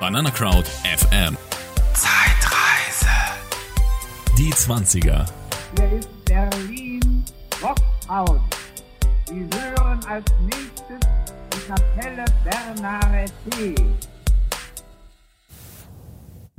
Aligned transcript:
Banana 0.00 0.30
Crowd 0.30 0.66
FM. 0.96 1.36
Zeitreise. 1.92 3.10
Die 4.38 4.50
20er. 4.50 5.26
Hier 5.76 5.92
ist 5.98 6.24
Berlin 6.24 7.22
Rockhaus. 7.62 8.40
Sie 9.26 9.46
hören 9.54 10.00
als 10.08 10.24
nächstes 10.40 11.00
die 11.52 11.68
Kapelle 11.68 12.24
Bernare 12.44 13.26
T. 13.50 13.74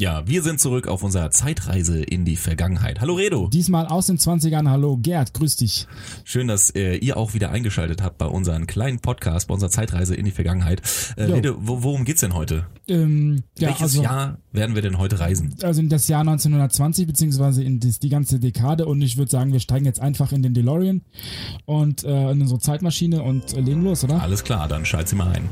Ja, 0.01 0.27
wir 0.27 0.41
sind 0.41 0.59
zurück 0.59 0.87
auf 0.87 1.03
unserer 1.03 1.29
Zeitreise 1.29 2.01
in 2.01 2.25
die 2.25 2.35
Vergangenheit. 2.35 3.01
Hallo 3.01 3.13
Redo. 3.13 3.49
Diesmal 3.49 3.85
aus 3.85 4.07
den 4.07 4.17
20ern. 4.17 4.67
Hallo 4.67 4.97
Gerd, 4.97 5.35
grüß 5.35 5.57
dich. 5.57 5.85
Schön, 6.23 6.47
dass 6.47 6.71
äh, 6.71 6.95
ihr 6.95 7.17
auch 7.17 7.35
wieder 7.35 7.51
eingeschaltet 7.51 8.01
habt 8.01 8.17
bei 8.17 8.25
unserem 8.25 8.65
kleinen 8.65 8.97
Podcast, 8.97 9.47
bei 9.47 9.53
unserer 9.53 9.69
Zeitreise 9.69 10.15
in 10.15 10.25
die 10.25 10.31
Vergangenheit. 10.31 10.81
Äh, 11.17 11.27
Jo. 11.27 11.35
Redo, 11.35 11.55
wo, 11.59 11.83
worum 11.83 12.03
geht's 12.03 12.21
denn 12.21 12.33
heute? 12.33 12.65
Ähm, 12.87 13.43
ja, 13.59 13.67
Welches 13.67 13.83
also, 13.83 14.01
Jahr 14.01 14.39
werden 14.51 14.73
wir 14.73 14.81
denn 14.81 14.97
heute 14.97 15.19
reisen? 15.19 15.53
also 15.61 15.79
in 15.79 15.89
das 15.89 16.07
Jahr 16.07 16.21
1920 16.21 17.05
beziehungsweise 17.05 17.63
in 17.63 17.79
das, 17.79 17.99
die 17.99 18.09
ganze 18.09 18.39
Dekade 18.39 18.87
und 18.87 19.03
ich 19.03 19.17
würde 19.17 19.29
sagen, 19.29 19.53
wir 19.53 19.59
steigen 19.59 19.85
jetzt 19.85 19.99
einfach 19.99 20.31
in 20.31 20.41
den 20.41 20.55
DeLorean 20.55 21.03
und 21.65 22.03
äh, 22.05 22.31
in 22.31 22.41
unsere 22.41 22.59
Zeitmaschine 22.59 23.21
und 23.21 23.53
äh, 23.53 23.61
legen 23.61 23.83
los, 23.83 24.03
oder? 24.03 24.19
Alles 24.19 24.43
klar, 24.43 24.67
dann 24.67 24.83
schalt 24.83 25.09
sie 25.09 25.15
mal 25.15 25.31
ein. 25.31 25.47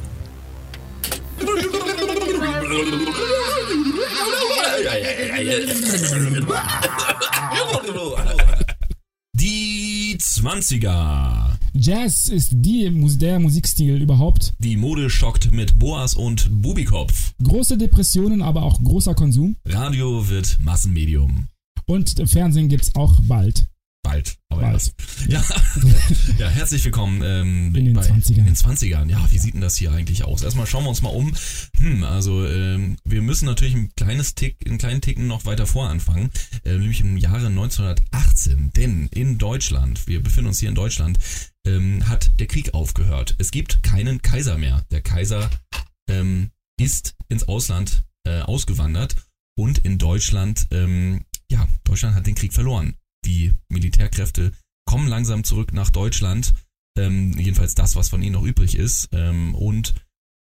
Die 9.34 10.18
20er. 10.20 11.58
Jazz 11.74 12.28
ist 12.28 12.52
die, 12.56 12.90
der 13.18 13.40
Musikstil 13.40 14.02
überhaupt. 14.02 14.54
Die 14.60 14.76
Mode 14.76 15.10
schockt 15.10 15.52
mit 15.52 15.80
Boas 15.80 16.14
und 16.14 16.50
Bubikopf. 16.62 17.32
Große 17.42 17.78
Depressionen, 17.78 18.42
aber 18.42 18.64
auch 18.64 18.84
großer 18.84 19.14
Konsum 19.16 19.56
Radio 19.66 20.28
wird 20.28 20.58
Massenmedium. 20.62 21.48
und 21.86 22.30
Fernsehen 22.30 22.68
gibt's 22.68 22.94
auch 22.96 23.14
bald. 23.22 23.68
Bald, 24.10 24.40
aber 24.50 24.62
Bald. 24.62 24.92
Ja. 25.28 25.44
ja, 26.40 26.50
herzlich 26.50 26.84
willkommen 26.84 27.22
ähm, 27.24 27.76
In 27.76 27.86
den 27.86 27.94
bei 27.94 28.02
20ern. 28.02 28.40
In 28.40 28.46
den 28.46 28.56
20ern. 28.56 29.08
Ja, 29.08 29.24
wie 29.30 29.38
sieht 29.38 29.54
denn 29.54 29.62
das 29.62 29.78
hier 29.78 29.92
eigentlich 29.92 30.24
aus? 30.24 30.42
Erstmal 30.42 30.66
schauen 30.66 30.84
wir 30.84 30.90
uns 30.90 31.04
mal 31.04 31.10
um. 31.10 31.32
Hm, 31.78 32.04
also 32.04 32.44
ähm, 32.48 32.98
wir 33.04 33.22
müssen 33.22 33.46
natürlich 33.46 33.76
ein 33.76 33.92
kleines 33.96 34.34
Tick, 34.34 34.58
einen 34.66 34.80
kleinen 34.80 35.02
Ticken 35.02 35.28
noch 35.28 35.46
weiter 35.46 35.68
vor 35.68 35.90
anfangen, 35.90 36.32
äh, 36.66 36.76
nämlich 36.76 37.02
im 37.02 37.18
Jahre 37.18 37.48
1918. 37.48 38.72
Denn 38.76 39.10
in 39.14 39.38
Deutschland, 39.38 40.08
wir 40.08 40.24
befinden 40.24 40.48
uns 40.48 40.60
hier 40.60 40.70
in 40.70 40.76
Deutschland, 40.76 41.20
ähm, 41.68 42.10
hat 42.10 42.32
der 42.40 42.48
Krieg 42.48 42.74
aufgehört. 42.74 43.36
Es 43.38 43.52
gibt 43.52 43.84
keinen 43.84 44.24
Kaiser 44.24 44.58
mehr. 44.58 44.88
Der 44.90 45.02
Kaiser 45.02 45.52
ähm, 46.10 46.50
ist 46.82 47.14
ins 47.28 47.48
Ausland 47.48 48.06
äh, 48.26 48.40
ausgewandert 48.42 49.18
und 49.56 49.78
in 49.78 50.00
Deutschland, 50.00 50.66
ähm, 50.72 51.26
ja, 51.52 51.68
Deutschland 51.84 52.16
hat 52.16 52.26
den 52.26 52.34
Krieg 52.34 52.54
verloren. 52.54 52.96
Die 53.26 53.54
Militärkräfte 53.70 54.52
kommen 54.86 55.08
langsam 55.08 55.44
zurück 55.44 55.74
nach 55.74 55.90
Deutschland, 55.90 56.54
ähm, 56.98 57.34
jedenfalls 57.38 57.76
das, 57.76 57.96
was 57.96 58.10
von 58.10 58.22
ihnen 58.22 58.34
noch 58.34 58.44
übrig 58.44 58.76
ist, 58.76 59.10
ähm, 59.12 59.56
und 59.56 59.94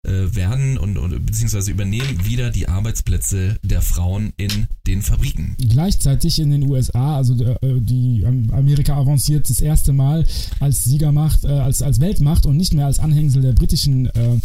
äh, 0.06 0.36
werden 0.36 0.78
und, 0.78 0.98
und 0.98 1.26
beziehungsweise 1.26 1.72
übernehmen 1.72 2.26
wieder 2.26 2.50
die 2.50 2.68
Arbeitsplätze 2.68 3.58
der 3.64 3.82
Frauen 3.82 4.34
in 4.36 4.68
den 4.86 5.02
Fabriken. 5.02 5.56
Gleichzeitig 5.58 6.40
in 6.40 6.52
den 6.52 6.70
USA, 6.70 7.16
also 7.16 7.42
äh, 7.42 7.58
die 7.80 8.24
ähm, 8.24 8.50
Amerika 8.52 8.98
avanciert 8.98 9.50
das 9.50 9.62
erste 9.62 9.94
Mal 9.94 10.26
als 10.60 10.84
Siegermacht, 10.84 11.46
äh, 11.46 11.48
als, 11.48 11.82
als 11.82 12.02
Weltmacht 12.02 12.46
und 12.46 12.58
nicht 12.58 12.74
mehr 12.74 12.86
als 12.86 13.00
Anhängsel 13.00 13.42
der 13.42 13.54
britischen, 13.54 14.08
äh, 14.08 14.40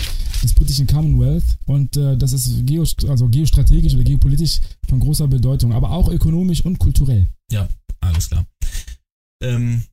des 0.44 0.54
britischen 0.54 0.86
Commonwealth. 0.86 1.58
Und 1.66 1.96
äh, 1.96 2.16
das 2.16 2.32
ist 2.32 2.64
geo, 2.64 2.84
also 3.08 3.28
geostrategisch 3.28 3.94
oder 3.94 4.04
geopolitisch 4.04 4.60
von 4.88 5.00
großer 5.00 5.26
Bedeutung, 5.26 5.72
aber 5.72 5.90
auch 5.90 6.08
ökonomisch 6.08 6.64
und 6.64 6.78
kulturell. 6.78 7.26
Ja, 7.50 7.68
alles 8.00 8.28
klar. 8.28 8.46
Ähm, 9.42 9.84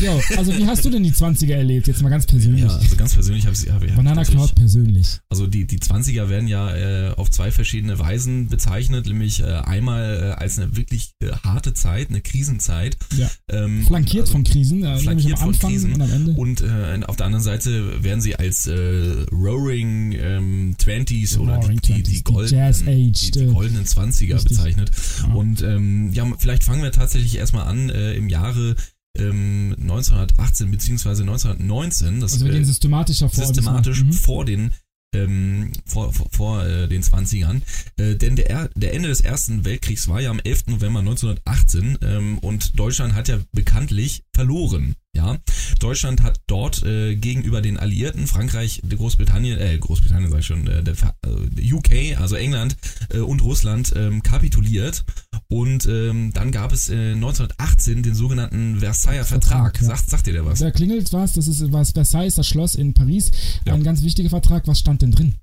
Ja, 0.00 0.18
also 0.36 0.56
wie 0.56 0.66
hast 0.66 0.84
du 0.84 0.90
denn 0.90 1.02
die 1.02 1.12
20er 1.12 1.54
erlebt? 1.54 1.86
Jetzt 1.86 2.02
mal 2.02 2.08
ganz 2.08 2.26
persönlich. 2.26 2.64
ja, 2.64 2.70
also 2.70 2.96
ganz 2.96 3.14
persönlich 3.14 3.46
habe 3.46 3.56
ich, 3.56 3.70
hab 3.70 3.82
ich 3.84 3.94
Banana 3.94 4.24
Cloud 4.24 4.54
persönlich. 4.54 5.20
Also 5.28 5.46
die, 5.46 5.66
die 5.66 5.78
20er 5.78 6.28
werden 6.28 6.48
ja 6.48 6.74
äh, 6.74 7.14
auf 7.14 7.30
zwei 7.30 7.50
verschiedene 7.50 7.98
Weisen 7.98 8.48
bezeichnet, 8.48 9.06
nämlich 9.06 9.40
äh, 9.40 9.44
einmal 9.44 10.34
äh, 10.36 10.42
als 10.42 10.58
eine 10.58 10.76
wirklich 10.76 11.12
äh, 11.22 11.30
harte 11.44 11.74
Zeit, 11.74 12.10
eine 12.10 12.20
Krisenzeit. 12.20 12.96
Ja. 13.16 13.30
Ähm, 13.48 13.86
Flankiert 13.86 14.22
also 14.22 14.32
von 14.32 14.44
Krisen, 14.44 14.82
äh, 14.82 14.98
flankiert 14.98 15.06
nämlich 15.06 15.32
am 15.34 15.38
von 15.38 15.48
Anfang 15.48 15.70
Krisen. 15.70 15.92
und 15.94 16.02
am 16.02 16.12
Ende. 16.12 16.32
Und 16.32 16.60
äh, 16.62 17.00
auf 17.06 17.16
der 17.16 17.26
anderen 17.26 17.44
Seite 17.44 18.02
werden 18.02 18.20
sie 18.20 18.34
als 18.36 18.66
äh, 18.66 19.24
Roaring 19.30 20.12
ähm, 20.12 20.74
Twenties 20.78 21.38
oder 21.38 21.58
die, 21.58 21.66
Roaring 21.66 21.80
die, 21.80 21.92
die, 21.94 22.02
die 22.02 22.24
golden, 22.24 22.54
Jazz 22.54 22.82
Age, 22.82 23.12
die, 23.12 23.30
die 23.30 23.40
äh, 23.40 23.52
goldenen 23.52 23.84
20er 23.84 24.34
richtig. 24.34 24.44
bezeichnet. 24.44 24.90
Ja. 25.20 25.34
Und 25.34 25.62
ähm, 25.62 26.12
ja, 26.12 26.26
vielleicht 26.38 26.64
fangen 26.64 26.82
wir 26.82 26.92
tatsächlich 26.92 27.36
erstmal 27.36 27.66
an 27.66 27.88
äh, 27.90 28.14
im 28.14 28.28
Jahre 28.28 28.74
ähm, 29.18 29.74
1918 29.80 30.70
beziehungsweise 30.70 31.22
1919. 31.22 32.20
Das 32.20 32.32
also 32.34 32.44
wir 32.44 32.52
äh, 32.52 32.56
gehen 32.56 32.64
systematischer 32.64 33.28
vor. 33.28 33.44
systematisch. 33.44 34.02
Mhm. 34.04 34.12
vor 34.12 34.44
den 34.44 34.74
ähm, 35.14 35.72
vor, 35.84 36.10
vor, 36.12 36.26
vor 36.30 36.64
äh, 36.66 36.88
den 36.88 37.02
20ern. 37.02 37.60
Äh, 37.98 38.16
denn 38.16 38.34
der, 38.36 38.48
Er- 38.48 38.70
der 38.74 38.94
Ende 38.94 39.08
des 39.10 39.20
Ersten 39.20 39.64
Weltkriegs 39.66 40.08
war 40.08 40.20
ja 40.22 40.30
am 40.30 40.40
11. 40.42 40.68
November 40.68 41.00
1918 41.00 41.98
ähm, 42.02 42.38
und 42.38 42.78
Deutschland 42.78 43.14
hat 43.14 43.28
ja 43.28 43.38
bekanntlich 43.52 44.22
verloren. 44.34 44.96
Ja, 45.14 45.36
Deutschland 45.78 46.22
hat 46.22 46.40
dort 46.46 46.82
äh, 46.84 47.16
gegenüber 47.16 47.60
den 47.60 47.76
Alliierten, 47.76 48.26
Frankreich, 48.26 48.80
Großbritannien, 48.88 49.58
äh, 49.58 49.76
Großbritannien 49.78 50.30
sag 50.30 50.40
ich 50.40 50.46
schon, 50.46 50.66
äh, 50.66 50.82
der 50.82 50.94
äh, 51.26 51.72
UK, 51.72 52.18
also 52.18 52.36
England 52.36 52.76
äh, 53.10 53.18
und 53.18 53.42
Russland 53.42 53.92
ähm, 53.94 54.22
kapituliert 54.22 55.04
und 55.48 55.86
ähm, 55.86 56.32
dann 56.32 56.50
gab 56.50 56.72
es 56.72 56.88
äh, 56.88 57.12
1918 57.12 58.02
den 58.02 58.14
sogenannten 58.14 58.80
Versailler 58.80 59.26
Vertrag. 59.26 59.76
Vertrag, 59.76 59.82
ja. 59.82 59.88
Sagt, 59.88 60.08
sagt 60.08 60.26
ihr 60.28 60.32
der 60.32 60.46
was? 60.46 60.60
Da 60.60 60.70
klingelt 60.70 61.12
was, 61.12 61.34
das 61.34 61.46
ist 61.46 61.72
was 61.72 61.90
Versailles, 61.90 62.34
das 62.34 62.46
Schloss 62.46 62.74
in 62.74 62.94
Paris. 62.94 63.30
Ja. 63.66 63.74
Ein 63.74 63.82
ganz 63.82 64.02
wichtiger 64.02 64.30
Vertrag. 64.30 64.66
Was 64.66 64.78
stand 64.78 65.02
denn 65.02 65.10
drin? 65.10 65.34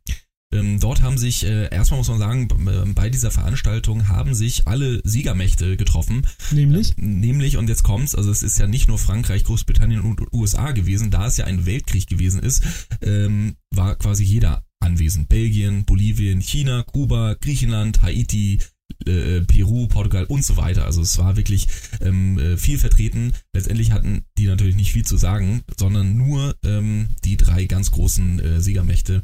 Ähm, 0.51 0.79
dort 0.79 1.03
haben 1.03 1.17
sich, 1.17 1.45
äh, 1.45 1.69
erstmal 1.69 1.99
muss 1.99 2.09
man 2.09 2.17
sagen, 2.17 2.47
bei 2.95 3.09
dieser 3.09 3.29
Veranstaltung 3.29 4.07
haben 4.07 4.33
sich 4.33 4.67
alle 4.67 4.99
Siegermächte 5.03 5.77
getroffen. 5.77 6.25
Nämlich? 6.51 6.97
Äh, 6.97 7.01
nämlich, 7.01 7.57
und 7.57 7.69
jetzt 7.69 7.83
kommt's, 7.83 8.15
also 8.15 8.31
es 8.31 8.41
ist 8.41 8.57
ja 8.57 8.65
nicht 8.65 8.87
nur 8.87 8.97
Frankreich, 8.97 9.43
Großbritannien 9.43 10.01
und 10.01 10.33
USA 10.33 10.71
gewesen, 10.71 11.11
da 11.11 11.27
es 11.27 11.37
ja 11.37 11.45
ein 11.45 11.67
Weltkrieg 11.67 12.07
gewesen 12.07 12.41
ist, 12.41 12.63
ähm, 13.01 13.57
war 13.69 13.95
quasi 13.95 14.23
jeder 14.23 14.65
anwesend. 14.79 15.29
Belgien, 15.29 15.85
Bolivien, 15.85 16.41
China, 16.41 16.83
Kuba, 16.83 17.35
Griechenland, 17.39 18.01
Haiti, 18.01 18.59
äh, 19.05 19.41
Peru, 19.41 19.87
Portugal 19.87 20.25
und 20.25 20.43
so 20.43 20.57
weiter. 20.57 20.85
Also 20.85 21.01
es 21.01 21.17
war 21.17 21.35
wirklich 21.37 21.67
ähm, 22.01 22.37
äh, 22.37 22.57
viel 22.57 22.77
vertreten. 22.77 23.33
Letztendlich 23.53 23.91
hatten 23.91 24.23
die 24.37 24.47
natürlich 24.47 24.75
nicht 24.75 24.91
viel 24.91 25.05
zu 25.05 25.17
sagen, 25.17 25.61
sondern 25.77 26.17
nur 26.17 26.55
ähm, 26.65 27.07
die 27.25 27.37
drei 27.37 27.65
ganz 27.65 27.91
großen 27.91 28.39
äh, 28.39 28.61
Siegermächte. 28.61 29.21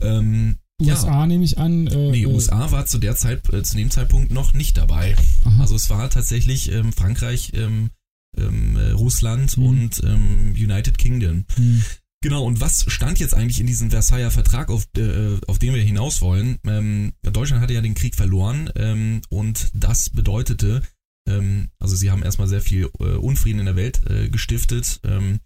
Ähm, 0.00 0.56
ja. 0.80 0.94
USA 0.94 1.26
nehme 1.26 1.44
ich 1.44 1.58
an. 1.58 1.86
Äh, 1.86 2.10
Nee, 2.10 2.22
äh, 2.22 2.26
USA 2.26 2.70
war 2.72 2.86
zu 2.86 2.98
der 2.98 3.16
Zeit, 3.16 3.52
äh, 3.52 3.62
zu 3.62 3.76
dem 3.76 3.90
Zeitpunkt 3.90 4.32
noch 4.32 4.54
nicht 4.54 4.76
dabei. 4.76 5.14
Aha. 5.44 5.60
Also 5.60 5.76
es 5.76 5.88
war 5.90 6.10
tatsächlich 6.10 6.72
ähm, 6.72 6.92
Frankreich, 6.92 7.52
ähm, 7.54 7.90
ähm, 8.36 8.76
äh, 8.76 8.90
Russland 8.90 9.56
Mhm. 9.56 9.66
und 9.66 10.02
ähm, 10.04 10.52
United 10.56 10.98
Kingdom. 10.98 11.44
Hm. 11.54 11.82
Genau, 12.24 12.46
und 12.46 12.58
was 12.58 12.90
stand 12.90 13.18
jetzt 13.18 13.34
eigentlich 13.34 13.60
in 13.60 13.66
diesem 13.66 13.90
Versailler 13.90 14.30
Vertrag, 14.30 14.70
auf, 14.70 14.86
äh, 14.96 15.38
auf 15.46 15.58
den 15.58 15.74
wir 15.74 15.82
hinaus 15.82 16.22
wollen? 16.22 16.58
Ähm, 16.66 17.12
Deutschland 17.22 17.60
hatte 17.60 17.74
ja 17.74 17.82
den 17.82 17.92
Krieg 17.92 18.14
verloren 18.14 18.70
ähm, 18.76 19.20
und 19.28 19.70
das 19.74 20.08
bedeutete, 20.08 20.80
ähm, 21.28 21.68
also 21.78 21.94
sie 21.96 22.10
haben 22.10 22.22
erstmal 22.22 22.48
sehr 22.48 22.62
viel 22.62 22.88
äh, 22.98 23.16
Unfrieden 23.16 23.58
in 23.58 23.66
der 23.66 23.76
Welt 23.76 24.00
äh, 24.08 24.30
gestiftet 24.30 25.00
ähm, 25.04 25.40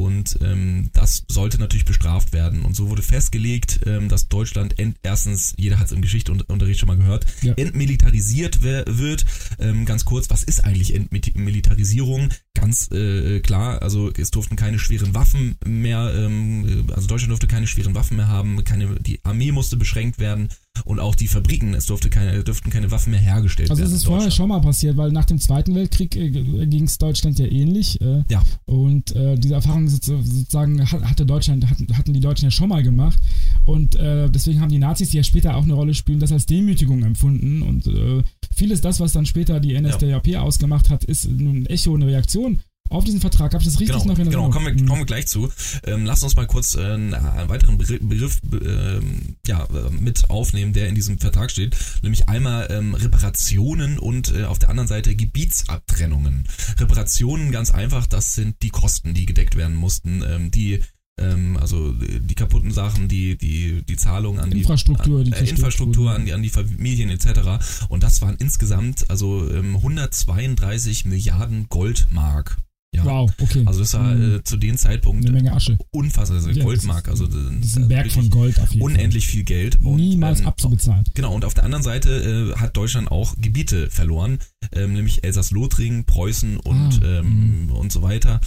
und 0.00 0.38
ähm, 0.42 0.88
das 0.94 1.24
sollte 1.28 1.58
natürlich 1.58 1.84
bestraft 1.84 2.32
werden. 2.32 2.62
Und 2.62 2.74
so 2.74 2.88
wurde 2.88 3.02
festgelegt, 3.02 3.80
ähm, 3.84 4.08
dass 4.08 4.28
Deutschland 4.28 4.78
ent 4.78 4.96
erstens, 5.02 5.52
jeder 5.58 5.78
hat 5.78 5.86
es 5.86 5.92
im 5.92 6.00
Geschichtsunterricht 6.00 6.80
schon 6.80 6.86
mal 6.86 6.96
gehört, 6.96 7.26
Ja. 7.42 7.52
entmilitarisiert 7.52 8.62
wird. 8.62 9.26
Ähm, 9.58 9.84
ganz 9.84 10.06
kurz, 10.06 10.30
was 10.30 10.42
ist 10.42 10.64
eigentlich 10.64 10.94
Entmilitarisierung? 10.94 12.30
Ganz 12.54 12.90
äh, 12.92 13.40
klar, 13.40 13.82
also 13.82 14.10
es 14.10 14.30
durften 14.30 14.56
keine 14.56 14.78
schweren 14.78 15.14
Waffen 15.14 15.56
mehr, 15.66 16.12
ähm, 16.16 16.86
also 16.94 17.06
Deutschland 17.06 17.30
durfte 17.30 17.46
keine 17.46 17.66
schweren 17.66 17.94
Waffen 17.94 18.16
mehr 18.16 18.28
haben, 18.28 18.64
keine, 18.64 18.98
die 19.00 19.20
Armee 19.24 19.52
musste 19.52 19.76
beschränkt 19.76 20.18
werden 20.18 20.48
und 20.84 21.00
auch 21.00 21.14
die 21.14 21.26
Fabriken, 21.28 21.74
es 21.74 21.86
durfte 21.86 22.10
keine, 22.10 22.42
dürften 22.44 22.70
keine 22.70 22.90
Waffen 22.90 23.10
mehr 23.10 23.20
hergestellt 23.20 23.70
Also 23.70 23.80
werden. 23.82 23.92
es 23.92 23.98
ist 24.00 24.06
vorher 24.06 24.30
schon 24.30 24.48
mal 24.48 24.60
passiert, 24.60 24.96
weil 24.96 25.12
nach 25.12 25.24
dem 25.24 25.38
Zweiten 25.38 25.74
Weltkrieg 25.74 26.16
äh, 26.16 26.30
ging 26.66 26.84
es 26.84 26.98
Deutschland 26.98 27.38
ja 27.38 27.46
ähnlich. 27.46 28.00
Äh, 28.00 28.22
Ja. 28.28 28.42
Und 28.66 29.14
äh, 29.16 29.36
diese 29.36 29.54
Erfahrung 29.54 29.88
so- 29.88 29.98
sozusagen 30.22 30.80
hat- 30.90 31.02
hatte 31.04 31.26
Deutschland, 31.26 31.68
hatten, 31.68 31.86
hatten 31.96 32.12
die 32.12 32.20
Deutschen 32.20 32.46
ja 32.46 32.50
schon 32.50 32.68
mal 32.68 32.82
gemacht. 32.82 33.18
Und 33.64 33.94
äh, 33.96 34.28
deswegen 34.30 34.60
haben 34.60 34.70
die 34.70 34.78
Nazis, 34.78 35.10
die 35.10 35.16
ja 35.18 35.22
später 35.22 35.56
auch 35.56 35.64
eine 35.64 35.74
Rolle 35.74 35.94
spielen, 35.94 36.20
das 36.20 36.32
als 36.32 36.46
Demütigung 36.46 37.02
empfunden. 37.02 37.62
Und 37.62 37.86
äh, 37.86 38.22
vieles 38.54 38.80
das, 38.80 39.00
was 39.00 39.12
dann 39.12 39.26
später 39.26 39.60
die 39.60 39.78
NSDAP 39.80 40.36
ausgemacht 40.36 40.90
hat, 40.90 41.04
ist 41.04 41.30
nun 41.30 41.62
ein 41.62 41.66
Echo, 41.66 41.94
eine 41.94 42.06
Reaktion 42.06 42.60
auf 42.90 43.04
diesen 43.04 43.20
Vertrag. 43.20 43.54
Habe 43.54 43.62
ich 43.62 43.68
das 43.68 43.80
richtig 43.80 43.96
Genau, 43.96 44.12
noch 44.12 44.18
in 44.18 44.30
genau 44.30 44.50
kommen, 44.50 44.66
wir, 44.66 44.86
kommen 44.86 45.00
wir 45.00 45.06
gleich 45.06 45.26
zu. 45.26 45.50
Ähm, 45.84 46.04
lass 46.04 46.22
uns 46.22 46.36
mal 46.36 46.46
kurz 46.46 46.74
äh, 46.74 46.80
einen, 46.80 47.14
einen 47.14 47.48
weiteren 47.48 47.78
Begriff, 47.78 48.40
ähm, 48.52 49.36
ja, 49.46 49.64
äh, 49.64 49.90
mit 49.90 50.28
aufnehmen, 50.28 50.72
der 50.72 50.88
in 50.88 50.94
diesem 50.94 51.18
Vertrag 51.18 51.50
steht. 51.50 51.76
Nämlich 52.02 52.28
einmal 52.28 52.68
ähm, 52.70 52.94
Reparationen 52.94 53.98
und 53.98 54.34
äh, 54.34 54.44
auf 54.44 54.58
der 54.58 54.70
anderen 54.70 54.88
Seite 54.88 55.14
Gebietsabtrennungen. 55.14 56.46
Reparationen 56.78 57.52
ganz 57.52 57.70
einfach, 57.70 58.06
das 58.06 58.34
sind 58.34 58.56
die 58.62 58.70
Kosten, 58.70 59.14
die 59.14 59.26
gedeckt 59.26 59.56
werden 59.56 59.76
mussten, 59.76 60.22
ähm, 60.26 60.50
die 60.50 60.80
ähm, 61.18 61.56
also 61.60 61.92
die 61.92 62.34
kaputten 62.34 62.72
Sachen, 62.72 63.08
die 63.08 63.36
die 63.36 63.82
die 63.82 63.96
Zahlung 63.96 64.40
an 64.40 64.50
die 64.50 64.58
Infrastruktur, 64.58 65.18
an, 65.18 65.24
die 65.24 65.30
äh, 65.30 65.34
zerstört 65.34 65.58
Infrastruktur 65.58 66.04
wurde. 66.06 66.16
an 66.16 66.24
die 66.24 66.32
an 66.32 66.42
die 66.42 66.48
Familien 66.48 67.10
etc. 67.10 67.88
Und 67.88 68.02
das 68.02 68.20
waren 68.22 68.36
insgesamt 68.36 69.08
also 69.10 69.48
ähm, 69.50 69.76
132 69.76 71.04
Milliarden 71.04 71.68
Goldmark. 71.68 72.56
Ja. 72.92 73.04
Wow, 73.04 73.30
okay. 73.40 73.62
Also 73.66 73.80
das 73.80 73.94
war 73.94 74.14
Mhm. 74.14 74.36
äh, 74.36 74.42
zu 74.44 74.56
dem 74.56 74.76
Zeitpunkt 74.76 75.24
eine 75.24 75.32
Menge 75.32 75.52
Asche. 75.52 75.78
unfassbar, 75.92 76.38
also 76.38 76.50
Ja, 76.50 76.64
Goldmark, 76.64 77.04
das 77.04 77.20
also 77.20 77.26
ist, 77.26 77.34
äh, 77.36 77.56
das 77.60 77.66
ist 77.66 77.76
ein 77.76 77.88
Berg 77.88 77.98
wirklich 78.06 78.14
von 78.14 78.30
Gold 78.30 78.60
auf 78.60 78.70
jeden 78.72 78.82
unendlich 78.82 79.26
viel 79.28 79.44
Geld. 79.44 79.76
Fall. 79.76 79.86
Und, 79.92 79.96
Niemals 79.96 80.40
ähm, 80.40 80.46
abzubezahlen. 80.48 81.04
Genau, 81.14 81.32
und 81.32 81.44
auf 81.44 81.54
der 81.54 81.64
anderen 81.64 81.84
Seite 81.84 82.52
äh, 82.56 82.58
hat 82.58 82.76
Deutschland 82.76 83.10
auch 83.12 83.36
Gebiete 83.40 83.90
verloren, 83.90 84.38
ähm, 84.72 84.94
nämlich 84.94 85.22
Elsass-Lothringen, 85.22 86.04
Preußen 86.04 86.56
und, 86.56 87.00
Ah, 87.04 87.20
ähm, 87.20 87.70
und 87.72 87.92
so 87.92 88.02
weiter. 88.02 88.40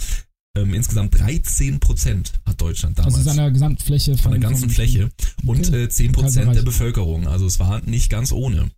Ähm, 0.56 0.72
insgesamt 0.74 1.18
13 1.18 1.80
Prozent 1.80 2.34
hat 2.46 2.60
Deutschland 2.60 2.98
damals 2.98 3.14
Also 3.16 3.30
seiner 3.30 3.50
Gesamtfläche 3.50 4.12
von, 4.12 4.22
von 4.22 4.30
der 4.32 4.40
ganzen 4.40 4.64
vom- 4.68 4.70
Fläche 4.70 5.10
und 5.46 5.66
Okay. 5.68 5.84
äh, 5.84 5.88
10 5.88 6.12
Prozent 6.12 6.54
der 6.54 6.62
Bevölkerung. 6.62 7.26
Also 7.26 7.46
es 7.46 7.58
war 7.58 7.80
nicht 7.86 8.08
ganz 8.10 8.30
ohne. 8.30 8.70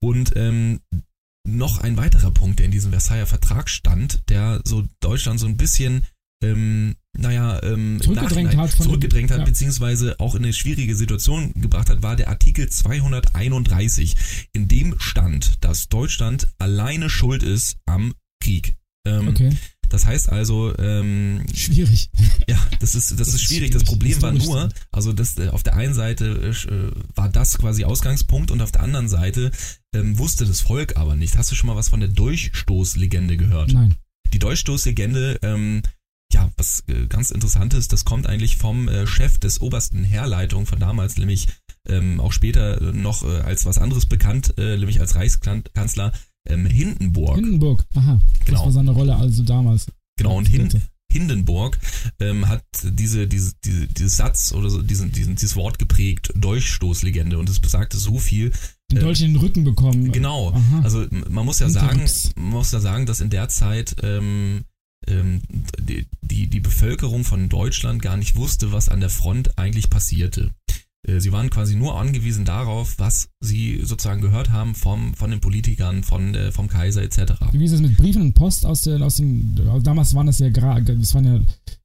Und 0.00 0.32
ähm, 0.36 0.80
noch 1.46 1.78
ein 1.78 1.96
weiterer 1.96 2.30
Punkt, 2.30 2.58
der 2.58 2.66
in 2.66 2.72
diesem 2.72 2.90
Versailler 2.90 3.26
Vertrag 3.26 3.68
stand, 3.68 4.28
der 4.28 4.60
so 4.64 4.84
Deutschland 5.00 5.40
so 5.40 5.46
ein 5.46 5.56
bisschen, 5.56 6.04
ähm, 6.42 6.96
naja, 7.16 7.62
ähm, 7.62 8.00
Zurückgedrängt 8.02 8.56
hat 8.56 8.70
zurückgedrängt 8.70 9.30
hat, 9.30 9.38
ja. 9.38 9.44
beziehungsweise 9.44 10.18
auch 10.18 10.34
in 10.34 10.44
eine 10.44 10.52
schwierige 10.52 10.94
Situation 10.94 11.52
gebracht 11.54 11.88
hat, 11.88 12.02
war 12.02 12.16
der 12.16 12.28
Artikel 12.28 12.68
231. 12.68 14.48
In 14.52 14.68
dem 14.68 14.96
stand, 14.98 15.64
dass 15.64 15.88
Deutschland 15.88 16.48
alleine 16.58 17.08
schuld 17.08 17.42
ist 17.42 17.78
am 17.86 18.12
Krieg. 18.42 18.76
Ähm, 19.06 19.28
Okay, 19.28 19.50
Das 19.88 20.06
heißt 20.06 20.30
also, 20.30 20.76
ähm, 20.78 21.44
schwierig. 21.54 22.10
ja, 22.48 22.58
das 22.80 22.94
ist, 22.94 23.12
das, 23.12 23.18
Das 23.18 23.28
ist 23.28 23.42
schwierig. 23.42 23.70
Das 23.70 23.84
Problem 23.84 24.20
war 24.22 24.32
nur, 24.32 24.68
also 24.90 25.12
das 25.12 25.38
äh, 25.38 25.48
auf 25.48 25.62
der 25.62 25.76
einen 25.76 25.94
Seite 25.94 26.26
äh, 26.50 27.16
war 27.16 27.28
das 27.28 27.58
quasi 27.58 27.84
Ausgangspunkt 27.84 28.50
und 28.50 28.60
auf 28.62 28.72
der 28.72 28.82
anderen 28.82 29.08
Seite 29.08 29.50
ähm, 29.94 30.18
wusste 30.18 30.44
das 30.44 30.60
Volk 30.60 30.96
aber 30.96 31.16
nicht. 31.16 31.36
Hast 31.36 31.50
du 31.50 31.54
schon 31.54 31.68
mal 31.68 31.76
was 31.76 31.88
von 31.88 32.00
der 32.00 32.08
Durchstoßlegende 32.08 33.36
gehört? 33.36 33.72
Nein. 33.72 33.96
Die 34.32 34.38
Durchstoßlegende, 34.38 35.38
ähm, 35.42 35.82
ja, 36.32 36.50
was 36.56 36.82
äh, 36.88 37.06
ganz 37.06 37.30
interessant 37.30 37.74
ist, 37.74 37.92
das 37.92 38.04
kommt 38.04 38.26
eigentlich 38.26 38.56
vom 38.56 38.88
äh, 38.88 39.06
Chef 39.06 39.38
des 39.38 39.60
obersten 39.60 40.04
Heerleitung 40.04 40.66
von 40.66 40.78
damals, 40.80 41.16
nämlich 41.16 41.48
ähm, 41.88 42.20
auch 42.20 42.32
später 42.32 42.80
äh, 42.80 42.92
noch 42.92 43.22
äh, 43.22 43.40
als 43.40 43.64
was 43.64 43.78
anderes 43.78 44.06
bekannt, 44.06 44.54
äh, 44.58 44.76
nämlich 44.76 45.00
als 45.00 45.14
Reichskanzler 45.14 46.12
ähm, 46.48 46.66
Hindenburg. 46.66 47.36
Hindenburg, 47.36 47.84
aha. 47.94 48.20
Genau. 48.44 48.58
Das 48.58 48.66
war 48.66 48.72
seine 48.72 48.90
Rolle 48.90 49.16
also 49.16 49.42
damals. 49.42 49.86
Genau, 50.16 50.36
und 50.36 50.46
Hin. 50.46 50.68
Hindenburg 51.12 51.78
ähm, 52.20 52.48
hat 52.48 52.64
diese, 52.82 53.26
diese, 53.26 53.52
diese, 53.64 53.86
dieses 53.86 54.16
Satz 54.16 54.52
oder 54.52 54.68
so, 54.68 54.82
diesen, 54.82 55.12
diesen, 55.12 55.36
dieses 55.36 55.56
Wort 55.56 55.78
geprägt, 55.78 56.32
Durchstoßlegende. 56.34 57.38
Und 57.38 57.48
es 57.48 57.60
besagte 57.60 57.96
so 57.96 58.18
viel. 58.18 58.52
Den 58.90 58.98
äh, 58.98 59.00
Dolch 59.00 59.22
in 59.22 59.32
den 59.32 59.36
Rücken 59.36 59.64
bekommen. 59.64 60.12
Genau. 60.12 60.52
Aha. 60.52 60.80
Also 60.82 61.06
man 61.28 61.44
muss 61.44 61.60
ja 61.60 61.68
sagen, 61.70 62.00
Hinterrücks. 62.00 62.30
man 62.36 62.50
muss 62.50 62.72
ja 62.72 62.80
sagen, 62.80 63.06
dass 63.06 63.20
in 63.20 63.30
der 63.30 63.48
Zeit 63.48 63.96
ähm, 64.02 64.64
ähm, 65.06 65.40
die, 65.80 66.06
die, 66.22 66.48
die 66.48 66.60
Bevölkerung 66.60 67.24
von 67.24 67.48
Deutschland 67.48 68.02
gar 68.02 68.16
nicht 68.16 68.36
wusste, 68.36 68.72
was 68.72 68.88
an 68.88 69.00
der 69.00 69.10
Front 69.10 69.58
eigentlich 69.58 69.88
passierte. 69.88 70.50
Äh, 71.06 71.20
Sie 71.20 71.32
waren 71.32 71.50
quasi 71.50 71.76
nur 71.76 71.98
angewiesen 71.98 72.44
darauf, 72.44 72.98
was 72.98 73.28
sie 73.40 73.80
sozusagen 73.82 74.20
gehört 74.20 74.50
haben 74.50 74.74
vom, 74.74 75.14
von 75.14 75.30
den 75.30 75.40
Politikern, 75.40 76.02
von, 76.02 76.34
äh, 76.34 76.52
vom 76.52 76.68
Kaiser 76.68 77.02
etc. 77.02 77.34
Wie 77.52 77.64
ist 77.64 77.72
es 77.72 77.80
mit 77.80 77.96
Briefen 77.96 78.22
und 78.22 78.34
Post 78.34 78.66
aus 78.66 78.82
den, 78.82 79.02
aus 79.02 79.16
den, 79.16 79.54
damals 79.82 80.14
waren 80.14 80.26
das 80.26 80.38
ja, 80.38 80.48
Gra 80.50 80.80
das 80.80 81.14
waren 81.14 81.24
ja 81.24 81.40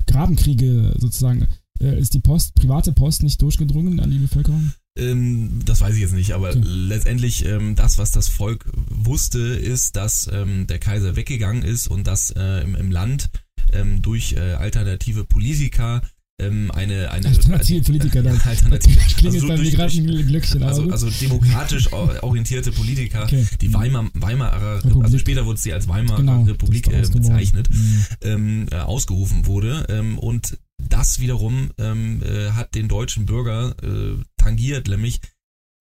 Grabenkriege 0.08 0.96
sozusagen. 0.98 1.48
Äh, 1.80 2.00
Ist 2.00 2.14
die 2.14 2.20
Post, 2.20 2.54
private 2.56 2.92
Post 2.92 3.24
nicht 3.24 3.42
durchgedrungen 3.42 4.00
an 4.00 4.12
die 4.12 4.20
Bevölkerung? 4.20 4.72
Ähm, 4.98 5.62
das 5.66 5.82
weiß 5.82 5.96
ich 5.96 6.02
jetzt 6.02 6.14
nicht, 6.14 6.34
aber 6.34 6.50
Okay. 6.50 6.62
letztendlich 6.64 7.46
ähm, 7.46 7.76
das, 7.76 7.98
was 7.98 8.12
das 8.12 8.28
Volk 8.28 8.66
wusste, 8.90 9.40
ist, 9.40 9.96
dass 9.96 10.30
ähm, 10.32 10.68
der 10.68 10.80
Kaiser 10.80 11.16
weggegangen 11.16 11.64
ist 11.64 11.88
und 11.88 12.08
dass 12.08 12.30
äh, 12.32 12.62
im, 12.64 12.76
im 12.76 12.92
Land 12.92 13.30
ähm, 13.72 14.02
durch 14.02 14.34
äh, 14.34 14.54
alternative 14.54 15.24
Politiker 15.24 16.02
ähm, 16.42 16.72
eine, 16.72 17.12
eine 17.12 17.28
Alternative 17.28 17.82
Politiker, 17.84 18.24
da, 18.24 18.34
ja, 18.34 18.42
alternative, 18.46 18.96
da 18.96 19.06
klingelt 19.06 19.36
also 19.36 19.48
bei 19.48 19.54
mir 19.58 19.64
durch- 19.64 19.76
gerade 19.76 19.98
ein 19.98 20.28
Glöckchen. 20.28 20.64
also, 20.64 20.90
also 20.90 21.10
demokratisch 21.22 21.92
or- 21.94 22.18
orientierte 22.24 22.72
Politiker, 22.72 23.24
Okay. 23.24 23.46
die 23.62 23.74
Weimar, 23.74 24.10
Weimarer, 24.14 24.78
Republik. 24.84 25.04
also 25.04 25.18
später 25.18 25.46
wurde 25.46 25.60
sie 25.60 25.74
als 25.74 25.88
Weimarer 25.88 26.18
Genau, 26.18 26.44
Republik 26.44 26.88
äh, 26.88 27.02
bezeichnet, 27.02 27.70
Mhm. 27.70 28.06
ähm, 28.22 28.68
äh, 28.72 28.76
ausgerufen 28.78 29.46
wurde. 29.46 29.86
Ähm, 29.90 30.18
und 30.20 30.58
das 30.78 31.20
wiederum 31.20 31.72
ähm, 31.78 32.22
äh, 32.24 32.52
hat 32.52 32.74
den 32.76 32.88
deutschen 32.88 33.26
Bürger 33.26 33.76
äh, 33.84 34.16
tangiert, 34.38 34.88
nämlich 34.88 35.20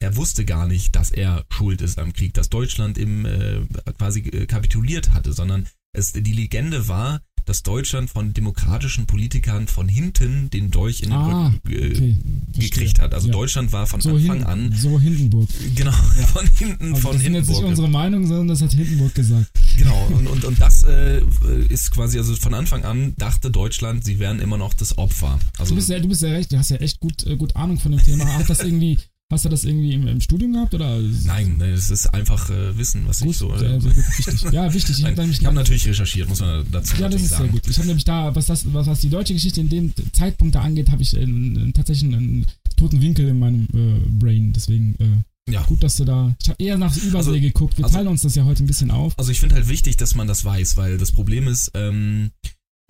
er 0.03 0.17
wusste 0.17 0.45
gar 0.47 0.67
nicht, 0.67 0.97
dass 0.97 1.11
er 1.11 1.45
schuld 1.51 1.83
ist 1.83 1.99
am 1.99 2.13
Krieg, 2.15 2.33
dass 2.35 2.49
Deutschland 2.49 2.97
im 2.97 3.27
äh, 3.27 3.61
quasi 3.99 4.21
äh, 4.21 4.47
kapituliert 4.47 5.13
hatte, 5.13 5.33
sondern 5.35 5.67
es 5.93 6.13
die 6.13 6.33
Legende 6.33 6.89
war, 6.89 7.21
dass 7.47 7.63
Deutschland 7.63 8.11
von 8.11 8.33
demokratischen 8.35 9.07
Politikern 9.07 9.67
von 9.67 9.89
hinten 9.89 10.51
den 10.51 10.71
Dolch 10.71 11.01
in 11.01 11.09
den 11.11 11.19
Ah, 11.19 11.49
Rücken 11.49 11.73
äh, 11.73 11.91
okay, 11.91 12.17
gekriegt 12.57 13.01
hat. 13.01 13.13
Also 13.15 13.27
Ja. 13.29 13.33
Deutschland 13.33 13.73
war 13.73 13.87
von 13.87 14.01
So, 14.01 14.11
Anfang 14.11 14.37
hin, 14.39 14.45
an 14.47 14.73
so 14.77 15.01
Hindenburg. 15.01 15.49
genau 15.75 15.91
von 16.33 16.47
hinten 16.59 16.93
Also 16.95 17.03
von 17.09 17.13
das 17.15 17.23
sind 17.23 17.35
jetzt 17.35 17.49
nicht 17.49 17.57
Hindenburg. 17.57 17.65
unsere 17.65 17.89
Meinung, 17.89 18.27
sondern 18.27 18.49
das 18.49 18.61
hat 18.63 18.73
Hindenburg 18.73 19.15
gesagt. 19.15 19.51
Genau, 19.79 20.07
und, 20.13 20.27
und, 20.29 20.45
und 20.45 20.61
das 20.61 20.85
äh, 20.85 21.23
ist 21.71 21.91
quasi, 21.91 22.19
also 22.19 22.37
von 22.37 22.55
Anfang 22.55 22.85
an 22.85 23.15
dachte 23.17 23.51
Deutschland, 23.51 24.05
sie 24.05 24.19
wären 24.21 24.39
immer 24.39 24.59
noch 24.59 24.75
das 24.75 24.97
Opfer. 24.99 25.39
Also 25.59 25.71
Du 25.71 25.77
bist 25.77 25.89
ja, 25.89 25.99
du 25.99 26.09
bist 26.09 26.23
ja 26.23 26.29
recht, 26.29 26.53
du 26.53 26.59
hast 26.59 26.69
ja 26.71 26.77
echt 26.77 27.01
gut, 27.01 27.27
äh, 27.27 27.37
gut 27.37 27.57
Ahnung 27.57 27.81
von 27.81 27.91
dem 27.93 28.03
Thema. 28.05 28.27
Hat 28.35 28.49
das 28.51 28.61
irgendwie, 28.61 28.99
hast 29.31 29.45
du 29.45 29.49
das 29.49 29.65
irgendwie 29.65 29.93
im, 29.95 30.07
im 30.09 30.21
Studium 30.21 30.53
gehabt 30.53 30.75
oder? 30.75 31.01
nein, 31.25 31.61
es 31.61 31.91
ist 31.91 32.07
einfach 32.09 32.51
äh, 32.51 32.77
Wissen, 32.77 33.03
was 33.07 33.21
gut, 33.21 33.31
ich 33.31 33.37
so. 33.39 33.57
sehr, 33.57 33.71
Äh, 33.75 33.81
sehr 33.81 33.93
gut, 33.93 34.05
wichtig. 34.19 34.43
Ja, 34.53 34.73
wichtig. 34.75 34.99
Ich 34.99 35.05
habe 35.05 35.23
habe 35.23 35.55
natürlich 35.55 35.87
recherchiert, 35.87 36.29
muss 36.29 36.41
man 36.41 36.65
dazu 36.73 36.97
Ja, 37.01 37.09
das 37.09 37.23
ist 37.23 37.29
sehr 37.29 37.39
sagen. 37.39 37.53
gut. 37.53 37.67
Ich 37.69 37.77
habe 37.79 37.87
nämlich 37.87 38.05
da, 38.05 38.35
was 38.35 38.47
das, 38.47 38.65
was, 38.73 38.87
was 38.87 39.01
die 39.01 39.09
deutsche 39.11 39.35
Geschichte 39.35 39.61
in 39.61 39.69
dem 39.69 39.93
Zeitpunkt 40.13 40.55
da 40.55 40.61
angeht, 40.63 40.91
habe 40.91 41.03
ich 41.03 41.17
äh, 41.17 41.23
n- 41.23 41.73
tatsächlich 41.75 42.13
einen 42.13 42.47
toten 42.77 43.01
Winkel 43.01 43.29
in 43.29 43.39
meinem 43.39 43.67
äh, 43.73 44.09
Brain. 44.19 44.53
Deswegen 44.53 44.95
äh, 44.99 45.53
Ja. 45.53 45.63
gut, 45.63 45.83
dass 45.83 45.97
du 45.97 46.05
da. 46.05 46.35
Ich 46.43 46.49
habe 46.49 46.63
eher 46.63 46.79
nach 46.79 46.97
Übersee 46.97 47.31
Also- 47.31 47.41
geguckt. 47.41 47.79
Wir 47.79 47.85
also- 47.85 47.97
teilen 47.97 48.09
uns 48.09 48.23
das 48.23 48.35
ja 48.35 48.45
heute 48.45 48.65
ein 48.65 48.67
bisschen 48.67 48.91
auf. 48.91 49.19
Also 49.19 49.31
ich 49.31 49.41
finde 49.41 49.55
halt 49.55 49.69
wichtig, 49.69 49.97
dass 49.97 50.15
man 50.15 50.27
das 50.27 50.45
weiß, 50.45 50.77
weil 50.77 50.99
das 50.99 51.13
Problem 51.13 51.47
ist, 51.49 51.71
ähm, 51.75 52.31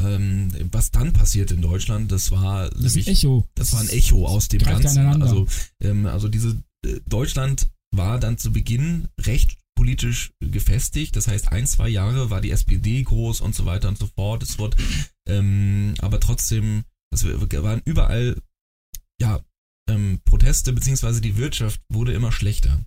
ähm, 0.03 0.51
was 0.73 0.91
dann 0.91 1.13
passiert 1.13 1.51
in 1.53 1.63
Deutschland, 1.63 2.11
das 2.13 2.31
war 2.31 2.69
Das 2.71 2.79
ist 2.79 2.85
ein 2.85 2.89
nämlich- 3.05 3.09
Echo. 3.09 3.49
Das 3.55 3.73
war 3.73 3.81
ein 3.81 3.89
Echo 3.91 4.27
aus 4.27 4.49
dem 4.49 4.61
Ganzen. 4.61 5.23
Also, 5.23 5.47
ähm, 5.83 6.07
also 6.07 6.29
diese 6.29 6.63
äh, 6.87 7.01
Deutschland 7.07 7.71
war 7.95 8.19
dann 8.21 8.39
zu 8.39 8.53
Beginn 8.53 9.09
recht 9.21 9.59
politisch 9.77 10.33
gefestigt. 10.41 11.17
Das 11.17 11.27
heißt, 11.29 11.49
ein, 11.53 11.67
zwei 11.67 11.89
Jahre 11.89 12.31
war 12.31 12.41
die 12.41 12.51
SPD 12.51 13.03
groß 13.03 13.41
und 13.41 13.55
so 13.55 13.65
weiter 13.65 13.89
und 13.89 13.99
so 13.99 14.07
fort. 14.07 14.43
Es 14.43 14.59
wurde, 14.59 14.77
ähm, 15.27 15.95
aber 16.01 16.21
trotzdem, 16.21 16.85
es 17.13 17.25
waren 17.25 17.83
überall, 17.85 18.37
ja, 19.21 19.41
ähm, 19.89 20.21
Proteste, 20.25 20.73
beziehungsweise 20.73 21.21
die 21.21 21.37
Wirtschaft 21.37 21.81
wurde 21.89 22.13
immer 22.13 22.31
schlechter. 22.31 22.79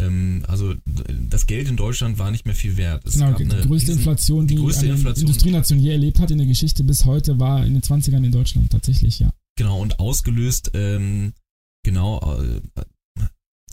Ähm, 0.00 0.42
also 0.48 0.74
das 1.28 1.46
Geld 1.46 1.68
in 1.68 1.76
Deutschland 1.76 2.18
war 2.18 2.30
nicht 2.30 2.46
mehr 2.46 2.54
viel 2.54 2.76
wert. 2.76 3.04
Es 3.06 3.14
Genau, 3.14 3.32
die 3.32 3.44
größte 3.46 3.72
riesen- 3.72 3.98
Inflation, 3.98 4.46
die, 4.46 4.54
die 4.56 4.62
größte 4.62 4.86
Inflation. 4.86 5.26
Industrienation 5.28 5.78
je 5.80 5.90
erlebt 5.92 6.18
hat 6.20 6.30
in 6.30 6.38
der 6.38 6.46
Geschichte 6.46 6.82
bis 6.84 7.04
heute, 7.04 7.38
war 7.38 7.64
in 7.64 7.74
den 7.74 7.82
20ern 7.82 8.24
in 8.24 8.32
Deutschland 8.32 8.70
tatsächlich, 8.72 9.18
ja. 9.20 9.32
Genau, 9.56 9.80
und 9.80 9.98
ausgelöst, 10.00 10.70
ähm, 10.74 11.32
genau, 11.84 12.18
äh, 12.40 12.60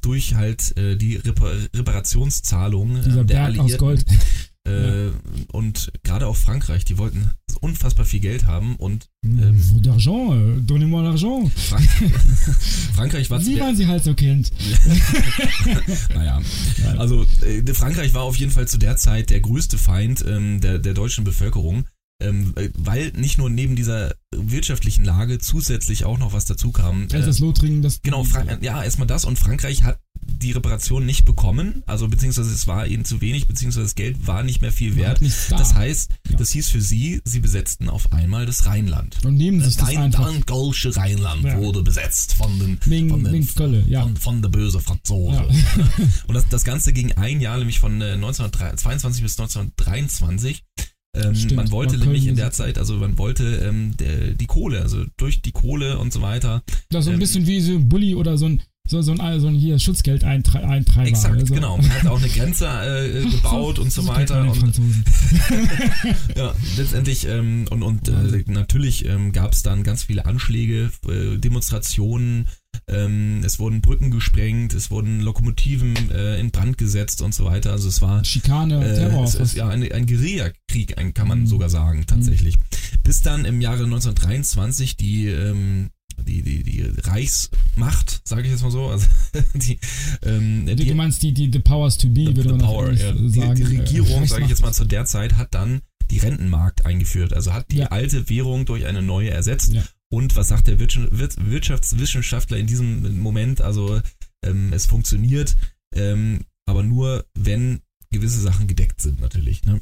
durch 0.01 0.35
halt 0.35 0.77
äh, 0.77 0.95
die 0.95 1.15
Repar 1.15 1.51
Reparationszahlungen 1.75 3.03
Dieser 3.03 3.21
äh, 3.21 3.25
der 3.25 3.33
Berg 3.33 3.49
aus 3.51 3.59
Alliierten. 3.59 3.77
Gold. 3.79 4.05
Äh, 4.67 5.11
Und 5.51 5.91
gerade 6.03 6.27
auch 6.27 6.35
Frankreich, 6.35 6.83
die 6.85 6.97
wollten 6.97 7.29
unfassbar 7.61 8.05
viel 8.05 8.19
Geld 8.19 8.45
haben 8.45 8.75
und 8.75 9.07
Ähm, 9.25 9.59
D'argent, 9.81 10.57
äh, 10.57 10.61
donnez-moi 10.61 11.01
l'argent. 11.01 11.49
Frank 11.55 11.89
Frankreich 12.95 13.29
war 13.29 13.43
Wie 13.43 13.55
der- 13.55 13.63
man 13.63 13.75
sie 13.75 13.87
halt 13.87 14.03
so 14.03 14.13
kennt. 14.13 14.51
naja, 16.13 16.41
also 16.97 17.25
äh, 17.41 17.63
Frankreich 17.73 18.13
war 18.13 18.23
auf 18.23 18.35
jeden 18.37 18.51
Fall 18.51 18.67
zu 18.67 18.77
der 18.77 18.97
Zeit 18.97 19.29
der 19.29 19.39
größte 19.41 19.77
Feind 19.77 20.23
ähm, 20.27 20.61
der, 20.61 20.79
der 20.79 20.93
deutschen 20.93 21.23
Bevölkerung, 21.23 21.85
ähm, 22.21 22.53
äh, 22.55 22.69
weil 22.77 23.11
nicht 23.15 23.37
nur 23.37 23.49
neben 23.49 23.75
dieser 23.75 24.13
wirtschaftlichen 24.35 25.03
Lage 25.05 25.39
zusätzlich 25.39 26.05
auch 26.05 26.17
noch 26.17 26.33
was 26.33 26.45
dazu 26.45 26.71
kam. 26.71 27.07
Äh, 27.09 27.15
Elsass-Lothringen, 27.15 27.81
das. 27.81 28.01
Genau, 28.01 28.23
Frank 28.23 28.59
ja, 28.61 28.83
erstmal 28.83 29.07
das 29.07 29.25
und 29.25 29.37
Frankreich 29.39 29.83
hat 29.83 29.99
die 30.29 30.51
Reparation 30.51 31.05
nicht 31.05 31.25
bekommen, 31.25 31.83
also 31.87 32.07
beziehungsweise 32.07 32.51
es 32.51 32.67
war 32.67 32.85
ihnen 32.85 33.05
zu 33.05 33.21
wenig, 33.21 33.47
beziehungsweise 33.47 33.85
das 33.85 33.95
Geld 33.95 34.27
war 34.27 34.43
nicht 34.43 34.61
mehr 34.61 34.71
viel 34.71 34.95
wert. 34.95 35.21
da. 35.49 35.57
Das 35.57 35.73
heißt, 35.73 36.11
Ja. 36.29 36.37
das 36.37 36.51
hieß 36.51 36.69
für 36.69 36.81
sie, 36.81 37.21
sie 37.23 37.39
besetzten 37.39 37.89
auf 37.89 38.11
einmal 38.13 38.45
das 38.45 38.65
Rheinland. 38.65 39.17
Und 39.25 39.35
nehmen 39.35 39.61
sich 39.61 39.77
das 39.77 39.87
Dein 39.89 39.97
einfach. 39.97 40.25
Dankgolsche 40.25 40.95
Rheinland 40.95 41.43
Ja. 41.43 41.57
wurde 41.57 41.81
besetzt 41.81 42.33
von 42.35 42.59
den, 42.59 42.77
Wegen- 42.85 43.09
von 43.09 43.23
den 43.23 43.33
wegen 43.33 43.47
Kölle, 43.55 43.83
ja. 43.87 44.03
von, 44.03 44.15
von 44.17 44.41
der 44.41 44.49
böse 44.49 44.79
Franzose. 44.79 45.47
Und 46.27 46.33
das, 46.35 46.47
das 46.49 46.63
Ganze 46.63 46.93
ging 46.93 47.13
ein 47.13 47.41
Jahr, 47.41 47.57
nämlich 47.57 47.79
von 47.79 47.99
äh, 48.01 48.11
1922 48.13 49.23
bis 49.23 49.39
1923. 49.39 50.63
Ähm, 51.15 51.33
Stimmt, 51.35 51.55
man 51.55 51.71
wollte 51.71 51.93
Köln 51.95 52.01
nämlich 52.05 52.27
in 52.27 52.35
der. 52.35 52.51
Zeit, 52.51 52.77
also 52.77 52.95
man 52.95 53.17
wollte 53.17 53.43
ähm, 53.57 53.95
der, 53.97 54.31
die 54.35 54.45
Kohle, 54.45 54.81
also 54.81 55.03
durch 55.17 55.41
die 55.41 55.51
Kohle 55.51 55.97
und 55.97 56.13
so 56.13 56.21
weiter. 56.21 56.63
Das 56.89 56.99
ist 56.99 57.05
so 57.05 57.09
ein 57.11 57.13
Ähm, 57.15 57.19
bisschen 57.19 57.47
wie 57.47 57.59
so 57.61 57.73
ein 57.73 57.89
Bulli 57.89 58.13
oder 58.15 58.37
so 58.37 58.45
ein, 58.45 58.61
so, 58.87 59.01
so 59.01 59.11
ein, 59.13 59.39
so 59.39 59.47
ein 59.47 59.55
hier 59.55 59.77
Schutzgeldeintreiber. 59.79 61.05
Exakt, 61.07 61.35
also. 61.39 61.53
genau. 61.53 61.77
Man 61.77 61.89
hat 61.93 62.07
auch 62.07 62.17
eine 62.19 62.29
Grenze 62.29 62.67
äh, 62.67 63.23
gebaut 63.29 63.79
und 63.79 63.91
so 63.91 64.01
kennt 64.03 64.17
weiter. 64.31 64.41
Und, 64.49 64.79
ja, 66.35 66.53
letztendlich 66.77 67.27
ähm, 67.27 67.65
und, 67.69 67.83
und 67.83 68.07
äh, 68.09 68.43
natürlich 68.47 69.05
ähm, 69.05 69.31
gab 69.31 69.53
es 69.53 69.63
dann 69.63 69.83
ganz 69.83 70.03
viele 70.03 70.25
Anschläge, 70.25 70.89
äh, 71.07 71.37
Demonstrationen, 71.37 72.47
ähm, 72.87 73.41
es 73.43 73.59
wurden 73.59 73.81
Brücken 73.81 74.11
gesprengt, 74.11 74.73
es 74.73 74.91
wurden 74.91 75.19
Lokomotiven 75.21 75.95
äh, 76.11 76.39
in 76.39 76.51
Brand 76.51 76.77
gesetzt 76.77 77.21
und 77.21 77.33
so 77.33 77.45
weiter. 77.45 77.71
Also 77.71 77.89
es 77.89 78.01
war 78.01 78.23
Schikane, 78.23 78.83
Äh, 78.85 78.95
Terror. 78.95 79.23
es 79.23 79.31
ist 79.33 79.39
fast. 79.39 79.55
ja 79.57 79.67
ein, 79.67 79.91
ein 79.91 80.05
Guerillakrieg, 80.05 80.95
kann 81.13 81.27
man 81.27 81.41
Mhm. 81.41 81.47
sogar 81.47 81.69
sagen, 81.69 82.05
tatsächlich. 82.07 82.57
Bis 83.03 83.21
dann 83.21 83.45
im 83.45 83.61
Jahre 83.61 83.83
1923 83.83 84.95
die, 84.97 85.27
ähm, 85.27 85.89
die, 86.25 86.41
die, 86.41 86.63
die 86.63 86.81
Reichsmacht, 87.03 88.21
sage 88.27 88.43
ich 88.43 88.49
jetzt 88.51 88.63
mal 88.63 88.71
so, 88.71 88.87
also 88.87 89.07
die, 89.53 89.79
ähm, 90.23 90.65
Du, 90.65 90.75
die, 90.75 90.85
du 90.85 90.95
meinst 90.95 91.21
die, 91.23 91.33
die, 91.33 91.49
the 91.51 91.59
powers 91.59 91.97
to 91.97 92.07
be, 92.09 92.25
the, 92.27 92.35
würde 92.35 92.49
man 92.51 92.59
Power, 92.59 92.91
ja, 92.91 93.11
die, 93.11 93.29
sagen. 93.29 93.55
die 93.55 93.63
äh, 93.63 93.79
Regierung, 93.79 94.25
sage 94.25 94.43
ich 94.43 94.49
jetzt 94.49 94.61
mal 94.61 94.73
zu 94.73 94.85
der 94.85 95.05
Zeit, 95.05 95.35
hat 95.35 95.53
dann 95.53 95.81
die 96.11 96.19
Rentenmarkt 96.19 96.85
eingeführt, 96.85 97.33
also 97.33 97.53
hat 97.53 97.71
die 97.71 97.77
Ja. 97.77 97.87
alte 97.87 98.29
Währung 98.29 98.65
durch 98.65 98.85
eine 98.85 99.01
neue 99.01 99.29
ersetzt. 99.29 99.73
Ja. 99.73 99.83
Und 100.09 100.35
was 100.37 100.47
sagt 100.47 100.67
der 100.67 100.79
Wirtsch- 100.79 101.09
Wir- 101.11 101.29
Wirtschaftswissenschaftler 101.51 102.57
in 102.57 102.65
diesem 102.67 103.19
Moment? 103.19 103.59
Also 103.61 104.01
ähm, 104.43 104.71
es 104.71 104.85
funktioniert, 104.85 105.57
ähm, 105.93 106.39
aber 106.65 106.83
nur 106.83 107.25
wenn 107.33 107.81
gewisse 108.09 108.39
Sachen 108.39 108.67
gedeckt 108.67 109.01
sind 109.01 109.19
natürlich. 109.19 109.65
Ne? 109.65 109.81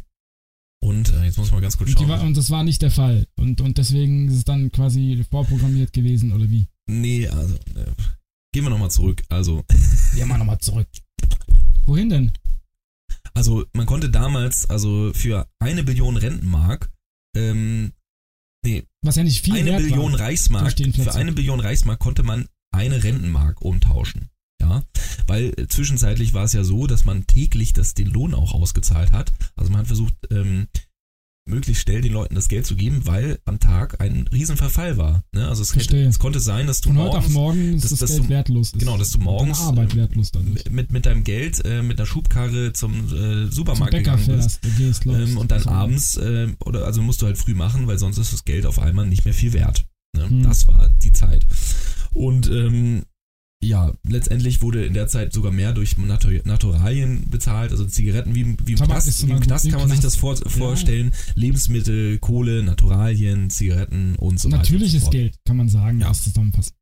Und 0.85 1.11
äh, 1.13 1.23
jetzt 1.25 1.37
muss 1.39 1.51
man 1.51 1.61
ganz 1.61 1.77
kurz 1.77 1.89
Und, 1.89 1.97
schauen. 1.97 2.09
war, 2.09 2.21
und 2.21 2.37
das 2.37 2.51
war 2.51 2.63
nicht 2.63 2.81
der 2.83 2.91
Fall. 2.91 3.25
Und, 3.37 3.59
und 3.59 3.79
deswegen 3.79 4.27
ist 4.27 4.35
es 4.35 4.43
dann 4.43 4.71
quasi 4.71 5.25
vorprogrammiert 5.31 5.93
gewesen, 5.93 6.31
oder 6.31 6.47
wie? 6.49 6.67
nee, 6.87 7.27
also 7.27 7.55
äh, 7.55 7.91
gehen 8.53 8.63
wir 8.63 8.69
nochmal 8.69 8.91
zurück. 8.91 9.23
Also, 9.29 9.63
Ja, 10.15 10.27
mal 10.27 10.37
nochmal 10.37 10.59
zurück. 10.59 10.87
Wohin 11.87 12.09
denn? 12.09 12.31
also 13.33 13.65
man 13.73 13.85
konnte 13.87 14.09
damals 14.09 14.69
also 14.69 15.11
für 15.13 15.47
eine 15.59 15.83
Billion 15.83 16.17
Rentenmark 16.17 16.91
ähm, 17.35 17.91
Was 19.01 19.15
ja 19.15 19.23
nicht 19.23 19.43
viel 19.43 19.55
eine 19.55 19.77
Billion 19.77 20.13
war. 20.13 20.19
Reichsmark, 20.19 20.73
für 20.77 21.15
eine 21.15 21.31
Billion 21.33 21.59
Reichsmark 21.59 21.99
konnte 21.99 22.23
man 22.23 22.47
eine 22.71 23.03
Rentenmark 23.03 23.61
umtauschen. 23.61 24.29
Ja, 24.61 24.83
weil 25.27 25.53
äh, 25.57 25.67
zwischenzeitlich 25.67 26.33
war 26.33 26.43
es 26.45 26.53
ja 26.53 26.63
so, 26.63 26.87
dass 26.87 27.05
man 27.05 27.27
täglich 27.27 27.73
das, 27.73 27.93
den 27.93 28.07
Lohn 28.07 28.33
auch 28.33 28.53
ausgezahlt 28.53 29.11
hat. 29.11 29.33
Also 29.55 29.69
man 29.71 29.81
hat 29.81 29.87
versucht, 29.87 30.13
ähm, 30.31 30.67
möglichst 31.47 31.83
schnell 31.83 32.01
den 32.01 32.13
Leuten 32.13 32.33
das 32.33 32.47
Geld 32.47 32.65
zu 32.65 32.75
geben, 32.75 33.05
weil 33.05 33.37
am 33.45 33.59
Tag 33.59 34.01
ein 34.01 34.27
Riesenverfall 34.33 34.97
war. 34.97 35.23
Ne? 35.31 35.47
Also 35.47 35.61
es, 35.61 35.75
hätte, 35.75 36.01
es 36.03 36.17
konnte 36.17 36.39
sein, 36.39 36.65
dass 36.65 36.81
du 36.81 36.89
Von 36.89 36.97
heute 36.97 37.17
auf 37.19 37.29
morgens 37.29 37.33
morgen 37.33 37.73
ist 37.75 37.83
das- 37.83 37.89
das, 37.91 37.99
dass 37.99 38.09
Geld 38.11 38.23
du- 38.23 38.29
wertlos. 38.29 38.67
Ist 38.73 38.79
genau, 38.79 38.97
dass 38.97 39.11
du 39.11 39.19
morgens, 39.19 39.59
Arbeit 39.59 39.95
wertlos 39.95 40.31
dadurch. 40.31 40.71
mit, 40.71 40.91
mit 40.91 41.05
deinem 41.05 41.23
Geld 41.23 41.63
äh, 41.63 41.83
mit 41.83 41.99
einer 41.99 42.07
Schubkarre 42.07 42.73
zum 42.73 42.95
äh, 43.05 43.09
Zum 43.09 43.51
Supermarkt 43.51 43.91
Bäcker 43.91 44.17
gegangen 44.17 44.37
bist. 44.37 44.59
fährst, 44.61 44.65
du 44.79 44.83
gehst. 44.83 45.05
Ähm, 45.05 45.37
und 45.37 45.51
dann 45.51 45.61
So. 45.61 45.69
abends, 45.69 46.17
äh, 46.17 46.47
oder 46.65 46.85
also 46.85 47.03
musst 47.03 47.21
du 47.21 47.27
halt 47.27 47.37
früh 47.37 47.53
machen, 47.53 47.85
weil 47.85 47.99
sonst 47.99 48.17
ist 48.17 48.33
das 48.33 48.43
Geld 48.45 48.65
auf 48.65 48.79
einmal 48.79 49.05
nicht 49.05 49.25
mehr 49.25 49.33
viel 49.35 49.53
wert. 49.53 49.85
Ne? 50.17 50.27
Hm. 50.27 50.43
Das 50.43 50.67
war 50.67 50.89
die 51.03 51.11
Zeit. 51.11 51.45
Und 52.11 52.49
ähm, 52.49 53.03
ja, 53.67 53.93
letztendlich 54.07 54.61
wurde 54.61 54.85
in 54.85 54.93
der 54.93 55.07
Zeit 55.07 55.33
sogar 55.33 55.51
mehr 55.51 55.73
durch 55.73 55.97
Natur 55.97 56.31
Naturalien 56.45 57.29
bezahlt, 57.29 57.71
also 57.71 57.85
Zigaretten 57.85 58.35
wie, 58.35 58.41
im- 58.41 58.57
wie 58.65 58.73
im 58.73 58.77
Knast, 58.79 59.27
wie 59.27 59.31
im 59.31 59.39
Knast 59.39 59.69
kann 59.69 59.79
man 59.81 59.89
sich 59.89 59.99
das 59.99 60.15
vor, 60.15 60.35
vorstellen. 60.37 61.13
Lebensmittel, 61.35 62.17
Kohle, 62.19 62.63
Naturalien, 62.63 63.49
Zigaretten 63.49 64.15
und 64.15 64.39
so 64.39 64.49
weiter. 64.49 64.59
und 64.59 64.65
so 64.67 64.73
Natürliches. 64.73 65.09
Geld, 65.09 65.35
kann 65.45 65.57
man 65.57 65.69
sagen, 65.69 65.99
Ja. 65.99 66.07
ja. 66.07 66.13
zusammenfassen. 66.13 66.73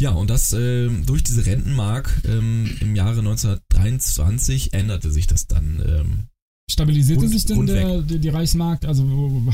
Ja, 0.00 0.12
und 0.12 0.30
das 0.30 0.52
ähm, 0.54 1.04
durch 1.04 1.22
diese 1.22 1.44
Rentenmark 1.44 2.22
ähm, 2.24 2.70
im 2.80 2.96
Jahre 2.96 3.18
1923 3.18 4.72
änderte 4.72 5.10
sich 5.10 5.26
das 5.26 5.46
dann. 5.46 5.82
Ähm, 5.86 6.26
Stabilisierte 6.70 7.20
Grund- 7.22 7.32
sich 7.32 7.44
denn 7.46 7.56
Grund 7.56 7.68
der, 7.68 8.00
die, 8.02 8.18
Reichsmarkt? 8.28 8.86
Also 8.86 9.04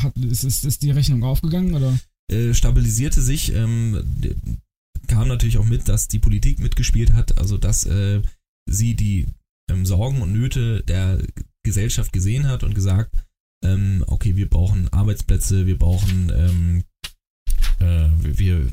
hat, 0.03 0.17
ist, 0.19 0.45
ist, 0.45 0.65
ist 0.65 0.83
die 0.83 0.91
Rechnung 0.91 1.25
aufgegangen 1.25 1.75
oder? 1.75 1.99
äh, 2.31 2.53
stabilisierte 2.55 3.23
sich, 3.23 3.55
ähm, 3.55 4.03
kam 5.07 5.29
natürlich 5.29 5.59
auch 5.59 5.65
mit, 5.65 5.89
dass 5.89 6.09
die 6.09 6.19
Politik 6.19 6.59
mitgespielt 6.59 7.13
hat, 7.13 7.39
also 7.39 7.59
dass 7.59 7.85
äh, 7.87 8.23
sie 8.69 8.95
die 8.95 9.27
ähm, 9.71 9.87
Sorgen 9.87 10.23
und 10.23 10.33
Nöte 10.33 10.83
der 10.83 11.21
Gesellschaft 11.65 12.13
gesehen 12.13 12.49
hat 12.49 12.63
und 12.63 12.75
gesagt, 12.75 13.15
ähm, 13.65 14.05
okay, 14.07 14.37
wir 14.37 14.49
brauchen 14.49 14.93
Arbeitsplätze, 14.93 15.67
wir 15.67 15.79
brauchen, 15.79 16.33
ähm, 16.35 16.85
äh, 17.81 18.09
wir, 18.39 18.67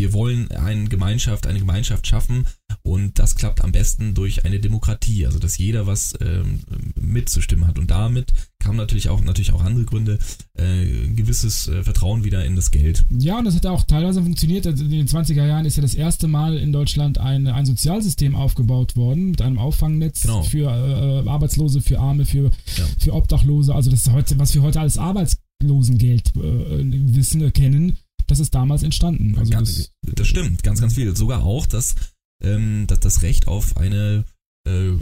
wir 0.00 0.14
wollen 0.14 0.50
eine 0.52 0.88
Gemeinschaft, 0.88 1.46
eine 1.46 1.58
Gemeinschaft 1.58 2.06
schaffen 2.06 2.46
und 2.82 3.18
das 3.18 3.34
klappt 3.34 3.62
am 3.62 3.70
besten 3.70 4.14
durch 4.14 4.46
eine 4.46 4.58
Demokratie, 4.58 5.26
also 5.26 5.38
dass 5.38 5.58
jeder 5.58 5.86
was 5.86 6.14
ähm, 6.22 6.60
mitzustimmen 6.98 7.66
hat 7.66 7.78
und 7.78 7.90
damit 7.90 8.32
kam 8.58 8.76
natürlich 8.76 9.10
auch 9.10 9.20
natürlich 9.22 9.52
auch 9.52 9.62
andere 9.62 9.84
Gründe, 9.84 10.18
äh, 10.56 10.62
ein 11.04 11.16
gewisses 11.16 11.68
äh, 11.68 11.82
Vertrauen 11.82 12.24
wieder 12.24 12.44
in 12.46 12.56
das 12.56 12.70
Geld. 12.70 13.04
Ja, 13.10 13.38
und 13.38 13.44
das 13.44 13.54
hat 13.56 13.66
auch 13.66 13.84
teilweise 13.84 14.22
funktioniert. 14.22 14.66
Also 14.66 14.84
in 14.84 14.90
den 14.90 15.06
20er 15.08 15.46
Jahren 15.46 15.66
ist 15.66 15.76
ja 15.76 15.82
das 15.82 15.94
erste 15.94 16.28
Mal 16.28 16.56
in 16.56 16.72
Deutschland 16.72 17.18
ein, 17.18 17.46
ein 17.46 17.66
Sozialsystem 17.66 18.34
aufgebaut 18.34 18.96
worden 18.96 19.30
mit 19.30 19.42
einem 19.42 19.58
Auffangnetz 19.58 20.22
Genau. 20.22 20.42
für 20.42 20.70
äh, 20.70 21.28
Arbeitslose, 21.28 21.80
für 21.82 21.98
Arme, 22.00 22.24
für, 22.24 22.44
Ja. 22.76 22.84
für 22.98 23.12
Obdachlose. 23.14 23.74
Also 23.74 23.90
das 23.90 24.06
ist 24.06 24.12
heute, 24.12 24.38
was 24.38 24.54
wir 24.54 24.62
heute 24.62 24.80
als 24.80 24.96
Arbeitslosengeld 24.98 26.28
äh, 26.36 27.14
wissen, 27.14 27.52
kennen, 27.52 27.96
das 28.30 28.40
ist 28.40 28.54
damals 28.54 28.82
entstanden. 28.82 29.36
Also 29.38 29.52
das, 29.52 29.92
das 30.02 30.26
stimmt, 30.26 30.62
ganz, 30.62 30.80
ganz 30.80 30.94
viel. 30.94 31.14
Sogar 31.16 31.42
auch 31.42 31.66
das, 31.66 31.94
ähm, 32.42 32.86
das, 32.86 33.00
das 33.00 33.22
Recht 33.22 33.48
auf 33.48 33.76
eine 33.76 34.24
äh, 34.66 34.92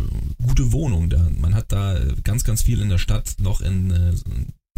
gute 0.47 0.73
Wohnung. 0.73 1.11
Da, 1.11 1.29
man 1.39 1.55
hat 1.55 1.73
da 1.73 1.99
ganz, 2.25 2.45
ganz 2.45 2.63
viel 2.63 2.81
in 2.81 2.89
der 2.89 2.99
Stadt 2.99 3.37
noch 3.41 3.61
in 3.61 3.91
äh, 3.91 4.13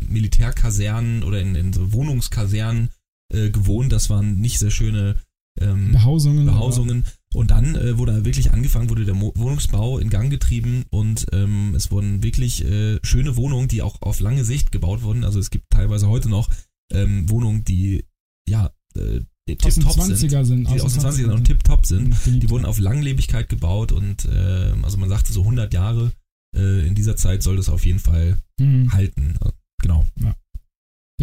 Militärkasernen 0.08 1.22
oder 1.22 1.40
in, 1.40 1.54
in 1.54 1.72
so 1.72 1.92
Wohnungskasernen 1.92 2.90
äh, 3.32 3.50
gewohnt. 3.50 3.92
Das 3.92 4.10
waren 4.10 4.40
nicht 4.40 4.58
sehr 4.58 4.70
schöne 4.70 5.16
ähm, 5.60 5.92
Behausungen. 5.92 6.46
Behausungen. 6.46 7.04
Und 7.32 7.52
dann 7.52 7.76
äh, 7.76 7.96
wurde 7.96 8.24
wirklich 8.24 8.52
angefangen, 8.52 8.90
wurde 8.90 9.04
der 9.04 9.14
Mo 9.14 9.32
Wohnungsbau 9.36 9.98
in 9.98 10.10
Gang 10.10 10.30
getrieben 10.30 10.84
und 10.90 11.26
ähm, 11.32 11.74
es 11.76 11.90
wurden 11.92 12.22
wirklich 12.24 12.64
äh, 12.64 12.98
schöne 13.02 13.36
Wohnungen, 13.36 13.68
die 13.68 13.82
auch 13.82 14.02
auf 14.02 14.20
lange 14.20 14.44
Sicht 14.44 14.72
gebaut 14.72 15.02
wurden. 15.02 15.24
Also 15.24 15.38
es 15.38 15.50
gibt 15.50 15.70
teilweise 15.70 16.08
heute 16.08 16.28
noch 16.28 16.48
ähm, 16.92 17.30
Wohnungen, 17.30 17.64
die 17.64 18.04
ja 18.50 18.70
äh, 18.96 19.00
Aus 19.20 19.74
den 19.74 19.84
tip-top 19.84 19.96
20er 19.96 20.44
sind. 20.44 20.68
die 20.70 20.80
aus 20.80 20.92
den 20.94 21.02
20ern 21.02 21.32
und 21.32 21.44
tipptopp 21.44 21.86
sind. 21.86 22.14
Die 22.26 22.50
wurden 22.50 22.64
auf 22.66 22.78
Langlebigkeit 22.78 23.48
gebaut 23.48 23.92
und 23.92 24.24
äh, 24.26 24.72
also 24.82 24.96
man 24.98 25.08
sagte 25.08 25.32
so 25.32 25.40
100 25.42 25.72
Jahre. 25.72 26.12
Äh, 26.56 26.86
in 26.86 26.94
dieser 26.94 27.16
Zeit 27.16 27.42
soll 27.42 27.56
das 27.56 27.68
auf 27.68 27.84
jeden 27.86 28.00
Fall 28.00 28.38
Mhm. 28.58 28.92
halten. 28.92 29.34
Genau. 29.80 30.04
Ja, 30.20 30.34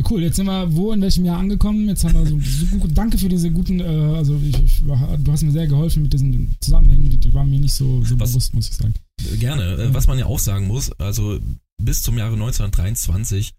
cool. 0.10 0.22
Jetzt 0.24 0.36
sind 0.38 0.46
wir 0.46 0.74
wo, 0.76 0.92
in 0.94 1.02
welchem 1.02 1.26
Jahr 1.26 1.40
angekommen? 1.40 1.88
Jetzt 1.88 2.04
haben 2.04 2.14
wir 2.14 2.26
so, 2.26 2.40
so 2.40 2.78
gut, 2.78 2.92
danke 2.98 3.18
für 3.18 3.30
diese 3.30 3.50
guten, 3.52 3.80
äh, 3.80 3.84
also 3.84 4.40
ich, 4.44 4.58
ich, 4.64 4.82
du 4.84 5.32
hast 5.32 5.44
mir 5.44 5.52
sehr 5.52 5.68
geholfen 5.68 6.04
mit 6.04 6.14
diesen 6.14 6.56
Zusammenhängen, 6.62 7.10
die, 7.10 7.18
die 7.18 7.34
waren 7.34 7.50
mir 7.50 7.60
nicht 7.60 7.74
so, 7.74 8.04
so 8.04 8.20
Was- 8.20 8.32
bewusst, 8.32 8.54
muss 8.54 8.70
ich 8.70 8.76
sagen. 8.76 8.94
Gerne. 9.40 9.64
Äh, 9.78 9.94
was 9.94 10.08
man 10.08 10.18
ja 10.20 10.26
auch 10.28 10.40
sagen 10.40 10.68
muss, 10.68 10.92
also 10.94 11.40
bis 11.82 12.02
zum 12.04 12.18
Jahre 12.18 12.34
1923 12.34 13.54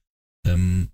ähm, 0.46 0.88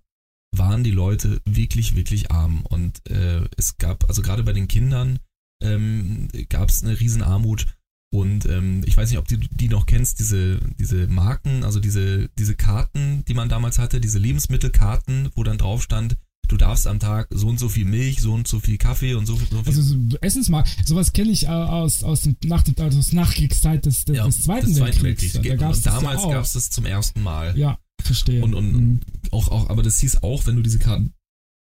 waren 0.57 0.83
die 0.83 0.91
Leute 0.91 1.41
wirklich, 1.45 1.95
wirklich 1.95 2.31
arm. 2.31 2.65
Und 2.69 3.09
äh, 3.09 3.41
es 3.57 3.77
gab, 3.77 4.07
also 4.09 4.21
gerade 4.21 4.43
bei 4.43 4.53
den 4.53 4.67
Kindern 4.67 5.19
ähm, 5.61 6.27
gab 6.49 6.69
es 6.69 6.83
eine 6.83 6.99
Riesenarmut. 6.99 7.65
Und 8.13 8.45
ähm, 8.45 8.81
ich 8.85 8.95
weiß 8.95 9.09
nicht, 9.09 9.19
ob 9.19 9.27
du 9.27 9.37
die 9.37 9.67
noch 9.67 9.85
kennst, 9.85 10.19
diese, 10.19 10.59
diese 10.79 11.07
Marken, 11.07 11.63
also 11.63 11.79
diese, 11.79 12.29
diese 12.37 12.55
Karten, 12.55 13.25
die 13.27 13.33
man 13.33 13.49
damals 13.49 13.77
hatte, 13.77 13.99
diese 13.99 14.19
Lebensmittelkarten, 14.19 15.29
wo 15.35 15.43
dann 15.43 15.57
drauf 15.57 15.83
stand, 15.83 16.15
du 16.47 16.57
darfst 16.57 16.87
am 16.87 16.99
Tag 16.99 17.27
so 17.31 17.47
und 17.47 17.59
so 17.59 17.67
viel 17.69 17.85
Milch, 17.85 18.21
so 18.21 18.33
und 18.33 18.47
so 18.47 18.59
viel 18.59 18.77
Kaffee 18.77 19.15
und 19.15 19.25
so, 19.25 19.35
so 19.35 19.45
viel 19.45 19.57
Also 19.65 19.81
so 19.81 19.97
Essensmarkt, 20.21 20.69
sowas 20.87 21.11
kenne 21.11 21.31
ich 21.31 21.45
äh, 21.45 21.47
aus, 21.47 22.03
aus, 22.03 22.21
dem, 22.21 22.37
nach, 22.45 22.63
aus 22.77 23.13
Nachkriegszeit 23.13 23.85
des, 23.85 24.05
des, 24.05 24.17
ja, 24.17 24.25
des 24.25 24.43
Zweiten 24.43 24.67
des 24.67 24.79
Weltkriegs. 24.79 25.33
Da 25.33 25.39
Und 25.39 25.57
gab's 25.57 25.83
ja 25.83 25.91
damals 25.91 26.21
auch. 26.21 26.31
gab 26.31 26.43
es 26.43 26.53
das 26.53 26.69
zum 26.69 26.85
ersten 26.85 27.21
Mal. 27.21 27.57
Ja, 27.57 27.79
verstehe. 28.01 28.43
Und, 28.43 28.53
und 28.53 28.71
Mhm. 28.73 28.99
auch, 29.31 29.49
auch, 29.49 29.69
aber 29.69 29.83
das 29.83 29.99
hieß 29.99 30.23
auch, 30.23 30.45
wenn 30.45 30.55
du 30.55 30.61
diese 30.61 30.79
Karten, 30.79 31.13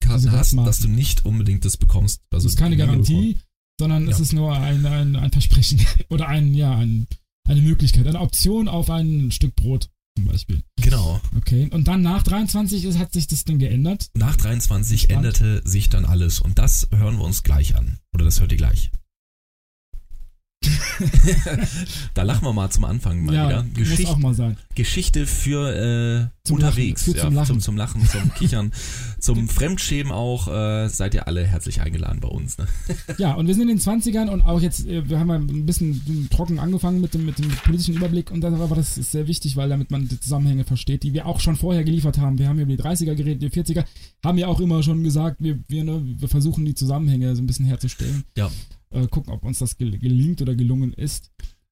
Karten 0.00 0.23
Diese 0.25 0.33
hast, 0.33 0.54
dass 0.57 0.78
du 0.81 0.88
nicht 0.88 1.25
unbedingt 1.25 1.64
das 1.64 1.76
bekommst. 1.76 2.21
Also 2.31 2.47
das 2.47 2.54
ist 2.54 2.59
keine 2.59 2.76
Garantie, 2.76 3.38
sondern 3.81 4.09
es 4.09 4.19
Ja. 4.19 4.23
ist 4.23 4.33
nur 4.33 4.52
ein, 4.54 4.85
ein, 4.87 5.16
ein 5.16 5.31
Versprechen 5.33 5.81
oder 6.11 6.28
ein, 6.28 6.54
ja, 6.54 6.76
ein, 6.76 7.07
eine 7.49 7.62
Möglichkeit, 7.62 8.07
eine 8.07 8.21
Option 8.21 8.69
auf 8.69 8.90
ein 8.90 9.31
Stück 9.31 9.54
Brot 9.57 9.88
zum 10.16 10.26
Beispiel. 10.26 10.62
Genau. 10.81 11.21
Okay. 11.37 11.69
Und 11.73 11.88
dann 11.88 12.02
nach 12.02 12.23
23 12.23 12.85
ist, 12.85 12.99
hat 12.99 13.12
sich 13.12 13.26
das 13.26 13.45
dann 13.45 13.59
geändert. 13.59 14.11
Nach 14.14 14.37
23 14.37 15.02
Spannend. 15.02 15.16
änderte 15.38 15.62
sich 15.69 15.88
dann 15.88 16.04
alles 16.04 16.38
und 16.38 16.59
das 16.59 16.88
hören 16.93 17.16
wir 17.16 17.25
uns 17.25 17.43
gleich 17.43 17.75
an. 17.76 17.99
Oder 18.14 18.25
das 18.25 18.40
hört 18.40 18.52
ihr 18.52 18.59
gleich. 18.59 18.90
Da 22.14 22.23
lachen 22.23 22.44
wir 22.44 22.52
mal 22.52 22.71
zum 22.71 22.85
Anfang 22.85 23.25
mal 23.25 23.35
ja, 23.35 23.49
wieder. 23.49 23.62
muss 23.62 23.75
Geschichte, 23.75 24.12
auch 24.12 24.16
mal 24.16 24.35
sein. 24.35 24.56
Geschichte 24.75 25.26
für 25.26 26.30
äh, 26.42 26.47
Zum 26.47 26.56
unterwegs, 26.56 27.06
Lachen, 27.06 27.14
für 27.14 27.21
zum 27.21 27.35
ja, 27.35 27.40
Lachen. 27.40 27.47
Zum, 27.47 27.61
zum 27.61 27.76
Lachen, 27.76 28.09
zum 28.09 28.35
Kichern, 28.38 28.73
zum 29.18 29.49
Fremdschämen 29.49 30.12
auch. 30.12 30.49
Äh, 30.49 30.88
seid 30.88 31.14
ihr 31.14 31.26
alle 31.26 31.47
herzlich 31.47 31.80
eingeladen 31.80 32.21
bei 32.21 32.28
uns. 32.28 32.59
Ne? 32.59 32.66
Ja, 33.18 33.35
und 33.35 33.47
wir 33.47 33.54
sind 33.54 33.68
in 33.68 33.76
den 33.76 33.80
20ern 33.80 34.28
und 34.28 34.42
auch 34.42 34.61
jetzt, 34.61 34.87
äh, 34.87 35.09
wir 35.09 35.18
haben 35.18 35.28
ja 35.28 35.37
ein 35.37 35.66
bisschen 35.66 36.28
trocken 36.30 36.59
angefangen 36.59 37.00
mit 37.00 37.14
dem, 37.14 37.25
mit 37.25 37.38
dem 37.38 37.49
politischen 37.49 37.94
Überblick 37.94 38.30
und 38.30 38.40
das, 38.40 38.52
aber 38.52 38.75
das 38.75 38.99
ist 38.99 39.12
sehr 39.12 39.26
wichtig, 39.26 39.56
weil 39.56 39.68
damit 39.68 39.90
man 39.90 40.09
die 40.09 40.18
Zusammenhänge 40.18 40.64
versteht, 40.64 41.02
die 41.02 41.12
wir 41.12 41.26
auch 41.26 41.40
schon 41.40 41.56
vorher 41.56 41.85
geliefert 41.85 42.18
haben. 42.18 42.38
Wir 42.38 42.49
haben 42.49 42.59
ja 42.59 42.64
über 42.64 42.76
die 42.76 42.83
30er 42.83 43.14
geredet, 43.14 43.42
die 43.42 43.50
40er, 43.50 43.85
haben 44.25 44.38
ja 44.38 44.49
auch 44.49 44.61
immer 44.61 44.83
schon 44.83 45.02
gesagt, 45.02 45.37
wir, 45.40 45.59
wir, 45.68 45.85
ne, 45.85 46.02
wir 46.04 46.28
versuchen 46.28 46.64
die 46.64 46.75
Zusammenhänge 46.75 47.35
so 47.37 47.42
ein 47.42 47.47
bisschen 47.47 47.66
herzustellen. 47.66 48.25
Ja. 48.37 48.50
Äh, 48.94 49.06
gucken, 49.08 49.32
ob 49.32 49.44
uns 49.44 49.58
das 49.58 49.76
gel 49.76 49.98
gelingt 49.98 50.40
oder 50.40 50.54
gelungen 50.54 50.92
ist. 50.92 51.30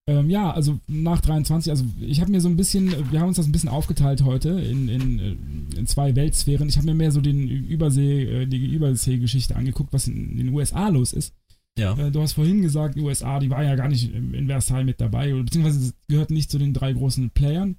Ähm, 0.08 0.28
ja, 0.28 0.50
also 0.50 0.80
nach 0.88 1.20
23, 1.20 1.70
also 1.70 1.84
ich 2.00 2.20
habe 2.20 2.32
mir 2.32 2.40
so 2.40 2.48
ein 2.48 2.56
bisschen, 2.56 2.92
wir 3.12 3.20
haben 3.20 3.28
uns 3.28 3.36
das 3.36 3.46
ein 3.46 3.52
bisschen 3.52 3.68
aufgeteilt 3.68 4.22
heute 4.24 4.48
in, 4.50 4.88
in, 4.88 5.18
äh, 5.20 5.36
in 5.78 5.86
zwei 5.86 6.16
Weltsphären. 6.16 6.68
Ich 6.68 6.76
habe 6.76 6.86
mir 6.86 6.94
mehr 6.94 7.12
so 7.12 7.20
den 7.20 7.46
Übersee, 7.48 8.24
äh, 8.42 8.46
die 8.46 8.66
Überseegeschichte 8.74 9.54
angeguckt, 9.54 9.92
was 9.92 10.08
in 10.08 10.36
den 10.36 10.48
USA 10.48 10.88
los 10.88 11.12
ist. 11.12 11.34
Ja. 11.78 11.96
Äh, 11.96 12.10
Du 12.10 12.20
hast 12.20 12.32
vorhin 12.32 12.62
gesagt, 12.62 12.96
die 12.96 13.00
USA, 13.02 13.38
die 13.38 13.48
war 13.50 13.62
ja 13.62 13.76
gar 13.76 13.88
nicht 13.88 14.12
in 14.12 14.46
Versailles 14.48 14.84
mit 14.84 15.00
dabei, 15.00 15.34
oder 15.34 15.44
beziehungsweise 15.44 15.78
es 15.86 15.94
gehört 16.08 16.30
nicht 16.30 16.50
zu 16.50 16.58
den 16.58 16.74
drei 16.74 16.92
großen 16.92 17.30
Playern. 17.30 17.76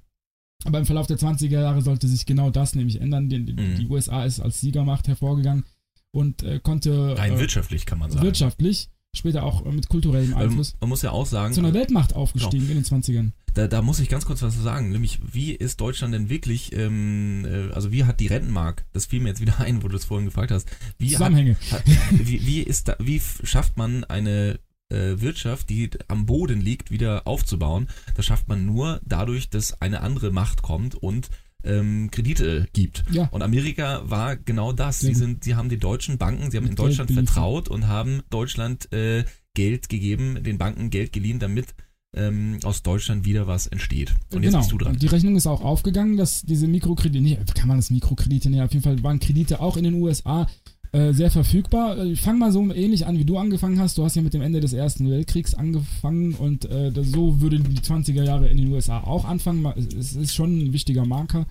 Aber 0.64 0.80
im 0.80 0.86
Verlauf 0.86 1.08
der 1.08 1.18
20er 1.18 1.60
Jahre 1.60 1.82
sollte 1.82 2.08
sich 2.08 2.26
genau 2.26 2.50
das 2.50 2.74
nämlich 2.74 3.02
ändern. 3.02 3.28
Die, 3.28 3.44
die, 3.44 3.52
Mhm. 3.54 3.76
die 3.80 3.88
USA 3.88 4.24
ist 4.24 4.40
als 4.40 4.62
Siegermacht 4.62 5.10
hervorgegangen 5.10 5.66
und 6.12 6.42
äh, 6.44 6.62
konnte 6.64 7.18
Rein 7.18 7.34
äh, 7.34 7.40
wirtschaftlich 7.40 7.86
kann 7.86 8.00
man 8.00 8.12
sagen. 8.12 8.24
wirtschaftlich, 8.24 8.88
später 9.16 9.44
auch 9.44 9.66
äh, 9.66 9.72
mit 9.72 9.90
kulturellem 9.90 10.32
Ähm, 10.32 10.38
Einfluss, 10.38 10.76
man 10.80 10.90
muss 10.90 11.02
ja 11.02 11.12
auch 11.12 11.26
sagen, 11.26 11.54
zu 11.54 11.60
einer 11.62 11.74
Weltmacht 11.74 12.16
aufgestiegen 12.16 12.68
in 12.70 12.76
den 12.76 12.84
20ern. 12.84 13.32
da, 13.54 13.68
da 13.68 13.82
muss 13.82 14.00
ich 14.00 14.10
ganz 14.10 14.26
kurz 14.26 14.42
was 14.42 14.56
sagen, 14.62 14.90
nämlich 14.90 15.20
wie 15.32 15.52
ist 15.52 15.80
Deutschland 15.80 16.14
denn 16.14 16.30
wirklich, 16.30 16.76
ähm, 16.76 17.46
äh, 17.46 17.72
also 17.74 17.92
wie 17.92 18.06
hat 18.06 18.20
die 18.20 18.28
Rentenmark, 18.28 18.86
das 18.94 19.06
fiel 19.06 19.20
mir 19.22 19.30
jetzt 19.30 19.42
wieder 19.42 19.60
ein, 19.60 19.84
wo 19.84 19.88
du 19.88 19.96
es 19.96 20.06
vorhin 20.06 20.26
gefragt 20.26 20.52
hast, 20.52 20.68
wie, 20.98 21.08
hat, 21.08 21.14
Zusammenhänge. 21.14 21.56
hat, 21.72 21.84
wie, 22.12 22.46
wie 22.46 22.62
ist 22.62 22.88
da, 22.88 22.96
wie 23.00 23.22
schafft 23.44 23.78
man 23.78 24.04
eine 24.04 24.60
äh, 24.90 25.22
Wirtschaft, 25.22 25.70
die 25.70 25.92
am 26.08 26.26
Boden 26.26 26.60
liegt, 26.60 26.90
wieder 26.90 27.28
aufzubauen? 27.28 27.88
Das 28.16 28.26
schafft 28.26 28.48
man 28.48 28.66
nur 28.66 29.00
dadurch, 29.06 29.50
dass 29.50 29.80
eine 29.82 30.02
andere 30.02 30.32
Macht 30.32 30.64
kommt 30.64 30.96
und 30.96 31.30
ähm, 31.64 32.10
Kredite 32.12 32.68
gibt. 32.74 33.04
Ja. 33.12 33.28
Und 33.32 33.42
Amerika 33.42 34.04
war 34.06 34.36
genau 34.36 34.74
das. 34.74 35.00
Sie 35.00 35.14
sind, 35.14 35.44
sie 35.44 35.56
haben 35.56 35.70
die 35.70 35.78
deutschen 35.78 36.18
Banken, 36.18 36.52
sie 36.52 36.58
haben 36.58 36.68
in 36.68 36.76
Deutschland 36.76 37.12
vertraut 37.12 37.70
und 37.70 37.88
haben 37.88 38.22
Deutschland 38.30 38.92
äh, 38.92 39.24
Geld 39.54 39.90
gegeben, 39.90 40.44
den 40.44 40.58
Banken 40.58 40.90
Geld 40.90 41.14
geliehen, 41.14 41.40
damit 41.40 41.76
ähm, 42.16 42.60
aus 42.64 42.84
Deutschland 42.84 43.26
wieder 43.26 43.48
was 43.48 43.68
entsteht. 43.68 44.16
Und 44.32 44.44
jetzt 44.44 44.52
genau. 44.52 44.60
bist 44.60 44.72
du 44.72 44.78
dran. 44.78 44.98
Die 44.98 45.08
Rechnung 45.08 45.36
ist 45.36 45.48
auch 45.48 45.62
aufgegangen, 45.62 46.18
dass 46.18 46.42
diese 46.42 46.68
Mikrokredite, 46.68 47.24
nicht, 47.24 47.56
kann 47.56 47.68
man 47.68 47.78
das 47.78 47.90
Mikrokredite 47.90 48.50
nennen, 48.50 48.64
auf 48.64 48.74
jeden 48.74 48.84
Fall 48.84 49.02
waren 49.04 49.20
Kredite 49.20 49.60
auch 49.60 49.78
in 49.78 49.84
den 49.84 49.96
USA 49.96 50.48
äh, 50.94 51.12
sehr 51.12 51.30
verfügbar. 51.32 51.98
Äh, 51.98 52.12
Ich 52.14 52.22
fange 52.22 52.40
mal 52.40 52.52
so 52.52 52.62
ähnlich 52.74 53.06
an, 53.06 53.18
wie 53.20 53.26
du 53.26 53.38
angefangen 53.38 53.80
hast. 53.80 53.98
Du 53.98 54.04
hast 54.04 54.16
ja 54.16 54.22
mit 54.22 54.34
dem 54.34 54.42
Ende 54.42 54.62
des 54.62 54.74
Ersten 54.74 55.10
Weltkriegs 55.10 55.54
angefangen 55.54 56.34
und 56.36 56.66
äh, 56.70 56.92
so 57.04 57.42
würden 57.42 57.64
die 57.70 57.80
20er 57.82 58.24
Jahre 58.24 58.48
in 58.48 58.58
den 58.58 58.72
USA 58.72 59.02
auch 59.02 59.26
anfangen. 59.26 59.66
Es 60.00 60.16
ist 60.16 60.34
schon 60.34 60.58
ein 60.58 60.74
wichtiger 60.74 61.06
Marker. 61.06 61.46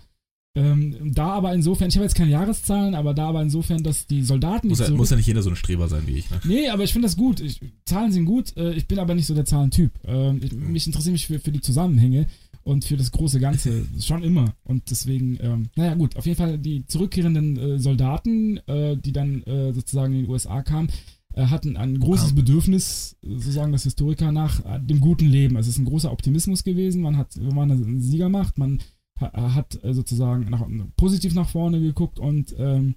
Ähm, 0.54 1.14
da 1.14 1.28
aber 1.28 1.54
insofern, 1.54 1.88
ich 1.88 1.94
habe 1.96 2.04
jetzt 2.04 2.14
keine 2.14 2.30
Jahreszahlen, 2.30 2.94
aber 2.94 3.14
da 3.14 3.28
aber 3.28 3.40
insofern, 3.40 3.82
dass 3.82 4.06
die 4.06 4.22
Soldaten 4.22 4.68
Muss 4.68 4.80
nicht 4.80 4.90
ja, 4.90 4.94
muss 4.94 5.08
ja 5.08 5.16
nicht 5.16 5.26
jeder 5.26 5.42
so 5.42 5.48
ein 5.48 5.56
Streber 5.56 5.88
sein 5.88 6.02
wie 6.06 6.18
ich. 6.18 6.30
Ne? 6.30 6.40
Nee, 6.44 6.68
aber 6.68 6.84
ich 6.84 6.92
finde 6.92 7.06
das 7.08 7.16
gut. 7.16 7.40
Ich, 7.40 7.58
Zahlen 7.86 8.12
sind 8.12 8.26
gut. 8.26 8.54
Äh, 8.58 8.74
ich 8.74 8.86
bin 8.86 8.98
aber 8.98 9.14
nicht 9.14 9.26
so 9.26 9.34
der 9.34 9.46
Zahlentyp. 9.46 9.90
Ähm, 10.04 10.40
ich, 10.42 10.52
mich 10.52 10.86
interessiere 10.86 11.12
mich 11.12 11.26
für, 11.26 11.38
für 11.40 11.52
die 11.52 11.62
Zusammenhänge 11.62 12.26
und 12.64 12.84
für 12.84 12.96
das 12.96 13.10
große 13.10 13.40
Ganze 13.40 13.84
schon 14.00 14.22
immer. 14.22 14.54
Und 14.64 14.90
deswegen, 14.90 15.38
ähm, 15.40 15.68
naja, 15.76 15.94
gut. 15.94 16.16
Auf 16.16 16.26
jeden 16.26 16.36
Fall 16.38 16.58
die 16.58 16.86
zurückkehrenden 16.86 17.56
äh, 17.56 17.78
Soldaten, 17.78 18.58
äh, 18.66 18.96
die 18.96 19.12
dann 19.12 19.42
äh, 19.44 19.72
sozusagen 19.72 20.14
in 20.14 20.24
die 20.24 20.28
USA 20.30 20.62
kamen, 20.62 20.88
äh, 21.34 21.46
hatten 21.46 21.76
ein 21.76 21.98
großes. 22.00 22.34
Bedürfnis, 22.34 23.16
äh, 23.22 23.36
so 23.38 23.50
sagen 23.50 23.72
das 23.72 23.84
Historiker, 23.84 24.32
nach 24.32 24.64
äh, 24.64 24.80
dem 24.80 25.00
guten 25.00 25.26
Leben. 25.28 25.56
Also 25.56 25.68
es 25.70 25.76
ist 25.76 25.80
ein 25.82 25.86
großer 25.86 26.12
Optimismus 26.12 26.64
gewesen. 26.64 27.02
Man 27.02 27.16
hat, 27.16 27.34
wenn 27.36 27.54
man 27.54 27.70
eine 27.70 28.00
Siegermacht, 28.00 28.58
man 28.58 28.80
ha- 29.20 29.54
hat 29.54 29.82
äh, 29.82 29.92
sozusagen 29.94 30.48
nach, 30.50 30.66
positiv 30.96 31.34
nach 31.34 31.48
vorne 31.48 31.80
geguckt 31.80 32.18
und 32.18 32.54
ähm, 32.58 32.94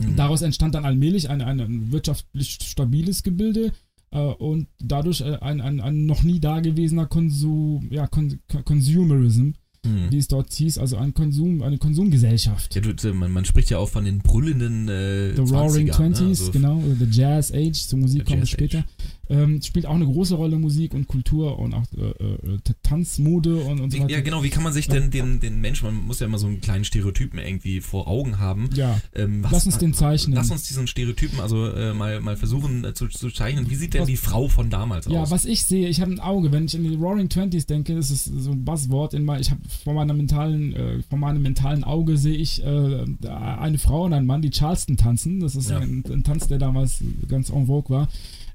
Mhm. 0.00 0.14
Daraus 0.14 0.42
entstand 0.42 0.76
dann 0.76 0.84
allmählich 0.84 1.28
ein, 1.28 1.42
ein, 1.42 1.90
wirtschaftlich 1.90 2.58
stabiles 2.62 3.24
Gebilde 3.24 3.66
äh, 3.66 3.70
und 4.16 4.68
dadurch 4.80 5.20
äh, 5.20 5.36
ein, 5.40 5.60
ein, 5.60 5.80
ein 5.80 6.06
noch 6.06 6.22
nie 6.22 6.40
dagewesener 6.40 7.06
Konsum, 7.06 7.88
ja, 7.90 8.06
Con 8.06 8.38
Consumerism, 8.64 9.50
Mhm. 9.86 10.10
wie 10.10 10.18
es 10.18 10.26
dort 10.26 10.52
hieß, 10.52 10.78
also 10.78 10.96
ein 10.96 11.14
Konsum, 11.14 11.62
eine 11.62 11.78
Konsumgesellschaft. 11.78 12.74
Ja, 12.74 12.80
du, 12.80 13.14
man, 13.14 13.30
man 13.30 13.44
spricht 13.44 13.70
ja 13.70 13.78
auch 13.78 13.88
von 13.88 14.04
den 14.04 14.18
brüllenden 14.18 14.88
äh, 14.88 15.34
The 15.36 15.42
Roaring 15.42 15.90
20ern, 15.90 15.92
Twenties, 15.92 16.18
ne? 16.18 16.46
Also, 16.46 16.50
genau, 16.52 16.76
oder 16.78 16.96
The 16.96 17.06
Jazz 17.10 17.52
Age, 17.52 17.74
zur 17.86 18.00
Musik 18.00 18.24
kommen 18.26 18.40
wir 18.40 18.46
später. 18.46 18.84
Ähm, 19.30 19.60
spielt 19.62 19.84
auch 19.86 19.94
eine 19.94 20.06
große 20.06 20.34
Rolle 20.36 20.58
Musik 20.58 20.94
und 20.94 21.06
Kultur 21.06 21.58
und 21.58 21.74
auch 21.74 21.84
äh, 21.96 22.06
äh, 22.24 22.58
Tanzmode 22.82 23.56
und, 23.56 23.80
und 23.80 23.90
so 23.92 23.98
weiter. 24.00 24.10
ja, 24.10 24.20
genau, 24.22 24.42
wie 24.42 24.48
kann 24.50 24.62
man 24.62 24.72
sich 24.72 24.88
denn 24.88 25.10
den, 25.10 25.38
den 25.40 25.60
Menschen, 25.60 25.84
man 25.86 26.06
muss 26.06 26.20
ja 26.20 26.26
immer 26.26 26.38
so 26.38 26.46
einen 26.46 26.60
kleinen 26.60 26.84
Stereotypen 26.84 27.38
irgendwie 27.38 27.80
vor 27.80 28.08
Augen 28.08 28.38
haben. 28.38 28.70
Ja, 28.74 29.00
Ähm, 29.14 29.42
was, 29.44 29.52
lass 29.52 29.66
uns 29.66 29.78
den 29.78 29.92
zeichnen. 29.94 30.34
Lass 30.34 30.50
uns 30.50 30.62
diesen 30.68 30.86
Stereotypen 30.86 31.40
also 31.40 31.66
äh, 31.70 31.92
mal, 31.92 32.20
mal 32.20 32.36
versuchen 32.36 32.84
äh, 32.84 32.94
zu, 32.94 33.06
zu 33.08 33.30
zeichnen. 33.30 33.68
Wie 33.70 33.74
sieht 33.74 33.94
denn 33.94 34.00
Was- 34.02 34.08
die 34.08 34.16
Frau 34.16 34.48
von 34.48 34.70
damals 34.70 35.06
Ja, 35.06 35.22
aus? 35.22 35.30
was 35.30 35.44
ich 35.44 35.64
sehe, 35.64 35.88
ich 35.88 36.00
habe 36.00 36.10
ein 36.12 36.20
Auge, 36.20 36.50
wenn 36.52 36.64
ich 36.64 36.74
an 36.76 36.84
die 36.84 36.94
Roaring 36.94 37.28
Twenties 37.28 37.66
denke, 37.66 37.94
das 37.94 38.10
ist 38.10 38.24
so 38.24 38.52
ein 38.52 38.64
Buzzword 38.64 39.14
in 39.14 39.24
mein, 39.24 39.40
ich 39.40 39.50
habe 39.50 39.60
vor 39.84 39.92
meiner 39.94 40.14
mentalen, 40.14 40.74
äh, 40.74 41.02
vor 41.08 41.18
meinem 41.18 41.42
mentalen 41.42 41.84
Auge 41.84 42.16
sehe 42.16 42.36
ich 42.36 42.62
äh, 42.64 43.04
eine 43.28 43.78
Frau 43.78 44.04
und 44.04 44.12
einen 44.14 44.26
Mann, 44.26 44.40
die 44.42 44.50
Charleston 44.50 44.96
tanzen. 44.96 45.40
Das 45.40 45.54
ist 45.54 45.70
Ja. 45.70 45.78
ein, 45.78 46.02
ein 46.10 46.24
Tanz, 46.24 46.48
der 46.48 46.58
damals 46.58 46.98
ganz 47.28 47.50
en 47.50 47.66
vogue 47.66 47.94
war. 47.94 48.08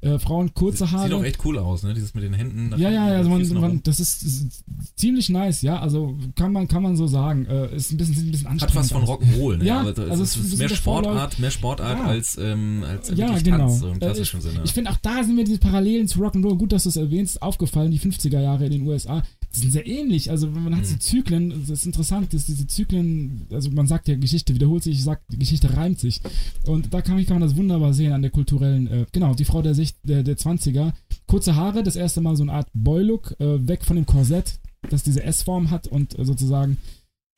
Äh, 0.04 0.20
Frauen 0.20 0.54
kurze 0.54 0.92
Haare. 0.92 1.06
Sieht 1.08 1.14
auch 1.14 1.24
echt 1.24 1.46
cool 1.46 1.58
aus, 1.58 1.84
ne? 1.84 1.94
Dieses 1.94 2.14
mit 2.14 2.24
den 2.26 2.34
Händen. 2.34 2.72
ja, 2.78 2.90
ja, 2.90 3.10
ja, 3.10 3.18
also 3.18 3.30
man, 3.30 3.48
man, 3.54 3.84
das 3.84 4.00
ist, 4.02 4.22
ist 4.24 4.64
ziemlich 4.96 5.30
nice, 5.30 5.62
ja, 5.62 5.80
also 5.80 6.16
kann 6.36 6.52
man, 6.52 6.68
kann 6.68 6.84
man 6.84 6.98
so 6.98 7.08
sagen. 7.08 7.46
Äh, 7.46 7.74
ist 7.76 7.92
ein 7.92 7.98
bisschen, 7.98 8.16
ein 8.18 8.32
bisschen 8.32 8.46
Hat 8.48 8.52
anstrengend. 8.64 8.76
was 8.76 8.92
von. 8.92 9.04
Rock'n'Roll, 9.06 9.58
ne? 9.58 9.66
Ja, 9.66 9.80
Aber 9.80 9.98
also 10.10 10.24
es- 10.24 10.36
ist 10.36 10.58
mehr 10.58 10.68
Sportart, 10.70 11.40
mehr 11.40 11.52
Sportart 11.52 12.00
Ja. 12.00 12.06
als, 12.06 12.38
ähm, 12.38 12.84
als 12.86 13.10
Ja, 13.16 13.38
genau. 13.40 13.58
Tanz, 13.60 13.80
so 13.80 13.88
im 13.88 13.96
Äh, 13.96 14.00
klassischen 14.00 14.42
Sinne. 14.42 14.62
Ich 14.66 14.74
finde 14.74 14.92
auch 14.92 14.98
da 14.98 15.24
sind 15.24 15.36
mir 15.36 15.46
diese 15.46 15.60
Parallelen 15.60 16.08
zu 16.08 16.20
Rock'n'Roll, 16.20 16.58
gut, 16.58 16.74
dass 16.74 16.84
du 16.84 16.90
es 16.90 16.98
erwähnst, 16.98 17.42
aufgefallen, 17.42 17.92
die 17.92 18.00
50er 18.00 18.42
Jahre 18.42 18.66
in 18.66 18.72
den 18.74 18.88
USA, 18.88 19.24
die 19.56 19.60
sind 19.60 19.72
sehr 19.72 19.86
ähnlich. 19.88 20.30
Also 20.32 20.48
man 20.50 20.76
hat 20.76 20.86
so 20.86 20.96
Mhm. 20.96 21.00
Zyklen, 21.00 21.50
das 21.62 21.70
ist 21.70 21.86
interessant, 21.86 22.34
dass 22.34 22.46
diese 22.48 22.66
Zyklen, 22.68 23.46
also 23.52 23.70
man 23.72 23.88
sagt 23.88 24.08
ja, 24.08 24.16
Geschichte 24.16 24.54
wiederholt 24.56 24.84
sich, 24.84 24.96
ich 24.96 25.04
sag, 25.04 25.22
die 25.30 25.38
Geschichte 25.38 25.76
reimt 25.78 26.00
sich. 26.00 26.22
Und 26.66 26.94
da 26.94 27.02
kann, 27.02 27.18
ich- 27.20 27.28
kann 27.28 27.40
man 27.40 27.48
das 27.48 27.56
wunderbar 27.58 27.94
sehen 27.94 28.14
an 28.14 28.22
der 28.22 28.32
kulturellen, 28.32 28.88
äh, 28.88 29.06
genau, 29.12 29.34
die 29.36 29.46
Frau 29.46 29.62
der, 29.62 29.76
Sicht, 29.76 29.98
der, 30.04 30.24
der 30.24 30.38
20er, 30.38 30.94
kurze 31.28 31.56
Haare, 31.56 31.84
das 31.84 31.96
erste 31.96 32.22
Mal 32.22 32.36
so 32.36 32.44
eine 32.44 32.54
Art 32.54 32.68
Boy-Look, 32.74 33.36
äh, 33.40 33.68
weg 33.68 33.86
von 33.86 33.96
dem 33.96 34.06
Korsett, 34.06 34.60
das 34.90 35.04
diese 35.04 35.24
S-Form 35.24 35.70
hat 35.72 35.88
und 35.88 36.18
äh, 36.18 36.26
sozusagen 36.26 36.78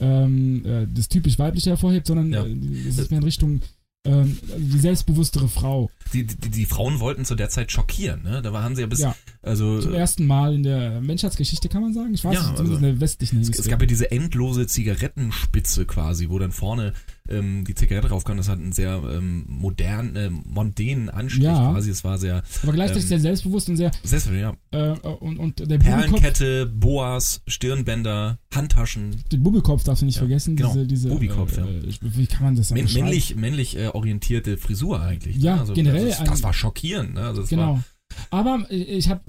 ähm, 0.02 0.66
äh, 0.66 0.88
das 0.94 1.08
typisch 1.08 1.40
weibliche 1.40 1.70
hervorhebt, 1.70 2.08
sondern 2.08 2.32
Ja. 2.34 2.46
äh, 2.46 2.54
es 2.88 2.98
ist 2.98 3.12
mehr 3.12 3.20
in 3.20 3.24
Richtung 3.24 3.62
ähm, 4.06 4.38
die 4.58 4.80
selbstbewusstere 4.80 5.48
Frau. 5.48 5.90
die, 6.14 6.26
die, 6.26 6.50
die 6.50 6.66
Frauen 6.66 7.00
wollten 7.00 7.26
zu 7.26 7.36
der 7.36 7.50
Zeit 7.50 7.72
schockieren, 7.72 8.24
ne? 8.24 8.42
Da 8.42 8.54
waren 8.54 8.76
sie 8.76 8.82
ja 8.82 8.88
bis, 8.88 9.00
Ja. 9.00 9.16
also 9.42 9.82
Zum 9.82 9.94
äh, 9.94 9.98
ersten 9.98 10.26
Mal 10.28 10.54
in 10.54 10.64
der 10.64 11.02
Menschheitsgeschichte, 11.02 11.68
kann 11.70 11.82
man 11.82 11.94
sagen. 11.94 12.14
Ich 12.14 12.24
weiß 12.24 12.34
Ja, 12.34 12.40
nicht, 12.42 12.58
zumindest 12.58 12.76
also 12.76 12.88
in 12.88 12.94
der 12.94 13.02
westlichen 13.02 13.42
es, 13.42 13.50
es 13.60 13.68
gab 13.68 13.82
ja 13.82 13.88
diese 13.88 14.12
endlose 14.12 14.68
Zigarettenspitze 14.68 15.86
quasi, 15.86 16.30
wo 16.30 16.40
dann 16.40 16.52
vorne 16.52 16.94
ähm, 17.30 17.66
die 17.66 17.76
Zigarette 17.76 18.08
draufkam. 18.10 18.38
Das 18.38 18.50
hat 18.50 18.60
einen 18.60 18.72
sehr 18.72 19.02
ähm, 19.12 19.46
modernen, 19.48 20.16
äh, 20.16 20.30
mondänen 20.30 21.10
Anstrich 21.10 21.44
Ja. 21.46 21.72
quasi. 21.72 21.90
Es 21.90 22.04
war 22.04 22.18
sehr 22.18 22.44
Aber 22.64 22.72
gleichzeitig 22.74 23.04
ähm, 23.04 23.10
sehr 23.10 23.20
selbstbewusst 23.20 23.70
und 23.70 23.78
sehr 23.78 23.92
selbstverständlich, 24.04 24.58
ja. 24.74 24.94
äh, 24.94 25.10
und, 25.10 25.38
und 25.38 25.60
der 25.70 25.78
Perlenkette, 25.78 26.66
Boas, 26.66 27.42
Stirnbänder, 27.48 28.40
Handtaschen. 28.54 29.24
den 29.32 29.44
Bubelkopf 29.44 29.84
darfst 29.84 30.02
du 30.02 30.06
nicht 30.06 30.16
Ja, 30.16 30.20
vergessen. 30.20 30.56
genau. 30.56 30.74
Diese, 30.74 30.88
diese, 30.88 31.10
Bubikopf, 31.10 31.58
äh, 31.58 31.62
ja. 31.62 31.68
äh, 31.68 31.94
Wie 32.02 32.28
kann 32.28 32.44
man 32.44 32.56
das 32.56 32.70
beschreiben? 32.70 32.94
männlich 32.94 33.36
männlich 33.36 33.78
äh, 33.78 33.88
orientierte 33.88 34.58
Frisur 34.58 35.02
eigentlich. 35.02 35.38
Ja, 35.38 35.56
ne? 35.56 35.62
also, 35.62 35.74
generell 35.74 36.08
Das, 36.10 36.24
das 36.24 36.44
war 36.44 36.54
schockierend. 36.54 37.16
Ne? 37.16 37.22
Also 37.22 37.44
Genau. 37.44 37.76
War, 37.76 37.84
Aber 38.30 38.66
äh, 38.70 38.76
ich 38.76 39.10
habe, 39.10 39.22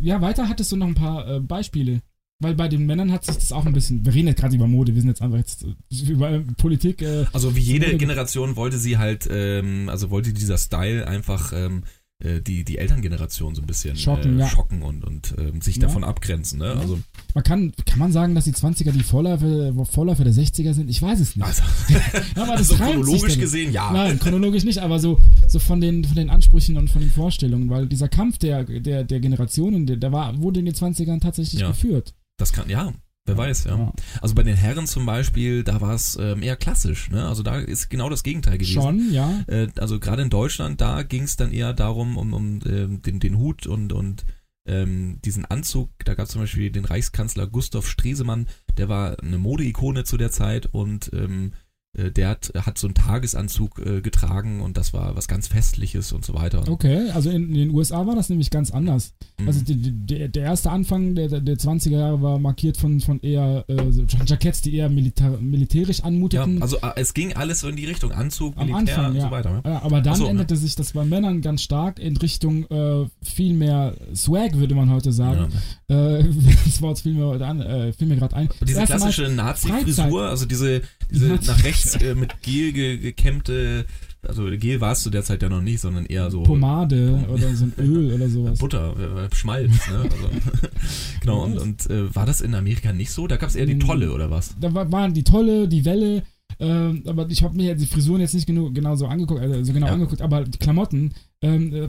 ja, 0.00 0.20
weiter 0.20 0.48
hattest 0.48 0.72
du 0.72 0.76
noch 0.76 0.86
ein 0.86 0.94
paar 0.94 1.26
äh, 1.36 1.40
Beispiele. 1.40 2.02
Weil 2.38 2.54
bei 2.54 2.68
den 2.68 2.84
Männern 2.84 3.10
hat 3.12 3.24
sich 3.24 3.34
das 3.36 3.50
auch 3.52 3.64
ein 3.64 3.72
bisschen, 3.72 4.04
wir 4.04 4.12
reden 4.12 4.28
jetzt 4.28 4.40
gerade 4.40 4.54
über 4.54 4.66
Mode, 4.66 4.94
wir 4.94 5.00
sind 5.00 5.08
jetzt 5.08 5.22
einfach 5.22 5.38
jetzt 5.38 5.64
äh, 5.64 6.10
über 6.10 6.40
Politik. 6.58 7.00
Äh, 7.00 7.24
also 7.32 7.56
wie 7.56 7.60
jede 7.60 7.86
Mode- 7.86 7.98
Generation 7.98 8.56
wollte 8.56 8.78
sie 8.78 8.98
halt, 8.98 9.26
ähm, 9.30 9.88
also 9.88 10.10
wollte 10.10 10.34
dieser 10.34 10.58
Style 10.58 11.08
einfach 11.08 11.54
ähm, 11.54 11.84
äh, 12.22 12.42
die, 12.42 12.64
die 12.64 12.76
Elterngeneration 12.76 13.54
so 13.54 13.62
ein 13.62 13.66
bisschen 13.66 13.96
Schocken, 13.96 14.36
äh, 14.36 14.40
ja. 14.40 14.48
schocken 14.48 14.82
und, 14.82 15.02
und 15.04 15.34
ähm, 15.38 15.62
sich 15.62 15.76
Ja. 15.76 15.82
davon 15.82 16.04
abgrenzen. 16.04 16.58
Ne? 16.58 16.72
Also, 16.78 16.98
Man 17.34 17.42
kann, 17.44 17.72
kann 17.86 17.98
man 17.98 18.12
sagen, 18.12 18.34
dass 18.34 18.44
die 18.44 18.52
20er 18.52 18.90
die 18.92 19.02
Vorläufer, 19.02 19.72
Vorläufer 19.86 20.24
der 20.24 20.34
60er 20.34 20.74
sind? 20.74 20.90
Ich 20.90 21.00
weiß 21.00 21.20
es 21.20 21.36
nicht. 21.36 21.46
also, 21.46 21.62
Ja, 21.88 22.42
aber 22.42 22.52
das 22.56 22.70
also 22.70 22.76
chronologisch 22.76 23.38
gesehen, 23.38 23.72
ja. 23.72 23.90
Nein, 23.92 24.18
chronologisch 24.18 24.64
nicht, 24.64 24.78
aber 24.78 24.98
so, 24.98 25.18
so 25.48 25.58
von, 25.58 25.80
den, 25.80 26.04
von 26.04 26.16
den 26.16 26.28
Ansprüchen 26.28 26.76
und 26.76 26.90
von 26.90 27.00
den 27.00 27.10
Vorstellungen, 27.10 27.70
weil 27.70 27.86
dieser 27.86 28.08
Kampf 28.10 28.36
der, 28.38 28.64
der, 28.64 29.04
der 29.04 29.20
Generationen, 29.20 29.86
der, 29.86 29.96
der 29.96 30.12
war, 30.12 30.38
wurde 30.38 30.60
in 30.60 30.66
den 30.66 30.74
20ern 30.74 31.20
tatsächlich 31.20 31.60
Ja. 31.62 31.68
geführt. 31.68 32.14
Das 32.38 32.52
kann, 32.52 32.68
ja, 32.68 32.92
wer 33.24 33.36
weiß, 33.36 33.64
ja. 33.64 33.78
Ja. 33.78 33.92
Also 34.20 34.34
bei 34.34 34.42
den 34.42 34.56
Herren 34.56 34.86
zum 34.86 35.06
Beispiel, 35.06 35.64
da 35.64 35.80
war 35.80 35.94
es 35.94 36.16
ähm, 36.20 36.42
eher 36.42 36.56
klassisch, 36.56 37.10
ne? 37.10 37.26
Also 37.26 37.42
da 37.42 37.58
ist 37.58 37.88
genau 37.88 38.08
das 38.08 38.22
Gegenteil 38.22 38.58
gewesen. 38.58 38.74
Schon, 38.74 39.12
ja. 39.12 39.42
Äh, 39.46 39.68
also 39.78 39.98
gerade 40.00 40.22
in 40.22 40.30
Deutschland, 40.30 40.80
da 40.80 41.02
ging 41.02 41.22
es 41.22 41.36
dann 41.36 41.52
eher 41.52 41.72
darum, 41.72 42.16
um, 42.16 42.32
um 42.32 42.60
ähm, 42.66 43.02
den, 43.02 43.20
den 43.20 43.38
Hut 43.38 43.66
und, 43.66 43.92
und 43.92 44.24
ähm, 44.66 45.20
diesen 45.24 45.44
Anzug. 45.44 45.90
Da 46.04 46.14
gab 46.14 46.26
es 46.26 46.32
zum 46.32 46.42
Beispiel 46.42 46.70
den 46.70 46.84
Reichskanzler 46.84 47.46
Gustav 47.46 47.86
Stresemann, 47.86 48.48
der 48.76 48.88
war 48.88 49.18
eine 49.22 49.38
Modeikone 49.38 50.04
zu 50.04 50.16
der 50.16 50.30
Zeit 50.30 50.66
und 50.66 51.10
ähm, 51.12 51.52
äh, 51.52 51.65
der 51.96 52.28
hat, 52.28 52.52
hat 52.54 52.78
so 52.78 52.86
einen 52.86 52.94
Tagesanzug 52.94 53.78
äh, 53.78 54.00
getragen 54.00 54.60
und 54.60 54.76
das 54.76 54.92
war 54.92 55.16
was 55.16 55.28
ganz 55.28 55.48
Festliches 55.48 56.12
und 56.12 56.24
so 56.24 56.34
weiter. 56.34 56.64
Okay, 56.68 57.10
also 57.10 57.30
in, 57.30 57.48
in 57.48 57.54
den 57.54 57.70
USA 57.70 58.06
war 58.06 58.14
das 58.14 58.28
nämlich 58.28 58.50
ganz 58.50 58.70
anders. 58.70 59.14
Mhm. 59.38 59.48
Also 59.48 59.64
die, 59.64 59.76
die, 59.76 60.28
der, 60.28 60.42
erste 60.42 60.70
Anfang 60.70 61.14
der, 61.14 61.28
der 61.28 61.56
20er 61.56 61.90
Jahre 61.90 62.22
war 62.22 62.38
markiert 62.38 62.76
von, 62.76 63.00
von 63.00 63.20
eher 63.20 63.64
äh, 63.68 63.90
so 63.90 64.02
Jacketts, 64.02 64.60
die 64.62 64.76
eher 64.76 64.90
militär, 64.90 65.30
militärisch 65.40 65.98
ja, 65.98 66.04
anmuteten. 66.04 66.60
also 66.62 66.76
äh, 66.78 66.92
es 66.96 67.14
ging 67.14 67.34
alles 67.34 67.60
so 67.60 67.68
in 67.68 67.76
die 67.76 67.86
Richtung 67.86 68.12
Anzug, 68.12 68.54
Am 68.56 68.66
Militär 68.66 68.98
Anfang, 68.98 69.10
und 69.12 69.16
ja. 69.16 69.22
so 69.22 69.30
weiter. 69.30 69.52
Ne? 69.52 69.62
Ja, 69.64 69.82
aber 69.82 70.00
dann 70.02 70.16
so, 70.16 70.24
ne? 70.24 70.30
änderte 70.30 70.56
sich 70.56 70.74
das 70.74 70.92
bei 70.92 71.04
Männern 71.04 71.40
ganz 71.40 71.62
stark 71.62 71.98
in 71.98 72.16
Richtung 72.18 72.66
äh, 72.70 73.06
viel 73.22 73.54
mehr 73.54 73.94
Swag, 74.14 74.56
würde 74.56 74.74
man 74.74 74.90
heute 74.90 75.12
sagen. 75.12 75.52
Äh, 75.88 76.24
das 76.64 76.82
Wort 76.82 76.98
fiel 76.98 77.14
mir 77.14 77.40
äh, 77.40 77.92
fiel 77.92 78.08
mir 78.08 78.16
gerade 78.16 78.36
ein. 78.36 78.48
Diese 78.66 78.84
klassische 78.84 79.28
Nazi-Frisur, 79.30 80.28
also 80.28 80.44
diese, 80.44 80.82
diese 81.10 81.28
nach 81.28 81.64
rechts 81.64 81.85
äh, 81.94 82.14
mit 82.14 82.42
Gel 82.42 82.72
ge 82.72 82.98
gekämmte, 82.98 83.86
also 84.26 84.44
Gel 84.58 84.80
war 84.80 84.92
es 84.92 85.02
zu 85.02 85.10
der 85.10 85.22
Zeit 85.22 85.42
ja 85.42 85.48
noch 85.48 85.60
nicht, 85.62 85.80
sondern 85.80 86.04
eher 86.06 86.30
so 86.30 86.42
Pomade 86.42 87.24
oder 87.32 87.54
so 87.54 87.64
ein 87.66 87.72
Öl 87.78 88.12
oder 88.12 88.28
sowas. 88.28 88.58
Butter, 88.58 88.94
äh, 89.30 89.34
Schmalz, 89.34 89.70
ne? 89.88 89.98
Also, 89.98 90.30
genau, 91.20 91.44
und, 91.44 91.58
und 91.58 91.88
äh, 91.90 92.14
war 92.14 92.26
das 92.26 92.40
in 92.40 92.54
Amerika 92.54 92.92
nicht 92.92 93.10
so? 93.10 93.26
Da 93.26 93.36
gab 93.36 93.48
es 93.50 93.56
eher 93.56 93.66
die 93.66 93.74
Mm. 93.76 93.80
Tolle, 93.80 94.12
oder 94.12 94.30
was? 94.30 94.54
Da 94.60 94.74
war, 94.74 94.90
waren 94.90 95.14
die 95.14 95.24
Tolle, 95.24 95.68
die 95.68 95.84
Welle, 95.84 96.22
ähm, 96.58 97.02
aber 97.06 97.28
ich 97.30 97.42
habe 97.42 97.56
mir 97.56 97.74
die 97.74 97.86
Frisuren 97.86 98.20
jetzt 98.20 98.34
nicht 98.34 98.46
genug, 98.46 98.74
genau 98.74 98.96
so 98.96 99.06
angeguckt, 99.06 99.40
also 99.40 99.62
so 99.62 99.72
genau 99.72 99.86
Ja. 99.86 99.92
angeguckt, 99.92 100.22
aber 100.22 100.44
die 100.44 100.58
Klamotten, 100.58 101.12
ähm, 101.42 101.72
äh, 101.72 101.88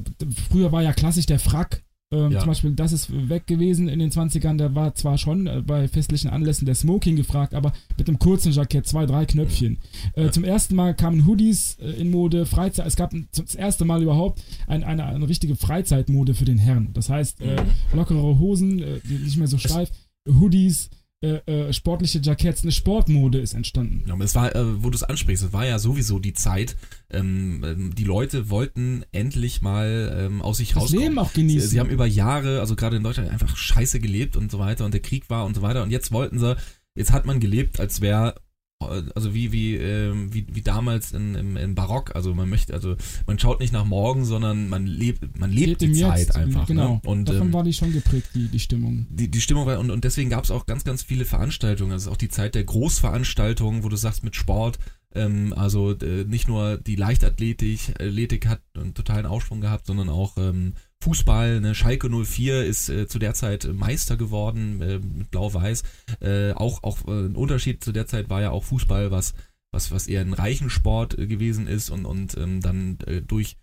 früher 0.52 0.72
war 0.72 0.84
ja 0.84 0.94
klassisch 0.94 1.26
der 1.26 1.40
Frack. 1.40 1.84
Ähm, 2.10 2.32
Ja. 2.32 2.39
Zum 2.39 2.48
Beispiel, 2.48 2.72
das 2.72 2.93
ist 2.93 3.10
weg 3.30 3.48
gewesen 3.48 3.89
in 3.89 4.00
den 4.00 4.12
20ern. 4.12 4.58
Da 4.58 4.74
war 4.74 4.96
zwar 4.96 5.17
schon 5.17 5.46
äh, 5.48 5.62
bei 5.65 5.88
festlichen 5.89 6.30
Anlässen 6.30 6.65
der 6.65 6.76
Smoking 6.76 7.15
gefragt, 7.17 7.54
aber 7.54 7.74
mit 7.98 8.08
einem 8.08 8.17
kurzen 8.17 8.52
Jackett, 8.54 8.88
zwei, 8.88 9.06
drei 9.06 9.26
Knöpfchen. 9.26 9.78
Äh, 10.15 10.26
Ja. 10.26 10.32
Zum 10.32 10.43
ersten 10.46 10.76
Mal 10.76 10.93
kamen 10.96 11.26
Hoodies 11.26 11.78
äh, 11.82 11.91
in 12.00 12.10
Mode, 12.10 12.46
Freizeit. 12.46 12.88
Es 12.88 12.96
gab 12.96 13.13
ein- 13.13 13.28
das 13.36 13.56
erste 13.56 13.84
Mal 13.84 14.02
überhaupt 14.02 14.41
ein, 14.67 14.84
eine, 14.86 15.06
eine 15.06 15.28
richtige 15.28 15.56
Freizeitmode 15.58 16.34
für 16.34 16.46
den 16.46 16.58
Herrn. 16.58 16.89
Das 16.93 17.10
heißt, 17.10 17.41
äh, 17.41 17.58
lockere 17.93 18.39
Hosen, 18.39 18.82
äh, 18.82 19.00
nicht 19.10 19.38
mehr 19.38 19.48
so 19.48 19.58
steif, 19.58 19.89
Hoodies, 20.30 20.89
äh, 21.22 21.38
äh, 21.52 21.74
sportliche 21.74 22.20
Jacketts, 22.20 22.62
eine 22.62 22.72
Sportmode 22.72 23.40
ist 23.40 23.54
entstanden. 23.56 24.04
Ja, 24.08 24.14
aber 24.14 24.24
es 24.24 24.36
war, 24.36 24.56
äh, 24.56 24.84
wo 24.84 24.90
du 24.92 24.96
es 24.96 25.04
ansprichst, 25.04 25.46
es 25.46 25.54
war 25.54 25.66
ja 25.66 25.80
sowieso 25.80 26.20
die 26.20 26.34
Zeit, 26.34 26.76
ähm, 27.10 27.64
ähm, 27.66 27.96
die 27.96 28.04
Leute 28.04 28.50
wollten 28.52 29.04
endlich 29.12 29.62
mal 29.62 30.16
ähm, 30.16 30.42
aus 30.44 30.58
sich 30.58 30.74
Das 30.74 30.84
rauskommen. 30.84 31.04
Leben 31.04 31.20
auch 31.20 31.32
Sie, 31.32 31.42
genießen. 31.42 31.70
sie 31.70 31.80
haben 31.80 31.90
über 31.90 32.06
Jahre, 32.06 32.60
also 32.60 32.76
gerade 32.76 32.98
in 32.98 33.04
Deutschland, 33.04 33.32
einfach 33.32 33.58
scheiße 33.58 34.00
gelebt 34.00 34.36
und 34.36 34.52
so 34.52 34.60
weiter 34.60 34.86
und 34.86 34.94
der 34.94 35.02
Krieg 35.02 35.28
war 35.30 35.46
und 35.46 35.56
so 35.56 35.64
weiter 35.64 35.82
und 35.82 35.90
jetzt 35.90 36.12
wollten 36.12 36.38
sie, 36.38 36.56
jetzt 36.96 37.12
hat 37.12 37.26
man 37.26 37.40
gelebt, 37.40 37.80
als 37.80 38.02
wäre 38.02 38.36
also 38.80 39.34
wie 39.34 39.52
wie 39.52 39.76
ähm, 39.76 40.34
wie 40.34 40.46
wie 40.52 40.62
damals 40.62 41.12
in, 41.12 41.34
im, 41.34 41.58
im 41.58 41.74
Barock 41.74 42.16
also 42.16 42.36
man 42.36 42.48
möchte 42.48 42.74
also 42.74 42.96
man 43.26 43.40
schaut 43.40 43.60
nicht 43.60 43.74
nach 43.74 43.86
morgen 43.86 44.24
sondern 44.24 44.70
man 44.70 44.86
lebt 44.86 45.40
man 45.40 45.52
lebt, 45.52 45.82
im 45.82 45.94
die 45.94 46.00
Zeit 46.00 46.20
Jetzt. 46.20 46.36
einfach 46.36 46.68
Genau. 46.68 46.96
ne? 46.96 47.02
und 47.06 47.30
Davon 47.30 47.48
ähm, 47.48 47.54
war 47.54 47.63
die 47.63 47.74
schon 47.74 47.92
geprägt, 47.92 48.30
die, 48.36 48.48
die 48.50 48.60
Stimmung. 48.60 49.08
die, 49.10 49.30
die 49.30 49.42
Stimmung 49.42 49.66
war 49.66 49.80
und, 49.80 49.90
und 49.90 50.04
deswegen 50.04 50.30
gab 50.30 50.44
es 50.44 50.52
auch 50.52 50.66
ganz, 50.66 50.84
ganz 50.84 51.02
viele 51.02 51.26
Veranstaltungen. 51.26 51.92
Das 51.92 52.04
ist 52.04 52.08
auch 52.08 52.18
die 52.18 52.30
Zeit 52.30 52.56
der 52.56 52.63
Großveranstaltungen, 52.63 53.84
wo 53.84 53.90
du 53.90 53.96
sagst 53.96 54.24
mit 54.24 54.36
Sport, 54.36 54.80
ähm, 55.16 55.54
also 55.56 55.94
äh, 55.94 56.26
nicht 56.26 56.48
nur 56.48 56.78
die 56.78 56.96
Leichtathletik 56.96 57.96
Athletik 58.00 58.48
hat 58.48 58.62
einen 58.76 58.94
totalen 58.94 59.26
Aufschwung 59.26 59.62
gehabt, 59.62 59.86
sondern 59.88 60.10
auch 60.10 60.38
ähm, 60.38 60.74
Fußball. 61.04 61.62
Ne? 61.62 61.76
Schalke 61.76 62.10
04 62.10 62.66
ist 62.66 62.90
äh, 62.90 63.08
zu 63.08 63.20
der 63.20 63.34
Zeit 63.34 63.70
Meister 63.74 64.18
geworden 64.18 64.82
äh, 64.82 65.00
mit 65.00 65.32
Blau-Weiß. 65.32 65.84
Äh, 66.22 66.52
auch 66.54 66.84
auch 66.84 67.08
äh, 67.08 67.28
ein 67.28 67.36
Unterschied 67.36 67.84
zu 67.84 67.92
der 67.92 68.08
Zeit 68.08 68.30
war 68.30 68.42
ja 68.42 68.52
auch 68.52 68.64
Fußball, 68.64 69.12
was 69.12 69.34
was 69.72 69.92
was 69.92 70.08
eher 70.08 70.22
ein 70.22 70.34
reichen 70.34 70.70
Sport 70.70 71.18
äh, 71.18 71.28
gewesen 71.28 71.68
ist 71.68 71.90
und 71.90 72.06
und 72.06 72.38
ähm, 72.38 72.62
dann 72.62 72.98
äh, 73.06 73.22
durch 73.22 73.58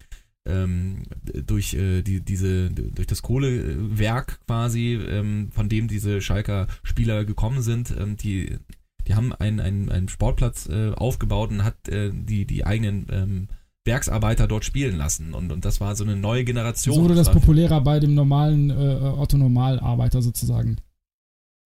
ähm, 0.47 1.03
durch 1.47 1.75
äh, 1.75 2.03
die, 2.03 2.20
diese 2.20 2.70
durch 2.70 3.07
das 3.07 3.23
Kohlewerk 3.23 4.40
quasi, 4.47 4.94
ähm, 4.94 5.51
von 5.53 5.68
dem 5.68 5.88
diese 5.88 6.20
Schalker 6.20 6.66
Spieler 6.83 7.25
gekommen 7.25 7.62
sind, 7.62 7.94
ähm, 7.99 8.16
die 8.16 8.59
die 9.07 9.14
haben 9.14 9.35
einen, 9.35 9.61
einen, 9.61 9.90
einen 9.90 10.09
Sportplatz 10.09 10.66
äh, 10.68 10.92
aufgebaut 10.92 11.51
und 11.51 11.64
hat 11.64 11.88
äh, 11.88 12.11
die 12.12 12.47
die 12.47 12.64
eigenen 12.64 13.07
ähm, 13.11 13.49
Werksarbeiter 13.85 14.47
dort 14.47 14.64
spielen 14.64 14.97
lassen 14.97 15.35
und 15.35 15.53
und 15.53 15.64
das 15.64 15.81
war 15.81 15.94
so 15.97 16.05
eine 16.05 16.16
neue 16.16 16.44
Generation. 16.44 16.94
So 16.97 17.03
wurde 17.03 17.14
das 17.14 17.31
populärer 17.31 17.81
bei 17.83 18.01
dem 18.01 18.14
normalen 18.14 18.70
äh, 18.70 18.75
Otto-Normalarbeiter 18.75 20.23
sozusagen. 20.23 20.79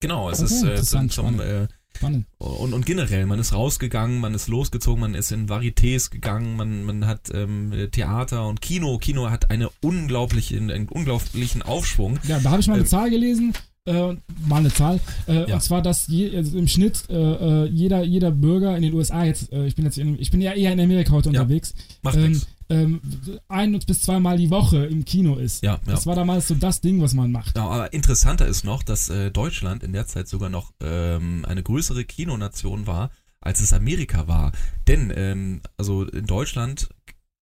genau, 0.01 0.31
es 0.31 0.41
Okay, 0.41 0.53
ist 0.55 0.63
äh, 0.65 0.83
zum, 0.83 1.11
zum 1.11 1.25
spannend. 1.39 1.41
äh, 1.41 1.69
Spannend. 1.97 2.27
Und, 2.37 2.75
und 2.75 2.87
generell, 2.87 3.25
man 3.27 3.39
ist 3.41 3.53
rausgegangen, 3.55 4.21
man 4.21 4.35
ist 4.35 4.47
losgezogen, 4.47 5.01
man 5.01 5.15
ist 5.15 5.33
in 5.33 5.49
Varietés 5.49 6.11
gegangen, 6.11 6.55
man, 6.55 6.85
man 6.85 7.07
hat 7.07 7.31
ähm, 7.35 7.73
Theater 7.91 8.47
und 8.47 8.61
Kino. 8.61 8.99
Kino 8.99 9.31
hat 9.31 9.51
eine 9.51 9.71
unglaubliche, 9.81 10.57
einen 10.59 10.87
unglaublichen 10.89 11.63
Aufschwung. 11.63 12.19
Ja, 12.29 12.39
da 12.41 12.51
habe 12.51 12.61
ich 12.61 12.69
mal 12.69 12.75
eine 12.75 12.83
Ähm, 12.83 12.89
Zahl 12.89 13.11
gelesen. 13.11 13.53
Äh, 13.89 14.17
mal 14.47 14.57
eine 14.59 14.73
Zahl. 14.73 15.01
Äh, 15.27 15.49
Ja. 15.49 15.55
Und 15.55 15.63
zwar, 15.63 15.83
dass 15.83 16.07
je, 16.09 16.37
also 16.37 16.59
im 16.59 16.69
Schnitt 16.69 17.05
äh, 17.09 17.15
äh, 17.15 17.67
jeder, 17.69 18.03
jeder 18.05 18.31
Bürger 18.31 18.77
in 18.77 18.83
den 18.83 18.93
USA 18.95 19.25
jetzt, 19.25 19.53
äh, 19.53 19.67
ich 19.67 19.75
bin 19.77 19.85
jetzt 19.85 19.99
in, 19.99 20.19
ich 20.21 20.31
bin 20.31 20.41
ja 20.41 20.53
eher 20.53 20.73
in 20.73 20.81
Amerika 20.81 21.13
heute 21.13 21.31
Ja, 21.31 21.41
unterwegs, 21.41 21.75
Macht 22.03 22.17
ähm, 22.17 22.41
ähm, 22.71 23.01
ein 23.49 23.79
bis 23.87 24.03
zweimal 24.03 24.37
die 24.37 24.51
Woche 24.51 24.85
im 24.85 25.05
Kino 25.05 25.37
ist. 25.37 25.63
Ja. 25.63 25.81
Das 25.87 26.07
war 26.07 26.15
damals 26.15 26.49
so 26.49 26.55
das 26.55 26.81
Ding, 26.83 27.01
was 27.01 27.15
man 27.15 27.33
macht. 27.33 27.57
Ja, 27.57 27.67
aber 27.67 27.93
interessanter 27.95 28.47
ist 28.47 28.65
noch, 28.65 28.83
dass 28.83 29.09
äh, 29.09 29.31
Deutschland 29.31 29.83
in 29.83 29.93
der 29.95 30.07
Zeit 30.07 30.29
sogar 30.29 30.51
noch 30.51 30.73
ähm, 30.83 31.47
eine 31.49 31.63
größere 31.63 32.05
Kinonation 32.05 32.87
war, 32.87 33.11
als 33.41 33.61
es 33.61 33.73
Amerika 33.73 34.29
war. 34.29 34.53
Denn, 34.87 35.11
ähm, 35.17 35.63
also 35.79 36.05
in 36.05 36.27
Deutschland 36.27 36.89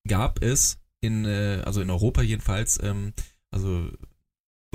gab 0.06 0.42
es 0.42 0.78
in, 1.00 1.26
also 1.26 1.80
in 1.80 1.90
Europa 1.90 2.22
jedenfalls, 2.22 2.78
ähm, 2.82 3.12
also 3.50 3.88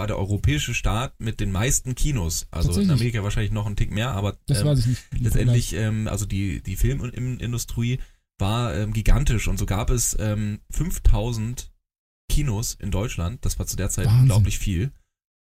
war 0.02 0.08
der 0.08 0.18
europäische 0.18 0.74
Staat 0.74 1.14
mit 1.20 1.40
den 1.40 1.52
meisten 1.52 1.94
Kinos. 1.94 2.48
Also 2.50 2.72
in. 2.82 2.90
Amerika 2.90 3.22
wahrscheinlich 3.22 3.52
noch 3.52 3.68
ein 3.68 3.76
Tick 3.76 3.92
mehr, 3.92 4.14
aber 4.14 4.36
Das 4.48 4.62
ähm, 4.62 4.66
weiß 4.66 4.80
ich 4.80 4.88
nicht. 4.88 5.02
letztendlich, 5.20 5.74
ähm, 5.74 6.08
also 6.08 6.26
die, 6.26 6.64
die 6.64 6.76
Filmindustrie 6.76 8.00
war 8.40 8.76
ähm, 8.76 8.94
gigantisch 8.94 9.48
und 9.48 9.60
so 9.60 9.68
gab 9.68 9.92
es 9.92 10.18
ähm, 10.20 10.58
5000 10.72 11.72
Kinos 12.30 12.74
in 12.80 12.90
Deutschland. 12.90 13.46
Das 13.46 13.60
war 13.60 13.68
zu 13.68 13.78
der 13.78 13.92
Zeit 13.92 14.08
Wahnsinn. 14.08 14.22
unglaublich 14.22 14.58
viel. 14.58 14.92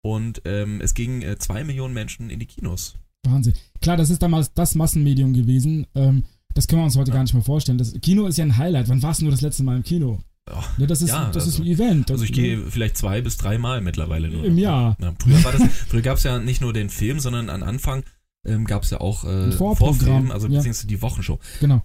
Und 0.03 0.43
ähm, 0.45 0.81
es 0.81 0.95
gingen 0.95 1.23
äh, 1.23 1.39
zwei 1.39 1.63
Millionen 1.63 1.95
Menschen 1.95 2.29
in 2.29 2.41
die 2.41 2.47
Kinos. 2.47 2.97
Wahnsinn. 3.25 3.55
Klar, 3.81 3.97
das 3.97 4.11
ist 4.11 4.23
damals 4.23 4.53
das 4.55 4.75
Massenmedium 4.75 5.35
gewesen. 5.35 5.87
Ähm, 5.95 6.25
das 6.55 6.67
können 6.67 6.81
wir 6.81 6.87
uns 6.87 6.97
heute 6.97 7.13
gar 7.13 7.23
nicht 7.23 7.35
mehr 7.35 7.45
vorstellen. 7.45 7.79
Das 7.79 7.93
Kino 8.01 8.27
ist 8.27 8.39
ja 8.39 8.45
ein 8.45 8.57
Highlight. 8.57 8.89
Wann 8.89 9.03
warst 9.05 9.21
du 9.21 9.25
nur 9.27 9.31
das 9.33 9.41
letzte 9.43 9.63
Mal 9.63 9.77
im 9.77 9.85
Kino? 9.85 10.19
Ja, 10.51 10.65
Ne, 10.79 10.87
das 10.87 11.03
ist, 11.03 11.11
Ja, 11.11 11.31
das 11.33 11.47
ist 11.47 11.55
also- 11.55 11.63
ein 11.63 11.69
Event. 11.69 12.11
Also 12.11 12.25
ich 12.25 12.33
gehe 12.33 12.59
vielleicht 12.71 12.97
zwei 12.97 13.21
bis 13.21 13.37
dreimal 13.37 13.81
mittlerweile 13.81 14.29
nur. 14.29 14.45
Im 14.45 14.59
Jahr. 14.59 14.97
Ja, 15.01 15.13
früher 15.23 15.43
war 15.45 15.53
das, 15.53 15.63
früher 15.89 16.03
gab 16.03 16.17
es 16.19 16.25
ja 16.25 16.39
nicht 16.39 16.61
nur 16.61 16.73
den 16.73 16.91
Film, 16.91 17.21
sondern 17.21 17.51
am 17.51 17.63
Anfang 17.63 18.03
ähm, 18.47 18.65
gab 18.67 18.83
es 18.85 18.91
ja 18.91 19.01
auch 19.01 19.25
äh, 19.25 19.29
Ein 19.29 19.53
Vorprogramm, 19.53 19.97
Vorfilm, 19.99 20.31
also 20.33 20.47
ja. 20.49 20.57
beziehungsweise 20.59 20.87
die 20.87 21.03
Wochenshow. 21.03 21.39
Genau. 21.61 21.83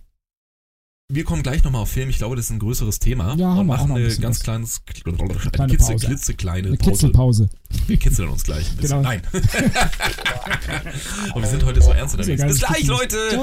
Wir 1.12 1.26
kommen 1.26 1.43
gleich 1.43 1.63
nochmal 1.63 1.82
auf 1.82 1.89
Film. 1.89 2.10
Ich 2.10 2.17
glaube, 2.17 2.36
das 2.38 2.45
ist 2.45 2.52
ein 2.52 2.60
größeres 2.60 2.99
Thema. 2.99 3.36
Ja, 3.36 3.54
und 3.56 3.67
machen 3.67 3.91
ein 3.91 3.97
eine 3.97 4.06
bisschen 4.06 4.21
ganz 4.23 4.39
kleines, 4.39 4.82
eine 5.06 5.15
kleine 5.52 5.76
kitzel, 5.76 5.97
klitzekleine 5.97 6.67
Eine 6.69 6.78
Pause. 6.78 6.91
Kitzelpause. 6.91 7.49
Wir 7.88 7.97
kitzeln 7.97 8.30
uns 8.30 8.43
gleich 8.43 8.69
ein 8.71 8.78
bisschen. 8.78 8.97
Genau. 8.99 9.10
Nein. 9.10 9.21
Und 11.36 11.41
wir 11.41 11.49
sind 11.49 11.65
heute 11.65 11.82
so 11.82 11.91
ernst 11.91 12.15
Ist 12.15 12.19
unterwegs. 12.30 12.43
Bis 12.43 12.60
gleich, 12.60 12.88
Kitzeln. 12.88 13.43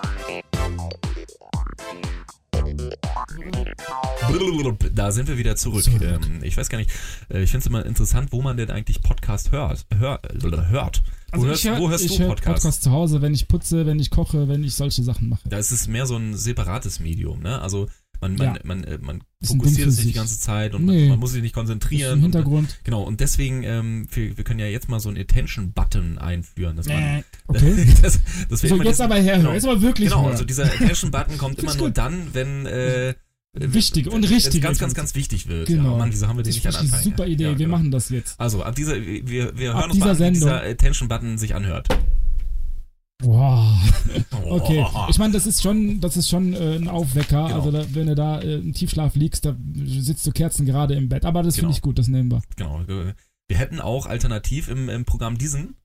Da 4.93 5.11
sind 5.11 5.27
wir 5.27 5.37
wieder 5.37 5.55
zurück. 5.55 5.83
zurück. 5.83 6.01
Ähm, 6.01 6.43
ich 6.43 6.57
weiß 6.57 6.69
gar 6.69 6.77
nicht, 6.77 6.91
äh, 7.29 7.41
ich 7.41 7.51
finde 7.51 7.63
es 7.63 7.67
immer 7.67 7.85
interessant, 7.85 8.31
wo 8.31 8.41
man 8.41 8.57
denn 8.57 8.69
eigentlich 8.69 9.01
Podcast 9.01 9.51
hört. 9.51 9.85
Hör, 9.97 10.19
hört. 10.69 11.03
Also 11.31 11.45
wo, 11.45 11.49
hörst, 11.49 11.63
hör, 11.63 11.79
wo 11.79 11.89
hörst 11.89 12.09
du 12.09 12.27
Podcast? 12.27 12.63
Podcast 12.63 12.83
zu 12.83 12.91
Hause, 12.91 13.21
wenn 13.21 13.33
ich 13.33 13.47
putze, 13.47 13.85
wenn 13.85 13.99
ich 13.99 14.09
koche, 14.09 14.47
wenn 14.47 14.63
ich 14.63 14.75
solche 14.75 15.03
Sachen 15.03 15.29
mache. 15.29 15.47
Da 15.47 15.57
ist 15.57 15.71
es 15.71 15.87
mehr 15.87 16.05
so 16.05 16.17
ein 16.17 16.35
separates 16.35 16.99
Medium. 16.99 17.41
Ne? 17.41 17.61
Also 17.61 17.87
man, 18.21 18.35
man, 18.35 18.47
Ja. 18.47 18.55
man, 18.63 18.83
äh, 18.83 18.97
man 19.01 19.19
Ding 19.41 19.59
fokussiert 19.59 19.91
sich 19.91 20.05
die 20.05 20.13
ganze 20.13 20.39
Zeit 20.39 20.73
und 20.75 20.85
Nee. 20.85 21.01
man, 21.01 21.09
man 21.09 21.19
muss 21.19 21.31
sich 21.31 21.41
nicht 21.41 21.55
konzentrieren. 21.55 22.11
im 22.13 22.17
Und, 22.19 22.21
Hintergrund. 22.23 22.79
genau, 22.83 23.01
und 23.03 23.19
deswegen, 23.19 23.63
ähm, 23.63 24.07
wir, 24.11 24.37
wir 24.37 24.43
können 24.43 24.59
ja 24.59 24.67
jetzt 24.67 24.87
mal 24.89 24.99
so 24.99 25.09
einen 25.09 25.17
Attention-Button 25.19 26.17
einführen. 26.19 26.77
Dass 26.77 26.87
man, 26.87 26.97
Äh, 26.97 27.23
okay. 27.47 27.87
das, 28.01 28.19
das 28.49 28.59
So, 28.61 28.67
jetzt 28.77 28.85
diesen- 28.87 29.01
aber 29.05 29.15
her, 29.15 29.37
genau. 29.37 29.53
jetzt 29.53 29.65
aber 29.67 29.81
wirklich 29.81 30.09
Genau, 30.09 30.23
her. 30.23 30.31
also 30.31 30.45
dieser 30.45 30.65
Attention-Button 30.65 31.37
kommt 31.37 31.59
immer 31.63 31.75
nur 31.75 31.87
gut. 31.87 31.97
dann, 31.97 32.27
wenn 32.33 32.65
äh, 32.67 33.15
Wichtig 33.53 34.07
und 34.07 34.23
richtig 34.29 34.61
ganz, 34.61 34.79
ganz, 34.79 34.93
ganz 34.93 35.13
wichtig 35.13 35.49
wird. 35.49 35.67
Genau. 35.67 35.91
Ja, 35.93 35.97
Mann, 35.97 36.11
wieso 36.13 36.25
haben 36.25 36.37
wir 36.37 36.43
den 36.43 36.53
nicht 36.53 36.65
an 36.65 36.69
ist 36.71 36.77
eine 36.79 36.85
Anfang? 36.87 37.03
super 37.03 37.27
Idee, 37.27 37.43
Ja, 37.43 37.49
wir 37.49 37.55
genau. 37.57 37.77
machen 37.77 37.91
das 37.91 38.07
jetzt. 38.07 38.39
Also, 38.39 38.63
ab 38.63 38.75
dieser, 38.75 38.95
wir, 39.05 39.57
wir 39.57 39.71
Ab 39.75 39.81
hören 39.81 39.91
uns 39.91 39.99
mal 39.99 40.13
dieser 40.13 40.25
an, 40.27 40.29
wie 40.29 40.33
dieser 40.35 40.49
Sendung. 40.59 40.71
Attention-Button 40.71 41.37
sich 41.37 41.53
anhört. 41.53 41.87
Wow. 43.23 43.65
Oh. 44.45 44.51
Okay, 44.61 44.85
ich 45.09 45.17
meine, 45.17 45.31
das 45.33 45.45
ist 45.47 45.61
schon, 45.61 46.01
das 46.01 46.17
ist 46.17 46.27
schon 46.27 46.53
äh, 46.53 46.75
ein 46.75 46.87
Aufwecker. 46.89 47.45
Genau. 47.45 47.55
Also 47.55 47.71
da, 47.71 47.85
wenn 47.93 48.07
du 48.07 48.15
da 48.15 48.39
äh, 48.41 48.55
im 48.55 48.73
Tiefschlaf 48.73 49.15
liegst, 49.15 49.45
da 49.45 49.55
sitzt 49.85 50.25
du 50.27 50.31
Kerzen 50.31 50.65
gerade 50.65 50.93
im 50.95 51.07
Bett. 51.07 51.23
Aber 51.25 51.41
das 51.43 51.55
Genau. 51.55 51.67
finde 51.67 51.77
ich 51.77 51.81
gut, 51.81 51.97
das 51.99 52.07
nehmen 52.09 52.29
wir. 52.31 52.41
Genau. 52.57 52.81
Wir 52.87 53.57
hätten 53.57 53.79
auch 53.79 54.07
alternativ 54.07 54.67
im, 54.67 54.89
im 54.89 55.05
Programm 55.05 55.37
diesen. 55.37 55.75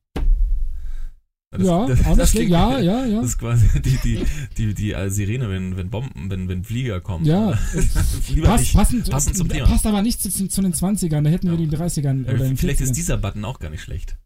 ja, 1.56 1.72
auch 1.76 1.88
nicht 1.88 2.00
schlecht. 2.04 2.30
klingt- 2.32 2.50
ja, 2.50 2.78
ja, 2.80 3.04
ja. 3.06 3.16
Das 3.20 3.26
ist 3.30 3.38
quasi 3.38 3.80
die, 3.80 3.98
die, 4.04 4.24
die, 4.58 4.74
die 4.74 4.92
äh, 4.92 5.08
Sirene, 5.10 5.48
wenn, 5.48 5.76
wenn 5.76 5.90
Bomben, 5.90 6.28
wenn, 6.30 6.48
wenn 6.48 6.64
Flieger 6.64 7.00
kommen. 7.00 7.24
Ja, 7.24 7.50
Passt, 8.42 8.60
nicht. 8.60 8.74
passend, 8.74 9.10
passend 9.10 9.36
zum 9.36 9.48
Thema. 9.48 9.66
passt 9.66 9.86
aber 9.86 10.02
nicht 10.02 10.20
zu, 10.20 10.30
zu 10.48 10.62
den 10.62 10.72
20ern, 10.74 11.22
da 11.22 11.30
hätten 11.30 11.48
wir 11.50 11.58
Ja. 11.58 11.66
die 11.66 11.76
30ern 11.76 12.26
Äh, 12.26 12.34
oder 12.34 12.56
Vielleicht 12.56 12.80
40ern. 12.80 12.84
ist 12.84 12.92
dieser 12.96 13.16
Button 13.18 13.44
auch 13.44 13.58
gar 13.60 13.70
nicht 13.70 13.82
schlecht. 13.82 14.16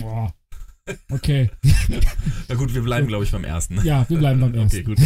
Boah. 0.00 0.32
Okay, 1.10 1.50
Na 2.48 2.54
gut, 2.54 2.74
wir 2.74 2.82
bleiben, 2.82 3.06
glaube 3.06 3.24
ich, 3.24 3.30
beim 3.32 3.44
ersten. 3.44 3.80
ja, 3.84 4.04
wir 4.08 4.18
bleiben 4.18 4.40
beim 4.40 4.54
ersten. 4.54 4.76
Okay, 4.78 4.82
gut. 4.82 4.98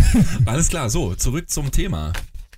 Alles 0.46 0.68
klar, 0.68 0.90
so, 0.90 1.14
zurück 1.14 1.50
zum 1.50 1.70
Thema. 1.70 2.12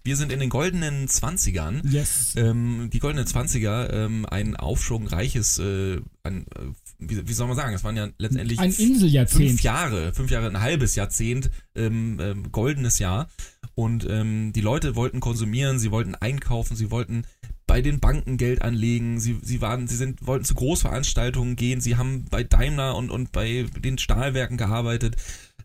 Wir 0.05 0.17
sind 0.17 0.31
in 0.31 0.39
den 0.39 0.51
goldenen 0.51 1.09
Zwanzigern. 1.09 1.83
Yes. 1.85 2.35
Ähm, 2.37 2.91
die 2.93 3.01
goldenen 3.01 3.27
Zwanziger, 3.27 3.93
ähm, 3.93 4.25
ein 4.25 4.55
aufschwungreiches, 4.55 5.59
äh, 5.59 6.01
ein, 6.23 6.43
äh, 6.43 6.61
wie, 7.01 7.27
wie 7.27 7.33
soll 7.33 7.49
man 7.49 7.57
sagen, 7.57 7.75
es 7.75 7.83
waren 7.83 7.97
ja 7.97 8.09
letztendlich 8.17 8.61
Ein 8.61 8.71
fünf 8.71 8.89
Inseljahrzehnt. 8.89 9.63
Jahre, 9.63 10.15
fünf 10.15 10.31
Jahre, 10.31 10.47
ein 10.47 10.61
halbes 10.61 10.95
Jahrzehnt, 10.95 11.51
ähm, 11.75 12.19
ähm, 12.21 12.53
goldenes 12.53 13.01
Jahr. 13.01 13.29
Und 13.77 14.07
ähm, 14.09 14.53
die 14.55 14.63
Leute 14.63 14.97
wollten 14.97 15.21
konsumieren, 15.21 15.79
sie 15.79 15.91
wollten 15.91 16.15
einkaufen, 16.15 16.77
sie 16.77 16.91
wollten 16.91 17.27
bei 17.67 17.83
den 17.83 18.01
Banken 18.01 18.39
Geld 18.39 18.63
anlegen, 18.63 19.21
sie, 19.21 19.39
sie 19.43 19.61
waren, 19.61 19.87
sie 19.87 19.97
sind, 19.97 20.27
wollten 20.27 20.47
zu 20.47 20.55
Großveranstaltungen 20.55 21.57
gehen, 21.57 21.83
sie 21.83 21.97
haben 21.97 22.25
bei 22.31 22.43
Daimler 22.43 22.97
und, 22.97 23.11
und 23.11 23.33
bei 23.33 23.67
den 23.79 23.99
Stahlwerken 23.99 24.57
gearbeitet, 24.57 25.17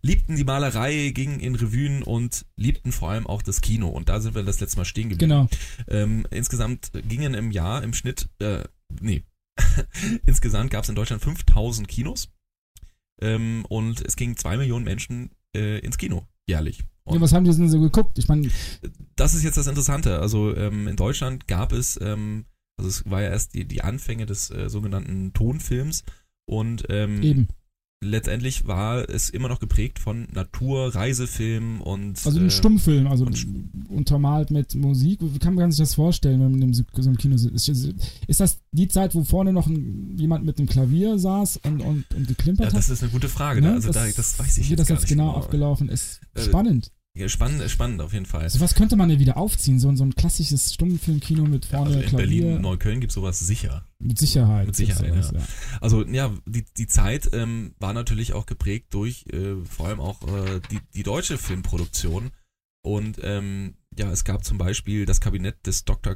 liebten 0.01 0.35
die 0.35 0.43
Malerei, 0.43 1.11
gingen 1.13 1.39
in 1.39 1.55
Revuen 1.55 2.03
und 2.03 2.45
liebten 2.57 2.91
vor 2.91 3.11
allem 3.11 3.27
auch 3.27 3.41
das 3.41 3.61
Kino. 3.61 3.87
Und 3.87 4.09
da 4.09 4.19
sind 4.19 4.35
wir 4.35 4.43
das 4.43 4.59
letzte 4.59 4.77
Mal 4.77 4.85
stehen 4.85 5.09
geblieben. 5.09 5.29
Genau. 5.29 5.47
Ähm, 5.87 6.27
insgesamt 6.31 6.91
gingen 7.07 7.33
im 7.33 7.51
Jahr 7.51 7.81
im 7.81 7.93
Schnitt, 7.93 8.27
äh, 8.39 8.63
nee, 8.99 9.23
insgesamt 10.25 10.71
gab 10.71 10.83
es 10.83 10.89
in 10.89 10.95
Deutschland 10.95 11.21
5000 11.21 11.87
Kinos 11.87 12.29
ähm, 13.21 13.63
und 13.69 14.01
es 14.05 14.17
gingen 14.17 14.35
zwei 14.35 14.57
Millionen 14.57 14.83
Menschen 14.83 15.31
äh, 15.55 15.79
ins 15.79 15.97
Kino 15.97 16.27
jährlich. 16.47 16.83
Und 17.11 17.17
Ja, 17.17 17.21
was 17.21 17.33
haben 17.33 17.43
die 17.45 17.51
denn 17.55 17.69
so 17.69 17.79
geguckt? 17.79 18.17
Ich 18.17 18.27
meine, 18.27 18.49
das 19.15 19.33
ist 19.35 19.43
jetzt 19.43 19.57
das 19.57 19.67
Interessante. 19.67 20.19
Also 20.19 20.55
ähm, 20.55 20.87
in 20.87 20.95
Deutschland 20.95 21.47
gab 21.47 21.73
es, 21.73 21.99
ähm, 22.01 22.45
also 22.77 22.89
es 22.89 23.09
war 23.09 23.21
ja 23.21 23.29
erst 23.29 23.53
die, 23.53 23.65
die 23.65 23.81
Anfänge 23.83 24.25
des 24.25 24.49
äh, 24.49 24.69
sogenannten 24.69 25.33
Tonfilms 25.33 26.03
und 26.45 26.85
ähm, 26.89 27.21
eben. 27.21 27.47
letztendlich 28.03 28.65
war 28.65 29.07
es 29.07 29.29
immer 29.29 29.47
noch 29.47 29.59
geprägt 29.59 29.99
von 29.99 30.27
Natur, 30.33 30.95
Reisefilmen 30.95 31.81
und 31.81 32.25
Also 32.25 32.39
ein 32.39 32.47
äh, 32.47 32.49
Stummfilm, 32.49 33.05
also 33.07 33.25
und- 33.25 33.45
untermalt 33.89 34.49
mit 34.49 34.73
Musik. 34.73 35.19
Wie 35.21 35.37
kann 35.37 35.53
man 35.53 35.71
sich 35.71 35.79
das 35.79 35.93
vorstellen, 35.95 36.39
wenn 36.41 36.51
man 36.51 36.61
in 36.63 36.73
so 36.73 36.83
einem 36.97 37.17
Kino 37.17 37.37
sitzt? 37.37 37.69
Ist, 37.69 37.93
ist 38.27 38.39
das 38.39 38.59
die 38.71 38.87
Zeit, 38.87 39.13
wo 39.13 39.23
vorne 39.23 39.53
noch 39.53 39.67
ein, 39.67 40.15
jemand 40.17 40.45
mit 40.45 40.57
einem 40.57 40.67
Klavier 40.67 41.19
saß 41.19 41.57
und, 41.57 41.81
und, 41.81 42.05
und 42.15 42.27
geklimpert 42.27 42.65
ja, 42.67 42.71
hat? 42.71 42.77
das 42.77 42.89
ist 42.89 43.03
eine 43.03 43.11
gute 43.11 43.29
Frage. 43.29 43.61
Ne? 43.61 43.67
Ne? 43.67 43.73
Also 43.75 43.91
da, 43.91 44.07
das 44.07 44.39
weiß 44.39 44.57
ich 44.57 44.65
Wie 44.65 44.69
jetzt 44.71 44.79
das 44.79 44.89
jetzt 44.89 45.01
nicht 45.01 45.09
genau, 45.09 45.35
abgelaufen 45.35 45.87
ist. 45.89 46.21
Äh, 46.33 46.41
Spannend. 46.41 46.91
Ja, 47.13 47.27
spannend, 47.27 47.69
spannend 47.69 48.01
auf 48.01 48.13
jeden 48.13 48.25
Fall. 48.25 48.43
Also 48.43 48.61
was 48.61 48.73
könnte 48.73 48.95
man 48.95 49.09
denn 49.09 49.19
wieder 49.19 49.35
aufziehen? 49.35 49.79
So, 49.79 49.89
ein- 49.89 49.97
so 49.97 50.05
ein 50.05 50.15
klassisches 50.15 50.73
Stummfilmkino 50.73 51.43
mit 51.43 51.65
Ja, 51.65 51.71
vorne 51.71 51.87
also 51.87 51.99
in 51.99 52.07
Klavier. 52.07 52.43
Berlin, 52.45 52.61
Neukölln 52.61 53.01
gibt 53.01 53.11
sowas 53.11 53.37
sicher. 53.39 53.85
mit 53.99 54.17
Sicherheit. 54.17 54.67
Mit 54.67 54.75
Sicherheit, 54.77 55.11
gibt's 55.13 55.31
ja. 55.33 55.39
sowas, 55.41 55.47
Also 55.81 56.05
ja, 56.07 56.33
die, 56.45 56.63
die 56.77 56.87
Zeit 56.87 57.29
ähm, 57.33 57.75
war 57.79 57.91
natürlich 57.93 58.31
auch 58.33 58.45
geprägt 58.45 58.93
durch 58.93 59.25
äh, 59.33 59.55
vor 59.65 59.87
allem 59.89 59.99
auch 59.99 60.21
äh, 60.25 60.61
die, 60.71 60.79
die 60.95 61.03
deutsche 61.03 61.37
Filmproduktion. 61.37 62.31
Und 62.83 63.19
ähm, 63.21 63.75
ja, 63.97 64.09
es 64.09 64.23
gab 64.23 64.43
zum 64.45 64.57
Beispiel 64.57 65.05
das 65.05 65.19
Kabinett 65.19 65.67
des 65.67 65.83
Dr. 65.83 66.15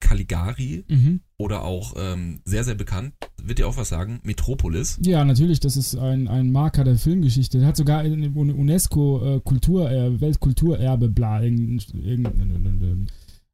Caligari 0.00 0.84
Mhm. 0.88 1.20
oder 1.36 1.64
auch 1.64 1.94
ähm, 1.98 2.40
sehr, 2.44 2.64
sehr 2.64 2.74
bekannt, 2.74 3.14
wird 3.42 3.58
dir 3.58 3.68
auch 3.68 3.76
was 3.76 3.88
sagen, 3.88 4.20
Metropolis. 4.22 4.98
Ja, 5.02 5.24
natürlich, 5.24 5.60
das 5.60 5.76
ist 5.76 5.96
ein, 5.96 6.28
ein 6.28 6.50
Marker 6.52 6.84
der 6.84 6.96
Filmgeschichte. 6.96 7.58
Der 7.58 7.68
hat 7.68 7.76
sogar 7.76 8.04
in 8.04 8.22
in 8.22 8.36
UNESCO 8.36 9.20
äh, 9.24 9.36
äh, 9.36 10.20
Weltkulturerbe, 10.20 11.08
bla, 11.08 11.42
irgendein, 11.42 11.80
irgendein, 12.02 13.08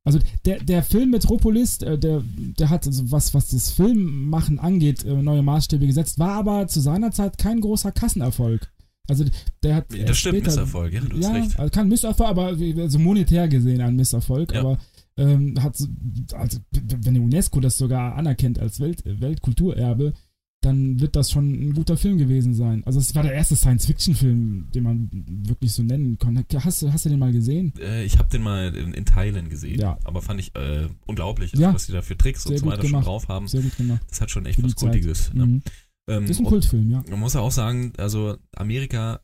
also 0.04 0.18
der, 0.44 0.60
der 0.62 0.82
Film 0.82 1.10
Metropolis, 1.10 1.78
äh, 1.82 1.98
der, 1.98 2.22
der 2.36 2.68
hat 2.68 2.86
also 2.86 3.10
was, 3.10 3.32
was 3.32 3.48
das 3.48 3.70
Filmmachen 3.70 4.58
angeht, 4.58 5.04
neue 5.06 5.42
Maßstäbe 5.42 5.86
gesetzt, 5.86 6.18
war 6.18 6.32
aber 6.32 6.66
zu 6.68 6.80
seiner 6.80 7.10
Zeit 7.10 7.38
kein 7.38 7.60
großer 7.60 7.90
Kassenerfolg. 7.90 8.70
Also 9.08 9.24
der 9.62 9.76
hat 9.76 9.86
Das 9.90 10.16
stimmt, 10.18 10.36
später, 10.36 10.50
Misserfolg, 10.50 10.92
ja, 10.94 11.00
du 11.00 11.16
hast 11.16 11.22
ja, 11.24 11.32
recht. 11.32 11.58
also 11.58 11.70
kein 11.70 11.88
Misserfolg, 11.88 12.28
aber 12.30 12.46
also 12.78 12.98
monetär 12.98 13.48
gesehen 13.48 13.80
ein 13.80 13.96
Misserfolg, 13.96 14.52
Ja. 14.52 14.60
aber 14.60 14.78
ähm, 15.16 15.54
hat 15.62 15.76
so- 15.76 15.88
also 16.34 16.58
wenn 16.72 17.14
die 17.14 17.20
UNESCO 17.20 17.60
das 17.60 17.76
sogar 17.76 18.16
anerkennt 18.16 18.58
als 18.58 18.80
Welt, 18.80 19.02
Weltkulturerbe, 19.04 20.12
dann 20.60 20.98
wird 20.98 21.14
das 21.14 21.30
schon 21.30 21.52
ein 21.52 21.74
guter 21.74 21.98
Film 21.98 22.16
gewesen 22.16 22.54
sein. 22.54 22.82
Also 22.86 22.98
es 22.98 23.14
war 23.14 23.22
der 23.22 23.34
erste 23.34 23.54
Science-Fiction-Film, 23.54 24.68
den 24.74 24.82
man 24.82 25.10
wirklich 25.46 25.72
so 25.72 25.82
nennen 25.82 26.16
kann. 26.18 26.42
Hast, 26.64 26.80
du- 26.80 26.90
hast 26.90 27.04
du 27.04 27.10
den 27.10 27.18
mal 27.18 27.32
gesehen? 27.32 27.74
Äh, 27.78 28.04
ich 28.04 28.18
habe 28.18 28.30
den 28.30 28.42
mal 28.42 28.74
in, 28.74 28.94
in 28.94 29.04
Teilen 29.04 29.50
gesehen, 29.50 29.78
Ja. 29.78 29.98
aber 30.04 30.22
fand 30.22 30.40
ich 30.40 30.54
äh, 30.56 30.88
unglaublich, 31.06 31.52
also, 31.52 31.62
Ja. 31.62 31.74
was 31.74 31.84
die 31.86 31.92
da 31.92 32.00
für 32.00 32.16
Tricks 32.16 32.46
und 32.46 32.50
Sehr 32.52 32.58
so 32.60 32.64
gut 32.64 32.72
weiter 32.72 32.82
schon 32.82 32.90
gemacht. 32.92 33.06
drauf 33.06 33.28
haben. 33.28 33.46
Sehr 33.46 33.60
gut 33.60 33.76
gemacht. 33.76 34.00
Das 34.08 34.22
hat 34.22 34.30
schon 34.30 34.46
echt 34.46 34.62
was. 34.62 34.74
Kultiges. 34.74 35.34
Ne? 35.34 35.46
Mhm. 35.46 35.62
Ähm, 36.08 36.22
Das 36.22 36.30
ist 36.30 36.38
ein 36.38 36.44
und- 36.46 36.50
Kultfilm, 36.50 36.90
ja. 36.90 37.04
Man 37.10 37.20
muss 37.20 37.34
ja 37.34 37.40
auch 37.40 37.52
sagen, 37.52 37.92
also 37.98 38.36
Amerika 38.56 39.20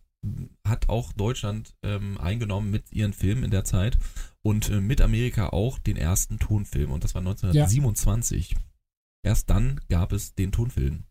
hat 0.67 0.91
auch 0.91 1.15
Deutschland 1.15 1.73
ähm, 1.83 2.19
eingenommen 2.19 2.71
mit 2.71 2.93
ihren 2.93 3.15
Filmen 3.15 3.45
in 3.45 3.51
der 3.51 3.65
Zeit 3.65 3.99
und 4.43 4.71
äh, 4.71 4.81
mit 4.81 5.01
Amerika 5.01 5.49
auch 5.51 5.79
den 5.79 5.97
ersten 5.97 6.39
Tonfilm 6.39 6.91
und 6.91 7.05
das 7.05 7.15
war 7.15 7.21
1927. 7.21 8.57
Erst 9.23 9.51
dann 9.51 9.81
gab 9.89 10.13
es 10.13 10.35
den 10.35 10.51
Tonfilm. 10.53 11.05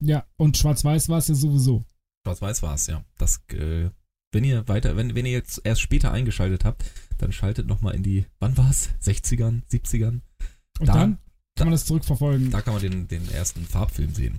Ja, 0.00 0.24
und 0.36 0.56
Schwarz-Weiß 0.56 1.08
war 1.08 1.18
es 1.18 1.28
ja 1.28 1.34
sowieso. 1.34 1.84
Schwarz-Weiß 2.24 2.62
war 2.62 2.74
es, 2.74 2.86
ja. 2.86 3.04
Das, 3.18 3.42
äh, 3.52 3.90
wenn 4.32 4.44
ihr 4.44 4.68
weiter, 4.68 4.96
wenn, 4.96 5.14
wenn 5.16 5.26
ihr 5.26 5.32
jetzt 5.32 5.60
erst 5.64 5.80
später 5.80 6.12
eingeschaltet 6.12 6.64
habt, 6.64 6.84
dann 7.18 7.32
schaltet 7.32 7.66
nochmal 7.66 7.94
in 7.96 8.02
die, 8.04 8.26
wann 8.38 8.56
war 8.56 8.70
es? 8.70 8.90
60ern, 9.02 9.62
70ern? 9.68 10.20
Und 10.78 10.88
Da- 10.88 10.92
dann 10.94 11.12
da- 11.14 11.18
kann 11.56 11.66
man 11.66 11.72
das 11.72 11.86
zurückverfolgen. 11.86 12.52
Da 12.52 12.60
kann 12.62 12.74
man 12.74 12.82
den, 12.82 13.08
den 13.08 13.28
ersten 13.32 13.64
Farbfilm 13.64 14.14
sehen. 14.14 14.38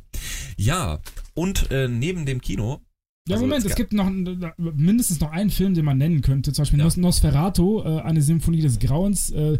Ja, 0.55 1.01
und 1.33 1.69
äh, 1.71 1.89
neben 1.89 2.25
dem 2.25 2.39
Kino. 2.39 2.79
Ja, 3.29 3.35
also 3.35 3.45
Moment, 3.45 3.65
es 3.65 3.75
gibt 3.75 3.93
noch 3.93 4.09
mindestens 4.57 5.19
noch 5.19 5.31
einen 5.31 5.51
Film, 5.51 5.75
den 5.75 5.85
man 5.85 5.97
nennen 5.97 6.21
könnte. 6.21 6.51
Zum 6.51 6.63
Beispiel 6.63 6.79
Ja. 6.79 6.85
Nos 6.85 6.97
Nosferatu, 6.97 7.81
äh, 7.81 8.01
eine 8.01 8.21
Symphonie 8.21 8.61
des 8.61 8.79
Grauens, 8.79 9.29
äh, 9.29 9.59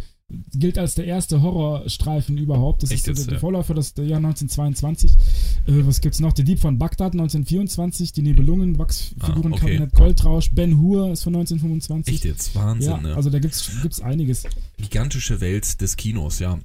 gilt 0.54 0.78
als 0.78 0.96
der 0.96 1.06
erste 1.06 1.42
Horrorstreifen 1.42 2.38
überhaupt. 2.38 2.84
Das 2.84 2.92
Echt 2.92 3.02
ist 3.02 3.08
jetzt, 3.08 3.20
der, 3.20 3.26
der 3.26 3.34
ja. 3.36 3.40
Vorläufer 3.40 3.74
des 3.74 3.94
der 3.94 4.06
Jahr 4.06 4.18
1922. 4.18 5.12
Äh, 5.12 5.86
was 5.86 6.02
gibt's 6.02 6.20
noch? 6.20 6.34
Der 6.34 6.46
Dieb 6.46 6.60
von 6.60 6.78
Bagdad 6.78 7.14
1924, 7.14 8.12
die 8.12 8.22
Nibelungen, 8.24 8.78
Wachsfigurenkabinett 8.78 9.94
Goldrausch, 9.94 10.52
Ben 10.52 10.80
Hur 10.80 11.12
ist 11.12 11.24
von 11.24 11.36
1925. 11.36 12.12
Ah, 12.12 12.16
Echt 12.16 12.26
jetzt? 12.26 12.56
Wahnsinn, 12.56 12.90
ja, 12.92 13.02
ne? 13.02 13.16
also 13.16 13.30
da 13.30 13.40
gibt's, 13.40 13.72
gibt's 13.82 14.02
einiges. 14.02 14.44
Gigantische 14.78 15.42
Welt 15.42 15.80
des 15.82 15.96
Kinos, 15.96 16.40
ja. 16.40 16.60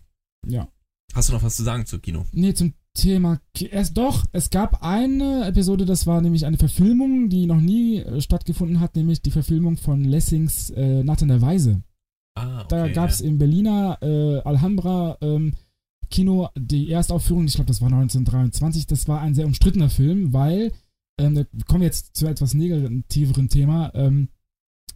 Ja. 0.46 0.68
Hast 1.14 1.28
du 1.28 1.34
noch 1.34 1.42
was 1.42 1.56
zu 1.56 1.62
sagen 1.62 1.86
zu 1.86 1.98
Kino? 1.98 2.26
Nee, 2.32 2.54
zum 2.54 2.74
Thema. 2.94 3.40
Erst 3.70 3.98
doch, 3.98 4.24
es 4.32 4.50
gab 4.50 4.82
eine 4.82 5.46
Episode, 5.46 5.84
das 5.84 6.06
war 6.06 6.20
nämlich 6.20 6.46
eine 6.46 6.56
Verfilmung, 6.56 7.28
die 7.28 7.46
noch 7.46 7.60
nie 7.60 7.98
äh, 7.98 8.20
stattgefunden 8.20 8.80
hat, 8.80 8.96
nämlich 8.96 9.20
die 9.20 9.30
Verfilmung 9.30 9.76
von 9.76 10.04
Lessings 10.04 10.70
äh, 10.70 11.02
Nacht 11.02 11.22
in 11.22 11.28
der 11.28 11.42
Weise. 11.42 11.82
Ah, 12.36 12.62
okay. 12.62 12.66
Da 12.68 12.88
gab 12.88 13.10
es 13.10 13.20
im 13.20 13.38
Berliner 13.38 13.98
äh, 14.00 14.40
Alhambra 14.40 15.18
ähm, 15.20 15.54
Kino 16.10 16.48
die 16.56 16.90
Erstaufführung, 16.90 17.46
ich 17.46 17.54
glaube, 17.54 17.68
das 17.68 17.80
war 17.80 17.88
1923. 17.88 18.86
Das 18.86 19.08
war 19.08 19.20
ein 19.20 19.34
sehr 19.34 19.46
umstrittener 19.46 19.90
Film, 19.90 20.32
weil, 20.32 20.72
ähm, 21.20 21.34
da 21.34 21.44
kommen 21.66 21.80
wir 21.80 21.86
jetzt 21.86 22.16
zu 22.16 22.26
etwas 22.26 22.54
negativeren 22.54 23.48
Thema. 23.48 23.92
Ähm, 23.94 24.28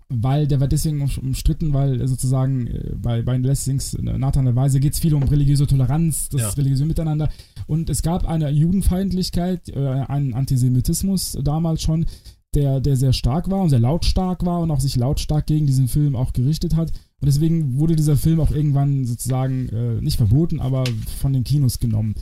weil 0.08 0.46
der 0.46 0.60
war 0.60 0.68
deswegen 0.68 1.02
um- 1.02 1.10
umstritten, 1.20 1.72
weil 1.74 2.06
sozusagen 2.08 2.66
äh, 2.66 2.92
bei, 2.96 3.22
bei 3.22 3.36
Lessings, 3.36 3.94
äh, 3.94 4.02
Nathan 4.02 4.46
der 4.46 4.56
Weise, 4.56 4.80
geht 4.80 4.94
es 4.94 4.98
viel 5.00 5.14
um 5.14 5.22
religiöse 5.22 5.66
Toleranz, 5.66 6.28
das 6.30 6.40
Ja. 6.40 6.48
religiöse 6.50 6.86
Miteinander. 6.86 7.28
Und 7.66 7.90
es 7.90 8.02
gab 8.02 8.26
eine 8.26 8.48
Judenfeindlichkeit, 8.50 9.68
äh, 9.68 9.78
einen 9.78 10.32
Antisemitismus 10.34 11.36
damals 11.42 11.82
schon, 11.82 12.06
der, 12.54 12.80
der 12.80 12.96
sehr 12.96 13.12
stark 13.12 13.50
war 13.50 13.60
und 13.60 13.68
sehr 13.68 13.78
lautstark 13.80 14.46
war 14.46 14.60
und 14.60 14.70
auch 14.70 14.80
sich 14.80 14.96
lautstark 14.96 15.46
gegen 15.46 15.66
diesen 15.66 15.86
Film 15.88 16.16
auch 16.16 16.32
gerichtet 16.32 16.74
hat. 16.76 16.90
Und 17.20 17.26
deswegen 17.26 17.78
wurde 17.78 17.94
dieser 17.94 18.16
Film 18.16 18.40
auch 18.40 18.50
irgendwann 18.50 19.04
sozusagen 19.04 19.68
äh, 19.68 20.00
nicht 20.00 20.16
verboten, 20.16 20.58
aber 20.60 20.84
von 21.20 21.34
den 21.34 21.44
Kinos 21.44 21.78
genommen. 21.80 22.14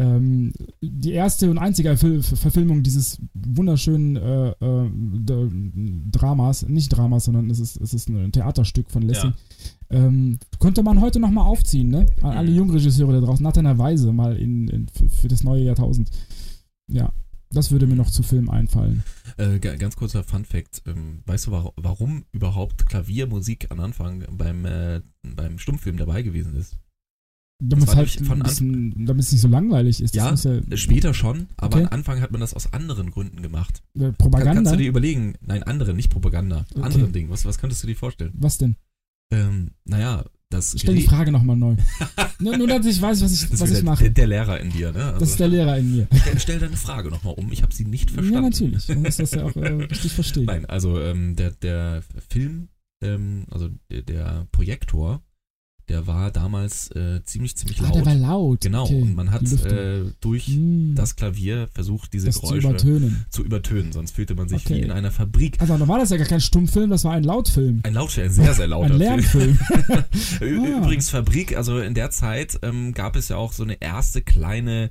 Ähm, 0.00 0.52
die 0.82 1.12
erste 1.12 1.50
und 1.50 1.58
einzige 1.58 1.94
Ver 1.96 2.22
Verfilmung 2.22 2.82
dieses 2.82 3.18
wunderschönen 3.34 4.16
äh, 4.16 4.50
äh, 4.50 4.90
Dramas, 6.10 6.66
nicht 6.66 6.88
Dramas, 6.88 7.24
sondern 7.26 7.50
es 7.50 7.60
ist, 7.60 7.76
es 7.76 7.92
ist 7.92 8.08
ein 8.08 8.32
Theaterstück 8.32 8.90
von 8.90 9.02
Lessing, 9.02 9.32
ähm, 9.90 10.38
könnte 10.58 10.82
man 10.82 11.00
heute 11.00 11.20
nochmal 11.20 11.46
aufziehen, 11.46 11.90
ne? 11.90 12.06
An 12.22 12.36
alle 12.36 12.50
Mhm. 12.50 12.56
Jungregisseure 12.56 13.20
da 13.20 13.26
draußen, 13.26 13.42
Nathan 13.42 13.78
Weise 13.78 14.12
mal 14.12 14.36
in, 14.36 14.68
in, 14.68 14.88
für, 14.88 15.08
für 15.08 15.28
das 15.28 15.44
neue 15.44 15.64
Jahrtausend. 15.64 16.10
Ja, 16.90 17.12
das 17.50 17.70
würde 17.70 17.86
mir 17.86 17.96
noch 17.96 18.10
zu 18.10 18.22
Film 18.22 18.48
einfallen. 18.48 19.02
Äh, 19.36 19.58
ga- 19.58 19.74
ganz 19.76 19.96
kurzer 19.96 20.22
Fun 20.24 20.44
Fact. 20.44 20.82
Ähm, 20.86 21.22
weißt 21.26 21.48
du, 21.48 21.50
warum, 21.50 21.72
warum 21.76 22.24
überhaupt 22.32 22.86
Klaviermusik 22.86 23.66
am 23.70 23.80
Anfang 23.80 24.24
beim, 24.30 24.64
äh, 24.64 25.00
beim 25.36 25.58
Stummfilm 25.58 25.96
dabei 25.96 26.22
gewesen 26.22 26.54
ist? 26.54 26.78
Damit 27.60 27.88
es 27.88 27.94
halt 27.94 28.10
von 28.26 28.40
bisschen, 28.40 29.04
damit 29.06 29.24
es 29.24 29.32
nicht 29.32 29.40
so 29.42 29.48
langweilig 29.48 30.02
ist. 30.02 30.14
Ja, 30.14 30.32
Äh, 30.32 30.76
Später 30.76 31.12
schon, 31.14 31.46
aber 31.58 31.76
Okay. 31.76 31.86
am 31.86 31.92
Anfang 31.92 32.20
hat 32.20 32.30
man 32.32 32.40
das 32.40 32.54
aus 32.54 32.72
anderen 32.72 33.10
Gründen 33.10 33.42
gemacht. 33.42 33.82
ja 33.94 34.02
äh, 34.02 34.04
Kann, 34.06 34.14
Propaganda. 34.16 34.54
kannst 34.54 34.72
du 34.72 34.76
dir 34.78 34.88
überlegen? 34.88 35.34
Nein, 35.46 35.62
andere, 35.62 35.92
nicht 35.94 36.10
Propaganda. 36.10 36.64
Okay. 36.74 36.82
Anderen 36.82 37.12
Dingen. 37.12 37.30
Was, 37.30 37.44
was 37.44 37.58
könntest 37.58 37.82
du 37.82 37.86
dir 37.86 37.96
vorstellen? 37.96 38.32
Was 38.34 38.58
denn? 38.58 38.76
Ähm, 39.32 39.72
naja, 39.84 40.24
das 40.48 40.74
Stell 40.76 40.96
die 40.96 41.02
Frage 41.02 41.30
nochmal 41.30 41.56
neu. 41.56 41.76
nur, 42.40 42.56
nur, 42.58 42.66
dass 42.66 42.84
ich 42.86 43.00
weiß, 43.00 43.22
was 43.22 43.32
ich, 43.32 43.42
das 43.42 43.50
ist 43.52 43.60
was 43.60 43.70
ich 43.70 43.84
mache. 43.84 44.02
Der, 44.04 44.10
der 44.12 44.26
Lehrer 44.26 44.58
in 44.58 44.70
dir, 44.70 44.90
ne? 44.90 45.04
Also, 45.04 45.20
Das 45.20 45.30
ist 45.30 45.38
der 45.40 45.48
Lehrer 45.48 45.78
in 45.78 45.92
mir. 45.96 46.08
stell, 46.22 46.38
stell 46.40 46.58
deine 46.58 46.76
Frage 46.76 47.10
nochmal 47.10 47.34
um. 47.36 47.52
Ich 47.52 47.62
habe 47.62 47.72
sie 47.72 47.84
nicht 47.84 48.10
verstanden. 48.10 48.34
Ja, 48.34 48.40
natürlich. 48.50 48.88
Man 48.88 49.02
muss 49.02 49.16
das 49.18 49.30
ja 49.32 49.44
auch 49.44 49.54
äh, 49.54 49.68
richtig 49.90 50.12
verstehen. 50.12 50.46
Nein, 50.46 50.66
also 50.66 50.98
ähm, 51.00 51.36
der, 51.36 51.52
der 51.52 52.02
Film, 52.28 52.68
ähm, 53.02 53.44
also 53.50 53.68
der, 53.92 54.02
der 54.02 54.46
Projektor, 54.50 55.22
der 55.90 56.06
war 56.06 56.30
damals 56.30 56.90
äh, 56.92 57.20
ziemlich, 57.24 57.56
ziemlich 57.56 57.80
Ah, 57.80 57.84
laut. 57.86 57.94
der 57.96 58.06
war 58.06 58.14
laut. 58.14 58.60
genau, 58.60 58.84
Okay, 58.84 59.02
und 59.02 59.14
man 59.16 59.30
hat 59.32 59.42
äh, 59.42 60.04
durch 60.20 60.46
Hm, 60.46 60.94
das 60.94 61.16
Klavier 61.16 61.68
versucht, 61.74 62.12
diese 62.12 62.26
das 62.26 62.36
zu 62.36 62.42
Geräusche 62.42 62.68
übertönen. 62.68 63.26
zu 63.28 63.42
übertönen, 63.44 63.92
sonst 63.92 64.12
fühlte 64.12 64.34
man 64.36 64.48
sich 64.48 64.64
Okay. 64.64 64.76
wie 64.76 64.80
in 64.82 64.90
einer 64.92 65.10
Fabrik. 65.10 65.60
Also, 65.60 65.76
dann 65.76 65.88
war 65.88 65.98
das 65.98 66.10
ja 66.10 66.16
gar 66.16 66.26
kein 66.26 66.40
Stummfilm, 66.40 66.90
das 66.90 67.02
war 67.04 67.12
ein 67.12 67.24
Lautfilm. 67.24 67.80
Ein 67.82 67.94
Lautstärke, 67.94 68.30
ein 68.30 68.34
sehr, 68.34 68.54
sehr 68.54 68.68
lauter 68.68 68.94
Ein 68.94 68.98
Lärmfilm. 68.98 69.56
Film. 69.56 69.58
Ah. 70.40 70.78
Übrigens 70.80 71.10
Fabrik, 71.10 71.56
also 71.56 71.78
in 71.80 71.94
der 71.94 72.10
Zeit 72.10 72.58
ähm, 72.62 72.94
gab 72.94 73.16
es 73.16 73.28
ja 73.28 73.36
auch 73.36 73.52
so 73.52 73.62
eine 73.64 73.80
erste 73.82 74.22
kleine, 74.22 74.90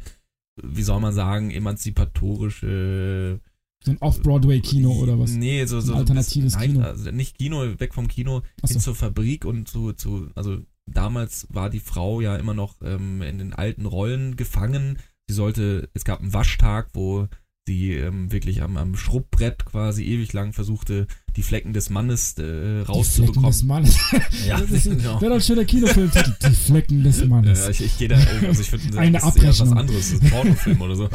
wie 0.61 0.83
soll 0.83 0.99
man 0.99 1.13
sagen, 1.13 1.49
emanzipatorische 1.51 3.39
so 3.83 3.91
ein 3.91 3.97
Off-Broadway-Kino 4.01 4.91
oder 4.91 5.17
was? 5.17 5.31
Nee, 5.31 5.65
so, 5.65 5.79
so 5.79 5.93
Ein 5.93 5.99
alternatives 5.99 6.53
nein, 6.55 6.73
Kino. 6.73 6.83
Also 6.83 7.11
nicht 7.11 7.37
Kino, 7.37 7.63
weg 7.79 7.93
vom 7.93 8.09
Kino, 8.09 8.41
Achso. 8.61 8.73
hin 8.73 8.81
zur 8.81 8.93
Fabrik 8.95 9.45
und 9.45 9.69
zu, 9.69 9.93
zu, 9.93 10.27
also 10.35 10.57
damals 10.93 11.47
war 11.49 11.69
die 11.69 11.79
Frau 11.79 12.21
ja 12.21 12.35
immer 12.35 12.53
noch 12.53 12.75
ähm, 12.81 13.21
in 13.21 13.37
den 13.37 13.53
alten 13.53 13.85
Rollen 13.85 14.35
gefangen. 14.35 14.99
Sie 15.27 15.33
sollte, 15.33 15.89
es 15.93 16.05
gab 16.05 16.21
einen 16.21 16.33
Waschtag, 16.33 16.89
wo 16.93 17.27
sie 17.67 17.93
ähm, 17.93 18.31
wirklich 18.31 18.61
am, 18.61 18.77
am 18.77 18.95
Schrubbbrett 18.95 19.65
quasi 19.65 20.03
ewig 20.05 20.33
lang 20.33 20.53
versuchte, 20.53 21.07
die 21.35 21.43
Flecken 21.43 21.73
des 21.73 21.89
Mannes 21.89 22.33
äh, 22.37 22.41
Die 22.41 22.43
Flecken 22.43 22.85
rauszubekommen. 22.87 23.49
des 23.51 23.63
Mannes. 23.63 23.97
Ja, 24.47 24.59
das 24.59 24.71
ist, 24.71 24.83
genau. 24.85 25.19
Wäre 25.21 25.29
doch 25.31 25.35
ein 25.37 25.41
schöner 25.41 25.65
Kinofilmtitel. 25.65 26.33
Die 26.49 26.55
Flecken 26.55 27.03
des 27.03 27.25
Mannes. 27.25 27.59
Ja, 27.59 27.69
ich, 27.69 27.81
ich 27.81 27.97
gehe 27.97 28.07
da, 28.07 28.17
also 28.47 28.61
ich 28.61 28.69
finde, 28.69 28.97
Eine 28.97 29.19
das 29.19 29.35
ist 29.35 29.43
was 29.59 29.71
anderes, 29.71 30.11
das 30.11 30.11
ist 30.13 30.23
ein 30.23 30.29
Pornofilm 30.29 30.81
oder 30.81 30.95
so. 30.95 31.09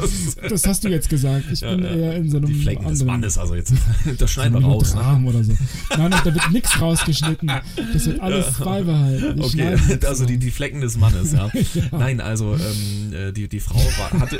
Das 0.49 0.65
hast 0.65 0.83
du 0.83 0.89
jetzt 0.89 1.09
gesagt. 1.09 1.45
Ich 1.51 1.61
Ja, 1.61 1.75
bin 1.75 1.83
ja. 1.83 1.91
eher 1.91 2.15
in 2.15 2.29
so 2.29 2.37
einem 2.37 2.47
Die 2.47 2.53
Flecken 2.55 2.83
des 2.87 3.01
anderen 3.01 3.21
Mannes, 3.21 3.37
also 3.37 3.55
jetzt, 3.55 3.73
das 4.17 4.31
schneiden 4.31 4.53
wir 4.59 4.65
raus. 4.65 4.93
Ne? 4.95 5.23
Oder 5.27 5.43
so. 5.43 5.53
Nein, 5.97 6.11
da 6.11 6.25
wird 6.25 6.51
nichts 6.51 6.79
rausgeschnitten. 6.79 7.51
Das 7.93 8.05
wird 8.05 8.19
alles 8.19 8.53
beibehalten. 8.53 9.43
Schneiden 9.49 9.81
Okay, 9.91 10.05
also 10.05 10.25
die, 10.25 10.37
die 10.37 10.51
Flecken 10.51 10.81
des 10.81 10.97
Mannes, 10.97 11.33
ja. 11.33 11.49
Ja. 11.75 11.83
Nein, 11.97 12.21
also 12.21 12.55
ähm, 12.55 13.13
äh, 13.13 13.31
die, 13.33 13.47
die 13.49 13.59
Frau 13.59 13.79
war, 13.97 14.11
hatte, 14.19 14.39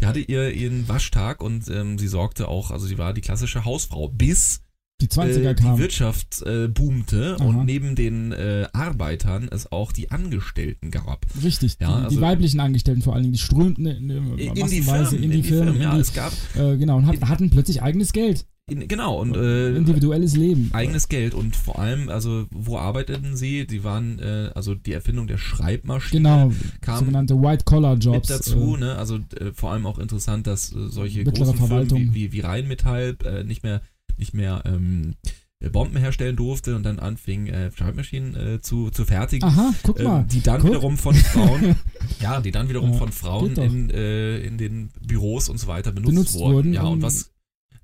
die 0.00 0.06
hatte 0.06 0.20
ihr 0.20 0.50
ihren 0.52 0.88
Waschtag 0.88 1.42
und 1.42 1.68
ähm, 1.68 1.98
sie 1.98 2.08
sorgte 2.08 2.48
auch, 2.48 2.70
also 2.70 2.86
sie 2.86 2.96
war 2.98 3.12
die 3.12 3.20
klassische 3.20 3.64
Hausfrau, 3.64 4.08
bis 4.08 4.60
Die 5.00 5.06
20er 5.06 5.50
äh, 5.50 5.54
die 5.54 5.62
kamen. 5.62 5.78
Wirtschaft 5.78 6.42
äh, 6.42 6.66
boomte 6.66 7.36
Aha. 7.38 7.44
und 7.44 7.64
neben 7.66 7.94
den 7.94 8.32
äh, 8.32 8.66
Arbeitern 8.72 9.48
es 9.48 9.70
auch 9.70 9.92
die 9.92 10.10
Angestellten 10.10 10.90
gab. 10.90 11.24
Richtig, 11.40 11.76
Ja, 11.80 11.86
die, 11.88 11.98
die 12.00 12.04
also- 12.06 12.20
weiblichen 12.20 12.58
Angestellten 12.58 13.02
vor 13.02 13.14
allen 13.14 13.22
Dingen, 13.22 13.34
die 13.34 13.38
strömten 13.38 13.86
in, 13.86 14.10
in, 14.10 14.38
In 14.38 14.54
die 14.54 14.60
massenweise 14.60 15.10
Firmen, 15.10 15.22
in 15.24 15.30
die 15.30 15.42
Firmen, 15.48 15.80
ja, 15.80 15.94
in 15.94 16.00
es 16.00 16.12
gab, 16.12 16.32
die, 16.54 16.58
äh, 16.58 16.76
genau, 16.78 16.96
und 16.96 17.06
hat, 17.06 17.20
hatten 17.22 17.48
plötzlich 17.50 17.80
eigenes 17.80 18.12
Geld, 18.12 18.44
in, 18.68 18.88
genau, 18.88 19.20
und 19.20 19.36
äh, 19.36 19.76
individuelles 19.76 20.34
Leben. 20.36 20.70
eigenes 20.72 21.08
Geld 21.08 21.32
und 21.32 21.54
vor 21.54 21.78
allem, 21.78 22.08
also 22.08 22.46
wo 22.50 22.76
arbeiteten 22.76 23.36
sie? 23.36 23.68
Die 23.68 23.84
waren, 23.84 24.18
äh, 24.18 24.50
also 24.56 24.74
die 24.74 24.92
Erfindung 24.94 25.28
der 25.28 25.38
Schreibmaschine 25.38 26.20
Genau, 26.22 26.52
kam 26.80 26.98
sogenannte 26.98 27.40
White-Collar-Jobs. 27.40 28.28
mit 28.28 28.30
dazu, 28.40 28.74
äh, 28.74 28.80
ne? 28.80 28.96
Also 28.96 29.18
äh, 29.40 29.52
vor 29.54 29.70
allem 29.72 29.86
auch 29.86 30.00
interessant, 30.00 30.48
dass 30.48 30.72
äh, 30.72 30.88
solche 30.88 31.22
großen. 31.22 31.54
Firmen 31.56 31.88
wie, 31.90 32.14
wie, 32.14 32.32
wie 32.32 32.40
Rheinmetall 32.40 33.16
äh, 33.24 33.44
nicht 33.44 33.62
mehr 33.62 33.80
nicht 34.18 34.34
mehr 34.34 34.62
ähm, 34.66 35.14
äh, 35.60 35.70
Bomben 35.70 35.96
herstellen 35.96 36.36
durfte 36.36 36.76
und 36.76 36.84
dann 36.84 36.98
anfing 36.98 37.48
äh, 37.48 37.70
Schreibmaschinen 37.72 38.36
äh, 38.36 38.60
zu, 38.60 38.90
zu 38.90 39.04
fertigen. 39.04 39.48
Aha, 39.48 39.74
guck 39.82 39.98
ähm, 39.98 40.04
mal. 40.04 40.24
die 40.24 40.40
dann 40.40 40.60
guck. 40.60 40.70
wiederum 40.70 40.96
von 40.96 41.14
Frauen, 41.14 41.76
ja, 42.20 42.40
die 42.40 42.52
dann 42.52 42.68
wiederum 42.68 42.92
Ja, 42.92 42.98
von 42.98 43.12
Frauen 43.12 43.56
in, 43.56 43.90
äh, 43.90 44.38
in 44.38 44.58
den 44.58 44.90
Büros 45.00 45.48
und 45.48 45.58
so 45.58 45.66
weiter 45.66 45.90
benutzt, 45.90 46.14
Benutzt 46.14 46.38
wurden. 46.38 46.72
Ja, 46.72 46.84
und 46.84 47.02
was 47.02 47.32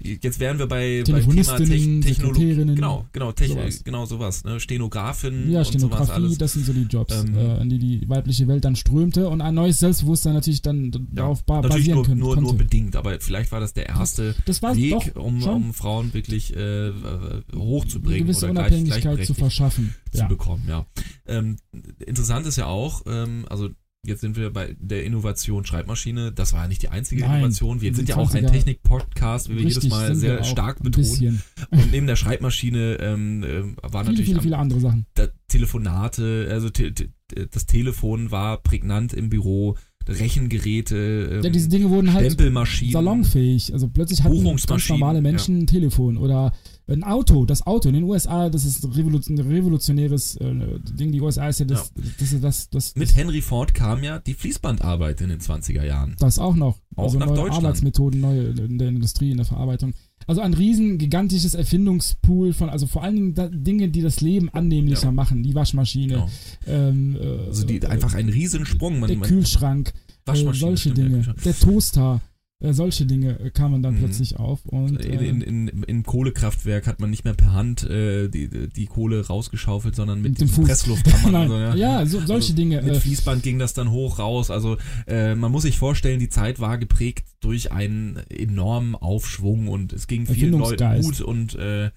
jetzt 0.01 0.41
wären 0.41 0.59
wir 0.59 0.67
bei 0.67 0.99
beim 0.99 1.05
Thema 1.05 1.19
Telefonistinnen, 1.21 2.01
Technologie. 2.03 2.55
Genau, 2.55 3.07
genau, 3.13 3.33
Techn 3.33 3.53
sowas. 3.55 3.85
genau 3.85 4.07
sowas, 4.07 4.45
ne? 4.45 4.61
Stenografin 4.61 5.51
Ja, 5.51 5.59
und 5.61 5.65
sowas 5.65 5.69
Stenografie, 5.69 6.11
alles. 6.13 6.39
das 6.39 6.53
sind 6.55 6.67
so 6.67 6.73
die 6.73 6.83
Jobs, 6.83 7.15
Ähm, 7.15 7.37
äh, 7.37 7.51
an 7.61 7.69
die 7.69 7.79
die 7.79 8.09
weibliche 8.09 8.47
Welt 8.49 8.65
dann 8.65 8.77
strömte 8.77 9.29
und 9.29 9.41
ein 9.41 9.55
neues 9.55 9.79
Selbstbewusstsein 9.79 10.35
natürlich 10.35 10.63
dann 10.63 10.91
d- 10.91 10.99
darauf 11.13 11.45
ba 11.45 11.57
Natürlich 11.63 11.77
basieren 11.77 11.95
nur, 11.97 12.05
können, 12.05 12.21
nur, 12.21 12.35
konnte. 12.35 12.51
nur 12.51 12.59
bedingt, 12.59 12.97
aber 12.97 13.19
vielleicht 13.21 13.53
war 13.53 13.61
das 13.61 13.73
der 13.73 13.89
erste 13.89 14.35
das 14.47 14.63
war 14.63 14.77
Weg, 14.77 15.13
doch 15.15 15.23
um, 15.25 15.43
um 15.43 15.75
Frauen 15.75 16.13
wirklich 16.15 16.55
äh, 16.55 16.89
äh, 16.89 16.93
eine 16.93 17.43
hochzubringen 17.57 18.27
gewisse 18.27 18.47
oder 18.47 18.55
gleich, 18.55 18.65
Unabhängigkeit 18.67 18.95
zu 18.95 19.01
gleichberechtigt 19.03 19.39
verschaffen. 19.39 19.95
zu 20.13 20.19
Ja. 20.19 20.29
bekommen. 20.29 20.65
Ja. 20.69 20.87
Ähm, 21.27 21.57
interessant 22.05 22.47
ist 22.47 22.57
ja 22.57 22.67
auch, 22.67 23.03
ähm, 23.07 23.45
also 23.49 23.69
jetzt 24.05 24.21
sind 24.21 24.37
wir 24.37 24.51
bei 24.51 24.77
der 24.79 25.05
Innovation 25.05 25.65
Schreibmaschine. 25.65 26.33
Das 26.33 26.53
war 26.53 26.63
ja 26.63 26.69
nicht 26.69 26.83
die 26.83 26.89
einzige 26.89 27.23
Nein, 27.23 27.39
Innovation. 27.39 27.81
Wir 27.81 27.89
in 27.91 27.95
sind 27.95 28.09
ja 28.09 28.17
auch 28.17 28.33
ein 28.35 28.45
20er 28.45 28.51
Technik-Podcast, 28.51 29.49
wie 29.49 29.57
wir 29.57 29.63
jedes 29.63 29.89
Mal 29.89 30.15
sehr 30.15 30.45
stark 30.45 30.83
betonen. 30.83 31.43
Und 31.71 31.93
neben 31.93 32.07
der 32.07 32.17
Schreibmaschine 32.17 32.99
ähm, 33.01 33.45
ähm, 33.45 33.77
war 33.83 34.05
Viele, 34.05 34.13
natürlich 34.13 34.27
viele, 34.27 34.43
viele 34.43 34.59
andere 34.59 34.81
Sachen. 34.81 35.07
Telefonate, 35.49 36.49
also 36.51 36.71
te, 36.71 36.93
te, 36.93 37.11
das 37.51 37.67
Telefon 37.67 38.31
war 38.31 38.59
prägnant 38.59 39.13
im 39.13 39.29
Büro, 39.29 39.77
Rechengeräte, 40.09 41.31
ähm, 41.33 41.43
Ja, 41.43 41.51
diese 41.51 41.69
Dinge 41.69 41.91
wurden 41.91 42.13
halt 42.13 42.39
salonfähig. 42.39 43.73
Also 43.73 43.89
plötzlich 43.89 44.23
hatten 44.23 44.57
ganz 44.67 44.89
normale 44.89 45.23
Menschen 45.23 45.61
ein 45.61 45.67
Telefon 45.67 46.17
oder 46.19 46.53
ein 46.87 47.03
Auto. 47.03 47.47
Das 47.47 47.67
Auto 47.67 47.89
in 47.89 47.95
den 47.95 48.05
USA, 48.05 48.51
das 48.51 48.65
ist 48.65 48.85
ein 48.85 49.39
revolutionäres 49.39 50.37
äh, 50.37 50.79
Ding. 50.99 51.13
Die 51.13 51.21
USA 51.21 51.49
ist 51.49 51.61
ja 51.61 51.67
das, 51.67 51.93
das, 52.19 52.33
ist 52.33 52.45
das, 52.45 52.69
das, 52.71 52.95
Mit 52.97 53.15
Henry 53.17 53.41
Ford 53.41 53.75
kam 53.75 54.03
ja 54.05 54.19
die 54.19 54.35
Fließbandarbeit 54.35 55.21
in 55.21 55.31
den 55.31 55.41
20er 55.41 55.85
Jahren. 55.85 56.15
das 56.19 56.39
auch 56.39 56.55
noch. 56.57 56.79
Auch 56.97 57.05
also 57.05 57.19
nach 57.19 57.27
neue 57.27 57.37
Deutschland. 57.37 57.65
Arbeitsmethoden, 57.65 58.21
neue 58.21 58.43
in 58.49 58.79
der 58.79 58.89
Industrie, 58.89 59.31
in 59.31 59.39
der 59.39 59.47
Verarbeitung. 59.47 59.95
Also 60.27 60.41
ein 60.41 60.55
riesen 60.55 60.97
gigantisches 60.99 61.55
Erfindungspool 61.55 62.53
von, 62.53 62.69
also 62.71 62.87
vor 62.87 63.03
allen 63.03 63.15
Dingen 63.17 63.35
da, 63.35 63.49
Dinge, 63.49 63.89
die 63.89 64.01
das 64.01 64.21
Leben 64.21 64.49
annehmlicher 64.51 65.07
Ja. 65.07 65.13
machen. 65.13 65.43
Die 65.43 65.55
Waschmaschine, 65.55 66.15
Genau. 66.15 66.29
ähm, 66.67 67.17
äh, 67.21 67.47
Also 67.47 67.67
die, 67.67 67.85
einfach 67.87 68.15
ein 68.15 68.29
Riesensprung. 68.29 69.01
Man, 69.01 69.09
der 69.09 69.19
man, 69.19 69.29
Kühlschrank, 69.29 69.89
äh, 69.91 69.93
Waschmaschine, 70.27 70.55
solche 70.61 70.91
stimmt, 70.91 70.99
ja, 70.99 71.05
Dinge, 71.05 71.17
Kühlschrank. 71.17 71.43
der 71.43 71.59
Toaster, 71.59 72.21
äh, 72.61 72.73
solche 72.73 73.05
Dinge 73.07 73.39
äh, 73.41 73.51
kamen 73.51 73.83
dann 73.83 73.95
Mhm. 73.95 73.99
plötzlich 73.99 74.37
auf. 74.39 74.65
Und, 74.67 75.05
In, 75.05 75.21
äh, 75.21 75.27
in, 75.29 75.41
in, 75.43 75.83
Im 75.83 76.03
Kohlekraftwerk 76.05 76.87
hat 76.87 77.01
man 77.01 77.11
nicht 77.11 77.25
mehr 77.25 77.35
per 77.35 77.53
Hand 77.53 77.83
äh, 77.85 78.29
die, 78.29 78.49
die 78.69 78.87
Kohle 78.87 79.27
rausgeschaufelt, 79.27 79.95
sondern 79.97 80.23
mit, 80.23 80.33
Mit 80.33 80.41
dem 80.43 80.49
Fuß. 80.49 80.67
Pressluftkammern. 80.67 81.33
Nein, 81.49 81.49
so, 81.49 81.79
ja, 81.79 82.07
so, 82.07 82.19
solche 82.21 82.35
Also 82.35 82.55
Dinge. 82.55 82.81
Mit 82.83 82.95
Äh, 82.95 83.01
Fließband 83.01 83.43
ging 83.43 83.59
das 83.59 83.75
dann 83.75 83.91
hoch 83.91 84.19
raus. 84.19 84.51
Also 84.51 84.77
äh, 85.07 85.35
man 85.35 85.51
muss 85.53 85.63
sich 85.65 85.79
vorstellen, 85.79 86.21
die 86.21 86.29
Zeit 86.29 86.59
war 86.61 86.79
geprägt 86.79 87.27
durch 87.41 87.73
einen 87.73 88.17
enormen 88.31 88.95
Aufschwung 88.95 89.69
und 89.69 89.93
es 89.93 90.07
ging 90.07 90.27
vielen 90.27 90.59
Leuten 90.59 91.03
gut 91.03 91.21
und 91.21 91.55
äh, 91.57 91.91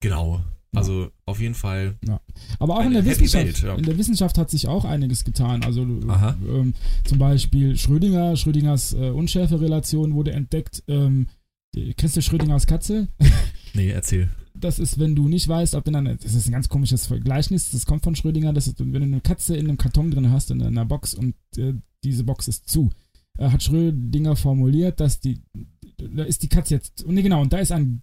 genau. 0.00 0.42
Also 0.74 1.10
auf 1.26 1.40
jeden 1.40 1.54
Fall. 1.54 1.96
aber 2.58 2.76
auch 2.76 2.84
in 2.84 2.92
der 2.92 3.04
Wissenschaft. 3.04 3.44
Welt, 3.44 3.62
ja. 3.62 3.74
In 3.74 3.84
der 3.84 3.98
Wissenschaft 3.98 4.38
hat 4.38 4.50
sich 4.50 4.68
auch 4.68 4.84
einiges 4.84 5.24
getan. 5.24 5.64
Also 5.64 5.82
ähm, 5.82 6.74
zum 7.04 7.18
Beispiel 7.18 7.76
Schrödinger, 7.76 8.36
Schrödingers 8.36 8.92
äh, 8.92 9.10
Unschärferelation 9.10 10.14
wurde 10.14 10.32
entdeckt. 10.32 10.84
Ähm, 10.86 11.26
kennst 11.96 12.16
du 12.16 12.22
Schrödingers 12.22 12.66
Katze? 12.66 13.08
Nee, 13.74 13.90
erzähl. 13.90 14.28
Das 14.54 14.80
ist, 14.80 14.98
wenn 14.98 15.14
du 15.14 15.28
nicht 15.28 15.46
weißt, 15.46 15.76
ob 15.76 15.86
in 15.86 15.94
einer, 15.94 16.16
das 16.16 16.34
ist 16.34 16.48
ein 16.48 16.52
ganz 16.52 16.68
komisches 16.68 17.08
Gleichnis, 17.22 17.70
das 17.70 17.86
kommt 17.86 18.02
von 18.02 18.16
Schrödinger, 18.16 18.52
das 18.52 18.66
ist, 18.66 18.80
wenn 18.80 18.92
du 18.92 19.02
eine 19.02 19.20
Katze 19.20 19.56
in 19.56 19.68
einem 19.68 19.78
Karton 19.78 20.10
drin 20.10 20.30
hast, 20.30 20.50
in 20.50 20.60
einer 20.60 20.84
Box 20.84 21.14
und 21.14 21.34
äh, 21.56 21.74
diese 22.02 22.24
Box 22.24 22.48
ist 22.48 22.68
zu, 22.68 22.90
äh, 23.38 23.48
hat 23.48 23.62
Schrödinger 23.62 24.34
formuliert, 24.34 24.98
dass 24.98 25.20
die, 25.20 25.40
da 25.98 26.24
ist 26.24 26.42
die 26.42 26.48
Katze 26.48 26.74
jetzt, 26.74 27.04
und 27.04 27.14
nee, 27.14 27.22
genau, 27.22 27.40
und 27.42 27.52
da 27.52 27.58
ist 27.58 27.70
ein 27.72 28.02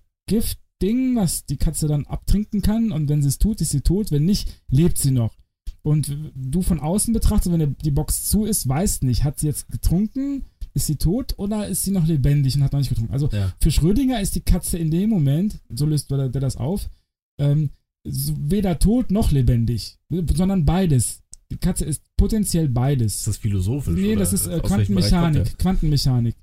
Giftding, 0.80 1.16
was 1.16 1.46
die 1.46 1.58
Katze 1.58 1.88
dann 1.88 2.06
abtrinken 2.06 2.62
kann 2.62 2.92
und 2.92 3.10
wenn 3.10 3.22
sie 3.22 3.30
es 3.30 3.38
tut, 3.40 3.62
ist 3.62 3.72
sie 3.72 3.82
tot, 3.82 4.12
wenn 4.12 4.26
nicht, 4.26 4.62
lebt 4.70 4.98
sie 4.98 5.12
noch. 5.12 5.34
Und 5.82 6.16
du 6.36 6.62
von 6.62 6.80
außen 6.80 7.14
betrachtest, 7.14 7.52
wenn 7.58 7.76
die 7.84 7.92
Box 7.92 8.26
zu 8.26 8.46
ist, 8.46 8.68
weißt 8.68 9.04
nicht, 9.04 9.24
hat 9.24 9.40
sie 9.40 9.48
jetzt 9.48 9.70
getrunken, 9.70 10.46
ist 10.74 10.88
sie 10.88 10.98
tot 10.98 11.34
oder 11.38 11.68
ist 11.68 11.84
sie 11.84 11.92
noch 11.92 12.06
lebendig 12.06 12.56
und 12.56 12.64
hat 12.64 12.74
noch 12.74 12.80
nicht 12.80 12.90
getrunken? 12.90 13.14
Also 13.14 13.30
Ja. 13.32 13.54
für 13.60 13.72
Schrödinger 13.72 14.22
ist 14.22 14.36
die 14.36 14.42
Katze 14.42 14.78
in 14.78 14.92
dem 14.92 15.10
Moment, 15.10 15.60
so 15.70 15.86
löst 15.86 16.12
der, 16.12 16.30
der 16.30 16.42
das 16.42 16.58
auf, 16.58 16.90
ähm, 17.40 17.70
weder 18.04 18.80
tot 18.80 19.12
noch 19.12 19.32
lebendig, 19.32 19.98
sondern 20.10 20.66
beides. 20.66 21.22
Die 21.52 21.58
Katze 21.58 21.86
ist 21.86 22.04
potenziell 22.18 22.68
beides. 22.68 23.20
Ist 23.20 23.28
das 23.28 23.38
philosophisch? 23.38 23.96
Nee, 23.96 24.16
das 24.16 24.34
ist 24.34 24.48
äh, 24.48 24.60
Quantenmechanik. 24.60 25.58
Quantenmechanik. 25.58 26.36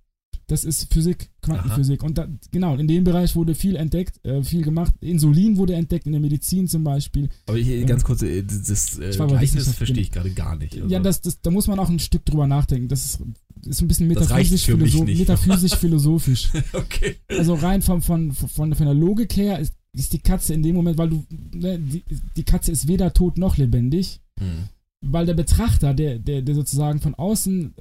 Das 0.46 0.64
ist 0.64 0.92
Physik, 0.92 1.30
Quantenphysik. 1.42 2.02
Und 2.02 2.18
da, 2.18 2.28
genau, 2.50 2.76
in 2.76 2.86
dem 2.86 3.04
Bereich 3.04 3.34
wurde 3.34 3.54
viel 3.54 3.76
entdeckt, 3.76 4.22
äh, 4.26 4.42
viel 4.42 4.62
gemacht. 4.62 4.92
Insulin 5.00 5.56
wurde 5.56 5.74
entdeckt, 5.74 6.04
in 6.06 6.12
der 6.12 6.20
Medizin 6.20 6.68
zum 6.68 6.84
Beispiel. 6.84 7.30
Aber 7.46 7.56
hier 7.58 7.78
Ja. 7.80 7.86
ganz 7.86 8.04
kurz, 8.04 8.22
äh, 8.22 8.42
das 8.42 8.98
äh, 8.98 9.10
Gleichnis 9.16 9.72
verstehe 9.74 10.02
ich 10.02 10.10
gerade 10.10 10.30
gar 10.30 10.56
nicht. 10.56 10.74
Also, 10.76 10.88
ja, 10.88 10.98
das, 11.00 11.20
das, 11.22 11.40
da 11.40 11.50
muss 11.50 11.66
man 11.66 11.78
auch 11.78 11.88
ein 11.88 11.98
Stück 11.98 12.24
drüber 12.26 12.46
nachdenken. 12.46 12.88
Das 12.88 13.04
ist, 13.04 13.22
ist 13.66 13.80
ein 13.80 13.88
bisschen 13.88 14.08
metaphysisch, 14.08 14.66
philosoph 14.66 15.04
nicht. 15.06 15.18
metaphysisch 15.20 15.74
philosophisch. 15.78 16.50
okay. 16.74 17.16
Also 17.28 17.54
rein 17.54 17.80
von, 17.80 18.02
von, 18.02 18.32
von, 18.32 18.74
von 18.74 18.84
der 18.86 18.94
Logik 18.94 19.34
her 19.36 19.58
ist, 19.58 19.74
ist 19.96 20.12
die 20.12 20.18
Katze 20.18 20.52
in 20.52 20.62
dem 20.62 20.74
Moment, 20.74 20.98
weil 20.98 21.08
du, 21.08 21.24
ne, 21.54 21.78
die, 21.78 22.02
die 22.36 22.42
Katze 22.44 22.72
ist 22.72 22.88
weder 22.88 23.14
tot 23.14 23.38
noch 23.38 23.56
lebendig, 23.56 24.20
Hm. 24.38 24.68
weil 25.00 25.26
der 25.26 25.34
Betrachter, 25.34 25.94
der, 25.94 26.18
der, 26.18 26.42
der 26.42 26.54
sozusagen 26.56 27.00
von 27.00 27.14
außen. 27.14 27.74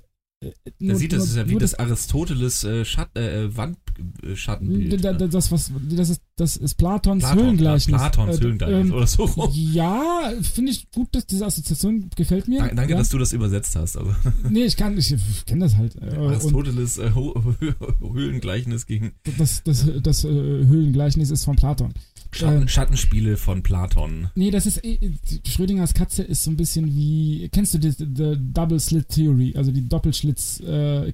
Äh, 0.44 0.72
nur- 0.80 0.96
sieht, 0.96 1.14
das 1.14 1.24
ist 1.26 1.36
ja 1.36 1.48
wie 1.48 1.52
nur 1.52 1.60
das 1.62 1.76
Aristoteles 1.76 2.64
äh, 2.64 2.84
Schatt, 2.86 3.16
äh, 3.18 3.50
Wandschattenbild. 3.56 5.04
Da- 5.04 5.14
da- 5.14 5.28
Das, 5.28 5.52
was, 5.52 5.72
das, 5.90 6.10
ist, 6.10 6.22
das 6.36 6.58
ist 6.58 6.76
Platons 6.76 7.24
Platon, 7.24 7.40
Höhlengleichnis. 7.44 7.98
Platons 8.02 8.38
Äh, 8.38 8.42
Höhlengleichnis 8.42 8.86
ähm, 8.90 8.94
oder 8.94 9.08
so. 9.08 9.24
rum. 9.26 9.50
Ja, 9.54 10.32
finde 10.42 10.72
ich 10.72 10.90
gut, 10.92 11.10
dass 11.16 11.26
diese 11.26 11.46
Assoziation 11.46 12.10
gefällt 12.16 12.48
mir. 12.48 12.60
Danke, 12.76 12.92
ja. 12.94 12.98
dass 12.98 13.10
du 13.10 13.18
das 13.18 13.34
übersetzt 13.34 13.76
hast. 13.76 13.98
Also, 13.98 14.14
Nee, 14.50 14.66
ich 14.66 14.76
kann, 14.78 14.98
ich 14.98 15.14
kenne 15.46 15.66
das 15.66 15.76
halt. 15.78 15.96
Äh, 16.02 16.16
Aristoteles 16.16 16.98
äh, 16.98 17.12
Höhlengleichnis 18.02 18.86
gegen 18.86 19.14
das, 19.38 19.64
das, 19.64 19.86
das 20.02 20.24
äh, 20.24 20.28
Höhlengleichnis 20.30 21.30
ist 21.32 21.46
von 21.46 21.56
Platon. 21.56 21.94
Schatten, 22.34 22.62
Ähm, 22.64 22.68
Schattenspiele 22.68 23.38
von 23.38 23.64
Platon. 23.64 24.30
Nee, 24.36 24.52
das 24.52 24.66
ist 24.66 24.84
eh- 24.84 25.00
Schrödingers 25.46 25.94
Katze 25.94 26.24
ist 26.24 26.44
so 26.44 26.52
ein 26.52 26.58
bisschen 26.58 26.96
wie 26.96 27.50
kennst 27.50 27.74
du 27.74 27.78
die, 27.78 27.92
die 27.96 28.38
Double 28.54 28.80
Slit 28.80 29.10
Theory, 29.10 29.54
also 29.56 29.72
die 29.72 29.88
Doppelschlitz 29.88 30.60
äh, 30.62 31.12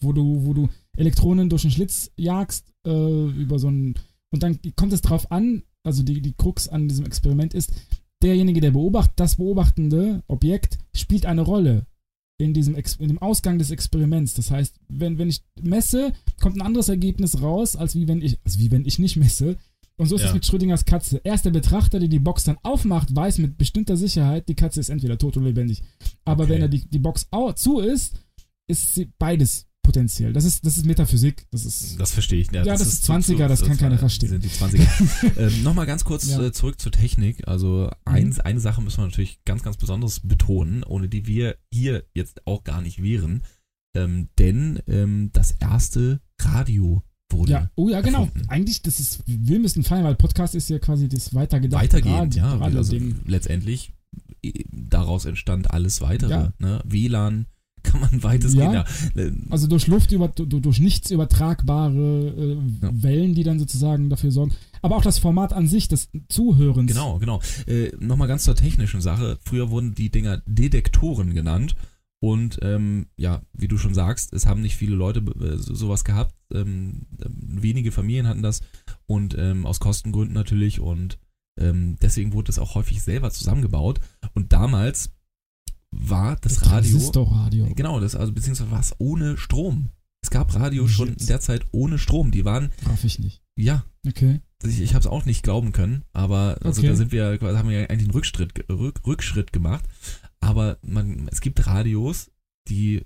wo 0.00 0.12
du 0.12 0.44
wo 0.44 0.52
du 0.54 0.68
Elektronen 0.96 1.48
durch 1.48 1.64
einen 1.64 1.72
Schlitz 1.72 2.10
jagst 2.16 2.66
äh, 2.86 3.24
über 3.30 3.58
so 3.58 3.68
einen 3.68 3.94
und 4.32 4.42
dann 4.42 4.58
kommt 4.76 4.92
es 4.92 5.02
drauf 5.02 5.30
an, 5.32 5.62
also 5.82 6.02
die 6.02 6.20
die 6.20 6.34
Krux 6.34 6.68
an 6.68 6.88
diesem 6.88 7.06
Experiment 7.06 7.54
ist, 7.54 7.72
derjenige 8.22 8.60
der 8.60 8.70
beobachtet, 8.72 9.14
das 9.16 9.36
beobachtende 9.36 10.22
Objekt 10.28 10.78
spielt 10.94 11.26
eine 11.26 11.42
Rolle 11.42 11.86
in 12.38 12.54
diesem 12.54 12.74
Ex 12.74 12.96
in 12.96 13.08
dem 13.08 13.18
Ausgang 13.20 13.58
des 13.58 13.70
Experiments. 13.70 14.34
Das 14.34 14.50
heißt, 14.50 14.76
wenn 14.88 15.18
wenn 15.18 15.28
ich 15.28 15.42
messe, 15.60 16.12
kommt 16.40 16.56
ein 16.56 16.62
anderes 16.62 16.88
Ergebnis 16.88 17.42
raus, 17.42 17.76
als 17.76 17.94
wie 17.94 18.08
wenn 18.08 18.22
ich 18.22 18.38
also 18.44 18.58
wie 18.58 18.70
wenn 18.70 18.86
ich 18.86 18.98
nicht 18.98 19.16
messe. 19.16 19.56
Und 20.00 20.06
so 20.06 20.16
ist 20.16 20.22
es 20.22 20.28
Ja. 20.28 20.34
mit 20.34 20.46
Schrödingers 20.46 20.84
Katze. 20.86 21.20
Erst 21.24 21.44
der 21.44 21.50
Betrachter, 21.50 21.98
der 22.00 22.08
die 22.08 22.18
Box 22.18 22.44
dann 22.44 22.56
aufmacht, 22.62 23.14
weiß 23.14 23.38
mit 23.38 23.58
bestimmter 23.58 23.96
Sicherheit, 23.98 24.48
die 24.48 24.54
Katze 24.54 24.80
ist 24.80 24.88
entweder 24.88 25.18
tot 25.18 25.36
oder 25.36 25.46
lebendig. 25.46 25.82
Aber 26.24 26.44
Okay. 26.44 26.54
wenn 26.54 26.62
er 26.62 26.68
die, 26.68 26.88
die 26.88 26.98
Box 26.98 27.28
zu 27.56 27.80
ist, 27.80 28.14
ist 28.66 28.94
sie 28.94 29.12
beides 29.18 29.66
potenziell. 29.82 30.32
Das 30.32 30.44
ist, 30.44 30.64
das 30.64 30.76
ist 30.78 30.86
Metaphysik. 30.86 31.46
Das 31.50 31.64
ist. 31.64 31.98
Das 32.00 32.12
verstehe 32.12 32.40
ich. 32.40 32.50
Ja, 32.52 32.62
das 32.64 32.80
ist 32.80 33.04
zu- 33.04 33.12
20er, 33.12 33.48
das 33.48 33.62
kann 33.62 33.76
keiner 33.76 33.98
verstehen. 33.98 34.28
Sind 34.30 34.44
die 34.44 34.48
20er. 34.48 34.86
ähm, 35.38 35.62
Nochmal 35.64 35.86
ganz 35.86 36.04
kurz 36.04 36.28
Ja. 36.28 36.40
äh, 36.42 36.52
zurück 36.52 36.80
zur 36.80 36.92
Technik. 36.92 37.46
Also 37.48 37.90
eins, 38.04 38.40
eine 38.40 38.60
Sache 38.60 38.80
müssen 38.82 38.98
wir 38.98 39.06
natürlich 39.06 39.40
ganz, 39.44 39.62
ganz 39.62 39.76
besonders 39.76 40.20
betonen, 40.20 40.82
ohne 40.84 41.08
die 41.08 41.26
wir 41.26 41.56
hier 41.72 42.04
jetzt 42.14 42.46
auch 42.46 42.64
gar 42.64 42.80
nicht 42.80 43.02
wären. 43.02 43.42
Ähm, 43.96 44.28
denn 44.38 44.80
ähm, 44.86 45.30
das 45.32 45.50
erste 45.52 46.20
Radio 46.40 47.02
wurde 47.32 47.52
Ja, 47.52 47.70
oh 47.76 47.88
ja, 47.88 48.00
genau. 48.00 48.24
erfunden. 48.24 48.48
Eigentlich, 48.48 48.82
das 48.82 49.00
ist, 49.00 49.22
wir 49.26 49.58
müssen 49.58 49.82
feiern, 49.82 50.04
weil 50.04 50.14
Podcast 50.16 50.54
ist 50.54 50.68
ja 50.70 50.78
quasi 50.78 51.08
das 51.08 51.34
weitergedachte 51.34 51.84
weitergehend, 51.96 52.36
Radio- 52.36 52.42
ja. 52.42 52.58
Also 52.60 52.78
Radio-Ding. 52.96 53.20
letztendlich 53.26 53.92
äh, 54.42 54.64
daraus 54.70 55.24
entstand 55.24 55.70
alles 55.70 56.00
weitere. 56.00 56.30
Ja. 56.30 56.52
Ne? 56.58 56.80
WLAN 56.84 57.46
kann 57.82 58.00
man 58.00 58.22
weitestgehend. 58.22 58.74
Ja. 58.74 58.84
Also 59.48 59.66
durch 59.66 59.86
Luft, 59.86 60.12
über, 60.12 60.28
du- 60.28 60.44
durch 60.44 60.80
nichts 60.80 61.10
übertragbare 61.10 62.28
äh, 62.36 62.58
Ja. 62.82 62.90
Wellen, 62.92 63.34
die 63.34 63.42
dann 63.42 63.58
sozusagen 63.58 64.10
dafür 64.10 64.30
sorgen. 64.30 64.52
Aber 64.82 64.96
auch 64.96 65.02
das 65.02 65.18
Format 65.18 65.52
an 65.54 65.66
sich, 65.66 65.88
das 65.88 66.08
Zuhörens. 66.28 66.90
Genau, 66.90 67.18
genau. 67.18 67.40
Äh, 67.66 67.90
Nochmal 67.98 68.28
ganz 68.28 68.44
zur 68.44 68.54
technischen 68.54 69.00
Sache. 69.00 69.38
Früher 69.44 69.70
wurden 69.70 69.94
die 69.94 70.10
Dinger 70.10 70.42
Detektoren 70.46 71.32
genannt. 71.34 71.74
Und 72.22 72.58
ähm, 72.62 73.06
ja, 73.16 73.40
wie 73.54 73.68
du 73.68 73.78
schon 73.78 73.94
sagst, 73.94 74.32
es 74.34 74.44
haben 74.46 74.60
nicht 74.60 74.76
viele 74.76 74.94
Leute 74.94 75.20
äh, 75.20 75.56
so, 75.56 75.74
sowas 75.74 76.04
gehabt. 76.04 76.34
Ähm, 76.52 77.06
ähm, 77.24 77.34
wenige 77.62 77.92
Familien 77.92 78.26
hatten 78.26 78.42
das 78.42 78.60
und 79.06 79.34
ähm, 79.38 79.64
aus 79.66 79.80
Kostengründen 79.80 80.34
natürlich. 80.34 80.80
Und 80.80 81.18
ähm, 81.58 81.96
deswegen 82.02 82.32
wurde 82.34 82.48
das 82.48 82.58
auch 82.58 82.74
häufig 82.74 83.02
selber 83.02 83.30
zusammengebaut. 83.30 84.00
Und 84.34 84.52
damals 84.52 85.12
war 85.90 86.36
das, 86.36 86.60
Radio. 86.66 86.90
Transistorradio. 86.90 87.66
Genau, 87.74 88.00
das 88.00 88.14
also 88.14 88.32
beziehungsweise 88.32 88.70
war 88.70 88.80
es 88.80 88.94
ohne 88.98 89.36
Strom. 89.38 89.88
Es 90.22 90.30
gab 90.30 90.54
Radio 90.54 90.86
schon 90.86 91.08
Shit. 91.08 91.20
in 91.22 91.26
der 91.28 91.40
Zeit 91.40 91.66
ohne 91.72 91.98
Strom. 91.98 92.30
Die 92.30 92.44
waren, 92.44 92.70
Darf 92.84 93.02
ich 93.04 93.18
nicht. 93.18 93.42
ja, 93.56 93.84
Okay. 94.06 94.40
ich, 94.62 94.80
ich 94.80 94.90
habe 94.94 95.00
es 95.00 95.06
auch 95.06 95.24
nicht 95.24 95.42
glauben 95.42 95.72
können, 95.72 96.04
aber 96.12 96.58
also 96.62 96.80
Okay. 96.80 96.88
da 96.90 96.96
sind 96.96 97.10
wir, 97.12 97.38
haben 97.40 97.68
wir 97.70 97.80
ja 97.80 97.86
eigentlich 97.88 98.00
einen 98.02 98.10
Rückschritt, 98.10 98.52
Rück, 98.70 99.00
Rückschritt 99.06 99.52
gemacht. 99.52 99.84
Aber 100.40 100.78
man, 100.82 101.28
es 101.30 101.40
gibt 101.40 101.66
Radios, 101.66 102.30
die 102.68 103.04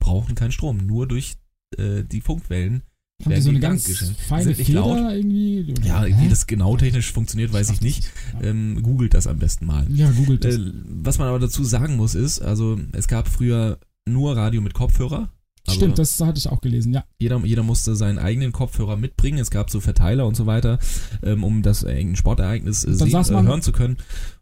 brauchen 0.00 0.34
keinen 0.34 0.52
Strom, 0.52 0.78
nur 0.78 1.06
durch 1.08 1.36
äh, 1.76 2.04
die 2.04 2.20
Funkwellen. 2.20 2.82
Haben 3.24 3.34
die 3.34 3.40
so 3.40 3.50
eine 3.50 3.58
ganz 3.58 3.88
feine 4.28 4.54
Feder 4.54 4.80
laut. 4.80 5.12
irgendwie? 5.12 5.74
Ja, 5.82 6.04
Hä? 6.04 6.14
wie 6.20 6.28
das 6.28 6.46
genau 6.46 6.76
technisch 6.76 7.10
funktioniert, 7.12 7.52
weiß 7.52 7.70
ich 7.70 7.80
nicht. 7.80 8.08
Ähm, 8.40 8.80
googelt 8.80 9.12
das 9.14 9.26
am 9.26 9.40
besten 9.40 9.66
mal. 9.66 9.84
Ja, 9.90 10.08
googelt 10.12 10.44
das. 10.44 10.54
Äh, 10.54 10.72
was 10.84 11.18
man 11.18 11.26
aber 11.26 11.40
dazu 11.40 11.64
sagen 11.64 11.96
muss, 11.96 12.14
ist, 12.14 12.40
also 12.40 12.78
es 12.92 13.08
gab 13.08 13.26
früher 13.26 13.80
nur 14.08 14.36
Radio 14.36 14.60
mit 14.60 14.72
Kopfhörer. 14.74 15.32
Also 15.66 15.80
Stimmt, 15.80 15.98
das 15.98 16.18
hatte 16.20 16.38
ich 16.38 16.48
auch 16.48 16.60
gelesen, 16.62 16.94
ja. 16.94 17.04
jeder, 17.18 17.44
jeder 17.44 17.62
musste 17.64 17.94
seinen 17.96 18.18
eigenen 18.18 18.52
Kopfhörer 18.52 18.96
mitbringen. 18.96 19.38
Es 19.38 19.50
gab 19.50 19.68
so 19.68 19.80
Verteiler 19.80 20.26
und 20.26 20.34
so 20.36 20.46
weiter, 20.46 20.78
ähm, 21.22 21.42
um 21.44 21.62
das 21.62 21.82
äh, 21.82 21.90
irgendein 21.90 22.16
Sportereignis 22.16 22.84
äh, 22.84 22.94
sehen, 22.94 23.08
äh, 23.12 23.32
man- 23.32 23.46
hören 23.48 23.62
zu 23.62 23.72
können. 23.72 23.96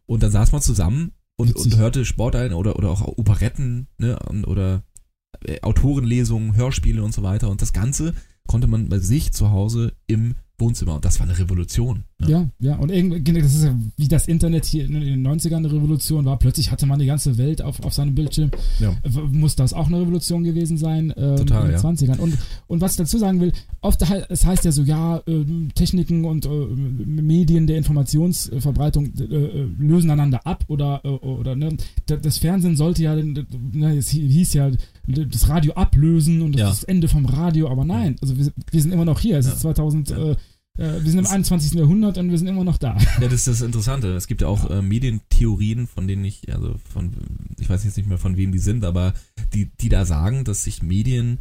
Und 0.04 0.22
dann 0.22 0.30
saß 0.30 0.52
man 0.52 0.60
zusammen 0.60 1.12
und, 1.36 1.50
Witzig. 1.50 1.72
und 1.72 1.78
hörte 1.78 2.04
Sportereign 2.04 2.52
oder, 2.52 2.76
oder 2.76 2.90
auch 2.90 3.02
Operetten 3.02 3.88
ne, 3.98 4.18
oder 4.46 4.82
äh, 5.44 5.60
Autorenlesungen, 5.62 6.56
Hörspiele 6.56 7.02
und 7.02 7.12
so 7.12 7.22
weiter. 7.22 7.50
Und 7.50 7.62
das 7.62 7.72
Ganze 7.72 8.14
konnte 8.46 8.66
man 8.66 8.88
bei 8.88 8.98
sich 8.98 9.32
zu 9.32 9.50
Hause 9.50 9.92
im 10.06 10.34
Wohnzimmer. 10.58 10.94
Und 10.94 11.04
das 11.04 11.20
war 11.20 11.26
eine 11.28 11.38
Revolution. 11.38 12.04
Ja, 12.26 12.48
ja. 12.60 12.76
Und 12.76 12.90
irgendwie, 12.90 13.22
genau, 13.22 13.40
das 13.40 13.54
ist 13.54 13.64
ja 13.64 13.78
wie 13.98 14.08
das 14.08 14.26
Internet 14.26 14.64
hier 14.64 14.86
in 14.86 14.92
den 14.98 15.26
90ern 15.26 15.56
eine 15.56 15.70
Revolution 15.70 16.24
war. 16.24 16.38
Plötzlich 16.38 16.70
hatte 16.70 16.86
man 16.86 16.98
die 16.98 17.04
ganze 17.04 17.36
Welt 17.36 17.60
auf, 17.60 17.84
auf 17.84 17.92
seinem 17.92 18.14
Bildschirm. 18.14 18.50
Ja. 18.80 18.96
Muss 19.32 19.54
das 19.54 19.74
auch 19.74 19.88
eine 19.88 20.00
Revolution 20.00 20.42
gewesen 20.42 20.78
sein 20.78 21.12
ähm, 21.14 21.36
Total, 21.36 21.66
in 21.66 21.72
den 21.72 21.74
ja. 21.76 21.80
20ern? 21.90 22.18
Und, 22.18 22.38
und 22.68 22.80
was 22.80 22.92
ich 22.92 22.96
dazu 22.96 23.18
sagen 23.18 23.40
will, 23.42 23.52
oft 23.82 24.00
es 24.30 24.46
heißt 24.46 24.64
ja 24.64 24.72
so, 24.72 24.82
ja, 24.82 25.20
ähm, 25.26 25.68
Techniken 25.74 26.24
und 26.24 26.46
äh, 26.46 26.48
Medien 26.48 27.66
der 27.66 27.76
Informationsverbreitung 27.76 29.12
äh, 29.18 29.22
äh, 29.34 29.68
lösen 29.78 30.10
einander 30.10 30.46
ab 30.46 30.64
oder, 30.68 31.00
äh, 31.04 31.08
oder 31.08 31.54
ne, 31.54 31.76
das 32.06 32.38
Fernsehen 32.38 32.76
sollte 32.76 33.02
ja, 33.02 33.14
ne, 33.14 33.96
es 33.96 34.12
hi- 34.12 34.26
hieß 34.28 34.54
ja, 34.54 34.70
das 35.06 35.48
Radio 35.50 35.74
ablösen 35.74 36.40
und 36.42 36.52
das 36.52 36.60
Ja. 36.60 36.70
ist 36.70 36.82
das 36.82 36.84
Ende 36.88 37.08
vom 37.08 37.26
Radio, 37.26 37.68
aber 37.70 37.84
nein, 37.84 38.16
also 38.22 38.36
wir, 38.38 38.50
wir 38.70 38.82
sind 38.82 38.92
immer 38.92 39.04
noch 39.04 39.20
hier, 39.20 39.38
es 39.38 39.46
ist 39.46 39.60
2000, 39.60 40.10
Ja. 40.10 40.34
Äh, 40.78 40.92
wir 41.02 41.10
sind 41.10 41.18
im 41.18 41.24
Das- 41.24 41.32
21. 41.32 41.74
Jahrhundert 41.78 42.18
und 42.18 42.30
wir 42.30 42.38
sind 42.38 42.46
immer 42.48 42.64
noch 42.64 42.78
da. 42.78 42.96
Ja, 43.20 43.28
das 43.28 43.32
ist 43.34 43.48
das 43.48 43.60
Interessante. 43.62 44.08
Es 44.14 44.26
gibt 44.26 44.42
ja 44.42 44.48
auch 44.48 44.70
äh, 44.70 44.82
Medientheorien, 44.82 45.86
von 45.86 46.06
denen 46.06 46.24
ich, 46.24 46.52
also 46.52 46.76
von, 46.92 47.12
ich 47.58 47.68
weiß 47.68 47.84
jetzt 47.84 47.96
nicht 47.96 48.08
mehr 48.08 48.18
von 48.18 48.36
wem 48.36 48.52
die 48.52 48.58
sind, 48.58 48.84
aber 48.84 49.14
die, 49.54 49.70
die 49.80 49.88
da 49.88 50.04
sagen, 50.04 50.44
dass 50.44 50.64
sich 50.64 50.82
Medien 50.82 51.38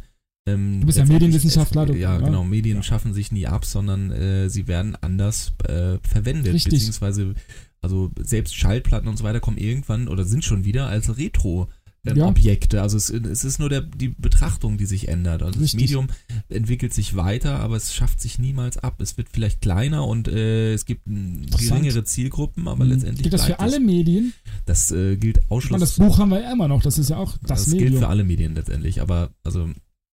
ähm, 0.48 0.80
Du 0.80 0.86
bist 0.86 0.98
ja 0.98 1.04
Medienwissenschaftler, 1.04 1.88
ja, 1.94 2.18
ja. 2.18 2.18
genau. 2.18 2.44
Medien 2.44 2.76
Ja. 2.78 2.82
schaffen 2.82 3.12
sich 3.14 3.32
nie 3.32 3.46
ab, 3.46 3.64
sondern 3.64 4.12
äh, 4.12 4.48
sie 4.48 4.68
werden 4.68 4.96
anders 5.00 5.52
äh, 5.64 5.98
verwendet. 6.08 6.54
Richtig. 6.54 6.74
Beziehungsweise, 6.74 7.34
also 7.82 8.10
selbst 8.20 8.54
Schallplatten 8.54 9.08
und 9.08 9.16
so 9.16 9.24
weiter 9.24 9.40
kommen 9.40 9.58
irgendwann 9.58 10.06
oder 10.08 10.24
sind 10.24 10.44
schon 10.44 10.64
wieder 10.64 10.86
als 10.86 11.16
Retro 11.18 11.68
ähm, 12.08 12.16
Ja. 12.16 12.26
Objekte. 12.28 12.82
Also 12.82 12.96
es, 12.96 13.10
es 13.10 13.44
ist 13.44 13.58
nur 13.58 13.68
der, 13.68 13.80
die 13.82 14.08
Betrachtung, 14.08 14.78
die 14.78 14.86
sich 14.86 15.08
ändert. 15.08 15.42
Also 15.42 15.54
das 15.54 15.62
Richtig. 15.62 15.80
Medium 15.80 16.06
entwickelt 16.48 16.94
sich 16.94 17.16
weiter, 17.16 17.60
aber 17.60 17.76
es 17.76 17.94
schafft 17.94 18.20
sich 18.20 18.38
niemals 18.38 18.76
ab. 18.78 19.00
Es 19.00 19.16
wird 19.16 19.28
vielleicht 19.30 19.60
kleiner 19.60 20.06
und 20.06 20.28
äh, 20.28 20.72
es 20.74 20.84
gibt 20.84 21.04
geringere 21.06 22.04
Zielgruppen, 22.04 22.68
aber 22.68 22.84
letztendlich 22.84 23.24
Geht 23.24 23.32
das 23.32 23.44
für 23.44 23.60
alle. 23.60 23.80
Medien? 23.80 24.32
Das 24.64 24.90
äh, 24.90 25.16
gilt 25.16 25.38
Ich 25.38 25.50
Ausschluss. 25.50 25.70
meine, 25.72 25.80
das 25.80 25.94
Buch 25.96 26.18
haben 26.18 26.30
wir 26.30 26.40
ja 26.42 26.52
immer 26.52 26.68
noch. 26.68 26.82
Das 26.82 26.98
ist 26.98 27.10
ja 27.10 27.16
auch 27.18 27.36
das, 27.38 27.64
das 27.64 27.64
gilt 27.70 27.80
Medium. 27.84 28.00
für 28.02 28.08
alle 28.08 28.24
Medien 28.24 28.54
letztendlich, 28.54 29.00
aber 29.02 29.30
also 29.44 29.68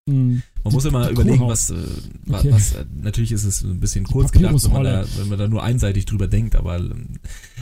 Mhm. 0.05 0.43
Man 0.63 0.73
muss 0.73 0.85
immer 0.85 1.09
überlegen, 1.09 1.47
was, 1.47 1.69
äh, 1.69 1.75
Okay. 2.29 2.51
was 2.51 2.73
äh, 2.73 2.85
natürlich 3.01 3.31
ist 3.31 3.43
es 3.43 3.63
ein 3.63 3.79
bisschen 3.79 4.05
kurz 4.05 4.31
gedacht, 4.31 4.55
wenn 4.63 4.71
man, 4.71 4.83
da, 4.83 5.05
wenn 5.17 5.29
man 5.29 5.39
da 5.39 5.47
nur 5.47 5.61
einseitig 5.63 6.05
drüber 6.05 6.27
denkt, 6.27 6.55
aber 6.55 6.79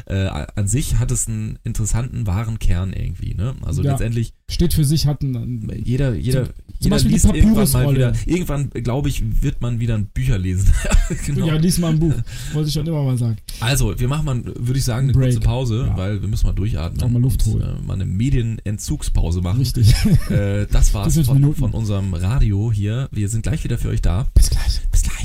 äh, 0.06 0.28
an 0.56 0.68
sich 0.68 0.98
hat 1.00 1.12
es 1.12 1.28
einen 1.28 1.58
interessanten, 1.64 2.28
wahren 2.28 2.60
Kern 2.60 2.94
irgendwie, 2.94 3.34
ne? 3.34 3.56
Also 3.64 3.82
Ja. 3.84 3.92
letztendlich 3.92 4.34
Steht 4.50 4.74
für 4.74 4.84
sich, 4.86 5.08
hat 5.08 5.22
ein. 5.24 5.72
jeder, 5.84 6.14
jeder, 6.14 6.50
jeder 6.80 6.96
Beispiel 6.96 7.12
liest 7.14 7.26
irgendwann 7.26 7.72
mal 7.72 7.94
wieder, 7.94 8.14
irgendwann, 8.26 8.70
glaube 8.72 9.08
ich, 9.10 9.24
wird 9.42 9.62
man 9.62 9.80
wieder 9.80 9.96
ein 9.96 10.08
Bücher 10.08 10.38
lesen. 10.38 10.72
genau. 11.26 11.48
Ja, 11.48 11.56
lies 11.56 11.78
mal 11.80 11.92
ein 11.92 12.00
Buch. 12.00 12.14
Wollte 12.54 12.68
ich 12.68 12.74
schon 12.74 12.86
immer 12.86 13.04
mal 13.04 13.18
sagen. 13.18 13.38
Also, 13.62 13.98
wir 14.00 14.08
machen 14.08 14.26
mal, 14.26 14.44
würde 14.44 14.78
ich 14.78 14.84
sagen, 14.84 15.06
eine 15.06 15.14
Break. 15.14 15.34
kurze 15.34 15.40
Pause, 15.40 15.86
Ja. 15.88 15.98
weil 15.98 16.22
wir 16.22 16.28
müssen 16.28 16.48
mal 16.48 16.54
durchatmen. 16.54 17.02
Auch 17.02 17.10
mal 17.10 17.22
Luft 17.22 17.46
und, 17.48 17.54
holen. 17.54 17.78
Äh, 17.82 17.86
mal 17.86 17.94
eine 17.94 18.06
Medienentzugspause 18.06 19.42
machen. 19.42 19.60
Richtig. 19.60 19.94
Äh, 20.30 20.66
das 20.72 20.94
war's 20.94 21.14
40 21.14 21.26
von, 21.28 21.56
von 21.56 21.72
unserem 21.72 22.14
Radio 22.14 22.72
hier. 22.72 22.91
Wir 23.12 23.30
sind 23.30 23.44
gleich 23.44 23.64
wieder 23.64 23.78
für 23.78 23.90
euch 23.90 24.02
da. 24.02 24.28
Bis 24.34 24.50
gleich. 24.50 24.82
Bis 24.92 25.04
gleich. 25.04 25.21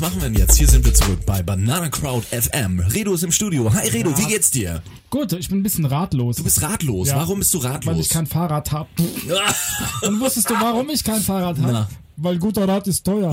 Was 0.00 0.10
machen 0.10 0.22
wir 0.22 0.28
denn 0.28 0.38
jetzt? 0.38 0.56
Hier 0.56 0.68
sind 0.68 0.84
wir 0.84 0.94
zurück 0.94 1.26
bei 1.26 1.42
Banana 1.42 1.88
Crowd 1.88 2.24
FM. 2.30 2.78
Redo 2.78 3.14
ist 3.14 3.24
im 3.24 3.32
Studio. 3.32 3.72
Hi 3.72 3.88
Redo, 3.88 4.16
wie 4.16 4.26
geht's 4.26 4.48
dir? 4.48 4.80
Gut, 5.10 5.32
ich 5.32 5.48
bin 5.48 5.58
ein 5.58 5.62
bisschen 5.64 5.86
ratlos. 5.86 6.36
Du 6.36 6.44
bist 6.44 6.62
ratlos. 6.62 7.08
Ja. 7.08 7.16
Warum 7.16 7.40
bist 7.40 7.52
du 7.52 7.58
ratlos? 7.58 7.94
weil 7.94 8.00
ich 8.00 8.08
kein 8.08 8.26
Fahrrad 8.26 8.70
hab. 8.70 8.86
Und 10.02 10.20
wusstest 10.20 10.50
du, 10.50 10.54
warum 10.54 10.88
ich 10.90 11.02
kein 11.02 11.20
Fahrrad 11.20 11.58
hab? 11.58 11.88
Weil 12.20 12.38
guter 12.38 12.66
Rat 12.66 12.88
ist 12.88 13.04
teuer. 13.04 13.32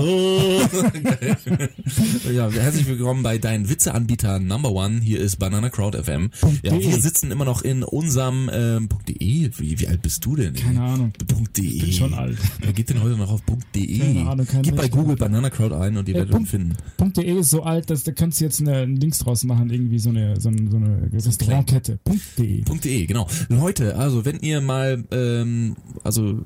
ja, 2.32 2.48
herzlich 2.48 2.86
willkommen 2.86 3.24
bei 3.24 3.36
deinen 3.36 3.68
Witzeanbieter 3.68 4.38
Number 4.38 4.70
One. 4.70 5.00
Hier 5.00 5.18
ist 5.18 5.40
Banana 5.40 5.70
Crowd 5.70 6.00
FM. 6.00 6.30
Ja, 6.62 6.70
wir 6.78 7.00
sitzen 7.00 7.32
immer 7.32 7.44
noch 7.44 7.62
in 7.62 7.82
unserem 7.82 8.48
ähm, 8.52 8.88
.de. 9.08 9.50
Wie, 9.58 9.80
wie 9.80 9.88
alt 9.88 10.02
bist 10.02 10.24
du 10.24 10.36
denn? 10.36 10.54
Keine 10.54 10.82
Ahnung. 10.82 11.12
.de. 11.56 11.80
bin 11.80 11.92
schon 11.92 12.14
alt. 12.14 12.38
Wer 12.60 12.72
geht 12.72 12.90
denn 12.90 13.02
heute 13.02 13.16
noch 13.16 13.32
auf 13.32 13.40
.de? 13.74 13.98
Keine 13.98 14.30
Ahnung, 14.30 14.46
kein 14.46 14.62
Gib 14.62 14.76
bei. 14.76 14.86
Google 14.88 15.16
Banana 15.16 15.50
Crowd 15.50 15.74
ein 15.74 15.96
und 15.96 16.08
ihr 16.08 16.14
Äh, 16.14 16.18
werdet 16.18 16.36
ihn 16.36 16.46
finden. 16.46 16.76
.de 17.16 17.40
ist 17.40 17.50
so 17.50 17.64
alt, 17.64 17.90
dass 17.90 18.04
da 18.04 18.12
kannst 18.12 18.40
du 18.40 18.44
jetzt 18.44 18.60
eine, 18.60 18.82
ein 18.82 18.94
Links 18.94 19.18
draus 19.18 19.42
machen, 19.42 19.68
irgendwie 19.68 19.98
so 19.98 20.10
eine, 20.10 20.40
so 20.40 20.48
eine, 20.48 20.70
so 20.70 20.76
eine 20.76 21.10
Restaurantkette. 21.12 21.98
.de. 22.38 22.62
.de, 22.62 23.06
genau. 23.06 23.26
Leute, 23.48 23.96
also 23.96 24.24
wenn 24.24 24.38
ihr 24.38 24.60
mal, 24.60 25.02
ähm, 25.10 25.74
also 26.04 26.44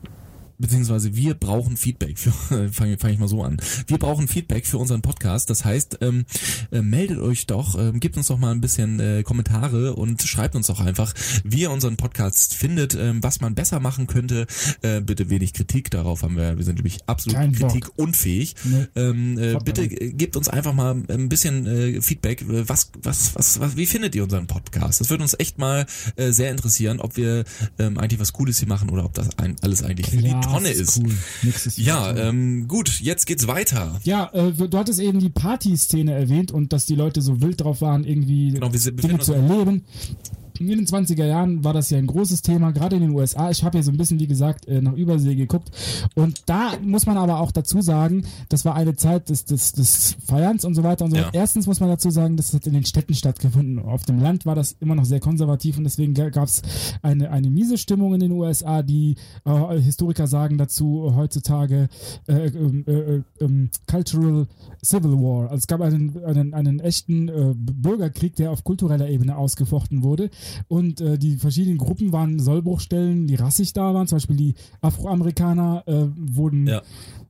beziehungsweise 0.61 1.17
wir 1.17 1.35
brauchen 1.35 1.77
Feedback. 1.77 2.19
Für, 2.19 2.33
fange 2.73 2.99
fang 2.99 3.11
ich 3.11 3.19
mal 3.19 3.29
so 3.29 3.43
an. 3.43 3.57
Wir 3.87 3.99
brauchen 3.99 4.29
Feedback 4.29 4.67
für 4.67 4.79
unseren 4.79 5.03
Podcast. 5.03 5.51
Das 5.51 5.65
heißt, 5.65 5.99
ähm, 6.03 6.25
äh, 6.71 6.83
meldet 6.83 7.19
euch 7.19 7.47
doch, 7.47 7.79
ähm, 7.79 8.01
gebt 8.01 8.17
uns 8.17 8.29
doch 8.29 8.39
mal 8.39 8.53
ein 8.53 8.61
bisschen 8.61 9.01
äh, 9.01 9.23
Kommentare 9.23 9.95
und 9.95 10.23
schreibt 10.23 10.55
uns 10.55 10.67
doch 10.67 10.81
einfach, 10.81 11.15
wie 11.45 11.63
ihr 11.63 11.71
unseren 11.71 11.97
Podcast 11.97 12.55
findet, 12.55 12.95
ähm, 12.95 13.23
was 13.23 13.41
man 13.41 13.55
besser 13.55 13.81
machen 13.81 14.07
könnte. 14.07 14.47
Äh, 14.83 15.01
bitte 15.01 15.31
wenig 15.31 15.55
Kritik, 15.55 15.91
darauf 15.91 16.23
haben 16.23 16.37
wir, 16.37 16.57
wir 16.57 16.65
sind 16.65 16.77
nämlich 16.77 16.99
absolut 17.07 17.37
Kein 17.37 17.53
kritikunfähig. 17.53 18.55
Nee. 18.65 18.87
Ähm, 18.97 19.39
äh, 19.39 19.59
bitte 19.65 19.89
gebt 19.89 20.37
uns 20.37 20.49
einfach 20.49 20.75
mal 20.75 21.03
ein 21.09 21.29
bisschen 21.29 21.67
äh, 21.67 22.03
Feedback. 22.03 22.43
Äh, 22.43 22.69
Was, 22.69 22.91
was, 23.03 23.35
was, 23.35 23.61
was, 23.61 23.77
wie 23.77 23.87
findet 23.87 24.15
ihr 24.15 24.23
unseren 24.23 24.47
Podcast? 24.47 25.01
Das 25.01 25.11
würde 25.11 25.23
uns 25.23 25.35
echt 25.39 25.59
mal 25.59 25.87
äh, 26.17 26.31
sehr 26.31 26.51
interessieren, 26.51 27.01
ob 27.01 27.17
wir 27.17 27.45
ähm, 27.79 27.99
eigentlich 27.99 28.21
was 28.21 28.33
Cooles 28.33 28.59
hier 28.59 28.69
machen 28.69 28.91
oder 28.91 29.05
ob 29.05 29.15
das 29.15 29.39
ein, 29.39 29.57
alles 29.63 29.83
eigentlich 29.83 30.13
Ja, 30.13 30.41
Tonne 30.55 30.69
ist. 30.71 30.99
Cool. 30.99 31.13
Ist 31.49 31.79
Ja, 31.79 32.15
ähm, 32.17 32.67
gut, 32.69 33.01
jetzt 33.01 33.27
geht's 33.27 33.47
weiter. 33.47 34.01
Ja, 34.05 34.31
äh, 34.33 34.53
du 34.53 34.79
hattest 34.79 35.01
eben 35.01 35.19
die 35.21 35.31
Partyszene 35.31 36.13
erwähnt 36.13 36.51
und 36.53 36.73
dass 36.73 36.87
die 36.87 36.95
Leute 36.95 37.23
so 37.23 37.41
wild 37.41 37.61
drauf 37.61 37.81
waren, 37.81 38.05
irgendwie 38.05 38.53
Genau, 38.53 38.73
wir 38.73 38.79
sind- 38.81 39.03
Dinge 39.03 39.19
zu 39.19 39.33
erleben. 39.35 39.85
In 40.61 40.69
den 40.69 40.87
20er 40.87 41.25
Jahren 41.25 41.65
war 41.65 41.73
das 41.73 41.89
ja 41.89 41.97
ein 41.97 42.07
großes 42.07 42.43
Thema, 42.43 42.71
gerade 42.71 42.97
in 42.97 43.03
den 43.03 43.11
USA. 43.13 43.51
Ich 43.51 43.65
habe 43.65 43.79
ja 43.79 43.83
so 43.83 43.91
ein 43.91 43.97
bisschen, 43.97 44.21
wie 44.21 44.27
gesagt, 44.27 44.69
äh, 44.69 44.83
nach 44.83 44.93
Übersee 44.93 45.35
geguckt. 45.35 45.71
Und 46.15 46.43
da 46.45 46.73
muss 46.83 47.07
man 47.07 47.17
aber 47.17 47.41
auch 47.41 47.51
dazu 47.51 47.81
sagen, 47.81 48.27
das 48.51 48.67
war 48.67 48.75
eine 48.75 48.95
Zeit 48.95 49.31
des, 49.31 49.47
des, 49.47 49.73
des 49.73 50.17
Feierns 50.27 50.67
und 50.67 50.75
so 50.75 50.83
weiter 50.83 51.07
und 51.07 51.13
so 51.13 51.17
Ja. 51.17 51.31
Erstens 51.33 51.67
muss 51.67 51.81
man 51.81 51.89
dazu 51.89 52.11
sagen, 52.11 52.37
das 52.37 52.53
hat 52.53 52.67
in 52.67 52.75
den 52.75 52.85
Städten 52.85 53.15
stattgefunden. 53.15 53.79
Auf 53.79 54.05
dem 54.05 54.21
Land 54.21 54.45
war 54.45 54.55
das 54.55 54.77
immer 54.81 54.95
noch 54.95 55.07
sehr 55.07 55.21
konservativ 55.21 55.79
und 55.79 55.85
deswegen 55.85 56.13
gab 56.13 56.45
es 56.45 56.61
eine, 57.01 57.31
eine 57.31 57.49
miese 57.51 57.79
Stimmung 57.79 58.13
in 58.13 58.21
den 58.21 58.33
USA, 58.33 58.83
die 58.83 59.17
äh, 59.47 59.79
Historiker 59.81 60.27
sagen 60.27 60.59
dazu 60.59 61.09
äh, 61.09 61.15
heutzutage 61.15 61.89
äh, 62.29 62.49
ähm, 62.49 62.85
äh, 62.87 62.93
äh, 62.93 63.23
ähm, 63.41 63.71
Cultural 63.87 64.47
Civil 64.85 65.13
War. 65.13 65.45
Also 65.45 65.57
es 65.57 65.67
gab 65.67 65.81
einen, 65.81 66.23
einen, 66.25 66.53
einen 66.53 66.81
echten 66.81 67.29
äh, 67.29 67.55
Bürgerkrieg, 67.55 68.37
der 68.37 68.51
auf 68.51 68.63
kultureller 68.65 69.09
Ebene 69.09 69.37
ausgefochten 69.37 70.03
wurde. 70.03 70.31
Und 70.69 71.01
äh, 71.01 71.19
die 71.19 71.37
verschiedenen 71.37 71.79
Gruppen 71.79 72.13
waren 72.13 72.39
Sollbruchstellen, 72.39 73.27
die 73.27 73.35
rassig 73.37 73.73
da 73.73 73.95
waren. 73.95 74.07
Zum 74.07 74.17
Beispiel 74.17 74.37
die 74.37 74.55
Afroamerikaner 74.81 75.83
äh, 75.87 76.07
wurden 76.17 76.67
Ja. 76.67 76.83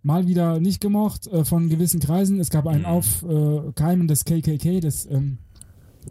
mal 0.02 0.26
wieder 0.26 0.60
nicht 0.60 0.80
gemocht 0.80 1.26
äh, 1.28 1.44
von 1.44 1.68
gewissen 1.68 2.00
Kreisen. 2.00 2.40
Es 2.40 2.50
gab 2.50 2.66
ein 2.66 2.80
Mhm. 2.80 2.86
Aufkeimen 2.86 4.08
des 4.08 4.24
KKK, 4.24 4.80
des 4.80 5.06
ähm, 5.10 5.38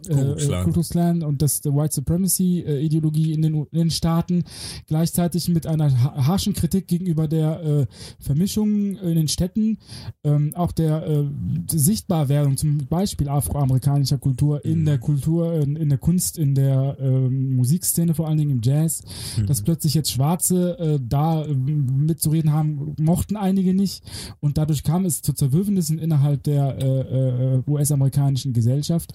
Äh, 0.08 0.34
Klan. 0.36 0.64
Ku 0.64 0.72
Klux 0.72 0.88
Klan 0.90 1.22
und 1.22 1.42
das 1.42 1.60
der 1.60 1.74
White 1.74 1.94
Supremacy 1.94 2.60
äh, 2.66 2.80
Ideologie 2.80 3.32
in 3.32 3.42
den, 3.42 3.54
in 3.54 3.78
den 3.78 3.90
Staaten 3.90 4.44
gleichzeitig 4.86 5.48
mit 5.48 5.66
einer 5.66 5.90
ha- 6.02 6.26
harschen 6.26 6.54
Kritik 6.54 6.86
gegenüber 6.86 7.28
der 7.28 7.60
äh, 7.62 7.86
Vermischung 8.18 8.96
in 8.96 9.14
den 9.16 9.28
Städten 9.28 9.78
ähm, 10.24 10.52
auch 10.54 10.72
der 10.72 11.06
äh, 11.06 11.24
Sichtbarwerdung 11.70 12.56
zum 12.56 12.78
Beispiel 12.88 13.28
afroamerikanischer 13.28 14.18
Kultur 14.18 14.64
in 14.64 14.80
Mhm. 14.80 14.84
der 14.86 14.98
Kultur 14.98 15.54
in, 15.60 15.76
in 15.76 15.88
der 15.88 15.98
Kunst 15.98 16.38
in 16.38 16.54
der 16.54 16.96
ähm, 17.00 17.56
Musikszene 17.56 18.14
vor 18.14 18.28
allen 18.28 18.38
Dingen 18.38 18.50
im 18.52 18.60
Jazz 18.62 19.02
Mhm. 19.36 19.46
dass 19.46 19.62
plötzlich 19.62 19.94
jetzt 19.94 20.10
Schwarze 20.12 20.78
äh, 20.78 20.98
da 21.02 21.44
äh, 21.44 21.52
mitzureden 21.54 22.52
haben 22.52 22.94
mochten 22.98 23.36
einige 23.36 23.74
nicht 23.74 24.02
und 24.40 24.56
dadurch 24.58 24.82
kam 24.84 25.04
es 25.04 25.20
zu 25.22 25.32
Zerwürfnissen 25.32 25.98
innerhalb 25.98 26.42
der 26.44 26.78
äh, 26.78 27.56
äh, 27.56 27.62
US-amerikanischen 27.66 28.52
Gesellschaft 28.52 29.12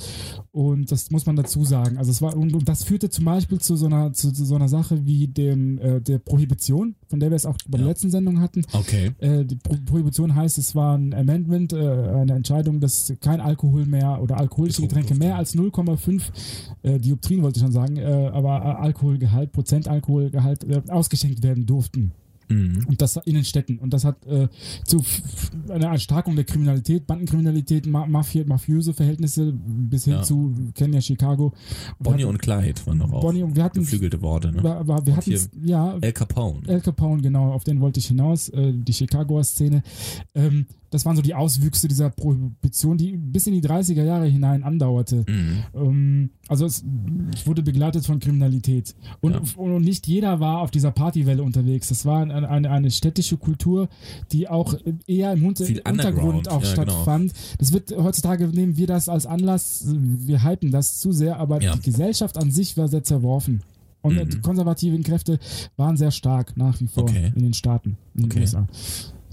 und 0.52 0.65
das 0.74 1.12
muss 1.12 1.26
man 1.26 1.36
dazu 1.36 1.64
sagen. 1.64 1.98
Also 1.98 2.10
es 2.12 2.22
war 2.22 2.36
und, 2.36 2.54
und 2.56 2.68
das 2.68 2.84
führte 2.84 3.10
zum 3.10 3.26
Beispiel 3.26 3.60
zu 3.60 3.76
so 3.76 3.86
einer 3.86 4.14
zu, 4.14 4.32
zu 4.32 4.46
so 4.46 4.56
einer 4.56 4.68
Sache 4.70 5.06
wie 5.06 5.28
dem 5.28 5.78
äh, 5.80 6.02
der 6.02 6.18
Prohibition, 6.20 6.96
von 7.10 7.20
der 7.20 7.30
wir 7.30 7.36
es 7.36 7.46
auch 7.46 7.58
bei 7.68 7.78
der 7.78 7.86
Ja. 7.86 7.92
letzten 7.92 8.10
Sendung 8.12 8.40
hatten. 8.42 8.64
Okay. 8.74 9.12
Äh, 9.20 9.46
die 9.46 9.56
Pro 9.56 9.76
Prohibition 9.86 10.34
heißt, 10.36 10.58
es 10.58 10.74
war 10.76 10.98
ein 10.98 11.14
Amendment, 11.14 11.74
äh, 11.74 11.78
eine 11.78 12.34
Entscheidung, 12.34 12.80
dass 12.80 13.14
kein 13.22 13.42
Alkohol 13.42 13.86
mehr 13.86 14.22
oder 14.22 14.38
alkoholische 14.38 14.82
Getränke 14.82 15.16
mehr 15.16 15.36
als 15.36 15.56
0,5 15.56 16.22
äh, 16.84 17.00
Dioptrien 17.00 17.44
wollte 17.44 17.58
ich 17.58 17.64
schon 17.64 17.72
sagen, 17.72 17.98
äh, 17.98 18.04
aber 18.34 18.80
Alkoholgehalt, 18.80 19.52
Prozentalkoholgehalt 19.52 20.64
äh, 20.64 20.82
ausgeschenkt 20.90 21.44
werden 21.44 21.66
durften. 21.66 22.12
Mhm. 22.48 22.86
Und 22.88 23.02
das 23.02 23.18
in 23.26 23.36
den 23.36 23.44
Städten. 23.46 23.80
Und 23.80 23.94
das 23.94 24.06
hat 24.06 24.26
äh, 24.26 24.48
zu 24.86 25.04
einer 25.70 25.88
Erstarkung 25.88 26.36
der 26.36 26.46
Kriminalität, 26.46 27.08
Bandenkriminalität, 27.08 27.86
Ma 27.88 28.06
Mafia, 28.06 28.44
mafiöse 28.46 28.94
Verhältnisse 28.94 29.54
bis 29.54 30.06
hin 30.06 30.14
Ja. 30.14 30.22
zu 30.24 30.54
kennen 30.74 30.94
ja 30.94 31.02
Chicago. 31.02 31.54
Bonnie 32.00 32.20
wir 32.20 32.28
und 32.30 32.40
Clyde 32.40 32.86
waren 32.86 33.00
doch 33.00 33.12
auch 33.12 33.22
Bonnie 33.22 33.44
und 33.44 33.56
wir 33.56 33.64
hatten 33.64 33.80
geflügelte 33.80 34.22
Worte, 34.22 34.52
ne? 34.52 34.60
aber, 34.60 34.78
aber 34.78 35.06
wir 35.06 35.16
hatten 35.16 35.34
ja 35.64 35.98
El 36.02 36.14
Capone. 36.14 36.62
Al 36.68 36.82
Capone, 36.82 37.22
genau, 37.22 37.52
auf 37.52 37.64
den 37.64 37.80
wollte 37.82 38.00
ich 38.00 38.08
hinaus, 38.08 38.50
äh, 38.50 38.74
die 38.74 38.94
Chicagoer 38.94 39.44
Szene. 39.44 39.84
Ähm, 40.34 40.66
das 40.96 41.06
waren 41.06 41.16
so 41.16 41.22
die 41.22 41.34
Auswüchse 41.36 41.88
dieser 41.88 42.10
Prohibition, 42.10 42.98
die 42.98 43.18
bis 43.18 43.46
in 43.48 43.54
die 43.54 43.62
30er 43.62 44.04
Jahre 44.04 44.26
hinein 44.26 44.64
andauerte. 44.64 45.26
Mhm. 45.28 45.58
Ähm, 45.76 46.30
also 46.48 46.66
es, 46.66 46.84
wurde 47.46 47.62
begleitet 47.64 48.06
von 48.06 48.20
Kriminalität. 48.20 48.96
Und, 49.22 49.34
Ja. 49.34 49.42
und 49.58 49.82
nicht 49.84 50.08
jeder 50.08 50.40
war 50.40 50.62
auf 50.62 50.72
dieser 50.72 50.92
Partywelle 50.92 51.44
unterwegs. 51.44 51.90
Das 51.90 52.06
war 52.06 52.22
eine, 52.22 52.48
eine, 52.50 52.70
eine 52.72 52.92
städtische 52.92 53.38
Kultur, 53.38 53.90
die 54.32 54.48
auch 54.48 54.76
eher 55.08 55.34
im 55.34 55.56
Viel 55.56 55.82
Untergrund 55.88 56.50
auch 56.50 56.64
ja, 56.64 56.74
genau. 56.74 56.84
stattfand. 56.92 57.34
Das 57.60 57.74
wird 57.74 57.92
heutzutage 57.98 58.48
nehmen 58.48 58.78
wir 58.78 58.88
das 58.88 59.10
als 59.10 59.26
Anlass, 59.26 59.86
wir 59.88 60.44
hypen 60.44 60.72
das 60.72 61.00
zu 61.00 61.12
sehr, 61.12 61.38
aber 61.40 61.62
Ja. 61.62 61.76
die 61.76 61.82
Gesellschaft 61.82 62.38
an 62.38 62.52
sich 62.52 62.78
war 62.78 62.88
sehr 62.88 63.04
zerworfen. 63.04 63.62
Und 64.02 64.16
Mhm. 64.16 64.30
die 64.30 64.40
konservativen 64.40 65.02
Kräfte 65.04 65.40
waren 65.78 65.98
sehr 65.98 66.12
stark 66.12 66.56
nach 66.58 66.80
wie 66.80 66.88
vor 66.88 67.04
Okay. 67.04 67.34
in 67.36 67.42
den 67.42 67.54
Staaten, 67.54 67.98
in 68.14 68.22
den 68.22 68.32
Okay. 68.32 68.42
USA. 68.42 68.68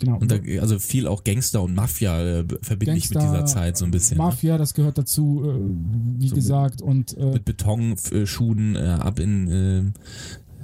Genau. 0.03 0.19
Und 0.19 0.33
da, 0.33 0.37
also 0.61 0.81
viel 0.81 1.07
auch 1.07 1.23
Gangster 1.23 1.63
und 1.63 1.77
Mafia 1.77 2.41
äh, 2.41 2.45
verbinde 2.61 2.97
ich 2.97 3.09
mit 3.11 3.23
dieser 3.23 3.47
Zeit 3.47 3.77
so 3.77 3.85
ein 3.85 3.93
bisschen. 3.93 4.19
ne? 4.19 4.25
Mafia, 4.25 4.59
das 4.59 4.75
gehört 4.75 4.99
dazu, 4.99 5.45
äh, 5.45 6.21
wie 6.21 6.29
So 6.29 6.35
gesagt. 6.35 6.83
Und 6.83 7.17
äh, 7.17 7.35
Mit 7.35 7.45
Betonschuhen 7.45 8.75
äh, 8.75 8.81
ab 8.81 9.21
in 9.21 9.49
äh, 9.49 9.85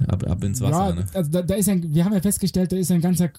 ab, 0.07 0.23
ab 0.29 0.43
ins 0.43 0.61
Wasser. 0.61 0.89
ja, 0.89 0.95
ne? 0.95 1.05
also 1.13 1.31
da, 1.31 1.41
da 1.41 1.53
ist 1.55 1.69
ein, 1.69 1.93
wir 1.93 2.05
haben 2.05 2.13
ja 2.13 2.21
festgestellt, 2.21 2.71
da 2.71 2.77
ist 2.77 2.91
ein 2.91 3.01
ganzer 3.01 3.29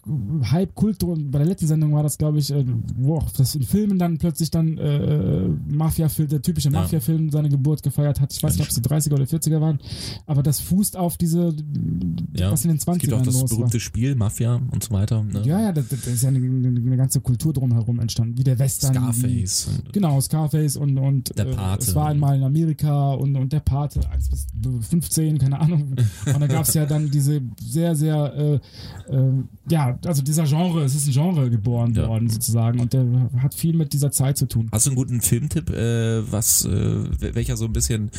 Hype-Kult 0.51 1.03
drum. 1.03 1.31
Bei 1.31 1.39
der 1.39 1.47
letzten 1.49 1.67
Sendung 1.67 1.95
war 1.95 2.03
das, 2.03 2.19
glaube 2.19 2.39
ich, 2.39 2.51
äh, 2.53 2.65
wo 2.97 3.17
auch 3.17 3.31
das 3.31 3.55
in 3.55 3.63
Filmen 3.63 3.99
dann 3.99 4.19
plötzlich 4.19 4.51
dann 4.51 4.79
äh, 4.79 5.49
Mafia-Film, 5.69 6.29
der 6.29 6.43
typische 6.43 6.71
Ja. 6.71 6.81
Mafia-Film 6.81 7.31
seine 7.31 7.49
Geburt 7.49 7.83
gefeiert 7.83 8.21
hat. 8.21 8.33
Ich 8.33 8.43
weiß 8.43 8.55
nicht, 8.55 8.63
ob 8.63 8.69
es 8.69 8.75
die 8.75 8.83
30er 8.83 9.15
oder 9.15 9.25
40er 9.25 9.61
waren, 9.61 9.79
aber 10.27 10.43
das 10.43 10.61
fußt 10.61 10.97
auf 10.97 11.17
diese, 11.17 11.55
Ja. 12.37 12.51
was 12.53 12.65
in 12.65 12.71
den 12.71 12.77
Es 12.79 12.85
gibt 12.87 13.03
20ern 13.05 13.15
auch 13.15 13.23
das 13.23 13.35
los 13.41 13.51
war. 13.51 13.57
berühmte 13.59 13.81
Spiel 13.81 14.15
Mafia 14.15 14.61
und 14.71 14.83
so 14.85 14.93
weiter. 14.93 15.23
Ne? 15.25 15.43
Ja, 15.45 15.61
ja, 15.61 15.73
da, 15.73 15.81
da 15.83 16.11
ist 16.11 16.23
ja 16.23 16.29
eine, 16.29 16.39
eine, 16.39 16.97
ganze 16.97 17.21
Kultur 17.21 17.53
drumherum 17.53 17.99
entstanden, 18.01 18.37
wie 18.39 18.45
der 18.45 18.59
Western. 18.59 18.95
Scarface. 18.95 19.69
Und, 19.85 19.93
Genau, 19.93 20.21
Scarface 20.21 20.77
und, 20.77 20.99
und 20.99 21.37
Der 21.39 21.47
äh, 21.47 21.55
Pate. 21.55 21.83
es 21.85 21.95
war 21.95 22.09
einmal 22.09 22.37
in 22.37 22.43
Amerika 22.45 23.13
und, 23.15 23.37
und 23.37 23.53
der 23.53 23.61
Pate 23.61 24.01
1 24.11 24.29
bis 24.29 24.47
15, 24.89 25.39
keine 25.39 25.61
Ahnung. 25.61 25.95
Und 26.27 26.41
da 26.41 26.47
gab 26.53 26.67
es 26.67 26.75
ja 26.75 26.87
dann 26.87 27.11
diese 27.11 27.41
sehr, 27.61 27.95
sehr, 27.95 28.33
äh, 28.37 29.15
äh, 29.15 29.33
ja, 29.69 29.99
also 30.05 30.23
dieser 30.23 30.45
Genre, 30.45 30.83
es 30.85 30.95
ist 30.95 31.07
ein 31.07 31.13
Genre 31.13 31.51
geboren 31.51 31.95
Ja. 31.95 32.09
worden 32.09 32.29
sozusagen 32.29 32.81
und 32.81 32.93
der 32.93 33.05
hat 33.43 33.55
viel 33.55 33.75
mit 33.77 33.93
dieser 33.93 34.11
Zeit 34.11 34.37
zu 34.39 34.47
tun. 34.47 34.69
Hast 34.73 34.87
du 34.87 34.91
einen 34.91 34.97
guten 34.97 35.21
Filmtipp, 35.21 35.71
äh, 35.71 36.31
was, 36.31 36.65
äh, 36.65 37.35
welcher 37.35 37.57
so 37.57 37.65
ein 37.67 37.73
bisschen 37.73 38.11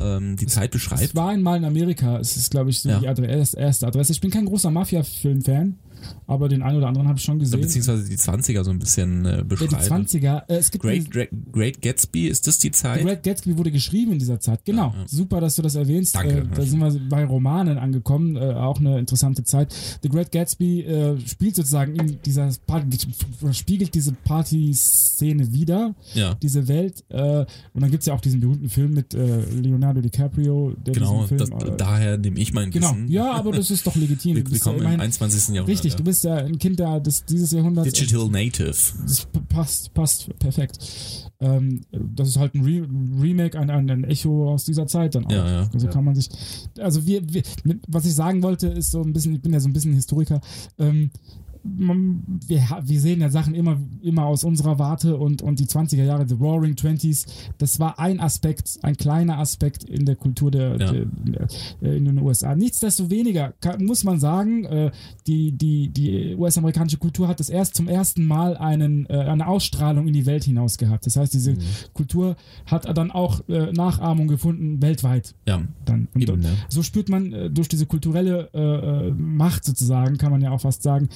ähm, 0.00 0.36
die 0.36 0.46
Zeit 0.46 0.70
beschreibt? 0.70 1.02
Es 1.02 1.14
war 1.14 1.28
einmal 1.30 1.58
in 1.58 1.64
Amerika, 1.64 2.18
es 2.18 2.36
ist, 2.36 2.50
glaube 2.50 2.70
ich, 2.70 2.80
so 2.80 2.88
Ja. 2.88 3.00
die 3.00 3.08
Adresse, 3.08 3.58
erste 3.58 3.86
Adresse. 3.86 4.12
Ich 4.12 4.20
bin 4.20 4.30
kein 4.30 4.46
großer 4.46 4.70
Mafia-Film-Fan, 4.70 5.74
aber 6.26 6.48
den 6.48 6.62
einen 6.62 6.78
oder 6.78 6.88
anderen 6.88 7.08
habe 7.08 7.18
ich 7.18 7.24
schon 7.24 7.38
gesehen. 7.38 7.60
Beziehungsweise 7.60 8.08
die 8.08 8.16
20er 8.16 8.64
so 8.64 8.70
ein 8.70 8.78
bisschen 8.78 9.24
äh, 9.24 9.30
Ja, 9.30 9.36
die 9.38 9.44
beschreibt. 9.44 9.84
20er, 9.84 10.42
äh, 10.48 10.56
es 10.56 10.70
gibt 10.70 10.82
Great, 10.84 11.10
Great, 11.10 11.28
Great 11.52 11.82
Gatsby, 11.82 12.26
ist 12.28 12.46
das 12.46 12.58
die 12.58 12.70
Zeit? 12.70 13.02
Great 13.02 13.22
Gatsby 13.22 13.56
wurde 13.56 13.70
geschrieben 13.70 14.12
in 14.12 14.18
dieser 14.18 14.40
Zeit. 14.40 14.64
Genau. 14.64 14.92
Ja, 14.94 15.00
ja. 15.00 15.08
Super, 15.08 15.40
dass 15.40 15.56
du 15.56 15.62
das 15.62 15.74
erwähnst. 15.74 16.14
Danke. 16.14 16.38
Äh, 16.38 16.44
da 16.54 16.62
sind 16.62 16.78
wir 16.78 16.92
bei 17.08 17.24
Romanen 17.24 17.78
angekommen. 17.78 18.36
Äh, 18.36 18.40
auch 18.54 18.78
eine 18.80 18.98
interessante 18.98 19.44
Zeit. 19.44 19.74
The 20.02 20.08
Great 20.08 20.32
Gatsby 20.32 20.82
äh, 20.82 21.20
spielt 21.26 21.56
sozusagen 21.56 21.96
in 21.96 22.18
dieser 22.24 22.50
Party, 22.66 22.98
spiegelt 23.52 23.94
diese 23.94 24.12
Party-Szene 24.12 25.52
wieder, 25.52 25.94
ja. 26.14 26.34
diese 26.34 26.68
Welt. 26.68 27.04
Äh, 27.08 27.46
und 27.72 27.80
dann 27.82 27.90
gibt's 27.90 28.06
ja 28.06 28.14
auch 28.14 28.20
diesen 28.20 28.40
berühmten 28.40 28.68
Film 28.68 28.94
mit 28.94 29.14
äh, 29.14 29.44
Leonardo 29.50 30.00
DiCaprio, 30.00 30.74
der 30.84 30.94
Genau, 30.94 31.22
diesen 31.22 31.38
das, 31.38 31.48
Film. 31.48 31.74
äh, 31.74 31.76
daher 31.76 32.18
nehme 32.18 32.38
ich 32.38 32.52
mein 32.52 32.70
genau. 32.70 32.90
Wissen. 32.92 33.08
Ja, 33.08 33.32
aber 33.32 33.52
das 33.52 33.70
ist 33.70 33.86
doch 33.86 33.96
legitim. 33.96 34.36
wir, 34.36 34.50
wir 34.50 34.58
kommen 34.58 34.76
im 34.76 34.82
immerhin- 34.82 35.00
21. 35.00 35.54
Jahrhundert. 35.54 35.68
Richtig. 35.68 35.95
Du 35.96 36.04
bist 36.04 36.24
ja 36.24 36.36
ein 36.36 36.58
Kind 36.58 36.78
der, 36.78 37.00
des, 37.00 37.24
dieses 37.24 37.52
Jahrhunderts. 37.52 37.92
Digital 37.92 38.28
Native. 38.28 38.74
Das 39.02 39.26
passt, 39.48 39.94
passt 39.94 40.38
perfekt. 40.38 40.78
Ähm, 41.40 41.82
das 41.90 42.28
ist 42.28 42.38
halt 42.38 42.54
ein 42.54 42.62
Re 42.62 42.86
Remake, 43.20 43.58
ein, 43.58 43.70
ein, 43.70 44.04
Echo 44.04 44.52
aus 44.52 44.64
dieser 44.64 44.86
Zeit 44.86 45.14
dann 45.14 45.26
auch. 45.26 45.30
Ja, 45.30 45.62
ja. 45.62 45.70
Also 45.72 45.88
kann 45.88 46.04
man 46.04 46.14
sich. 46.14 46.28
Also 46.78 47.06
wir, 47.06 47.22
wir 47.32 47.42
was 47.88 48.06
ich 48.06 48.14
sagen 48.14 48.42
wollte, 48.42 48.68
ist 48.68 48.90
so 48.90 49.02
ein 49.02 49.12
bisschen, 49.12 49.34
ich 49.34 49.42
bin 49.42 49.52
ja 49.52 49.60
so 49.60 49.68
ein 49.68 49.72
bisschen 49.72 49.94
Historiker. 49.94 50.40
Ähm, 50.78 51.10
wir, 51.76 52.62
wir 52.82 53.00
sehen 53.00 53.20
ja 53.20 53.30
Sachen 53.30 53.54
immer, 53.54 53.78
immer 54.02 54.26
aus 54.26 54.44
unserer 54.44 54.78
Warte 54.78 55.16
und, 55.16 55.42
und 55.42 55.58
die 55.58 55.66
20er 55.66 56.04
Jahre, 56.04 56.26
The 56.28 56.34
Roaring 56.34 56.76
Twenties, 56.76 57.26
das 57.58 57.80
war 57.80 57.98
ein 57.98 58.20
Aspekt, 58.20 58.78
ein 58.82 58.96
kleiner 58.96 59.38
Aspekt 59.38 59.84
in 59.84 60.04
der 60.06 60.16
Kultur 60.16 60.50
der, 60.50 60.76
Ja. 60.78 60.92
der, 60.92 61.06
der 61.80 61.94
in 61.96 62.04
den 62.04 62.18
USA. 62.18 62.54
Nichtsdestoweniger 62.54 63.54
kann, 63.60 63.84
muss 63.84 64.04
man 64.04 64.18
sagen, 64.20 64.64
äh, 64.64 64.90
die, 65.26 65.52
die, 65.52 65.88
die 65.88 66.34
US-amerikanische 66.36 66.98
Kultur 66.98 67.28
hat 67.28 67.40
das 67.40 67.48
erst 67.48 67.74
zum 67.74 67.88
ersten 67.88 68.24
Mal 68.24 68.56
einen, 68.56 69.06
äh, 69.10 69.14
eine 69.18 69.46
Ausstrahlung 69.46 70.06
in 70.06 70.12
die 70.12 70.26
Welt 70.26 70.44
hinaus 70.44 70.78
gehabt. 70.78 71.06
Das 71.06 71.16
heißt, 71.16 71.32
diese 71.34 71.52
Mhm. 71.52 71.58
Kultur 71.94 72.36
hat 72.66 72.86
dann 72.96 73.10
auch 73.10 73.40
äh, 73.48 73.72
Nachahmung 73.72 74.28
gefunden 74.28 74.82
weltweit. 74.82 75.34
Ja, 75.46 75.62
Dann. 75.84 76.08
Und 76.14 76.20
eben, 76.22 76.40
ne? 76.40 76.48
so 76.68 76.82
spürt 76.82 77.08
man 77.08 77.32
äh, 77.32 77.50
durch 77.50 77.68
diese 77.68 77.86
kulturelle 77.86 78.48
äh, 78.52 79.08
äh, 79.08 79.10
Macht 79.12 79.64
sozusagen, 79.64 80.18
kann 80.18 80.30
man 80.32 80.40
ja 80.42 80.50
auch 80.50 80.60
fast 80.60 80.82
sagen, 80.82 81.08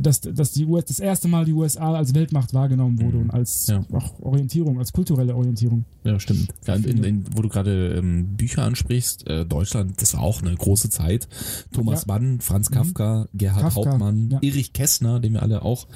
dass, 0.00 0.20
dass 0.20 0.52
die 0.52 0.66
US, 0.66 0.84
das 0.86 1.00
erste 1.00 1.28
Mal 1.28 1.44
die 1.44 1.52
USA 1.52 1.94
als 1.94 2.14
Weltmacht 2.14 2.54
wahrgenommen 2.54 3.00
wurde 3.00 3.18
und 3.18 3.30
als 3.30 3.68
Mhm. 3.68 3.86
Ja. 3.90 3.98
auch 3.98 4.20
Orientierung, 4.20 4.78
als 4.78 4.92
kulturelle 4.92 5.34
Orientierung. 5.34 5.84
Ja, 6.04 6.18
stimmt. 6.18 6.48
In, 6.66 7.04
in, 7.04 7.24
wo 7.36 7.42
du 7.42 7.48
gerade 7.48 7.94
ähm, 7.96 8.34
Bücher 8.36 8.64
ansprichst, 8.64 9.26
äh, 9.28 9.44
Deutschland, 9.46 10.00
das 10.02 10.14
war 10.14 10.20
auch 10.22 10.42
eine 10.42 10.54
große 10.54 10.90
Zeit. 10.90 11.28
Thomas 11.72 12.02
Ja. 12.02 12.14
Mann, 12.14 12.40
Franz 12.40 12.70
Kafka, 12.70 13.28
Gerhard 13.34 13.62
Kafka, 13.62 13.90
Hauptmann, 13.90 14.30
ja. 14.30 14.38
Erich 14.42 14.72
Kästner, 14.72 15.20
den 15.20 15.34
wir 15.34 15.42
alle 15.42 15.62
auch 15.62 15.86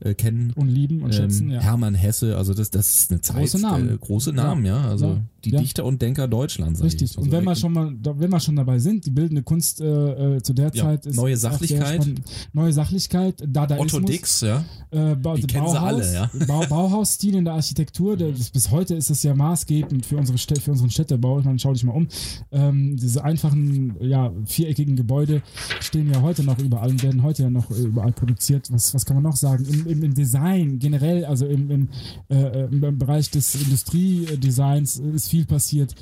äh, 0.00 0.14
kennen. 0.14 0.52
Und 0.56 0.68
lieben 0.68 1.02
und 1.02 1.14
schätzen, 1.14 1.48
ähm, 1.48 1.54
ja. 1.54 1.60
Hermann 1.60 1.94
Hesse, 1.94 2.36
also 2.36 2.54
das, 2.54 2.70
das 2.70 2.92
ist 2.94 3.10
eine 3.10 3.20
Zeit. 3.20 3.36
Große 3.36 3.60
Namen. 3.60 3.88
Äh, 3.90 3.98
große 3.98 4.32
Namen, 4.32 4.64
ja. 4.64 4.80
Also 4.88 5.06
Ja. 5.06 5.22
Die 5.44 5.50
Ja. 5.50 5.60
Dichter 5.60 5.84
und 5.84 6.00
Denker 6.02 6.28
Deutschlands. 6.28 6.82
Richtig. 6.82 7.16
Und 7.18 7.30
wenn 7.30 7.44
wir 7.44 7.54
schon 7.54 7.72
mal, 7.72 7.92
wenn 8.02 8.30
wir 8.30 8.40
schon 8.40 8.56
dabei 8.56 8.78
sind, 8.78 9.06
die 9.06 9.10
bildende 9.10 9.42
Kunst 9.42 9.80
äh, 9.80 10.36
äh, 10.36 10.42
zu 10.42 10.52
der 10.52 10.70
Ja, 10.74 10.84
Zeit 10.84 11.06
ist 11.06 11.16
neue 11.16 11.36
Sachlichkeit. 11.36 12.06
neue 12.52 12.72
Sachlichkeit, 12.72 13.42
Dadaismus, 13.46 13.94
Otto 13.94 14.06
Dix, 14.06 14.40
ja. 14.42 14.64
äh, 14.90 15.14
ba 15.16 15.34
Die 15.34 15.42
kennen 15.46 15.68
sie 15.68 15.80
alle, 15.80 16.12
ja. 16.12 16.30
Bau 16.46 16.64
Bauhausstil 16.68 17.34
in 17.34 17.44
der 17.44 17.54
Architektur, 17.54 18.16
der, 18.16 18.32
das, 18.32 18.50
bis 18.50 18.70
heute 18.70 18.94
ist 18.94 19.10
das 19.10 19.22
ja 19.22 19.34
maßgebend 19.34 20.06
für 20.06 20.16
unsere 20.16 20.38
für 20.38 20.70
unseren 20.70 20.90
Städtebau. 20.90 21.38
Ich 21.40 21.44
meine, 21.44 21.58
schau 21.58 21.72
dich 21.72 21.84
mal 21.84 21.92
um. 21.92 22.08
Ähm, 22.50 22.96
diese 22.96 23.24
einfachen, 23.24 23.96
ja, 24.00 24.32
viereckigen 24.44 24.96
Gebäude 24.96 25.42
stehen 25.80 26.10
ja 26.12 26.22
heute 26.22 26.42
noch 26.44 26.58
überall 26.58 26.90
und 26.90 27.02
werden 27.02 27.22
heute 27.22 27.44
ja 27.44 27.50
noch 27.50 27.70
äh, 27.70 27.82
überall 27.82 28.12
produziert. 28.12 28.68
Was, 28.72 28.94
was 28.94 29.04
kann 29.04 29.16
man 29.16 29.24
noch 29.24 29.36
sagen? 29.36 29.64
Im, 29.64 29.86
im, 29.86 30.02
im 30.02 30.14
Design 30.14 30.78
generell, 30.78 31.24
also 31.24 31.46
im, 31.46 31.70
im, 31.70 31.88
äh, 32.28 32.64
im, 32.66 32.82
im 32.82 32.98
Bereich 32.98 33.30
des 33.30 33.54
Industriedesigns 33.54 34.98
ist 34.98 35.28
viel 35.32 35.46
passiert. 35.46 35.94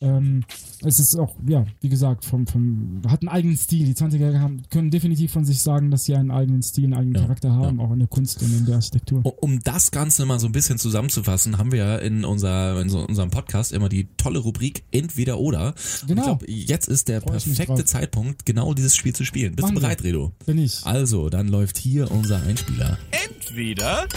Ähm, 0.00 0.42
es 0.84 0.98
ist 0.98 1.14
auch, 1.16 1.36
ja, 1.46 1.64
wie 1.80 1.88
gesagt, 1.88 2.24
vom, 2.24 2.48
vom, 2.48 3.02
hat 3.06 3.22
einen 3.22 3.28
eigenen 3.28 3.56
Stil. 3.56 3.86
Die 3.86 3.94
20er 3.94 4.36
haben, 4.40 4.62
können 4.68 4.90
definitiv 4.90 5.30
von 5.30 5.44
sich 5.44 5.60
sagen, 5.60 5.92
dass 5.92 6.02
sie 6.04 6.16
einen 6.16 6.32
eigenen 6.32 6.60
Stil, 6.62 6.86
einen 6.86 6.94
eigenen 6.94 7.14
Ja, 7.14 7.20
Charakter 7.22 7.52
haben, 7.52 7.78
auch 7.80 7.92
in 7.92 8.00
der 8.00 8.08
Kunst 8.08 8.42
und 8.42 8.52
in 8.52 8.66
der 8.66 8.74
Architektur. 8.76 9.22
Um- 9.40 9.60
das 9.62 9.92
Ganze 9.92 10.26
mal 10.26 10.40
so 10.40 10.46
ein 10.48 10.52
bisschen 10.52 10.78
zusammenzufassen, 10.78 11.56
haben 11.58 11.70
wir 11.70 11.78
ja 11.78 11.96
in, 11.98 12.24
unser, 12.24 12.80
in 12.80 12.88
so 12.88 12.98
unserem 13.06 13.30
Podcast 13.30 13.70
immer 13.70 13.88
die 13.88 14.08
tolle 14.16 14.40
Rubrik 14.40 14.82
Entweder 14.90 15.38
oder. 15.38 15.68
Und 15.68 16.08
Genau. 16.08 16.20
Ich 16.22 16.26
glaube, 16.26 16.50
jetzt 16.50 16.88
ist 16.88 17.06
der 17.06 17.20
Freu 17.20 17.30
perfekte. 17.30 17.84
Zeitpunkt, 17.84 18.44
genau 18.44 18.74
dieses 18.74 18.96
Spiel 18.96 19.14
zu 19.14 19.24
spielen. 19.24 19.54
Bist 19.54 19.62
Machen 19.66 19.76
du 19.76 19.80
bereit, 19.82 20.02
Redo? 20.02 20.32
Bin 20.46 20.58
ich. 20.58 20.84
Also, 20.84 21.28
dann 21.28 21.46
läuft 21.46 21.78
hier 21.78 22.10
unser 22.10 22.42
Einspieler. 22.42 22.98
Entweder 23.12 24.08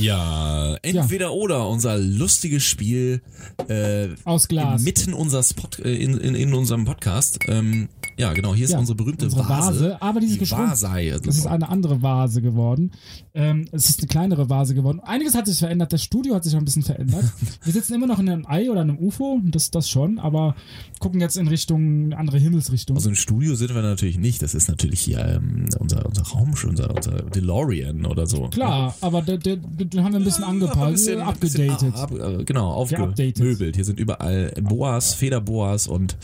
Ja, 0.00 0.76
entweder 0.82 1.32
oder, 1.32 1.68
unser 1.68 1.98
lustiges 1.98 2.64
Spiel 2.64 3.22
äh, 3.68 4.08
Aus 4.24 4.48
Glas. 4.48 4.82
mitten 4.82 5.14
unser 5.14 5.42
Spot, 5.42 5.68
äh, 5.84 5.94
in, 5.94 6.18
in, 6.18 6.34
in 6.34 6.54
unserem 6.54 6.84
Podcast. 6.84 7.38
Ähm, 7.46 7.88
ja, 8.20 8.32
genau, 8.32 8.54
hier 8.54 8.64
ist 8.66 8.72
Ja, 8.72 8.78
unsere 8.78 8.96
berühmte 8.96 9.24
unsere 9.26 9.48
Vase. 9.48 9.66
Vase, 9.80 10.02
aber 10.02 10.20
die 10.20 10.26
ist 10.26 10.40
die. 10.40 10.50
Vasei. 10.50 11.16
Das 11.24 11.36
ist 11.36 11.46
eine 11.46 11.68
andere 11.68 12.02
Vase 12.02 12.42
geworden. 12.42 12.92
Ähm, 13.34 13.66
es 13.72 13.88
ist 13.88 14.00
eine 14.00 14.08
kleinere 14.08 14.48
Vase 14.50 14.74
geworden. 14.74 15.00
Einiges 15.00 15.34
hat 15.34 15.46
sich 15.46 15.58
verändert. 15.58 15.92
Das 15.92 16.02
Studio 16.02 16.34
hat 16.34 16.44
sich 16.44 16.54
auch 16.54 16.58
ein 16.58 16.64
bisschen 16.64 16.82
verändert. 16.82 17.24
Wir 17.64 17.72
sitzen 17.72 17.94
immer 17.94 18.06
noch 18.06 18.18
in 18.18 18.28
einem 18.28 18.46
Ei 18.46 18.70
oder 18.70 18.80
einem 18.82 18.98
UFO, 18.98 19.40
das, 19.44 19.70
das 19.70 19.88
schon, 19.88 20.18
aber 20.18 20.54
gucken 20.98 21.20
jetzt 21.20 21.36
in 21.36 21.48
Richtung 21.48 22.04
eine 22.06 22.18
andere 22.18 22.38
Himmelsrichtung. 22.38 22.96
Also 22.96 23.08
im 23.08 23.14
Studio 23.14 23.54
sind 23.54 23.74
wir 23.74 23.82
natürlich 23.82 24.18
nicht. 24.18 24.42
Das 24.42 24.54
ist 24.54 24.68
natürlich 24.68 25.00
hier 25.00 25.18
ähm, 25.24 25.66
unser, 25.78 26.04
unser 26.06 26.22
Raum, 26.22 26.54
unser, 26.66 26.94
unser 26.94 27.22
DeLorean 27.22 28.04
oder 28.06 28.26
so. 28.26 28.48
Klar, 28.48 28.94
aber 29.00 29.22
den, 29.22 29.40
haben 29.42 30.12
wir 30.12 30.20
ein 30.20 30.24
bisschen 30.24 30.44
ein 30.44 30.50
angepasst, 30.50 30.92
bisschen- 31.06 31.20
abgedatet. 31.20 31.94
Ab, 31.96 32.12
äh, 32.12 32.44
genau, 32.44 32.70
aufgemöbelt. 32.70 33.76
Hier 33.76 33.84
sind 33.84 33.98
überall 33.98 34.52
Boas, 34.62 35.14
Federboas 35.14 35.86
und 35.88 36.16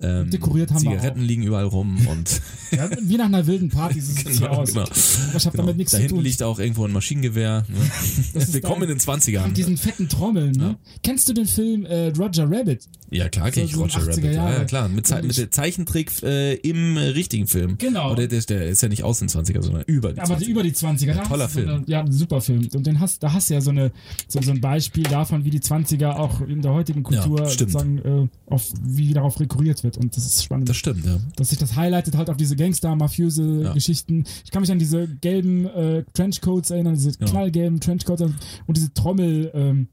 ähm, 0.00 0.30
Dekoriert 0.30 0.70
haben 0.72 0.82
wir 0.82 0.90
Zigaretten 0.92 1.20
liegen 1.20 1.43
überall 1.44 1.64
rum 1.66 2.06
und 2.08 2.40
Ja, 2.70 2.88
wie 3.02 3.16
nach 3.16 3.26
einer 3.26 3.46
wilden 3.46 3.68
Party 3.70 4.00
sieht 4.00 4.26
es 4.28 4.38
genau, 4.38 4.48
aus. 4.58 4.68
genau. 4.72 4.82
Aber 4.82 4.92
ich 4.94 5.46
habe 5.46 5.50
Genau. 5.52 5.62
damit 5.64 5.76
nichts 5.76 5.92
da 5.92 5.98
zu 5.98 6.02
hinten 6.02 6.16
tun. 6.16 6.24
liegt 6.24 6.42
auch 6.42 6.58
irgendwo 6.58 6.84
ein 6.86 6.92
Maschinengewehr. 6.92 7.64
Ne? 7.68 8.46
Willkommen 8.52 8.82
in 8.82 8.88
den 8.88 8.98
20ern. 8.98 9.46
Mit 9.46 9.56
diesen 9.56 9.76
fetten 9.76 10.08
Trommeln, 10.08 10.52
ne? 10.52 10.76
Kennst 11.02 11.28
du 11.28 11.32
den 11.32 11.46
Film 11.46 11.84
äh, 11.86 12.08
Roger 12.08 12.50
Rabbit? 12.50 12.88
Ja, 13.14 13.28
klar, 13.28 13.52
So- 13.52 13.60
ich 13.60 13.72
so 13.74 13.82
Roger 13.82 14.00
80er 14.00 14.08
Rabbit. 14.10 14.24
Ja, 14.24 14.30
Jahre. 14.32 14.54
ja, 14.54 14.64
klar. 14.64 14.88
Mit, 14.88 15.06
Ze 15.06 15.22
mit 15.22 15.54
Zeichentrick 15.54 16.10
äh, 16.22 16.54
im 16.56 16.96
äh, 16.96 17.00
richtigen 17.00 17.46
Film. 17.46 17.78
Genau. 17.78 18.10
Aber 18.12 18.26
der, 18.26 18.40
der, 18.40 18.68
ist 18.68 18.82
ja 18.82 18.88
nicht 18.88 19.04
aus 19.04 19.20
den 19.20 19.28
20er, 19.28 19.62
sondern 19.62 19.84
über 19.86 20.12
die 20.12 20.20
Aber 20.20 20.34
20er. 20.34 20.38
die, 20.38 20.50
über 20.50 20.62
die 20.62 20.72
20er. 20.72 21.14
da 21.14 21.22
toller 21.22 21.44
hast 21.44 21.54
du 21.56 21.60
so 21.60 21.66
Film. 21.66 21.76
Eine, 21.78 21.84
ja, 21.88 22.00
ein 22.00 22.12
super 22.12 22.40
Film. 22.40 22.68
Und 22.74 22.86
den 22.86 23.00
hast, 23.00 23.22
da 23.22 23.32
hast 23.32 23.50
du 23.50 23.54
ja 23.54 23.60
so, 23.60 23.70
eine, 23.70 23.92
so, 24.28 24.38
ein 24.40 24.60
Beispiel 24.60 25.04
davon, 25.04 25.44
wie 25.44 25.50
die 25.50 25.60
20er 25.60 26.10
auch 26.16 26.40
in 26.40 26.60
der 26.62 26.72
heutigen 26.72 27.02
Kultur 27.02 27.40
Ja, 27.40 27.48
sozusagen, 27.48 27.98
äh, 27.98 28.28
auf, 28.52 28.64
wie 28.82 29.12
darauf 29.12 29.38
rekurriert 29.38 29.84
wird. 29.84 29.96
Und 29.96 30.16
das 30.16 30.26
ist 30.26 30.42
spannend. 30.42 30.68
Das 30.68 30.76
stimmt, 30.76 31.04
ja. 31.04 31.18
dass 31.36 31.50
sich 31.50 31.58
das 31.58 31.76
highlightet 31.76 32.16
halt 32.16 32.30
auf 32.30 32.36
diese 32.36 32.56
Gangster, 32.56 32.94
mafiöse 32.96 33.62
Ja. 33.64 33.72
Geschichten. 33.72 34.24
Ich 34.44 34.50
kann 34.50 34.62
mich 34.62 34.72
an 34.72 34.78
diese 34.78 35.06
gelben 35.20 35.66
äh, 35.66 36.04
Trenchcoats 36.14 36.70
erinnern, 36.70 36.94
diese 36.94 37.10
Ja. 37.20 37.26
knallgelben 37.26 37.80
Trenchcoats 37.80 38.22
und, 38.22 38.34
und 38.66 38.76
diese 38.76 38.92
Trommel 38.92 39.50
ähm, 39.54 39.88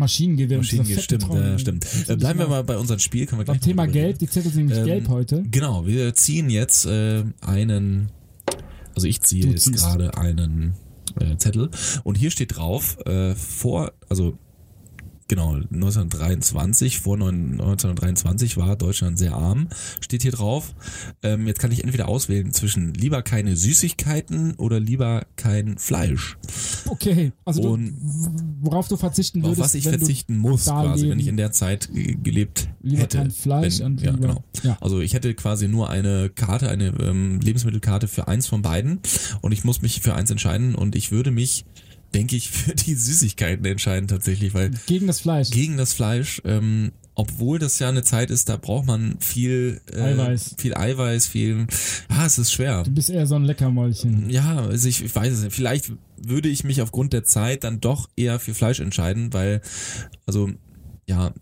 Maschinengewehr. 0.00 0.58
Maschinengewehr, 0.58 1.02
stimmt, 1.02 1.22
Trommel. 1.22 1.52
ja, 1.52 1.58
stimmt. 1.58 1.86
Äh, 2.08 2.16
bleiben 2.16 2.38
wir 2.40 2.48
mal 2.48 2.64
bei 2.64 2.76
unserem 2.76 2.98
Spiel. 2.98 3.26
Können 3.26 3.40
wir 3.42 3.46
Beim 3.46 3.60
Thema 3.60 3.86
Gelb, 3.86 4.18
die 4.18 4.26
Zettel 4.26 4.50
sind 4.50 4.66
nämlich 4.66 4.78
Ähm, 4.78 4.84
gelb 4.86 5.08
heute. 5.08 5.44
Genau, 5.50 5.86
wir 5.86 6.14
ziehen 6.14 6.50
jetzt 6.50 6.86
äh, 6.86 7.22
einen, 7.40 8.10
also 8.94 9.06
ich 9.06 9.20
ziehe 9.20 9.46
jetzt 9.46 9.72
gerade 9.72 10.16
einen 10.16 10.74
äh, 11.20 11.36
Zettel 11.36 11.70
und 12.02 12.18
hier 12.18 12.30
steht 12.30 12.56
drauf, 12.56 12.98
äh, 13.06 13.34
vor, 13.34 13.92
also 14.08 14.36
genau, 15.30 15.54
1923, 15.54 16.98
vor 17.00 17.16
neun- 17.16 17.52
1923 17.52 18.56
war 18.56 18.76
Deutschland 18.76 19.16
sehr 19.18 19.34
arm, 19.34 19.68
steht 20.00 20.22
hier 20.22 20.32
drauf. 20.32 20.74
Ähm, 21.22 21.46
jetzt 21.46 21.60
kann 21.60 21.70
ich 21.72 21.84
entweder 21.84 22.08
auswählen 22.08 22.52
zwischen 22.52 22.92
lieber 22.94 23.22
keine 23.22 23.56
Süßigkeiten 23.56 24.54
oder 24.56 24.80
lieber 24.80 25.24
kein 25.36 25.78
Fleisch. 25.78 26.36
Okay, 26.88 27.32
also 27.44 27.62
du, 27.62 27.68
Und 27.70 27.96
worauf 28.60 28.88
du 28.88 28.96
verzichten 28.96 29.40
auf 29.42 29.46
würdest, 29.50 29.60
was 29.60 29.74
ich 29.74 29.84
wenn 29.86 29.98
verzichten 29.98 30.36
muss, 30.36 30.64
quasi, 30.66 31.02
wenn 31.04 31.08
leben- 31.10 31.20
ich 31.20 31.26
in 31.28 31.36
der 31.36 31.52
Zeit 31.52 31.88
gelebt 31.92 32.68
du 32.82 32.88
lieber 32.88 33.02
hätte. 33.02 33.18
kein 33.18 33.30
Fleisch 33.30 33.78
wenn, 33.80 33.86
und 33.86 34.00
ja, 34.02 34.10
lieber, 34.10 34.26
genau. 34.28 34.44
ja. 34.64 34.76
Also 34.80 35.00
ich 35.00 35.14
hätte 35.14 35.32
quasi 35.34 35.68
nur 35.68 35.88
eine 35.90 36.28
Karte, 36.30 36.68
eine 36.68 36.88
ähm, 37.00 37.40
Lebensmittelkarte 37.40 38.08
für 38.08 38.28
eins 38.28 38.46
von 38.46 38.62
beiden 38.62 38.98
und 39.40 39.52
ich 39.52 39.64
muss 39.64 39.80
mich 39.82 40.00
für 40.00 40.14
eins 40.14 40.30
entscheiden 40.30 40.74
und 40.74 40.96
ich 40.96 41.12
würde 41.12 41.30
mich, 41.30 41.64
denke 42.14 42.36
ich, 42.36 42.50
für 42.50 42.74
die 42.74 42.94
Süßigkeiten 42.94 43.64
entscheiden 43.64 44.08
tatsächlich, 44.08 44.54
weil 44.54 44.70
gegen 44.86 45.06
das 45.06 45.20
Fleisch. 45.20 45.50
gegen 45.50 45.76
das 45.76 45.92
Fleisch, 45.92 46.40
ähm, 46.44 46.92
obwohl 47.14 47.58
das 47.58 47.78
ja 47.78 47.88
eine 47.88 48.02
Zeit 48.02 48.30
ist, 48.30 48.48
da 48.48 48.56
braucht 48.56 48.86
man 48.86 49.16
viel 49.20 49.80
äh, 49.92 50.00
Eiweiß. 50.00 50.54
viel 50.58 50.74
Eiweiß, 50.74 51.26
viel, 51.26 51.66
ja, 52.08 52.24
es 52.24 52.38
ist 52.38 52.52
schwer. 52.52 52.82
Du 52.84 52.92
bist 52.92 53.10
eher 53.10 53.26
so 53.26 53.34
ein 53.34 53.44
Leckermäulchen. 53.44 54.30
Ja, 54.30 54.64
also 54.64 54.88
ich, 54.88 55.04
ich 55.04 55.14
weiß 55.14 55.32
es 55.32 55.42
nicht. 55.42 55.54
Vielleicht 55.54 55.92
würde 56.16 56.48
ich 56.48 56.64
mich 56.64 56.80
aufgrund 56.82 57.12
der 57.12 57.24
Zeit 57.24 57.64
dann 57.64 57.80
doch 57.80 58.08
eher 58.16 58.38
für 58.40 58.54
Fleisch 58.54 58.80
entscheiden, 58.80 59.32
weil, 59.32 59.60
also, 60.26 60.50
ja, 61.10 61.32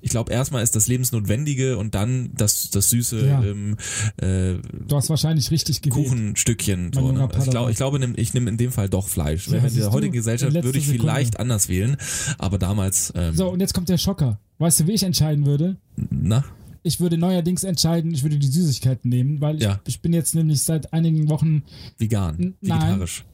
ich 0.00 0.10
glaube, 0.10 0.32
erstmal 0.32 0.62
ist 0.62 0.76
das 0.76 0.86
Lebensnotwendige 0.86 1.78
und 1.78 1.94
dann 1.94 2.30
das, 2.36 2.70
das 2.70 2.90
süße 2.90 3.26
Ja. 3.26 3.42
ähm, 3.42 3.76
äh, 4.18 4.54
Du 4.86 4.96
hast 4.96 5.08
wahrscheinlich 5.10 5.50
richtig 5.50 5.80
gewählt. 5.82 6.06
Kuchenstückchen. 6.08 6.92
So, 6.92 7.10
ne? 7.12 7.28
ich 7.38 7.50
glaube, 7.50 7.70
ich, 7.70 7.76
glaube, 7.76 7.98
nehm- 7.98 8.14
ich 8.16 8.34
nehme 8.34 8.50
in 8.50 8.56
dem 8.58 8.70
Fall 8.72 8.88
doch 8.88 9.08
Fleisch. 9.08 9.48
Ja, 9.48 9.58
in 9.58 9.74
der 9.74 9.90
heutigen 9.92 10.12
Gesellschaft 10.12 10.52
würde 10.54 10.78
ich 10.78 10.84
Sekunde. 10.86 11.02
vielleicht 11.02 11.40
anders 11.40 11.68
wählen, 11.68 11.96
aber 12.38 12.58
damals, 12.58 13.12
ähm, 13.16 13.34
So, 13.34 13.50
und 13.50 13.60
jetzt 13.60 13.72
kommt 13.74 13.88
der 13.88 13.98
Schocker. 13.98 14.38
Weißt 14.58 14.80
du, 14.80 14.86
wie 14.86 14.92
ich 14.92 15.02
entscheiden 15.02 15.46
würde? 15.46 15.76
na, 16.10 16.44
Ich 16.84 17.00
würde 17.00 17.16
neuerdings 17.16 17.64
entscheiden, 17.64 18.12
ich 18.12 18.22
würde 18.24 18.38
die 18.38 18.46
Süßigkeiten 18.48 19.08
nehmen, 19.08 19.40
weil 19.40 19.56
ich, 19.56 19.62
Ja. 19.62 19.80
ich 19.86 20.02
bin 20.02 20.12
jetzt 20.12 20.34
nämlich 20.34 20.62
seit 20.62 20.92
einigen 20.92 21.28
Wochen, 21.28 21.62
vegan, 21.98 22.54
vegetarisch. 22.60 23.24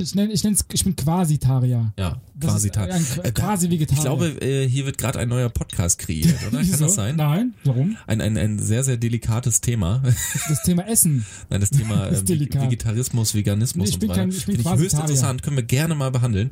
Ich 0.00 0.14
nenne 0.14 0.32
ich 0.32 0.42
nenn's, 0.44 0.64
ich 0.72 0.84
bin 0.84 0.94
Quasitarier. 0.96 1.92
Ja, 1.98 2.20
Das 2.34 2.50
quasi 2.52 2.68
ist 2.68 2.76
ein 2.78 2.90
Qu- 2.90 3.22
Äh, 3.24 3.32
quasi 3.32 3.70
Vegetarier. 3.70 3.98
Ich 3.98 4.04
glaube, 4.04 4.26
äh, 4.44 4.68
hier 4.68 4.86
wird 4.86 4.98
gerade 4.98 5.18
ein 5.18 5.28
neuer 5.28 5.48
Podcast 5.48 5.98
kreiert, 5.98 6.34
oder? 6.48 6.62
Kann 6.62 6.80
das 6.80 6.94
sein? 6.94 7.16
Nein, 7.16 7.54
warum? 7.64 7.96
Ein, 8.06 8.20
ein, 8.20 8.36
ein 8.36 8.58
sehr, 8.58 8.84
sehr 8.84 8.96
delikates 8.96 9.60
Thema. 9.60 10.02
Das 10.48 10.62
Thema 10.62 10.86
Essen. 10.88 11.24
Nein, 11.50 11.60
das 11.60 11.70
Thema 11.70 12.06
Ist 12.08 12.28
ähm. 12.30 12.40
Vegetarismus, 12.40 13.34
Veganismus 13.34 13.88
Ich 13.88 13.94
und 13.94 14.00
bin 14.00 14.08
so 14.08 14.12
weiter. 14.14 14.20
kein- 14.22 14.30
ich 14.30 14.46
bin 14.46 14.56
Finde 14.56 14.60
ich 14.60 14.66
höchst 14.68 14.80
Quasitarier. 14.96 15.04
interessant, 15.10 15.42
können 15.42 15.56
wir 15.56 15.64
gerne 15.64 15.94
mal 15.94 16.10
behandeln. 16.10 16.50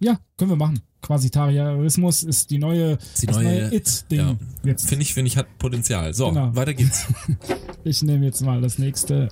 Ja, 0.00 0.18
können 0.36 0.50
wir 0.50 0.56
machen. 0.56 0.80
Quasitarianismus 1.00 2.22
ist 2.24 2.50
die 2.50 2.58
neue, 2.58 2.98
Die 3.20 3.26
das 3.26 3.36
neue- 3.36 3.44
neue 3.44 3.74
It-Ding. 3.74 4.18
Ja. 4.64 4.76
Finde 4.78 5.02
ich, 5.02 5.14
finde 5.14 5.28
ich, 5.28 5.36
hat 5.36 5.58
Potenzial. 5.58 6.12
So, 6.14 6.28
Genau. 6.28 6.54
weiter 6.54 6.74
geht's. 6.74 7.06
Ich 7.84 8.00
nehme 8.02 8.24
jetzt 8.24 8.40
mal 8.42 8.60
das 8.60 8.78
nächste. 8.78 9.28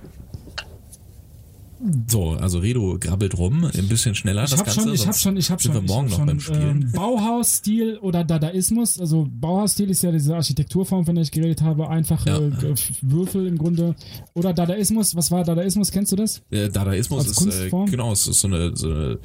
So, 2.09 2.33
also 2.33 2.59
Redo 2.59 2.99
grabbelt 3.01 3.39
rum, 3.39 3.65
ein 3.65 3.89
bisschen 3.89 4.15
schneller 4.15 4.45
Ich 4.45 4.51
das 4.51 4.59
hab 4.61 4.67
Ganze. 4.67 4.81
schon, 4.83 4.93
ich 4.95 5.07
hab 5.07 5.17
schon, 5.17 5.37
ich 5.39 5.51
hab 5.51 5.63
sind 5.63 5.73
schon, 5.75 5.83
wir 5.87 5.89
morgen 5.95 6.09
noch 6.11 6.19
hab 6.19 6.27
beim 6.27 6.39
schon 6.41 6.55
Spielen. 6.57 6.83
ähm, 6.83 6.93
Bauhausstil 6.93 7.97
oder 8.03 8.23
Dadaismus. 8.23 9.01
Also 9.01 9.27
Bauhausstil 9.31 9.89
ist 9.89 10.03
ja 10.03 10.13
diese 10.13 10.37
Architekturform, 10.37 11.07
von 11.07 11.15
der 11.15 11.23
ich 11.23 11.31
geredet 11.31 11.63
habe, 11.63 11.89
einfache 11.89 12.29
Ja. 12.29 12.39
äh, 12.39 12.75
Würfel 13.01 13.47
im 13.47 13.57
Grunde. 13.57 13.95
Oder 14.35 14.53
Dadaismus, 14.53 15.17
was 15.17 15.31
war 15.31 15.43
Dadaismus? 15.43 15.91
Kennst 15.91 16.13
du 16.13 16.17
das? 16.17 16.43
Äh, 16.51 16.69
Dadaismus 16.69 17.21
Als 17.21 17.31
ist 17.31 17.37
äh, 17.39 17.41
Kunstform? 17.45 17.91
genau, 17.91 18.13
es 18.13 18.27
ist 18.27 18.41
so 18.41 18.49
eine, 18.49 18.77
so 18.77 18.91
eine 18.91 19.19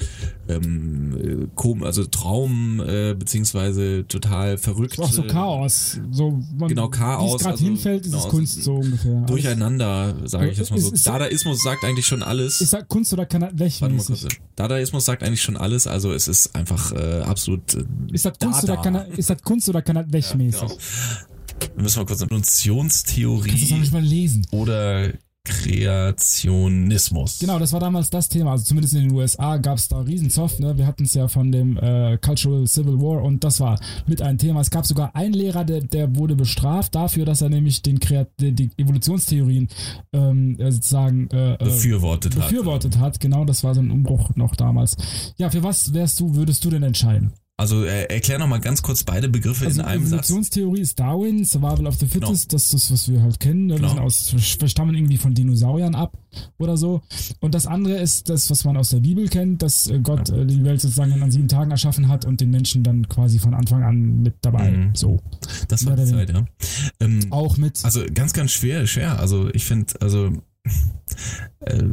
ähm, 0.47 1.17
äh, 1.43 1.47
kom 1.55 1.83
also 1.83 2.05
Traum 2.05 2.79
äh, 2.79 3.15
beziehungsweise 3.15 4.05
total 4.07 4.57
verrückt. 4.57 4.97
Auch 4.99 5.11
so 5.11 5.23
äh, 5.23 5.27
Chaos. 5.27 5.99
So, 6.11 6.41
man, 6.57 6.69
Genau, 6.69 6.87
Wie 6.87 6.91
Chaos, 6.97 7.35
es 7.35 7.41
gerade 7.41 7.51
also, 7.55 7.65
hinfällt, 7.65 8.05
ist 8.05 8.11
genau, 8.13 8.23
es 8.23 8.29
Kunst 8.29 8.63
so 8.63 8.75
ungefähr. 8.75 9.21
Durcheinander, 9.25 10.15
sage 10.25 10.51
ich 10.51 10.57
jetzt 10.57 10.71
mal 10.71 10.79
so. 10.79 10.91
Ist- 10.91 11.05
Dadaismus 11.05 11.61
sagt 11.61 11.83
eigentlich 11.83 12.07
schon 12.07 12.23
alles. 12.23 12.44
Ist 12.47 12.73
das 12.73 12.87
Kunst 12.87 13.13
oder 13.13 13.25
kann 13.25 13.41
weg? 13.57 13.73
Warte 13.79 13.95
mal 13.95 14.03
kurz. 14.03 14.27
Dadaismus 14.55 15.05
sagt 15.05 15.23
eigentlich 15.23 15.41
schon 15.41 15.57
alles, 15.57 15.87
also 15.87 16.13
es 16.13 16.27
ist 16.27 16.55
einfach 16.55 16.91
äh, 16.93 17.21
absolut 17.21 17.73
äh, 17.73 17.83
Ist 18.11 18.25
das 18.25 18.37
Kunst 18.39 18.63
Dada. 18.63 18.73
oder 18.73 18.81
kann 18.81 19.11
ist 19.11 19.29
das 19.29 19.41
Kunst 19.41 19.69
oder 19.69 19.81
kann 19.81 19.95
das 19.95 20.35
mäßig? 20.35 20.61
Genau. 20.61 20.77
Wir 21.75 21.83
müssen 21.83 21.99
mal 21.99 22.05
kurz 22.05 22.21
eine 22.21 22.29
Kannst 23.49 23.63
du 23.63 23.69
das 23.69 23.79
nicht 23.79 23.93
mal 23.93 24.01
lesen? 24.03 24.45
oder 24.51 25.11
Kreationismus. 25.45 27.39
Genau, 27.39 27.57
das 27.59 27.71
war 27.71 27.79
damals 27.79 28.09
das 28.09 28.27
Thema. 28.27 28.51
Also 28.51 28.65
zumindest 28.65 28.95
in 28.95 29.07
den 29.07 29.11
USA 29.11 29.57
gab 29.57 29.77
es 29.77 29.87
da 29.87 29.99
Riesenzoff. 30.01 30.59
Ne? 30.59 30.77
Wir 30.77 30.85
hatten 30.87 31.03
es 31.05 31.13
ja 31.13 31.27
von 31.27 31.51
dem 31.51 31.77
äh, 31.77 32.17
Cultural 32.17 32.67
Civil 32.67 32.99
War 32.99 33.23
und 33.23 33.43
das 33.43 33.59
war 33.59 33.79
mit 34.07 34.21
ein 34.21 34.37
Thema. 34.37 34.61
Es 34.61 34.71
gab 34.71 34.85
sogar 34.85 35.15
einen 35.15 35.33
Lehrer, 35.33 35.63
der, 35.63 35.81
der 35.81 36.15
wurde 36.15 36.35
bestraft 36.35 36.95
dafür, 36.95 37.25
dass 37.25 37.41
er 37.41 37.49
nämlich 37.49 37.81
den 37.81 37.99
Kreat 37.99 38.29
die, 38.39 38.69
Evolutionstheorien 38.77 39.69
ähm, 40.13 40.59
äh, 40.59 40.71
sozusagen 40.71 41.29
äh, 41.29 41.53
äh, 41.53 41.57
Befürwortet, 41.57 42.35
befürwortet 42.35 42.97
hat. 42.97 43.19
Genau, 43.19 43.45
das 43.45 43.63
war 43.63 43.75
so 43.75 43.81
ein 43.81 43.91
Umbruch 43.91 44.35
noch 44.35 44.55
damals. 44.55 44.97
Ja, 45.37 45.49
für 45.49 45.63
was 45.63 45.93
wärst 45.93 46.19
du, 46.19 46.35
würdest 46.35 46.65
du 46.65 46.69
denn 46.69 46.83
entscheiden? 46.83 47.33
Also 47.57 47.85
äh, 47.85 48.03
erklär 48.13 48.37
noch 48.37 48.47
mal 48.47 48.59
ganz 48.59 48.81
kurz 48.81 49.05
beide 49.05 49.29
Begriffe 49.29 49.65
Also 49.65 49.79
in 49.79 49.87
einem 49.87 50.01
Satz. 50.03 50.29
Evolutionstheorie 50.29 50.81
ist 50.81 50.99
Darwin, 50.99 51.45
Survival 51.45 51.87
of 51.87 51.95
the 51.95 52.05
Fittest, 52.05 52.51
das 52.51 52.63
ist 52.65 52.73
das, 52.73 52.91
was 52.91 53.09
wir 53.09 53.21
halt 53.21 53.39
kennen. 53.39 53.69
Wir 53.69 53.77
Genau. 53.77 53.87
sind 53.89 53.99
aus, 53.99 54.33
wir 54.59 54.67
stammen 54.67 54.93
irgendwie 54.93 55.15
von 55.15 55.33
Dinosauriern 55.33 55.95
ab 55.95 56.17
oder 56.57 56.75
so. 56.75 57.01
Und 57.39 57.55
das 57.55 57.65
andere 57.65 57.97
ist 57.97 58.27
das, 58.27 58.49
was 58.49 58.65
man 58.65 58.75
aus 58.75 58.89
der 58.89 58.99
Bibel 58.99 59.29
kennt, 59.29 59.61
dass 59.61 59.87
äh, 59.87 59.99
Gott 59.99 60.29
äh, 60.31 60.45
die 60.45 60.65
Welt 60.65 60.81
sozusagen 60.81 61.13
an 61.23 61.31
sieben 61.31 61.47
Tagen 61.47 61.71
erschaffen 61.71 62.09
hat 62.09 62.25
und 62.25 62.41
den 62.41 62.49
Menschen 62.51 62.83
dann 62.83 63.07
quasi 63.07 63.39
von 63.39 63.53
Anfang 63.53 63.83
an 63.83 64.21
mit 64.21 64.35
dabei. 64.41 64.71
Mhm. 64.71 64.91
So. 64.93 65.21
Das 65.69 65.85
war 65.85 65.95
die 65.95 66.05
Zeit, 66.05 66.31
ja. 66.31 66.45
Ähm, 66.99 67.27
Auch 67.31 67.55
mit. 67.55 67.79
Also 67.85 68.03
ganz, 68.13 68.33
ganz 68.33 68.51
schwer, 68.51 68.85
schwer. 68.85 69.17
Also 69.17 69.49
ich 69.53 69.63
finde, 69.63 69.93
also 70.01 70.33
äh, 71.61 71.83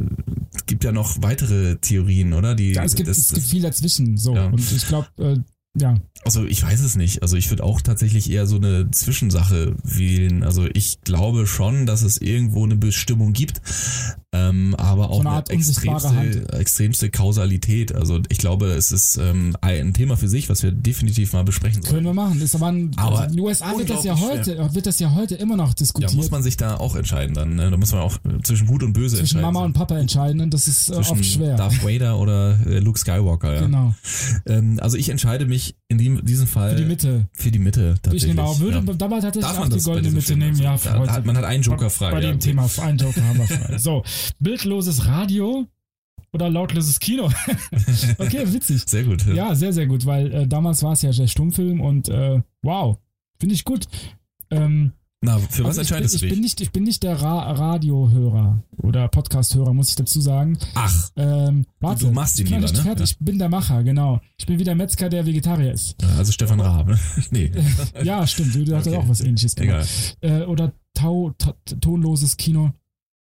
es 0.55 0.65
gibt 0.65 0.83
ja 0.83 0.91
noch 0.91 1.21
weitere 1.21 1.77
Theorien, 1.77 2.33
oder? 2.33 2.53
Die, 2.55 2.73
ja, 2.73 2.83
es, 2.83 2.95
gibt, 2.95 3.07
das, 3.07 3.17
es 3.17 3.33
gibt 3.33 3.47
viel 3.47 3.61
dazwischen. 3.61 4.17
So. 4.17 4.35
Ja. 4.35 4.47
Und 4.47 4.59
ich 4.59 4.87
glaube, 4.87 5.07
äh, 5.19 5.37
ja, 5.75 5.95
Also 6.23 6.45
ich 6.45 6.61
weiß 6.63 6.81
es 6.81 6.95
nicht. 6.95 7.21
Also 7.23 7.35
ich 7.35 7.49
würde 7.49 7.63
auch 7.63 7.81
tatsächlich 7.81 8.29
eher 8.29 8.45
so 8.45 8.57
eine 8.57 8.91
Zwischensache 8.91 9.75
wählen. 9.83 10.43
Also 10.43 10.67
ich 10.71 11.01
glaube 11.01 11.47
schon, 11.47 11.85
dass 11.85 12.03
es 12.03 12.17
irgendwo 12.17 12.63
eine 12.63 12.75
Bestimmung 12.75 13.33
gibt, 13.33 13.59
ähm, 14.31 14.75
aber 14.75 15.09
auch 15.09 15.19
eine 15.19 15.29
eine, 15.29 15.37
Art 15.37 15.51
unsichtbare 15.51 16.07
extremste, 16.07 16.53
extremste 16.59 17.09
Kausalität. 17.09 17.93
Also 17.95 18.19
ich 18.29 18.37
glaube, 18.37 18.67
es 18.67 18.91
ist 18.91 19.17
ähm, 19.17 19.55
ein 19.61 19.93
Thema 19.93 20.15
für 20.15 20.27
sich, 20.29 20.49
was 20.49 20.61
wir 20.63 20.71
definitiv 20.71 21.33
mal 21.33 21.43
besprechen 21.43 21.81
können 21.83 22.03
wir 22.05 22.13
sollen. 22.13 22.15
machen. 22.15 22.41
Ist 22.41 22.55
aber, 22.55 22.67
ein, 22.67 22.91
Aber 22.95 23.19
also 23.19 23.23
in 23.31 23.35
den 23.37 23.39
USA 23.39 23.77
wird 23.77 23.89
das 23.89 24.03
ja 24.03 24.19
heute, 24.19 24.73
wird 24.73 24.85
das 24.85 24.99
ja 24.99 25.13
heute 25.15 25.35
immer 25.35 25.55
noch 25.57 25.69
Ja, 25.69 25.73
diskutiert. 25.75 26.13
muss 26.13 26.31
man 26.31 26.43
sich 26.43 26.55
da 26.57 26.77
auch 26.77 26.95
entscheiden 26.95 27.33
dann. 27.33 27.55
Ne? 27.55 27.69
Da 27.71 27.77
muss 27.77 27.91
man 27.91 28.01
auch 28.01 28.17
zwischen 28.43 28.67
Gut 28.67 28.83
und 28.83 28.93
Böse 28.93 29.17
zwischen 29.17 29.37
entscheiden. 29.37 29.53
Mama 29.53 29.65
und 29.65 29.73
Papa 29.73 29.97
entscheiden 29.97 30.39
und 30.41 30.53
das 30.53 30.67
ist 30.67 30.89
äh, 30.89 30.93
zwischen 30.93 31.11
oft 31.13 31.25
schwer. 31.25 31.55
Darth 31.55 31.83
Vader 31.83 32.17
oder 32.19 32.59
äh, 32.67 32.79
Luke 32.79 32.99
Skywalker. 32.99 33.55
Ja. 33.55 33.61
Genau. 33.61 33.93
Ähm, 34.45 34.79
also 34.81 34.97
ich 34.97 35.09
entscheide 35.09 35.45
mich 35.45 35.62
in 35.87 35.97
dem, 35.97 36.25
diesem 36.25 36.47
Fall 36.47 36.71
Für 36.71 36.75
die 36.81 36.85
Mitte. 36.87 37.27
Für 37.33 37.51
die 37.51 37.59
Mitte 37.59 37.93
Ich 37.95 38.01
tatsächlich. 38.01 38.35
nehme 38.35 38.43
auch, 38.47 38.59
würde 38.59 38.83
ja. 38.85 38.93
dabei 38.93 39.19
tatsächlich 39.19 39.43
Darf 39.53 39.59
auch 39.59 39.69
die 39.69 39.79
goldene 39.81 40.11
Mitte 40.11 40.35
nehmen. 40.35 40.57
Ja, 40.59 40.77
Da 40.77 40.97
heute. 40.99 41.11
hat- 41.11 41.25
man 41.25 41.37
hat 41.37 41.45
einen 41.45 41.63
Joker 41.63 41.89
frei, 41.89 42.11
Bei 42.11 42.21
ja, 42.21 42.29
dem 42.31 42.35
okay. 42.37 42.49
Thema, 42.49 42.69
einen 42.81 42.97
Joker 42.97 43.23
haben 43.23 43.37
wir 43.39 43.47
frei. 43.47 43.77
So, 43.77 44.03
bildloses 44.39 45.05
Radio 45.07 45.67
oder 46.31 46.49
lautloses 46.49 46.99
Kino. 46.99 47.25
okay, 48.17 48.51
witzig. 48.53 48.83
Sehr 48.87 49.03
gut. 49.03 49.25
Ja. 49.27 49.33
Ja, 49.33 49.55
sehr, 49.55 49.73
sehr 49.73 49.85
gut, 49.87 50.05
weil 50.05 50.31
äh, 50.33 50.47
damals 50.47 50.81
war 50.83 50.93
es 50.93 51.01
ja 51.03 51.11
der 51.11 51.27
Stummfilm 51.27 51.79
und 51.81 52.09
äh, 52.09 52.41
wow, 52.63 52.97
finde 53.39 53.55
ich 53.55 53.63
gut. 53.65 53.85
Ähm, 54.49 54.93
Na, 55.25 55.37
für 55.39 55.63
was 55.63 55.77
Also 55.77 55.81
ich 55.81 55.91
entscheidest 55.91 56.13
bin, 56.13 56.19
du 56.19 56.25
ich 56.25 56.29
dich? 56.29 56.29
bin 56.31 56.41
nicht, 56.41 56.61
ich 56.61 56.71
bin 56.71 56.83
nicht 56.83 57.03
der 57.03 57.21
Ra 57.21 57.51
Radiohörer 57.51 58.61
oder 58.77 59.07
Podcasthörer, 59.07 59.73
muss 59.73 59.89
ich 59.89 59.95
dazu 59.95 60.19
sagen. 60.21 60.57
Ach, 60.75 61.09
Ähm, 61.15 61.65
warte, 61.79 62.05
Du 62.05 62.11
machst 62.11 62.39
ihn 62.39 62.45
ich 62.45 62.51
lieber, 62.51 62.71
ne? 62.71 62.77
fertig. 62.81 63.11
Ich 63.11 63.17
bin 63.19 63.39
der 63.39 63.49
Macher, 63.49 63.83
genau. 63.83 64.19
Ich 64.37 64.45
bin 64.45 64.59
wie 64.59 64.63
der 64.63 64.75
Metzger, 64.75 65.09
der 65.09 65.25
Vegetarier 65.25 65.71
ist. 65.73 65.95
ja, 66.01 66.09
also 66.17 66.31
Stefan 66.31 66.59
Raab. 66.59 66.87
ne? 66.87 66.99
Nee, 67.31 67.51
Ja, 68.03 68.25
stimmt. 68.27 68.53
Du 68.55 68.75
hast 68.75 68.87
Okay. 68.87 68.97
auch 68.97 69.07
was 69.07 69.21
ähnliches 69.21 69.55
egal. 69.57 69.77
gemacht. 69.85 70.17
Äh, 70.21 70.41
oder 70.43 70.73
Tau, 70.93 71.31
ta, 71.37 71.53
tonloses 71.81 72.37
Kino. 72.37 72.71